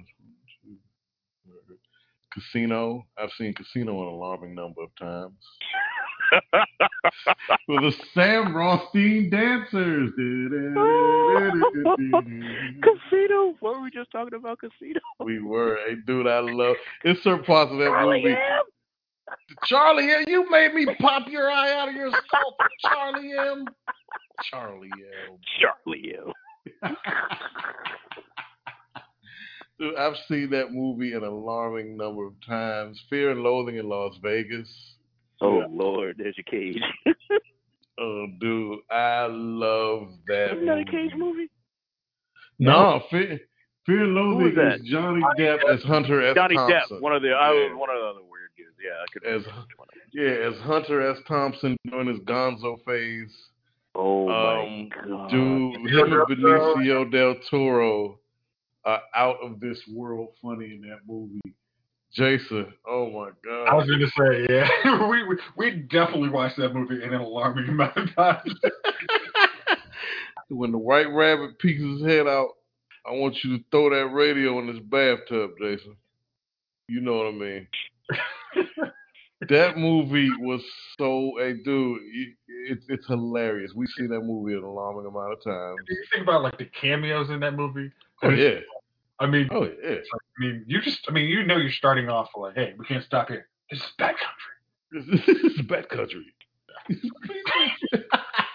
Casino. 2.31 3.05
I've 3.17 3.31
seen 3.37 3.53
Casino 3.53 4.01
an 4.01 4.07
alarming 4.07 4.55
number 4.55 4.81
of 4.81 4.95
times. 4.95 5.35
With 7.67 7.81
the 7.81 7.93
Sam 8.13 8.55
Rothstein 8.55 9.29
dancers. 9.29 10.11
Casino. 12.81 13.55
What 13.59 13.75
were 13.75 13.81
we 13.81 13.91
just 13.91 14.11
talking 14.11 14.35
about? 14.35 14.59
Casino. 14.59 14.99
we 15.19 15.41
were. 15.41 15.77
Hey, 15.87 15.95
dude, 16.05 16.27
I 16.27 16.39
love. 16.39 16.75
It's 17.03 17.23
certain 17.23 17.43
parts 17.45 17.71
of 17.71 17.77
that 17.79 17.85
Charlie 17.85 18.23
movie. 18.23 18.35
M. 18.35 18.63
Charlie 19.65 20.11
M. 20.11 20.23
You 20.27 20.49
made 20.49 20.73
me 20.73 20.87
pop 20.99 21.27
your 21.27 21.49
eye 21.49 21.71
out 21.73 21.89
of 21.89 21.95
your 21.95 22.11
skull, 22.11 22.55
Charlie 22.81 23.31
M. 23.37 23.65
Charlie 24.43 24.89
M. 25.27 25.37
Charlie 25.59 26.15
M. 26.15 26.33
Dude, 29.79 29.95
I've 29.95 30.15
seen 30.27 30.49
that 30.51 30.71
movie 30.71 31.13
an 31.13 31.23
alarming 31.23 31.95
number 31.97 32.25
of 32.27 32.33
times. 32.45 33.01
Fear 33.09 33.31
and 33.31 33.41
Loathing 33.41 33.77
in 33.77 33.87
Las 33.87 34.13
Vegas. 34.21 34.69
Oh 35.41 35.63
Lord, 35.69 36.15
there's 36.17 36.35
your 36.37 36.43
cage. 36.45 36.81
Oh, 38.01 38.27
dude, 38.39 38.79
I 38.89 39.27
love 39.29 40.07
that. 40.27 40.53
Isn't 40.53 40.65
that 40.67 40.77
a 40.79 40.85
cage 40.85 41.11
movie? 41.17 41.49
No, 42.57 43.01
Fear, 43.11 43.39
Fear 43.85 44.03
and 44.05 44.13
Loathing 44.15 44.55
was 44.55 44.79
is 44.79 44.87
Johnny 44.89 45.21
Depp 45.37 45.59
as 45.69 45.83
Hunter 45.83 46.25
S. 46.25 46.33
Thompson. 46.33 46.55
Johnny 46.55 46.55
Thompson. 46.55 46.97
Depp. 46.97 47.01
One 47.01 47.13
of 47.13 47.21
the 47.21 47.31
I 47.31 47.51
Yeah. 47.51 47.69
was 47.71 47.77
one 47.77 47.89
of 47.89 47.97
the 47.97 48.05
other 48.05 48.21
weird 48.21 48.51
dudes. 48.55 48.77
Yeah, 48.81 48.91
I 49.01 49.05
could. 49.11 49.23
As- 49.25 49.41
remember 49.45 49.65
which 49.67 49.77
one 49.77 49.87
it 49.91 49.99
was. 50.05 50.13
Yeah, 50.13 50.47
as 50.47 50.65
Hunter 50.65 51.11
S. 51.11 51.17
Thompson 51.27 51.75
during 51.89 52.07
his 52.07 52.19
Gonzo 52.19 52.77
phase. 52.85 53.35
Oh 53.95 54.29
Um, 54.29 54.89
my 54.89 54.89
god. 55.05 55.29
Dude, 55.31 55.75
him 55.91 56.13
and 56.13 56.37
Benicio 56.39 57.11
del 57.11 57.35
Toro 57.49 58.17
are 58.85 59.01
out 59.15 59.37
of 59.41 59.59
this 59.59 59.79
world 59.93 60.29
funny 60.41 60.65
in 60.65 60.81
that 60.81 60.99
movie. 61.07 61.41
Jason, 62.13 62.73
oh 62.87 63.11
my 63.11 63.29
god! 63.45 63.67
I 63.67 63.75
was 63.75 63.85
going 63.85 63.99
to 63.99 64.07
say, 64.07 64.47
yeah, 64.49 65.07
we, 65.09 65.23
we 65.27 65.37
we 65.55 65.71
definitely 65.91 66.29
watched 66.29 66.57
that 66.57 66.73
movie 66.73 67.03
in 67.03 67.13
an 67.13 67.21
alarming 67.21 67.69
amount 67.69 67.97
of 67.97 68.15
times. 68.15 68.53
when 70.49 70.71
the 70.71 70.77
white 70.77 71.11
rabbit 71.11 71.59
peeks 71.59 71.81
his 71.81 72.01
head 72.01 72.25
out, 72.25 72.49
I 73.05 73.11
want 73.11 73.37
you 73.43 73.57
to 73.57 73.63
throw 73.69 73.89
that 73.91 74.11
radio 74.13 74.59
in 74.59 74.67
this 74.67 74.81
bathtub, 74.83 75.51
Jason. 75.61 75.95
You 76.87 77.01
know 77.01 77.17
what 77.17 77.27
I 77.27 77.31
mean. 77.31 77.67
that 79.49 79.77
movie 79.77 80.29
was 80.39 80.61
so, 80.97 81.33
hey, 81.39 81.53
dude, 81.63 81.99
it's 82.69 82.85
it's 82.89 83.07
hilarious. 83.07 83.71
We've 83.75 83.87
seen 83.97 84.09
that 84.09 84.21
movie 84.21 84.53
an 84.53 84.63
alarming 84.63 85.05
amount 85.05 85.33
of 85.33 85.43
times. 85.43 85.77
you 85.87 86.05
think 86.11 86.23
about 86.23 86.41
like 86.41 86.57
the 86.57 86.65
cameos 86.65 87.29
in 87.29 87.39
that 87.41 87.53
movie. 87.53 87.91
Oh 88.23 88.29
yeah, 88.29 88.59
I 89.19 89.27
mean, 89.27 89.47
oh 89.51 89.63
yeah. 89.63 89.95
I 90.13 90.17
mean, 90.39 90.63
you 90.67 90.81
just, 90.81 91.05
I 91.09 91.11
mean, 91.11 91.25
you 91.29 91.43
know, 91.45 91.57
you're 91.57 91.71
starting 91.71 92.09
off 92.09 92.29
like, 92.35 92.55
hey, 92.55 92.73
we 92.77 92.85
can't 92.85 93.03
stop 93.03 93.29
here. 93.29 93.47
This 93.71 93.79
is 93.81 93.91
bad 93.97 94.15
country. 94.91 95.23
This 95.25 95.53
is 95.57 95.61
bad 95.67 95.89
country. 95.89 96.25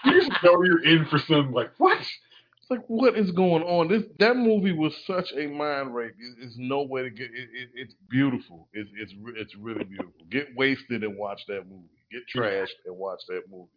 You 0.05 0.21
just 0.21 0.43
know 0.43 0.61
you're 0.63 0.83
in 0.85 1.05
for 1.07 1.17
some 1.19 1.51
like 1.51 1.71
what? 1.77 1.97
It's 1.99 2.69
like, 2.69 2.83
what 2.87 3.17
is 3.17 3.31
going 3.31 3.63
on? 3.63 3.87
This 3.87 4.03
that 4.19 4.37
movie 4.37 4.71
was 4.71 4.93
such 5.05 5.31
a 5.35 5.47
mind 5.47 5.95
rape. 5.95 6.13
It- 6.19 6.43
It's 6.45 6.57
no 6.57 6.83
way 6.83 7.03
to 7.03 7.09
get. 7.09 7.31
It, 7.31 7.49
it, 7.53 7.69
it's 7.75 7.95
beautiful. 8.09 8.67
It's 8.73 8.89
it's 8.95 9.13
it's 9.35 9.55
really 9.55 9.83
beautiful. 9.83 10.13
Get 10.29 10.55
wasted 10.55 11.03
and 11.03 11.17
watch 11.17 11.45
that 11.47 11.67
movie. 11.69 11.89
Get 12.11 12.23
trashed 12.33 12.77
and 12.85 12.97
watch 12.97 13.21
that 13.29 13.43
movie. 13.49 13.69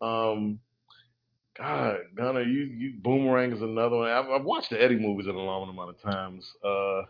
Um, 0.00 0.58
God, 1.62 1.98
Gunnar, 2.16 2.42
you 2.42 2.62
you 2.64 2.94
Boomerang 3.02 3.52
is 3.52 3.62
another 3.62 3.96
one. 3.96 4.10
I've, 4.10 4.28
I've 4.28 4.44
watched 4.44 4.70
the 4.70 4.82
Eddie 4.82 4.98
movies 4.98 5.28
an 5.28 5.36
alarming 5.36 5.70
amount 5.70 5.90
of 5.90 6.02
times. 6.02 6.44
Uh, 6.64 7.02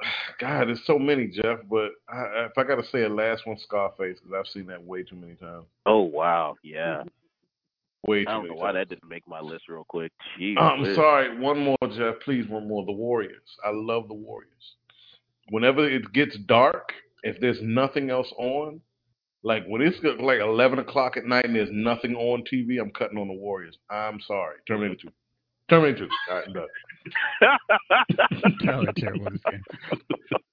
God, 0.40 0.68
there's 0.68 0.86
so 0.86 0.98
many, 0.98 1.26
Jeff. 1.26 1.58
But 1.68 1.90
I, 2.08 2.46
if 2.46 2.56
I 2.56 2.62
got 2.62 2.76
to 2.76 2.86
say 2.92 3.02
a 3.02 3.08
last 3.08 3.44
one, 3.44 3.58
Scarface, 3.58 4.18
because 4.22 4.36
I've 4.38 4.52
seen 4.52 4.66
that 4.68 4.82
way 4.82 5.02
too 5.02 5.16
many 5.16 5.34
times. 5.34 5.64
Oh 5.84 6.02
wow, 6.02 6.56
yeah. 6.62 7.02
Way 8.06 8.20
I 8.20 8.24
too 8.24 8.24
don't 8.24 8.42
many 8.42 8.54
know 8.54 8.60
why 8.60 8.72
times. 8.72 8.76
that 8.76 8.88
didn't 8.90 9.08
make 9.08 9.26
my 9.26 9.40
list 9.40 9.66
real 9.66 9.86
quick. 9.88 10.12
Jeez. 10.38 10.60
I'm 10.60 10.94
sorry. 10.94 11.38
One 11.38 11.58
more, 11.58 11.78
Jeff. 11.96 12.16
Please, 12.22 12.46
one 12.48 12.68
more. 12.68 12.84
The 12.84 12.92
Warriors. 12.92 13.48
I 13.64 13.70
love 13.70 14.08
the 14.08 14.14
Warriors. 14.14 14.74
Whenever 15.48 15.88
it 15.88 16.12
gets 16.12 16.36
dark, 16.46 16.92
if 17.22 17.40
there's 17.40 17.62
nothing 17.62 18.10
else 18.10 18.30
on, 18.36 18.82
like 19.44 19.64
when 19.66 19.82
it's 19.82 19.98
like 20.20 20.40
11 20.40 20.78
o'clock 20.80 21.16
at 21.16 21.26
night 21.26 21.44
and 21.44 21.54
there's 21.54 21.68
nothing 21.70 22.16
on 22.16 22.42
TV, 22.50 22.80
I'm 22.80 22.90
cutting 22.90 23.18
on 23.18 23.28
the 23.28 23.34
Warriors. 23.34 23.76
I'm 23.90 24.18
sorry. 24.26 24.56
Terminator 24.66 24.96
2. 25.02 25.08
Terminator 25.68 26.06
2. 26.06 26.10
All 26.30 26.36
right, 26.36 26.44
I'm 26.48 26.52
done. 26.52 26.66
That 28.64 28.78
was 28.78 28.88
terrible. 28.96 29.30
This 29.30 29.40
game. 29.50 29.62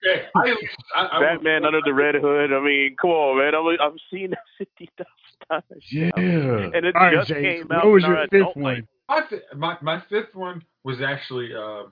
Okay, 0.03 0.25
I, 0.35 0.55
I, 0.95 1.17
I, 1.17 1.21
Batman 1.21 1.63
under 1.65 1.79
the 1.85 1.93
Red 1.93 2.15
Hood. 2.15 2.51
I 2.51 2.59
mean, 2.59 2.95
come 2.99 3.11
on, 3.11 3.37
man. 3.37 3.55
I'm 3.55 3.91
I've 3.93 3.97
seen 4.11 4.31
that 4.31 4.39
fifty 4.57 4.89
thousand 4.97 5.69
times. 5.69 5.85
Yeah. 5.91 6.09
And 6.77 6.85
it 6.85 6.95
All 6.95 7.03
right, 7.03 7.13
just 7.13 7.29
James. 7.29 7.63
came 7.63 7.71
out. 7.71 7.85
What 7.85 7.93
was 7.93 8.03
your 8.03 8.27
fifth 8.29 8.55
one? 8.55 8.75
life. 8.75 8.83
my, 9.07 9.21
fi- 9.29 9.55
my 9.55 9.77
my 9.81 10.03
fifth 10.09 10.33
one 10.35 10.63
was 10.83 11.01
actually 11.01 11.51
uh, 11.53 11.83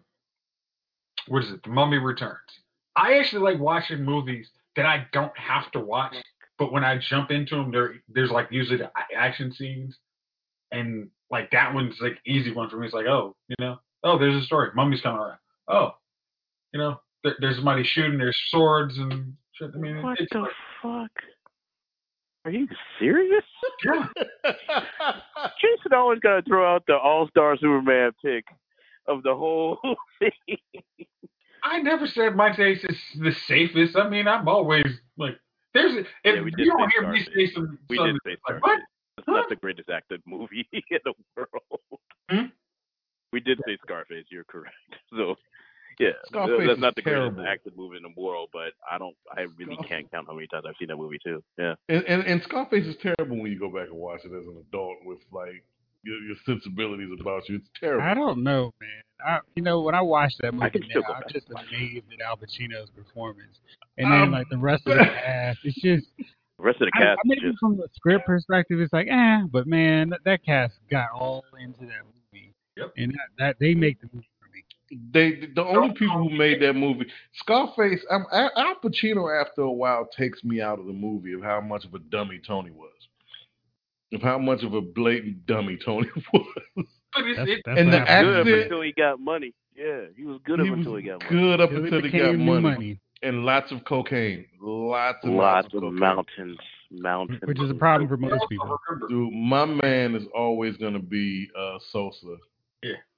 what 1.27 1.43
is 1.43 1.51
it? 1.51 1.63
The 1.63 1.69
Mummy 1.69 1.97
Returns. 1.97 2.39
I 2.95 3.13
actually 3.19 3.43
like 3.43 3.59
watching 3.61 4.03
movies 4.03 4.49
that 4.75 4.85
I 4.85 5.05
don't 5.13 5.37
have 5.37 5.71
to 5.71 5.79
watch, 5.79 6.15
but 6.59 6.71
when 6.71 6.83
I 6.83 6.97
jump 6.99 7.31
into 7.31 7.55
them, 7.55 7.71
there 7.71 7.95
there's 8.09 8.29
like 8.31 8.49
usually 8.51 8.77
the 8.77 8.91
action 9.15 9.51
scenes, 9.53 9.97
and 10.71 11.09
like 11.31 11.49
that 11.51 11.73
one's 11.73 11.95
like 12.01 12.17
easy 12.27 12.51
one 12.53 12.69
for 12.69 12.77
me. 12.77 12.85
It's 12.85 12.93
like 12.93 13.07
oh, 13.07 13.35
you 13.47 13.55
know, 13.59 13.77
oh, 14.03 14.19
there's 14.19 14.35
a 14.43 14.45
story. 14.45 14.69
Mummy's 14.75 15.01
coming 15.01 15.21
around. 15.21 15.37
Oh, 15.67 15.91
you 16.73 16.79
know, 16.79 16.99
there, 17.23 17.35
there's 17.39 17.55
somebody 17.55 17.83
shooting. 17.83 18.17
There's 18.19 18.37
swords 18.49 18.97
and 18.97 19.33
shit. 19.53 19.71
I 19.73 19.77
mean, 19.77 20.01
What 20.03 20.19
it's 20.19 20.31
the 20.31 20.39
like, 20.41 20.51
fuck? 20.81 21.11
Are 22.45 22.51
you 22.51 22.67
serious? 22.99 23.43
yeah. 23.83 24.07
Jason 25.61 25.93
always 25.93 26.19
got 26.19 26.37
to 26.37 26.41
throw 26.43 26.73
out 26.73 26.83
the 26.87 26.95
All 26.95 27.27
Star 27.29 27.57
Superman 27.57 28.11
pick 28.23 28.45
of 29.07 29.23
the 29.23 29.35
whole 29.35 29.77
thing. 30.19 30.57
I 31.63 31.81
never 31.81 32.07
said 32.07 32.35
my 32.35 32.55
taste 32.55 32.85
is 32.87 32.97
the 33.19 33.33
safest. 33.47 33.97
I 33.97 34.09
mean, 34.09 34.27
I'm 34.27 34.47
always 34.47 34.85
like, 35.17 35.37
there's 35.73 35.93
if 35.97 36.07
Yeah, 36.35 36.41
we 36.41 36.51
did 36.51 36.65
you 36.65 36.71
don't 36.77 36.89
say 36.89 36.93
hear 36.99 37.11
me 37.11 37.21
Scarface. 37.23 37.49
say 37.49 37.53
some, 37.53 37.79
We 37.89 37.97
some 37.97 38.05
did 38.07 38.15
say 38.25 38.29
like, 38.31 38.39
Scarface. 38.45 38.61
what? 38.63 38.79
It's 39.17 39.27
not 39.27 39.49
the 39.49 39.55
greatest 39.57 39.89
acted 39.89 40.21
movie 40.25 40.67
in 40.73 40.81
the 41.03 41.13
world. 41.35 41.99
Hmm? 42.29 42.45
We 43.33 43.39
did 43.41 43.59
say 43.67 43.77
Scarface. 43.85 44.25
You're 44.29 44.45
correct. 44.45 44.75
So, 45.17 45.35
yeah, 45.99 46.11
Scarface 46.27 46.67
that's 46.67 46.79
not 46.79 46.95
the 46.95 47.01
terrible. 47.01 47.31
greatest 47.31 47.49
acted 47.51 47.73
movie 47.77 47.97
in 47.97 48.03
the 48.03 48.13
world, 48.21 48.49
but 48.53 48.71
I 48.89 48.97
don't. 48.97 49.15
I 49.35 49.41
really 49.57 49.75
can't 49.87 50.09
count 50.11 50.27
how 50.27 50.33
many 50.35 50.47
times 50.47 50.63
I've 50.67 50.75
seen 50.79 50.87
that 50.89 50.95
movie 50.97 51.19
too. 51.21 51.43
Yeah. 51.57 51.75
and, 51.89 52.03
and, 52.05 52.21
and 52.23 52.41
Scarface 52.43 52.85
is 52.85 52.95
terrible 53.01 53.37
when 53.41 53.51
you 53.51 53.59
go 53.59 53.69
back 53.69 53.89
and 53.89 53.97
watch 53.97 54.21
it 54.23 54.27
as 54.27 54.45
an 54.47 54.63
adult 54.69 54.97
with 55.03 55.17
like 55.33 55.63
your, 56.03 56.17
your 56.19 56.35
sensibilities 56.45 57.09
about 57.19 57.47
you. 57.49 57.55
It's 57.57 57.69
terrible. 57.79 58.03
I 58.03 58.13
don't 58.13 58.43
know, 58.43 58.71
man. 58.79 58.89
I, 59.25 59.39
you 59.55 59.63
know, 59.63 59.81
when 59.81 59.95
I 59.95 60.01
watched 60.01 60.37
that 60.41 60.53
movie, 60.53 60.79
now, 60.95 61.01
I'm 61.13 61.23
just 61.29 61.47
amazed 61.49 62.05
at 62.13 62.21
Al 62.25 62.37
Pacino's 62.37 62.89
performance, 62.91 63.59
and 63.97 64.11
then 64.11 64.21
Um, 64.21 64.31
like 64.31 64.47
the 64.49 64.57
rest 64.57 64.87
of 64.87 64.97
the 64.97 65.03
cast. 65.25 65.59
It's 65.63 65.81
just, 65.81 66.07
The 66.17 66.63
rest 66.63 66.79
of 66.81 66.87
the 66.87 66.91
cast 66.97 67.19
I 67.23 67.27
mean, 67.27 67.37
is 67.39 67.51
just 67.51 67.59
from 67.59 67.75
the 67.77 67.87
script 67.93 68.25
perspective, 68.25 68.79
it's 68.79 68.93
like, 68.93 69.07
eh, 69.09 69.41
but 69.51 69.67
man, 69.67 70.09
that, 70.09 70.21
that 70.25 70.45
cast 70.45 70.75
got 70.89 71.09
all 71.13 71.43
into 71.59 71.81
that 71.81 72.03
movie, 72.05 72.53
Yep. 72.77 72.93
and 72.97 73.11
that, 73.11 73.27
that 73.37 73.55
they 73.59 73.73
make 73.73 73.99
the 73.99 74.07
movie 74.13 74.29
for 74.39 74.47
me. 74.55 74.63
They 75.11 75.47
the 75.53 75.65
only 75.65 75.93
people 75.95 76.17
who 76.17 76.29
made 76.29 76.61
that 76.61 76.73
movie, 76.73 77.05
Scarface. 77.33 77.99
I'm, 78.09 78.25
Al 78.31 78.51
Al 78.55 78.75
Pacino, 78.81 79.29
after 79.41 79.61
a 79.63 79.71
while, 79.71 80.07
takes 80.17 80.45
me 80.45 80.61
out 80.61 80.79
of 80.79 80.85
the 80.85 80.93
movie 80.93 81.33
of 81.33 81.43
how 81.43 81.59
much 81.59 81.83
of 81.83 81.93
a 81.93 81.99
dummy 81.99 82.39
Tony 82.45 82.71
was, 82.71 82.93
of 84.13 84.21
how 84.21 84.37
much 84.37 84.63
of 84.63 84.73
a 84.73 84.81
blatant 84.81 85.45
dummy 85.45 85.77
Tony 85.83 86.07
was. 86.33 86.45
But 86.75 87.23
it's, 87.25 87.37
That's, 87.37 87.49
it, 87.49 87.61
that's 87.65 87.79
And 87.79 87.87
what 87.89 87.91
the 87.91 88.05
happened. 88.05 88.45
good 88.45 88.57
up 88.59 88.63
until 88.63 88.81
he 88.81 88.91
got 88.93 89.19
money. 89.19 89.53
Yeah, 89.75 90.01
he 90.15 90.25
was 90.25 90.39
good 90.45 90.59
up 90.59 90.65
he 90.65 90.69
was 90.71 90.79
until 90.79 90.95
he 90.97 91.03
got 91.03 91.19
money. 91.23 91.29
good 91.29 91.61
up 91.61 91.71
until 91.71 92.01
he 92.01 92.09
got 92.17 92.35
money. 92.35 92.61
money. 92.61 92.99
and 93.23 93.45
lots 93.45 93.71
of 93.71 93.83
cocaine, 93.85 94.45
lots 94.61 95.19
and 95.23 95.35
Lots 95.35 95.65
lots, 95.65 95.73
of 95.75 95.81
cocaine. 95.81 95.99
mountains, 95.99 96.57
mountain. 96.91 97.39
which 97.45 97.59
is 97.61 97.69
a 97.69 97.73
problem 97.75 98.07
for 98.09 98.17
most 98.17 98.43
people. 98.49 98.77
Dude, 99.09 99.31
my 99.33 99.65
man 99.65 100.15
is 100.15 100.23
always 100.35 100.75
gonna 100.77 100.99
be 100.99 101.47
uh, 101.57 101.77
Sosa. 101.91 102.35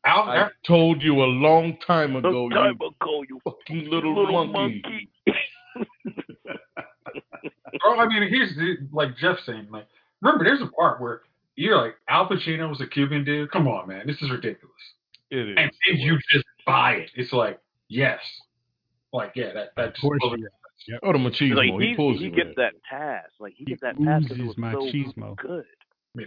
Al, 0.04 0.24
I 0.30 0.50
told 0.66 1.02
you 1.04 1.22
a 1.22 1.26
long 1.26 1.78
time 1.86 2.16
ago, 2.16 2.30
Long 2.46 2.50
you 2.52 2.56
time 2.56 2.76
ago, 2.76 3.24
you 3.30 3.40
fucking 3.44 3.88
little, 3.90 4.16
little 4.16 4.48
monkey. 4.48 4.82
monkey. 4.84 5.10
Bro, 7.84 8.00
I 8.00 8.08
mean, 8.08 8.28
here's 8.30 8.56
the, 8.56 8.76
like 8.92 9.16
Jeff 9.18 9.38
saying, 9.46 9.68
like, 9.72 9.88
remember, 10.22 10.44
there's 10.44 10.62
a 10.62 10.68
part 10.68 11.02
where 11.02 11.22
you're 11.56 11.78
like, 11.82 11.96
Al 12.10 12.28
Pacino 12.28 12.70
was 12.70 12.82
a 12.82 12.88
Cuban 12.88 13.24
dude. 13.24 13.52
Come 13.52 13.68
on, 13.68 13.88
man, 13.88 14.08
this 14.08 14.18
is 14.22 14.30
ridiculous. 14.32 14.76
It 15.30 15.50
is. 15.50 15.56
And 15.58 15.72
then 15.88 15.98
you 16.00 16.18
just 16.32 16.46
buy 16.66 16.94
it. 16.94 17.12
It's 17.16 17.32
like, 17.34 17.60
yes, 17.90 18.20
like, 19.14 19.32
yeah, 19.36 19.54
that 19.54 19.68
Of 19.68 19.70
that's 19.76 20.00
course, 20.00 20.20
yeah. 20.88 20.98
Oh, 21.04 21.12
the 21.14 21.20
machismo. 21.20 21.56
like 21.56 21.82
he 21.82 21.90
he, 21.90 21.96
pulls 21.96 22.20
he 22.20 22.30
gets 22.32 22.50
that 22.58 22.74
pass. 22.90 23.26
Like 23.40 23.54
he 23.56 23.66
He 23.66 23.66
gets 23.66 23.82
that 23.82 23.96
pass 24.04 24.24
because 24.24 24.38
it 24.40 24.42
oozes 24.42 24.58
was 24.58 24.72
so 24.74 25.22
machismo. 25.22 25.38
good. 25.38 25.66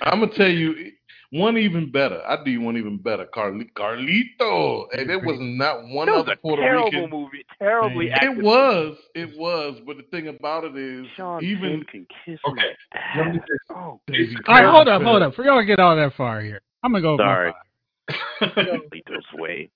I'm 0.03 0.21
gonna 0.21 0.33
tell 0.35 0.49
you 0.49 0.93
one 1.31 1.59
even 1.59 1.91
better. 1.91 2.23
I 2.27 2.43
do 2.45 2.61
one 2.61 2.77
even 2.77 2.97
better. 2.97 3.27
Carli- 3.35 3.71
Carlito, 3.77 4.85
and 4.93 5.09
there 5.11 5.19
was 5.19 5.37
not 5.41 5.87
one 5.89 6.07
That 6.07 6.13
was 6.13 6.23
other 6.23 6.33
a 6.33 6.37
Puerto 6.37 6.63
terrible 6.63 6.85
Rican. 6.91 7.11
movie. 7.11 7.45
Terribly 7.59 8.11
acted. 8.11 8.39
It 8.39 8.43
was, 8.45 8.97
it 9.15 9.37
was. 9.39 9.79
But 9.87 9.97
the 9.99 10.05
thing 10.05 10.29
about 10.29 10.65
it 10.65 10.77
is, 10.77 11.07
Sean 11.17 11.43
even 11.45 11.85
Penn 11.85 11.85
can 11.91 12.07
kiss 12.25 12.41
Okay, 12.49 12.63
my 12.95 13.23
let 13.25 13.33
me 13.35 13.39
ass. 13.41 13.47
just- 13.49 13.61
Oh, 13.79 14.01
Daisy 14.07 14.37
All 14.47 14.55
right, 14.55 14.65
hold 14.71 14.89
up, 14.89 15.03
hold 15.03 15.23
up. 15.23 15.35
For 15.35 15.45
y'all 15.45 15.59
to 15.61 15.65
get 15.67 15.81
all 15.81 15.97
that 15.97 16.15
far 16.17 16.41
here, 16.41 16.61
I'm 16.83 16.93
gonna 16.93 17.03
go. 17.03 17.13
with 17.17 17.21
Sorry. 17.21 17.53
five. 17.53 18.51
Lito's 18.93 19.25
way. 19.35 19.71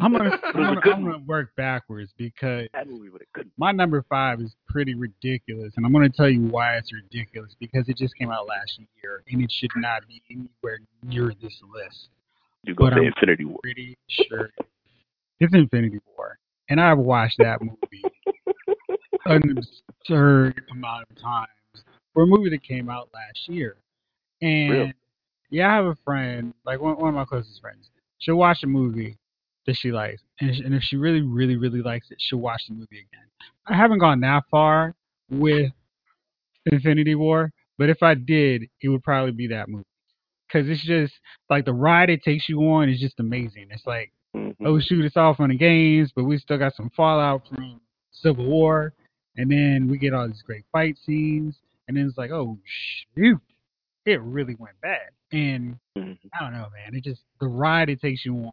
I'm 0.00 0.12
gonna, 0.12 0.30
I'm 0.44 0.52
gonna, 0.54 0.80
I'm 0.84 1.04
gonna 1.04 1.18
work 1.26 1.50
backwards 1.56 2.12
because 2.16 2.68
That 2.72 2.88
movie 2.88 3.08
was 3.08 3.22
a 3.22 3.38
good. 3.38 3.50
my 3.56 3.72
number 3.72 4.04
five 4.08 4.40
is 4.40 4.54
pretty 4.68 4.94
ridiculous, 4.94 5.72
and 5.76 5.84
I'm 5.86 5.92
going 5.92 6.10
to 6.10 6.16
tell 6.16 6.28
you 6.28 6.42
why 6.42 6.76
it's 6.76 6.92
ridiculous 6.92 7.54
because 7.58 7.88
it 7.88 7.96
just 7.96 8.14
came 8.16 8.30
out 8.30 8.46
last 8.46 8.78
year, 9.02 9.22
and 9.30 9.42
it 9.42 9.50
should 9.50 9.70
not 9.76 10.06
be 10.06 10.22
anywhere 10.30 10.78
near 11.02 11.32
this 11.42 11.60
list. 11.72 12.08
You 12.64 12.74
go 12.74 12.84
But 12.84 12.94
say 12.94 13.00
I'm- 13.00 13.06
Infinity 13.06 13.44
War. 13.44 13.58
Pretty 13.62 13.96
sure 14.08 14.50
it's 15.40 15.54
Infinity 15.54 16.00
War, 16.16 16.38
and 16.68 16.80
I've 16.80 16.98
watched 16.98 17.38
that 17.38 17.60
movie 17.62 18.02
an 19.26 19.58
absurd 19.58 20.62
amount 20.70 21.06
of 21.10 21.20
times 21.22 21.48
for 22.14 22.22
a 22.22 22.26
movie 22.26 22.50
that 22.50 22.62
came 22.62 22.88
out 22.88 23.08
last 23.14 23.48
year. 23.48 23.76
And 24.42 24.70
Really? 24.70 24.94
yeah, 25.50 25.70
I 25.72 25.74
have 25.76 25.86
a 25.86 25.96
friend, 26.04 26.54
like 26.64 26.80
one, 26.80 26.96
one 26.98 27.08
of 27.10 27.14
my 27.14 27.24
closest 27.24 27.60
friends. 27.60 27.90
She'll 28.18 28.36
watch 28.36 28.62
a 28.62 28.66
movie 28.66 29.16
that 29.68 29.76
she 29.76 29.92
likes, 29.92 30.22
and, 30.40 30.50
and 30.64 30.74
if 30.74 30.82
she 30.82 30.96
really, 30.96 31.20
really, 31.20 31.56
really 31.56 31.82
likes 31.82 32.10
it, 32.10 32.16
she'll 32.18 32.38
watch 32.38 32.62
the 32.66 32.74
movie 32.74 33.06
again. 33.06 33.26
I 33.66 33.76
haven't 33.76 33.98
gone 33.98 34.18
that 34.20 34.44
far 34.50 34.94
with 35.30 35.70
Infinity 36.64 37.14
War, 37.14 37.52
but 37.76 37.90
if 37.90 38.02
I 38.02 38.14
did, 38.14 38.64
it 38.80 38.88
would 38.88 39.02
probably 39.02 39.32
be 39.32 39.46
that 39.48 39.68
movie 39.68 39.84
because 40.46 40.66
it's 40.70 40.82
just 40.82 41.12
like 41.50 41.66
the 41.66 41.74
ride 41.74 42.08
it 42.08 42.22
takes 42.22 42.48
you 42.48 42.60
on 42.62 42.88
is 42.88 42.98
just 42.98 43.20
amazing. 43.20 43.66
It's 43.70 43.86
like 43.86 44.10
Mhm. 44.34 44.56
oh 44.64 44.80
shoot, 44.80 45.04
it's 45.04 45.18
all 45.18 45.34
fun 45.34 45.50
and 45.50 45.60
games, 45.60 46.12
but 46.16 46.24
we 46.24 46.38
still 46.38 46.56
got 46.56 46.74
some 46.74 46.88
fallout 46.96 47.46
from 47.46 47.78
Civil 48.10 48.46
War, 48.46 48.94
and 49.36 49.50
then 49.50 49.86
we 49.86 49.98
get 49.98 50.14
all 50.14 50.26
these 50.26 50.40
great 50.40 50.64
fight 50.72 50.96
scenes, 51.04 51.60
and 51.86 51.96
then 51.96 52.06
it's 52.06 52.16
like, 52.16 52.30
oh 52.30 52.58
shoot, 52.64 53.40
it 54.06 54.22
really 54.22 54.54
went 54.58 54.80
bad. 54.80 55.10
And 55.30 55.78
Mhm. 55.94 56.18
I 56.32 56.42
don't 56.42 56.54
know, 56.54 56.68
man, 56.72 56.94
it 56.94 57.04
just 57.04 57.22
the 57.38 57.48
ride 57.48 57.90
it 57.90 58.00
takes 58.00 58.24
you 58.24 58.34
on 58.34 58.52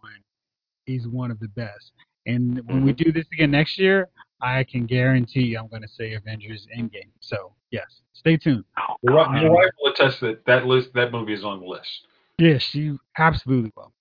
is 0.87 1.07
one 1.07 1.31
of 1.31 1.39
the 1.39 1.47
best. 1.49 1.91
And 2.25 2.61
when 2.67 2.83
we 2.83 2.91
mm-hmm. 2.91 3.03
do 3.03 3.11
this 3.11 3.25
again 3.31 3.51
next 3.51 3.77
year, 3.77 4.09
I 4.41 4.63
can 4.63 4.85
guarantee 4.85 5.55
I'm 5.55 5.67
going 5.67 5.81
to 5.81 5.87
say 5.87 6.13
Avengers 6.13 6.67
Endgame. 6.77 7.11
So 7.19 7.53
yes, 7.71 8.01
stay 8.13 8.37
tuned. 8.37 8.65
Oh, 8.77 8.95
Your 9.03 9.13
God. 9.25 9.41
your 9.41 9.51
wife 9.51 9.69
will 9.81 9.91
attest 9.91 10.21
that 10.21 10.45
that 10.45 10.65
list, 10.65 10.89
that 10.93 11.11
movie 11.11 11.33
is 11.33 11.43
on 11.43 11.59
the 11.59 11.65
list. 11.65 12.07
Yes, 12.37 12.75
you 12.75 12.99
absolutely 13.17 13.71
will. 13.75 13.93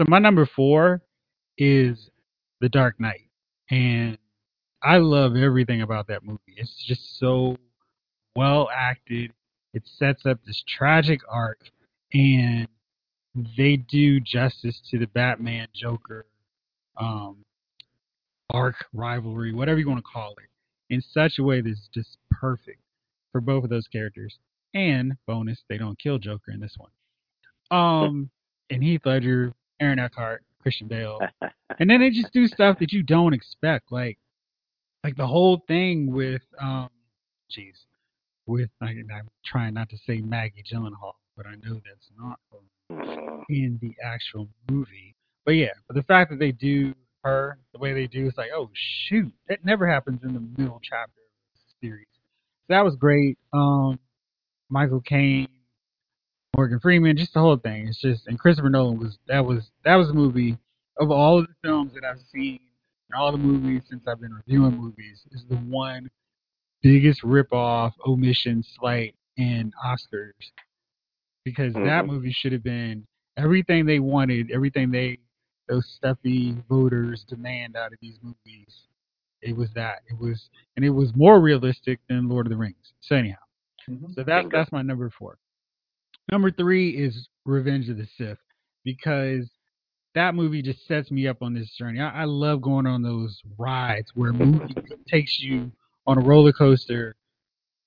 So 0.00 0.06
my 0.08 0.18
number 0.18 0.46
four 0.46 1.02
is 1.58 2.10
The 2.60 2.68
Dark 2.68 2.98
Knight, 2.98 3.28
and 3.70 4.16
I 4.82 4.98
love 4.98 5.36
everything 5.36 5.82
about 5.82 6.06
that 6.08 6.24
movie. 6.24 6.40
It's 6.56 6.82
just 6.84 7.18
so 7.18 7.56
well 8.34 8.68
acted. 8.74 9.32
It 9.74 9.82
sets 9.86 10.24
up 10.26 10.38
this 10.44 10.62
tragic 10.66 11.20
arc, 11.28 11.60
and 12.14 12.66
they 13.34 13.76
do 13.76 14.20
justice 14.20 14.80
to 14.90 14.98
the 14.98 15.06
Batman 15.08 15.68
Joker 15.74 16.26
um, 16.98 17.44
arc 18.50 18.76
rivalry, 18.92 19.52
whatever 19.52 19.78
you 19.78 19.88
want 19.88 19.98
to 19.98 20.10
call 20.10 20.32
it, 20.32 20.94
in 20.94 21.02
such 21.12 21.38
a 21.38 21.42
way 21.42 21.60
that's 21.60 21.88
just 21.94 22.18
perfect 22.30 22.80
for 23.30 23.40
both 23.40 23.64
of 23.64 23.70
those 23.70 23.88
characters. 23.88 24.38
And 24.74 25.14
bonus, 25.26 25.62
they 25.68 25.78
don't 25.78 25.98
kill 25.98 26.18
Joker 26.18 26.52
in 26.52 26.60
this 26.60 26.76
one. 26.76 26.90
Um, 27.70 28.30
and 28.70 28.82
Heath 28.82 29.02
Ledger, 29.04 29.52
Aaron 29.80 29.98
Eckhart, 29.98 30.42
Christian 30.60 30.88
Bale, 30.88 31.20
and 31.78 31.90
then 31.90 32.00
they 32.00 32.10
just 32.10 32.32
do 32.32 32.46
stuff 32.46 32.78
that 32.78 32.92
you 32.92 33.02
don't 33.02 33.34
expect, 33.34 33.90
like 33.90 34.18
like 35.02 35.16
the 35.16 35.26
whole 35.26 35.64
thing 35.66 36.12
with 36.12 36.42
um, 36.60 36.88
jeez, 37.50 37.74
with 38.46 38.70
I, 38.80 38.86
I'm 38.86 39.28
trying 39.44 39.74
not 39.74 39.88
to 39.90 39.96
say 40.06 40.20
Maggie 40.20 40.62
Gyllenhaal, 40.70 41.14
but 41.36 41.46
I 41.46 41.54
know 41.64 41.80
that's 41.84 42.08
not. 42.18 42.38
In 43.48 43.78
the 43.80 43.94
actual 44.04 44.48
movie. 44.70 45.14
But 45.44 45.52
yeah, 45.52 45.72
but 45.86 45.96
the 45.96 46.02
fact 46.02 46.30
that 46.30 46.38
they 46.38 46.52
do 46.52 46.94
her 47.24 47.58
the 47.72 47.78
way 47.78 47.92
they 47.92 48.06
do, 48.06 48.26
it's 48.26 48.38
like, 48.38 48.50
oh 48.54 48.70
shoot, 48.74 49.32
that 49.48 49.64
never 49.64 49.86
happens 49.86 50.20
in 50.22 50.34
the 50.34 50.40
middle 50.40 50.80
chapter 50.82 51.20
of 51.20 51.60
the 51.80 51.86
series. 51.86 52.06
So 52.66 52.74
that 52.74 52.84
was 52.84 52.96
great. 52.96 53.38
Um, 53.52 53.98
Michael 54.68 55.00
Caine, 55.00 55.48
Morgan 56.56 56.80
Freeman, 56.80 57.16
just 57.16 57.34
the 57.34 57.40
whole 57.40 57.56
thing. 57.56 57.88
It's 57.88 58.00
just 58.00 58.26
and 58.26 58.38
Christopher 58.38 58.70
Nolan 58.70 58.98
was 58.98 59.18
that 59.28 59.44
was 59.44 59.70
that 59.84 59.96
was 59.96 60.10
a 60.10 60.14
movie 60.14 60.56
of 60.98 61.10
all 61.10 61.38
of 61.38 61.46
the 61.46 61.54
films 61.62 61.92
that 61.94 62.04
I've 62.04 62.20
seen 62.32 62.60
and 63.10 63.20
all 63.20 63.32
the 63.32 63.38
movies 63.38 63.82
since 63.88 64.04
I've 64.06 64.20
been 64.20 64.34
reviewing 64.34 64.76
movies 64.76 65.22
is 65.32 65.44
the 65.48 65.56
one 65.56 66.10
biggest 66.82 67.22
rip 67.22 67.52
off, 67.52 67.94
omission, 68.06 68.64
slight, 68.78 69.14
and 69.38 69.72
Oscars 69.84 70.32
because 71.44 71.74
that 71.74 72.04
Mhm. 72.04 72.06
movie 72.06 72.32
should 72.32 72.52
have 72.52 72.62
been 72.62 73.06
everything 73.36 73.86
they 73.86 73.98
wanted, 73.98 74.50
everything 74.50 74.90
they 74.90 75.18
those 75.68 75.86
stuffy 75.86 76.52
voters 76.68 77.24
demand 77.24 77.76
out 77.76 77.92
of 77.92 77.98
these 78.00 78.18
movies. 78.22 78.88
It 79.40 79.56
was 79.56 79.72
that. 79.74 80.02
It 80.08 80.18
was, 80.18 80.50
and 80.76 80.84
it 80.84 80.90
was 80.90 81.14
more 81.16 81.40
realistic 81.40 82.00
than 82.08 82.28
Lord 82.28 82.46
of 82.46 82.50
the 82.50 82.56
Rings. 82.56 82.92
So 83.00 83.16
anyhow, 83.16 83.38
so 84.14 84.22
that's 84.22 84.48
that's 84.50 84.72
my 84.72 84.82
number 84.82 85.08
four. 85.10 85.38
Number 86.30 86.50
three 86.50 86.90
is 86.90 87.28
Revenge 87.44 87.88
of 87.88 87.96
the 87.96 88.06
Sith 88.16 88.38
because 88.84 89.50
that 90.14 90.34
movie 90.34 90.62
just 90.62 90.86
sets 90.86 91.10
me 91.10 91.26
up 91.26 91.42
on 91.42 91.54
this 91.54 91.74
journey. 91.76 92.00
I, 92.00 92.22
I 92.22 92.24
love 92.24 92.60
going 92.60 92.86
on 92.86 93.02
those 93.02 93.40
rides 93.56 94.10
where 94.14 94.30
a 94.30 94.34
movie 94.34 94.74
takes 95.08 95.40
you 95.40 95.72
on 96.06 96.18
a 96.18 96.20
roller 96.20 96.52
coaster, 96.52 97.16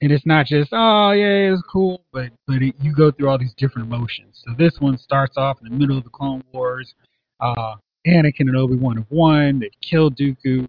and 0.01 0.11
it's 0.11 0.25
not 0.25 0.45
just 0.45 0.69
oh 0.71 1.11
yeah 1.11 1.51
it's 1.53 1.61
cool, 1.71 2.03
but 2.11 2.31
but 2.47 2.61
it, 2.61 2.75
you 2.81 2.93
go 2.93 3.11
through 3.11 3.29
all 3.29 3.37
these 3.37 3.53
different 3.57 3.87
emotions. 3.87 4.41
So 4.45 4.53
this 4.57 4.77
one 4.79 4.97
starts 4.97 5.37
off 5.37 5.57
in 5.63 5.69
the 5.69 5.75
middle 5.75 5.97
of 5.97 6.03
the 6.03 6.09
Clone 6.09 6.43
Wars. 6.51 6.93
Uh, 7.39 7.75
Anakin 8.07 8.41
and 8.41 8.55
Obi 8.55 8.75
Wan 8.75 8.97
have 8.97 9.07
won. 9.09 9.59
They 9.59 9.71
killed 9.81 10.17
Dooku, 10.17 10.67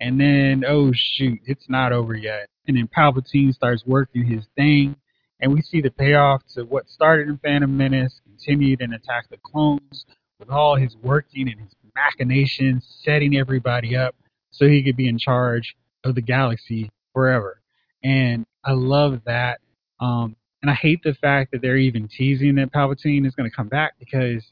and 0.00 0.20
then 0.20 0.64
oh 0.66 0.92
shoot, 0.94 1.40
it's 1.44 1.68
not 1.68 1.92
over 1.92 2.14
yet. 2.14 2.48
And 2.66 2.76
then 2.76 2.88
Palpatine 2.88 3.52
starts 3.52 3.84
working 3.86 4.24
his 4.24 4.44
thing, 4.56 4.96
and 5.40 5.52
we 5.52 5.62
see 5.62 5.80
the 5.80 5.90
payoff 5.90 6.42
to 6.54 6.64
what 6.64 6.88
started 6.88 7.28
in 7.28 7.38
Phantom 7.38 7.74
Menace, 7.74 8.20
continued 8.24 8.80
in 8.80 8.92
Attack 8.92 9.28
the 9.30 9.38
Clones, 9.38 10.06
with 10.38 10.50
all 10.50 10.76
his 10.76 10.96
working 11.02 11.48
and 11.48 11.60
his 11.60 11.74
machinations, 11.94 12.86
setting 13.02 13.36
everybody 13.36 13.96
up 13.96 14.14
so 14.50 14.66
he 14.66 14.82
could 14.82 14.96
be 14.96 15.08
in 15.08 15.18
charge 15.18 15.76
of 16.04 16.14
the 16.14 16.20
galaxy 16.20 16.90
forever. 17.12 17.60
And 18.02 18.46
I 18.68 18.72
love 18.72 19.22
that. 19.24 19.60
Um, 19.98 20.36
and 20.60 20.70
I 20.70 20.74
hate 20.74 21.02
the 21.02 21.14
fact 21.14 21.52
that 21.52 21.62
they're 21.62 21.78
even 21.78 22.06
teasing 22.06 22.56
that 22.56 22.72
Palpatine 22.72 23.26
is 23.26 23.34
going 23.34 23.48
to 23.48 23.56
come 23.56 23.68
back 23.68 23.94
because 23.98 24.44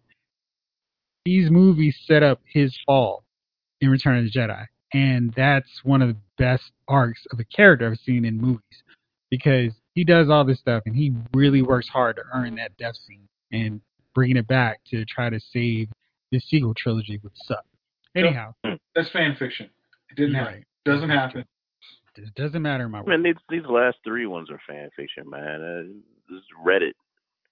these 1.27 1.51
movies 1.51 1.99
set 2.07 2.23
up 2.23 2.41
his 2.51 2.75
fall 2.87 3.25
in 3.83 3.91
Return 3.91 4.19
of 4.19 4.25
the 4.25 4.31
Jedi. 4.31 4.65
And 4.95 5.35
that's 5.37 5.69
one 5.83 6.01
of 6.01 6.09
the 6.09 6.17
best 6.39 6.73
arcs 6.89 7.27
of 7.31 7.41
a 7.41 7.45
character 7.45 7.91
I've 7.91 7.99
seen 7.99 8.25
in 8.25 8.41
movies 8.41 8.83
because 9.31 9.73
he 9.95 10.03
does 10.03 10.31
all 10.31 10.45
this 10.45 10.61
stuff 10.61 10.85
and 10.87 10.97
he 10.97 11.13
really 11.35 11.61
works 11.61 11.89
hard 11.89 12.17
to 12.17 12.23
earn 12.33 12.55
that 12.55 12.75
death 12.79 12.97
scene 13.07 13.29
and 13.53 13.83
bringing 14.15 14.39
it 14.39 14.47
back 14.47 14.81
to 14.91 15.05
try 15.05 15.29
to 15.29 15.41
save 15.53 15.91
the 16.33 16.41
sequel 16.41 16.73
trilogy 16.75 17.21
would 17.23 17.33
suck. 17.35 17.65
Anyhow, 18.15 18.55
That's 18.95 19.11
fan 19.11 19.37
fiction. 19.39 19.69
It 20.11 20.17
didn't 20.17 20.37
you're 20.37 20.45
happen. 20.45 20.65
Doesn't 20.87 21.11
happen. 21.11 21.45
It 22.19 22.35
doesn't 22.35 22.63
matter 22.63 22.89
my. 22.89 23.03
Man, 23.03 23.23
these 23.23 23.35
these 23.49 23.67
last 23.69 23.97
three 24.05 24.27
ones 24.27 24.51
are 24.51 24.61
fan 24.69 24.91
fiction, 24.97 25.29
man. 25.29 25.63
Uh, 25.63 25.83
this 26.29 26.39
is 26.39 26.45
Reddit. 26.65 26.93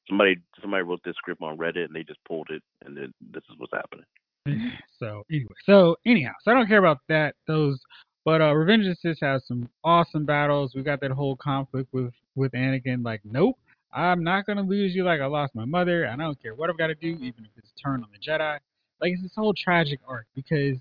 Somebody 0.08 0.36
somebody 0.60 0.82
wrote 0.82 1.00
this 1.04 1.16
script 1.16 1.42
on 1.42 1.56
Reddit 1.56 1.84
and 1.84 1.94
they 1.94 2.02
just 2.02 2.22
pulled 2.26 2.48
it, 2.50 2.62
and 2.84 2.96
then 2.96 3.12
this 3.32 3.42
is 3.50 3.58
what's 3.58 3.72
happening. 3.72 4.04
So 5.00 5.24
anyway, 5.28 5.54
so 5.66 5.96
anyhow, 6.06 6.30
so 6.42 6.52
I 6.52 6.54
don't 6.54 6.68
care 6.68 6.78
about 6.78 6.98
that. 7.08 7.34
Those, 7.48 7.80
but 8.24 8.40
uh, 8.40 8.54
Revenge 8.54 8.86
of 8.86 8.96
Sith 8.98 9.18
has 9.20 9.42
some 9.46 9.68
awesome 9.82 10.24
battles. 10.24 10.72
We 10.74 10.82
got 10.82 11.00
that 11.00 11.10
whole 11.10 11.34
conflict 11.36 11.92
with 11.92 12.12
with 12.36 12.52
Anakin. 12.52 13.04
Like, 13.04 13.20
nope, 13.24 13.58
I'm 13.92 14.22
not 14.22 14.46
gonna 14.46 14.62
lose 14.62 14.94
you 14.94 15.04
like 15.04 15.20
I 15.20 15.26
lost 15.26 15.54
my 15.54 15.64
mother. 15.64 16.04
and 16.04 16.22
I 16.22 16.26
don't 16.26 16.40
care 16.40 16.54
what 16.54 16.70
I've 16.70 16.78
got 16.78 16.86
to 16.86 16.94
do, 16.94 17.08
even 17.08 17.44
if 17.44 17.50
it's 17.56 17.72
turn 17.82 18.04
on 18.04 18.08
the 18.12 18.18
Jedi. 18.18 18.58
Like, 19.00 19.12
it's 19.12 19.22
this 19.22 19.34
whole 19.34 19.52
tragic 19.52 19.98
arc 20.06 20.26
because 20.34 20.76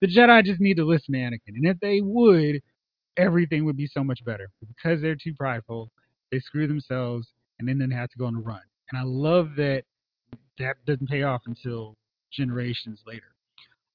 the 0.00 0.06
Jedi 0.06 0.44
just 0.44 0.60
need 0.60 0.76
to 0.76 0.84
listen 0.84 1.14
to 1.14 1.18
Anakin, 1.20 1.56
and 1.56 1.66
if 1.66 1.80
they 1.80 2.00
would, 2.02 2.60
everything 3.16 3.64
would 3.64 3.76
be 3.76 3.86
so 3.86 4.02
much 4.04 4.24
better. 4.24 4.50
Because 4.66 5.00
they're 5.00 5.16
too 5.16 5.34
prideful, 5.34 5.90
they 6.30 6.40
screw 6.40 6.66
themselves, 6.66 7.28
and 7.58 7.68
then 7.68 7.78
they 7.78 7.94
have 7.94 8.10
to 8.10 8.18
go 8.18 8.26
on 8.26 8.36
a 8.36 8.40
run. 8.40 8.62
And 8.90 9.00
I 9.00 9.04
love 9.04 9.50
that 9.56 9.84
that 10.58 10.76
doesn't 10.86 11.08
pay 11.08 11.22
off 11.22 11.42
until 11.46 11.96
generations 12.32 13.00
later. 13.06 13.34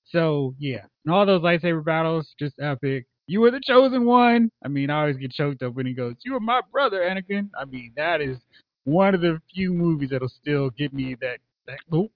So 0.06 0.56
yeah, 0.58 0.86
and 1.06 1.14
all 1.14 1.26
those 1.26 1.42
lightsaber 1.42 1.84
battles 1.84 2.34
just 2.40 2.56
epic. 2.60 3.06
You 3.28 3.42
were 3.42 3.52
the 3.52 3.62
chosen 3.64 4.06
one. 4.06 4.50
I 4.66 4.68
mean, 4.68 4.90
I 4.90 5.02
always 5.02 5.18
get 5.18 5.32
choked 5.32 5.62
up 5.62 5.76
when 5.76 5.86
he 5.86 5.94
goes, 5.94 6.16
"You 6.26 6.36
are 6.36 6.40
my 6.40 6.62
brother, 6.72 7.02
Anakin." 7.02 7.50
I 7.60 7.66
mean, 7.66 7.94
that 7.96 8.20
is 8.22 8.38
one 8.86 9.14
of 9.14 9.22
the 9.22 9.40
few 9.54 9.72
movies 9.72 10.10
that'll 10.10 10.30
still 10.30 10.72
give 10.72 10.94
me 10.94 11.16
that 11.22 11.40
that 11.68 12.10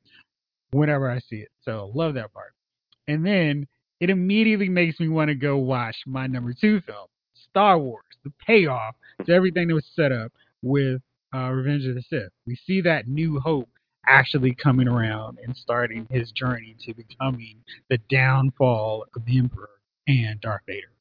whenever 0.72 1.10
I 1.10 1.20
see 1.20 1.38
it. 1.38 1.52
So 1.62 1.92
love 1.94 2.16
that 2.16 2.34
part. 2.34 2.54
And 3.08 3.24
then 3.26 3.68
it 4.04 4.10
immediately 4.10 4.68
makes 4.68 5.00
me 5.00 5.08
want 5.08 5.30
to 5.30 5.36
go 5.36 5.56
watch 5.56 5.96
my 6.06 6.28
number 6.28 6.54
two 6.54 6.82
film, 6.82 7.08
Star 7.50 7.80
Wars, 7.80 8.04
the 8.26 8.34
payoff 8.46 8.96
to 9.26 9.32
everything 9.34 9.70
that 9.70 9.76
was 9.76 9.90
set 9.96 10.12
up 10.12 10.34
with 10.62 11.02
uh, 11.34 11.50
Revenge 11.50 11.86
of 11.86 11.96
the 11.96 12.02
Sith. 12.10 12.34
We 12.46 12.58
see 12.68 12.82
that 12.82 13.08
New 13.08 13.40
Hope 13.40 13.70
actually 14.06 14.56
coming 14.62 14.90
around 14.90 15.38
and 15.42 15.56
starting 15.56 16.06
his 16.10 16.32
journey 16.32 16.76
to 16.82 16.94
becoming 16.94 17.64
the 17.90 17.98
downfall 18.10 19.06
of 19.16 19.24
the 19.24 19.38
Emperor 19.40 19.70
and 20.06 20.42
Darth 20.42 20.64
Vader. 20.68 20.92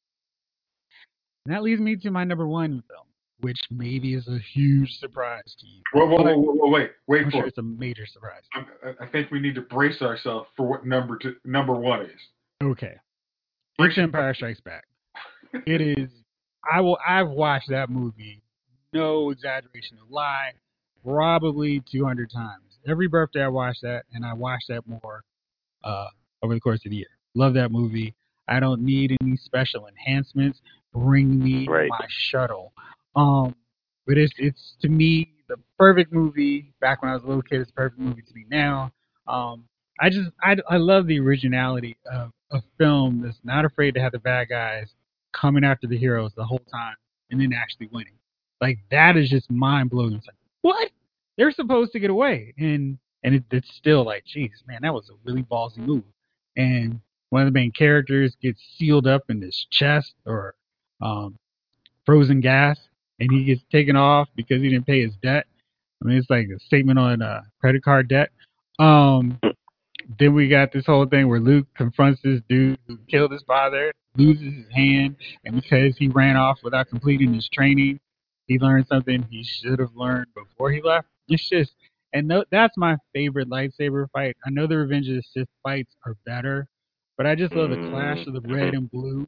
And 1.45 1.53
that 1.53 1.61
leads 1.61 1.81
me 1.81 1.97
to 1.97 2.09
my 2.09 2.23
number 2.23 2.47
one 2.47 2.83
film, 2.87 3.07
which 3.41 3.59
maybe 3.69 4.13
is 4.13 4.29
a 4.29 4.39
huge 4.53 4.97
surprise 4.99 5.53
to 5.59 5.67
you. 5.67 5.81
Whoa, 5.91 6.05
whoa, 6.05 6.23
whoa, 6.23 6.37
whoa, 6.37 6.53
whoa, 6.53 6.69
wait, 6.71 6.91
wait 7.07 7.25
I'm 7.25 7.31
for 7.31 7.31
sure 7.31 7.45
it. 7.47 7.49
it's 7.49 7.57
a 7.57 7.63
major 7.63 8.05
surprise. 8.05 8.43
I, 8.53 9.03
I 9.03 9.07
think 9.07 9.29
we 9.29 9.41
need 9.41 9.55
to 9.55 9.61
brace 9.61 10.01
ourselves 10.01 10.47
for 10.55 10.65
what 10.65 10.85
number 10.85 11.17
two, 11.17 11.35
number 11.43 11.73
one 11.73 12.03
is. 12.03 12.21
Okay. 12.63 12.95
It's 13.79 13.97
Empire 13.97 14.33
Strikes 14.33 14.61
Back. 14.61 14.85
It 15.65 15.81
is. 15.81 16.09
I 16.71 16.81
will. 16.81 16.97
I've 17.05 17.29
watched 17.29 17.69
that 17.69 17.89
movie. 17.89 18.41
No 18.93 19.31
exaggeration, 19.31 19.97
no 19.97 20.03
lie. 20.09 20.51
Probably 21.03 21.83
200 21.91 22.31
times. 22.31 22.77
Every 22.87 23.07
birthday 23.07 23.43
I 23.43 23.47
watch 23.49 23.77
that, 23.81 24.05
and 24.13 24.25
I 24.25 24.33
watch 24.33 24.61
that 24.69 24.87
more 24.87 25.23
uh, 25.83 26.05
over 26.41 26.53
the 26.53 26.59
course 26.59 26.79
of 26.85 26.91
the 26.91 26.97
year. 26.97 27.07
Love 27.35 27.53
that 27.55 27.71
movie. 27.71 28.15
I 28.47 28.59
don't 28.59 28.81
need 28.81 29.17
any 29.21 29.35
special 29.37 29.87
enhancements. 29.87 30.59
Bring 30.93 31.39
me 31.43 31.67
Right. 31.67 31.89
my 31.89 32.05
shuttle. 32.07 32.71
Um, 33.15 33.55
but 34.05 34.17
it's 34.17 34.33
it's 34.37 34.75
to 34.81 34.89
me 34.89 35.33
the 35.49 35.57
perfect 35.77 36.13
movie. 36.13 36.73
Back 36.79 37.01
when 37.01 37.11
I 37.11 37.15
was 37.15 37.23
a 37.23 37.27
little 37.27 37.41
kid, 37.41 37.61
it's 37.61 37.71
the 37.71 37.75
perfect 37.75 37.99
movie 37.99 38.21
to 38.21 38.33
me 38.33 38.45
now. 38.49 38.91
Um, 39.27 39.65
I 39.99 40.09
just 40.09 40.29
I, 40.41 40.55
I 40.69 40.77
love 40.77 41.07
the 41.07 41.19
originality 41.19 41.97
of 42.11 42.31
a 42.53 42.61
film 42.77 43.21
that's 43.21 43.39
not 43.43 43.65
afraid 43.65 43.93
to 43.95 44.01
have 44.01 44.11
the 44.11 44.19
bad 44.19 44.49
guys 44.49 44.93
coming 45.33 45.63
after 45.63 45.87
the 45.87 45.97
heroes 45.97 46.31
the 46.35 46.45
whole 46.45 46.61
time 46.71 46.95
and 47.31 47.41
then 47.41 47.51
actually 47.53 47.89
winning. 47.91 48.13
Like 48.61 48.79
that 48.91 49.17
is 49.17 49.29
just 49.29 49.51
mind 49.51 49.89
blowing. 49.89 50.13
Like 50.13 50.35
what? 50.61 50.91
They're 51.37 51.51
supposed 51.51 51.91
to 51.93 51.99
get 51.99 52.11
away, 52.11 52.53
and 52.57 52.97
and 53.23 53.35
it, 53.35 53.43
it's 53.51 53.75
still 53.75 54.05
like, 54.05 54.23
geez, 54.25 54.51
man, 54.67 54.79
that 54.83 54.93
was 54.93 55.09
a 55.09 55.13
really 55.23 55.43
ballsy 55.43 55.79
move. 55.79 56.03
And 56.55 56.99
one 57.29 57.41
of 57.41 57.47
the 57.47 57.59
main 57.59 57.71
characters 57.71 58.37
gets 58.41 58.61
sealed 58.77 59.07
up 59.07 59.23
in 59.29 59.41
his 59.41 59.65
chest 59.71 60.13
or 60.25 60.53
um, 61.01 61.35
frozen 62.05 62.39
gas, 62.39 62.77
and 63.19 63.31
he 63.31 63.45
gets 63.45 63.63
taken 63.71 63.95
off 63.95 64.29
because 64.35 64.61
he 64.61 64.69
didn't 64.69 64.85
pay 64.85 65.01
his 65.01 65.15
debt. 65.23 65.47
I 66.01 66.07
mean, 66.07 66.17
it's 66.17 66.29
like 66.29 66.47
a 66.55 66.59
statement 66.59 66.99
on 66.99 67.21
uh, 67.21 67.41
credit 67.59 67.83
card 67.83 68.07
debt. 68.07 68.29
Um, 68.77 69.39
then 70.19 70.33
we 70.33 70.47
got 70.47 70.71
this 70.71 70.85
whole 70.85 71.05
thing 71.05 71.27
where 71.27 71.39
Luke 71.39 71.67
confronts 71.75 72.21
this 72.23 72.41
dude 72.49 72.79
who 72.87 72.97
killed 73.09 73.31
his 73.31 73.43
father, 73.43 73.91
loses 74.15 74.53
his 74.53 74.71
hand, 74.73 75.15
and 75.45 75.55
because 75.55 75.95
he 75.97 76.07
ran 76.07 76.35
off 76.35 76.59
without 76.63 76.89
completing 76.89 77.33
his 77.33 77.49
training, 77.51 77.99
he 78.47 78.59
learned 78.59 78.87
something 78.87 79.25
he 79.29 79.43
should 79.43 79.79
have 79.79 79.95
learned 79.95 80.27
before 80.35 80.71
he 80.71 80.81
left. 80.81 81.07
It's 81.27 81.47
just, 81.49 81.73
and 82.13 82.27
no, 82.27 82.43
that's 82.51 82.75
my 82.77 82.97
favorite 83.13 83.49
lightsaber 83.49 84.07
fight. 84.11 84.35
I 84.45 84.49
know 84.49 84.67
the 84.67 84.77
Revenge 84.77 85.07
of 85.09 85.15
the 85.15 85.23
Sith 85.33 85.47
fights 85.63 85.95
are 86.05 86.15
better, 86.25 86.67
but 87.17 87.25
I 87.25 87.35
just 87.35 87.53
love 87.53 87.69
the 87.69 87.89
clash 87.89 88.25
of 88.27 88.33
the 88.33 88.41
red 88.41 88.73
and 88.73 88.89
blue 88.91 89.27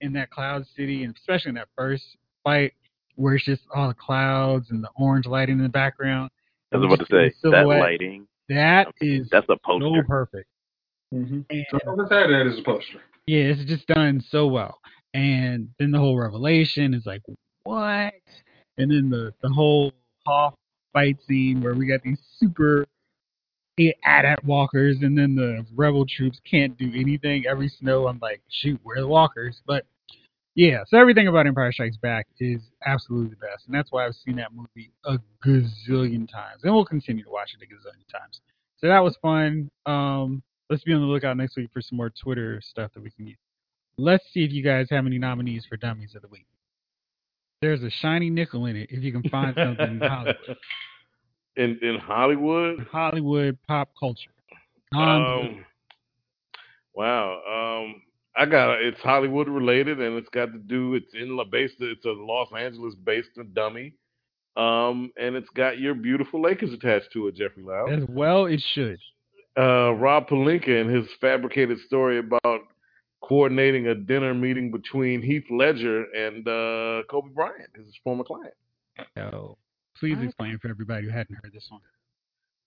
in 0.00 0.12
that 0.14 0.30
Cloud 0.30 0.64
City, 0.76 1.04
and 1.04 1.14
especially 1.16 1.50
in 1.50 1.54
that 1.56 1.68
first 1.76 2.04
fight 2.42 2.72
where 3.16 3.34
it's 3.34 3.44
just 3.44 3.62
all 3.74 3.88
the 3.88 3.94
clouds 3.94 4.70
and 4.70 4.82
the 4.82 4.90
orange 4.96 5.26
lighting 5.26 5.58
in 5.58 5.62
the 5.62 5.68
background. 5.68 6.30
I 6.72 6.78
was 6.78 6.86
about 6.86 6.98
to 6.98 7.06
say 7.06 7.28
just 7.28 7.42
see 7.42 7.48
the 7.48 7.50
that 7.50 7.56
silhouette. 7.60 7.80
lighting. 7.80 8.26
That 8.48 8.88
is 9.00 9.28
That's 9.30 9.48
a 9.48 9.54
so 9.54 9.58
poster. 9.64 10.04
perfect. 10.06 10.48
Mm-hmm. 11.14 11.40
And 11.50 11.66
So 11.70 11.92
let's 11.92 12.12
add 12.12 12.30
that 12.30 12.46
as 12.52 12.58
a 12.58 12.62
poster. 12.62 13.00
yeah, 13.26 13.44
it's 13.44 13.64
just 13.64 13.86
done 13.86 14.22
so 14.30 14.46
well. 14.46 14.78
And 15.14 15.68
then 15.78 15.92
the 15.92 15.98
whole 15.98 16.18
revelation 16.18 16.92
is 16.92 17.06
like, 17.06 17.22
what? 17.62 18.12
And 18.76 18.90
then 18.90 19.08
the 19.10 19.32
the 19.42 19.48
whole 19.48 19.92
Hoth 20.26 20.54
fight 20.92 21.18
scene 21.26 21.60
where 21.60 21.74
we 21.74 21.86
got 21.86 22.02
these 22.02 22.18
super 22.38 22.86
AT 23.78 24.44
walkers, 24.44 24.98
and 25.02 25.16
then 25.16 25.34
the 25.34 25.64
rebel 25.74 26.04
troops 26.06 26.40
can't 26.48 26.76
do 26.78 26.90
anything. 26.94 27.44
Every 27.46 27.68
snow, 27.68 28.06
I'm 28.06 28.18
like, 28.20 28.40
shoot, 28.48 28.80
where 28.82 28.98
are 28.98 29.00
the 29.00 29.08
walkers? 29.08 29.60
But 29.66 29.84
yeah, 30.54 30.84
so 30.86 30.98
everything 30.98 31.26
about 31.28 31.46
Empire 31.46 31.72
Strikes 31.72 31.96
Back 31.96 32.26
is 32.38 32.60
absolutely 32.86 33.30
the 33.30 33.36
best, 33.36 33.66
and 33.66 33.74
that's 33.74 33.90
why 33.90 34.06
I've 34.06 34.14
seen 34.14 34.36
that 34.36 34.52
movie 34.54 34.92
a 35.04 35.18
gazillion 35.44 36.30
times, 36.30 36.62
and 36.62 36.72
we'll 36.72 36.84
continue 36.84 37.24
to 37.24 37.30
watch 37.30 37.50
it 37.58 37.64
a 37.64 37.66
gazillion 37.66 38.06
times. 38.10 38.40
So 38.78 38.86
that 38.88 39.00
was 39.00 39.16
fun. 39.20 39.70
Um, 39.86 40.42
let's 40.70 40.84
be 40.84 40.92
on 40.92 41.00
the 41.00 41.06
lookout 41.06 41.36
next 41.36 41.56
week 41.56 41.70
for 41.72 41.80
some 41.80 41.96
more 41.96 42.10
Twitter 42.10 42.60
stuff 42.62 42.92
that 42.94 43.02
we 43.02 43.10
can 43.10 43.26
use. 43.26 43.38
Let's 43.98 44.24
see 44.32 44.44
if 44.44 44.52
you 44.52 44.62
guys 44.62 44.86
have 44.90 45.06
any 45.06 45.18
nominees 45.18 45.66
for 45.68 45.76
Dummies 45.76 46.14
of 46.14 46.22
the 46.22 46.28
Week. 46.28 46.46
There's 47.60 47.82
a 47.82 47.90
shiny 47.90 48.30
nickel 48.30 48.66
in 48.66 48.76
it 48.76 48.90
if 48.90 49.02
you 49.02 49.10
can 49.10 49.22
find 49.30 49.54
something 49.56 49.86
in 49.86 50.00
Hollywood. 50.00 50.36
In 51.56 51.78
in 51.82 52.00
Hollywood, 52.00 52.84
Hollywood 52.90 53.56
pop 53.68 53.88
culture. 53.96 54.32
Um, 54.92 55.64
wow. 56.96 57.84
Um, 57.84 58.02
I 58.36 58.46
got 58.46 58.82
it's 58.82 59.00
Hollywood 59.00 59.48
related, 59.48 60.00
and 60.00 60.16
it's 60.16 60.28
got 60.30 60.52
to 60.52 60.58
do. 60.58 60.94
It's 60.94 61.12
in 61.14 61.36
La 61.36 61.44
based. 61.44 61.74
It's 61.80 62.04
a 62.04 62.10
Los 62.10 62.48
Angeles 62.56 62.94
based 63.04 63.30
dummy. 63.54 63.94
Um, 64.56 65.10
and 65.16 65.34
it's 65.34 65.48
got 65.56 65.78
your 65.78 65.94
beautiful 65.94 66.40
Lakers 66.40 66.72
attached 66.72 67.12
to 67.12 67.26
it, 67.26 67.34
Jeffrey 67.34 67.64
Lau. 67.64 67.86
As 67.86 68.04
well, 68.08 68.46
it 68.46 68.62
should. 68.72 68.98
uh, 69.58 69.92
Rob 69.94 70.28
Pelinka 70.28 70.80
and 70.80 70.90
his 70.94 71.06
fabricated 71.20 71.78
story 71.86 72.18
about 72.18 72.60
coordinating 73.22 73.88
a 73.88 73.94
dinner 73.94 74.34
meeting 74.34 74.70
between 74.70 75.22
Heath 75.22 75.44
Ledger 75.50 76.04
and 76.12 76.46
uh, 76.46 77.02
Kobe 77.08 77.30
Bryant, 77.34 77.70
his 77.74 77.86
former 78.02 78.24
client. 78.24 78.54
So 79.16 79.56
please 79.98 80.18
explain 80.22 80.58
for 80.58 80.68
everybody 80.68 81.06
who 81.06 81.12
hadn't 81.12 81.36
heard 81.42 81.52
this 81.52 81.66
one. 81.68 81.80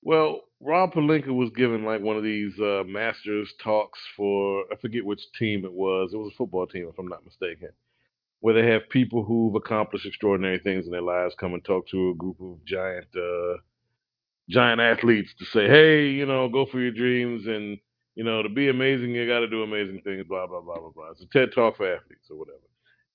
Well, 0.08 0.44
Rob 0.62 0.94
Pelinka 0.94 1.36
was 1.36 1.50
given 1.52 1.84
like 1.84 2.02
one 2.02 2.16
of 2.16 2.24
these 2.24 2.58
uh, 2.62 2.86
masters 2.88 3.54
talks 3.62 4.00
for 4.16 4.64
I 4.72 4.78
forget 4.78 5.06
which 5.06 5.22
team 5.38 5.66
it 5.66 5.74
was. 5.74 6.12
It 6.14 6.18
was 6.18 6.32
a 6.34 6.38
football 6.38 6.66
team, 6.66 6.88
if 6.90 6.98
I'm 6.98 7.10
not 7.10 7.26
mistaken, 7.26 7.72
where 8.40 8.54
they 8.54 8.66
have 8.72 8.90
people 8.90 9.26
who've 9.26 9.56
accomplished 9.56 10.06
extraordinary 10.06 10.60
things 10.60 10.86
in 10.86 10.94
their 10.94 11.02
lives 11.02 11.36
come 11.38 11.56
and 11.56 11.66
talk 11.66 11.90
to 11.90 12.12
a 12.12 12.16
group 12.16 12.38
of 12.42 12.64
giant 12.66 13.08
uh, 13.18 13.58
giant 14.50 14.80
athletes 14.80 15.34
to 15.40 15.46
say, 15.46 15.68
hey, 15.68 16.10
you 16.10 16.26
know, 16.26 16.48
go 16.48 16.66
for 16.66 16.80
your 16.80 16.92
dreams 16.94 17.48
and 17.48 17.78
you 18.16 18.24
know, 18.24 18.44
to 18.44 18.50
be 18.50 18.70
amazing, 18.70 19.12
you 19.12 19.28
got 19.28 19.42
to 19.42 19.50
do 19.50 19.64
amazing 19.64 20.02
things. 20.06 20.26
Blah 20.30 20.48
blah 20.48 20.62
blah 20.62 20.80
blah 20.80 20.92
blah. 20.96 21.12
It's 21.12 21.24
a 21.24 21.28
TED 21.28 21.52
talk 21.54 21.78
for 21.78 21.94
athletes 21.94 22.30
or 22.32 22.38
whatever. 22.40 22.60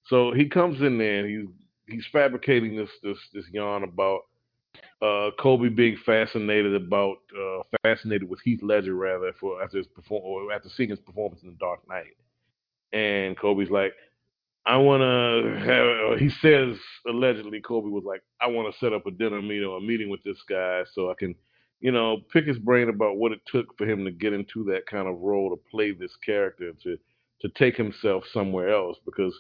So 0.06 0.32
he 0.34 0.46
comes 0.46 0.82
in 0.82 0.98
there 0.98 1.24
and 1.24 1.30
he's 1.30 1.48
he's 1.88 2.06
fabricating 2.12 2.76
this 2.76 2.90
this 3.02 3.18
this 3.32 3.46
yarn 3.50 3.82
about 3.84 4.20
uh, 5.02 5.30
Kobe 5.38 5.68
being 5.68 5.96
fascinated 6.06 6.74
about 6.74 7.16
uh, 7.36 7.62
fascinated 7.82 8.28
with 8.28 8.40
Heath 8.40 8.62
Ledger 8.62 8.94
rather 8.94 9.32
for 9.40 9.62
after 9.62 9.78
his 9.78 9.86
perform 9.86 10.22
or 10.24 10.52
after 10.52 10.68
seeing 10.68 10.90
his 10.90 11.00
performance 11.00 11.42
in 11.42 11.50
The 11.50 11.56
Dark 11.56 11.80
Knight, 11.88 12.16
and 12.92 13.36
Kobe's 13.36 13.70
like, 13.70 13.92
I 14.64 14.76
want 14.76 15.00
to 15.02 15.58
have. 15.66 16.18
He 16.20 16.28
says 16.28 16.76
allegedly 17.08 17.60
Kobe 17.60 17.88
was 17.88 18.04
like, 18.04 18.22
I 18.40 18.46
want 18.46 18.72
to 18.72 18.78
set 18.78 18.92
up 18.92 19.06
a 19.06 19.10
dinner 19.10 19.42
meeting 19.42 19.64
or 19.64 19.78
a 19.78 19.80
meeting 19.80 20.08
with 20.08 20.22
this 20.22 20.40
guy 20.48 20.82
so 20.92 21.10
I 21.10 21.14
can, 21.18 21.34
you 21.80 21.90
know, 21.90 22.18
pick 22.32 22.46
his 22.46 22.58
brain 22.58 22.88
about 22.88 23.16
what 23.16 23.32
it 23.32 23.40
took 23.46 23.76
for 23.76 23.88
him 23.88 24.04
to 24.04 24.12
get 24.12 24.32
into 24.32 24.62
that 24.64 24.86
kind 24.86 25.08
of 25.08 25.20
role 25.20 25.50
to 25.50 25.70
play 25.70 25.92
this 25.92 26.14
character 26.24 26.72
to 26.84 26.96
to 27.40 27.48
take 27.56 27.76
himself 27.76 28.22
somewhere 28.32 28.72
else 28.72 28.98
because 29.04 29.36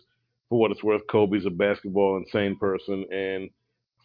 for 0.48 0.58
what 0.58 0.72
it's 0.72 0.82
worth, 0.82 1.02
Kobe's 1.08 1.46
a 1.46 1.50
basketball 1.50 2.16
insane 2.16 2.56
person 2.56 3.06
and 3.12 3.48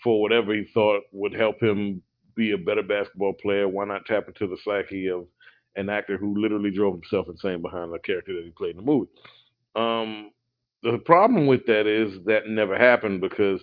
for 0.04 0.22
whatever 0.22 0.54
he 0.54 0.66
thought 0.74 1.04
would 1.12 1.34
help 1.34 1.62
him 1.62 2.02
be 2.36 2.52
a 2.52 2.58
better 2.58 2.84
basketball 2.84 3.34
player, 3.34 3.68
why 3.68 3.86
not 3.86 4.06
tap 4.06 4.28
into 4.28 4.48
the 4.48 4.58
psyche 4.64 5.10
of 5.10 5.26
an 5.76 5.90
actor 5.90 6.18
who 6.18 6.40
literally 6.40 6.72
drove 6.72 6.94
himself 6.94 7.28
insane 7.28 7.62
behind 7.62 7.92
the 7.92 8.00
character 8.00 8.34
that 8.34 8.46
he 8.46 8.52
played 8.52 8.72
in 8.72 8.78
the 8.78 8.84
movie? 8.84 9.10
Um, 9.76 10.32
the 10.84 11.00
problem 11.00 11.48
with 11.48 11.66
that 11.66 11.88
is 11.88 12.24
that 12.26 12.48
never 12.48 12.78
happened 12.78 13.22
because 13.22 13.62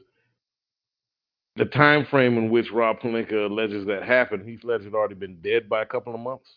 the 1.57 1.65
time 1.67 2.07
frame 2.11 2.37
in 2.37 2.51
which 2.51 2.73
Rob 2.73 2.99
Pelinka 3.01 3.49
alleges 3.49 3.87
that 3.87 4.03
happened, 4.03 4.49
Heath 4.49 4.65
Ledger 4.65 4.85
had 4.85 4.95
already 4.95 5.15
been 5.15 5.37
dead 5.37 5.69
by 5.69 5.83
a 5.83 5.87
couple 5.87 6.15
of 6.15 6.21
months. 6.21 6.49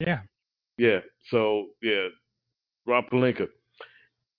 Yeah. 0.00 0.20
Yeah. 0.78 1.00
So 1.30 1.68
yeah, 1.82 2.08
Rob 2.86 3.04
Pelinka. 3.12 3.48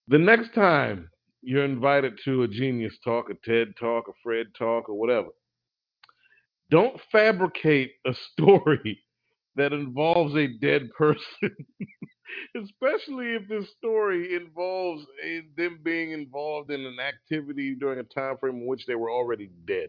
The 0.07 0.17
next 0.17 0.53
time 0.55 1.09
you're 1.47 1.63
invited 1.63 2.19
to 2.25 2.43
a 2.43 2.47
genius 2.47 2.97
talk, 3.05 3.29
a 3.29 3.49
TED 3.49 3.73
talk, 3.79 4.09
a 4.09 4.11
Fred 4.21 4.47
talk, 4.59 4.89
or 4.89 4.99
whatever, 4.99 5.29
don't 6.69 6.99
fabricate 7.09 7.93
a 8.05 8.13
story 8.33 8.99
that 9.55 9.71
involves 9.71 10.35
a 10.35 10.47
dead 10.59 10.89
person, 10.97 11.21
especially 12.61 13.27
if 13.27 13.47
this 13.47 13.65
story 13.77 14.35
involves 14.35 15.05
a, 15.23 15.43
them 15.55 15.79
being 15.83 16.11
involved 16.11 16.69
in 16.69 16.85
an 16.85 16.97
activity 16.99 17.75
during 17.79 17.99
a 17.99 18.03
time 18.03 18.37
frame 18.37 18.57
in 18.57 18.65
which 18.65 18.85
they 18.85 18.95
were 18.95 19.09
already 19.09 19.49
dead. 19.65 19.87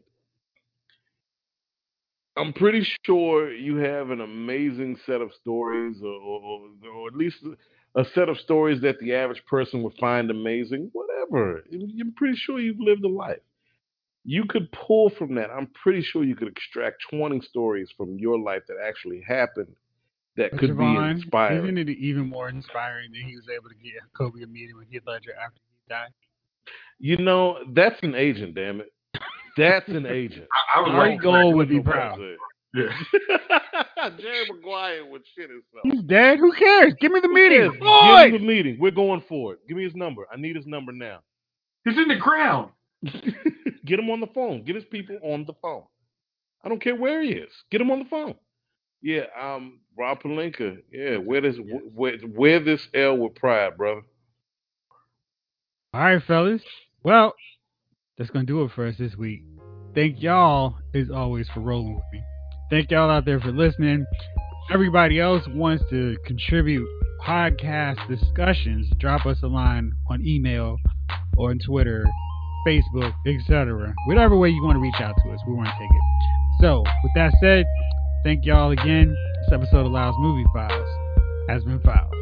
I'm 2.37 2.53
pretty 2.53 2.87
sure 3.05 3.53
you 3.53 3.79
have 3.79 4.11
an 4.11 4.21
amazing 4.21 4.97
set 5.07 5.21
of 5.21 5.33
stories, 5.41 5.97
or, 6.05 6.07
or, 6.07 6.61
or 6.95 7.09
at 7.09 7.17
least 7.17 7.39
a 7.97 8.05
set 8.15 8.29
of 8.29 8.39
stories 8.39 8.81
that 8.83 8.99
the 9.01 9.15
average 9.15 9.43
person 9.47 9.83
would 9.83 9.95
find 9.99 10.31
amazing. 10.31 10.91
Whatever. 10.93 11.65
I'm 11.73 12.13
pretty 12.17 12.37
sure 12.37 12.61
you've 12.61 12.81
lived 12.81 13.05
a 13.05 13.09
life. 13.09 13.41
You 14.25 14.45
could 14.49 14.71
pull 14.73 15.11
from 15.19 15.35
that. 15.37 15.51
I'm 15.51 15.69
pretty 15.83 16.03
sure 16.03 16.23
you 16.23 16.37
could 16.37 16.49
extract 16.49 16.99
20 17.11 17.41
stories 17.41 17.89
from 17.97 18.19
your 18.19 18.39
life 18.39 18.63
that 18.69 18.77
actually 18.87 19.23
happened 19.27 19.75
that 20.37 20.51
But 20.53 20.61
could 20.61 20.71
Javon, 20.71 21.15
be 21.15 21.21
inspiring. 21.21 21.65
Isn't 21.65 21.79
it 21.79 21.89
even 21.99 22.29
more 22.29 22.49
inspiring 22.49 23.11
that 23.13 23.23
he 23.23 23.37
was 23.37 23.47
able 23.49 23.69
to 23.69 23.75
get 23.77 23.95
Kobe 24.17 24.43
a 24.43 24.47
meeting 24.47 24.77
with 24.77 24.89
Heath 24.89 25.03
Ledger 25.07 25.33
after 25.35 25.61
he 25.61 25.95
died? 25.95 26.11
You 26.99 27.17
know, 27.17 27.59
that's 27.75 27.97
an 28.03 28.15
agent, 28.15 28.55
damn 28.55 28.81
it. 28.81 28.93
That's 29.57 29.89
an 29.89 30.07
agent. 30.11 30.47
I, 30.75 30.79
I 30.79 30.83
was 30.83 30.91
Ari 30.93 31.11
like, 31.11 31.23
Gold 31.23 31.57
would 31.57 31.69
be 31.69 31.77
Nobody 31.77 31.99
proud. 31.99 32.21
Said. 32.75 32.91
yeah. 33.97 34.11
Jerry 34.21 34.47
Maguire 34.51 35.05
would 35.07 35.23
shit 35.35 35.51
himself. 35.51 35.83
He's 35.85 36.03
dead. 36.03 36.39
Who 36.39 36.53
cares? 36.53 36.95
Give 37.01 37.13
me 37.13 37.21
the 37.21 37.29
Who 37.29 37.35
meeting. 37.35 37.59
cares? 37.61 37.73
Give 37.73 37.81
Boy! 37.81 38.25
him 38.27 38.33
the 38.33 38.39
meeting. 38.47 38.77
We're 38.81 38.91
going 38.91 39.23
for 39.29 39.55
it. 39.55 39.61
Give 39.69 39.77
me 39.77 39.85
his 39.85 39.95
number. 39.95 40.27
I 40.33 40.37
need 40.37 40.57
his 40.57 40.67
number 40.67 40.93
now. 40.93 41.21
He's 41.85 41.97
in 41.99 42.09
the 42.09 42.17
ground. 42.17 42.71
Get 43.85 43.99
him 43.99 44.11
on 44.11 44.21
the 44.21 44.27
phone. 44.35 44.65
Get 44.65 44.75
his 44.77 44.85
people 44.85 45.19
on 45.23 45.45
the 45.47 45.55
phone. 45.63 45.85
I 46.65 46.69
don't 46.69 46.83
care 46.83 46.97
where 46.97 47.23
he 47.23 47.31
is. 47.31 47.51
Get 47.71 47.81
him 47.81 47.91
on 47.91 48.01
the 48.01 48.05
phone. 48.05 48.35
Yeah, 49.01 49.23
um, 49.41 49.79
Rob 49.97 50.21
Pelinka. 50.23 50.79
Yeah, 50.93 51.19
wear 51.19 51.41
this, 51.41 51.57
wear, 51.95 52.15
wear 52.27 52.59
this 52.63 52.87
L 52.95 53.17
with 53.17 53.37
pride, 53.37 53.77
brother. 53.77 54.03
All 55.95 56.01
right, 56.01 56.23
fellas. 56.27 56.63
Well, 57.05 57.35
that's 58.19 58.31
going 58.31 58.45
to 58.47 58.53
do 58.53 58.65
it 58.65 58.73
for 58.75 58.87
us 58.87 58.97
this 58.99 59.17
week. 59.17 59.45
Thank 59.95 60.21
y'all, 60.21 60.77
as 60.95 61.11
always, 61.11 61.49
for 61.55 61.61
rolling 61.61 61.95
with 61.95 62.05
me. 62.13 62.21
Thank 62.71 62.91
y'all 62.91 63.11
out 63.11 63.25
there 63.25 63.41
for 63.41 63.51
listening. 63.51 64.05
Everybody 64.71 65.19
else 65.19 65.43
wants 65.55 65.83
to 65.89 66.17
contribute 66.27 66.87
podcast 67.27 67.97
discussions, 68.09 68.87
drop 68.99 69.25
us 69.25 69.39
a 69.43 69.47
line 69.47 69.91
on 70.11 70.25
email 70.25 70.77
or 71.39 71.49
on 71.51 71.59
Twitter, 71.65 72.05
Facebook, 72.67 73.15
etc. 73.27 73.95
Whatever 74.07 74.37
way 74.37 74.51
you 74.51 74.63
want 74.63 74.77
to 74.77 74.81
reach 74.81 75.01
out 75.01 75.15
to 75.25 75.33
us, 75.33 75.41
we 75.47 75.55
want 75.55 75.69
to 75.69 75.75
take 75.79 75.91
it. 75.91 76.03
So, 76.61 76.83
with 77.03 77.13
that 77.15 77.33
said, 77.41 77.65
thank 78.23 78.45
y'all 78.45 78.71
again. 78.71 79.17
This 79.47 79.55
episode 79.55 79.87
of 79.87 79.93
Lyle's 79.93 80.17
Movie 80.19 80.45
Files 80.53 80.89
has 81.49 81.65
been 81.65 81.81
filed. 81.81 82.13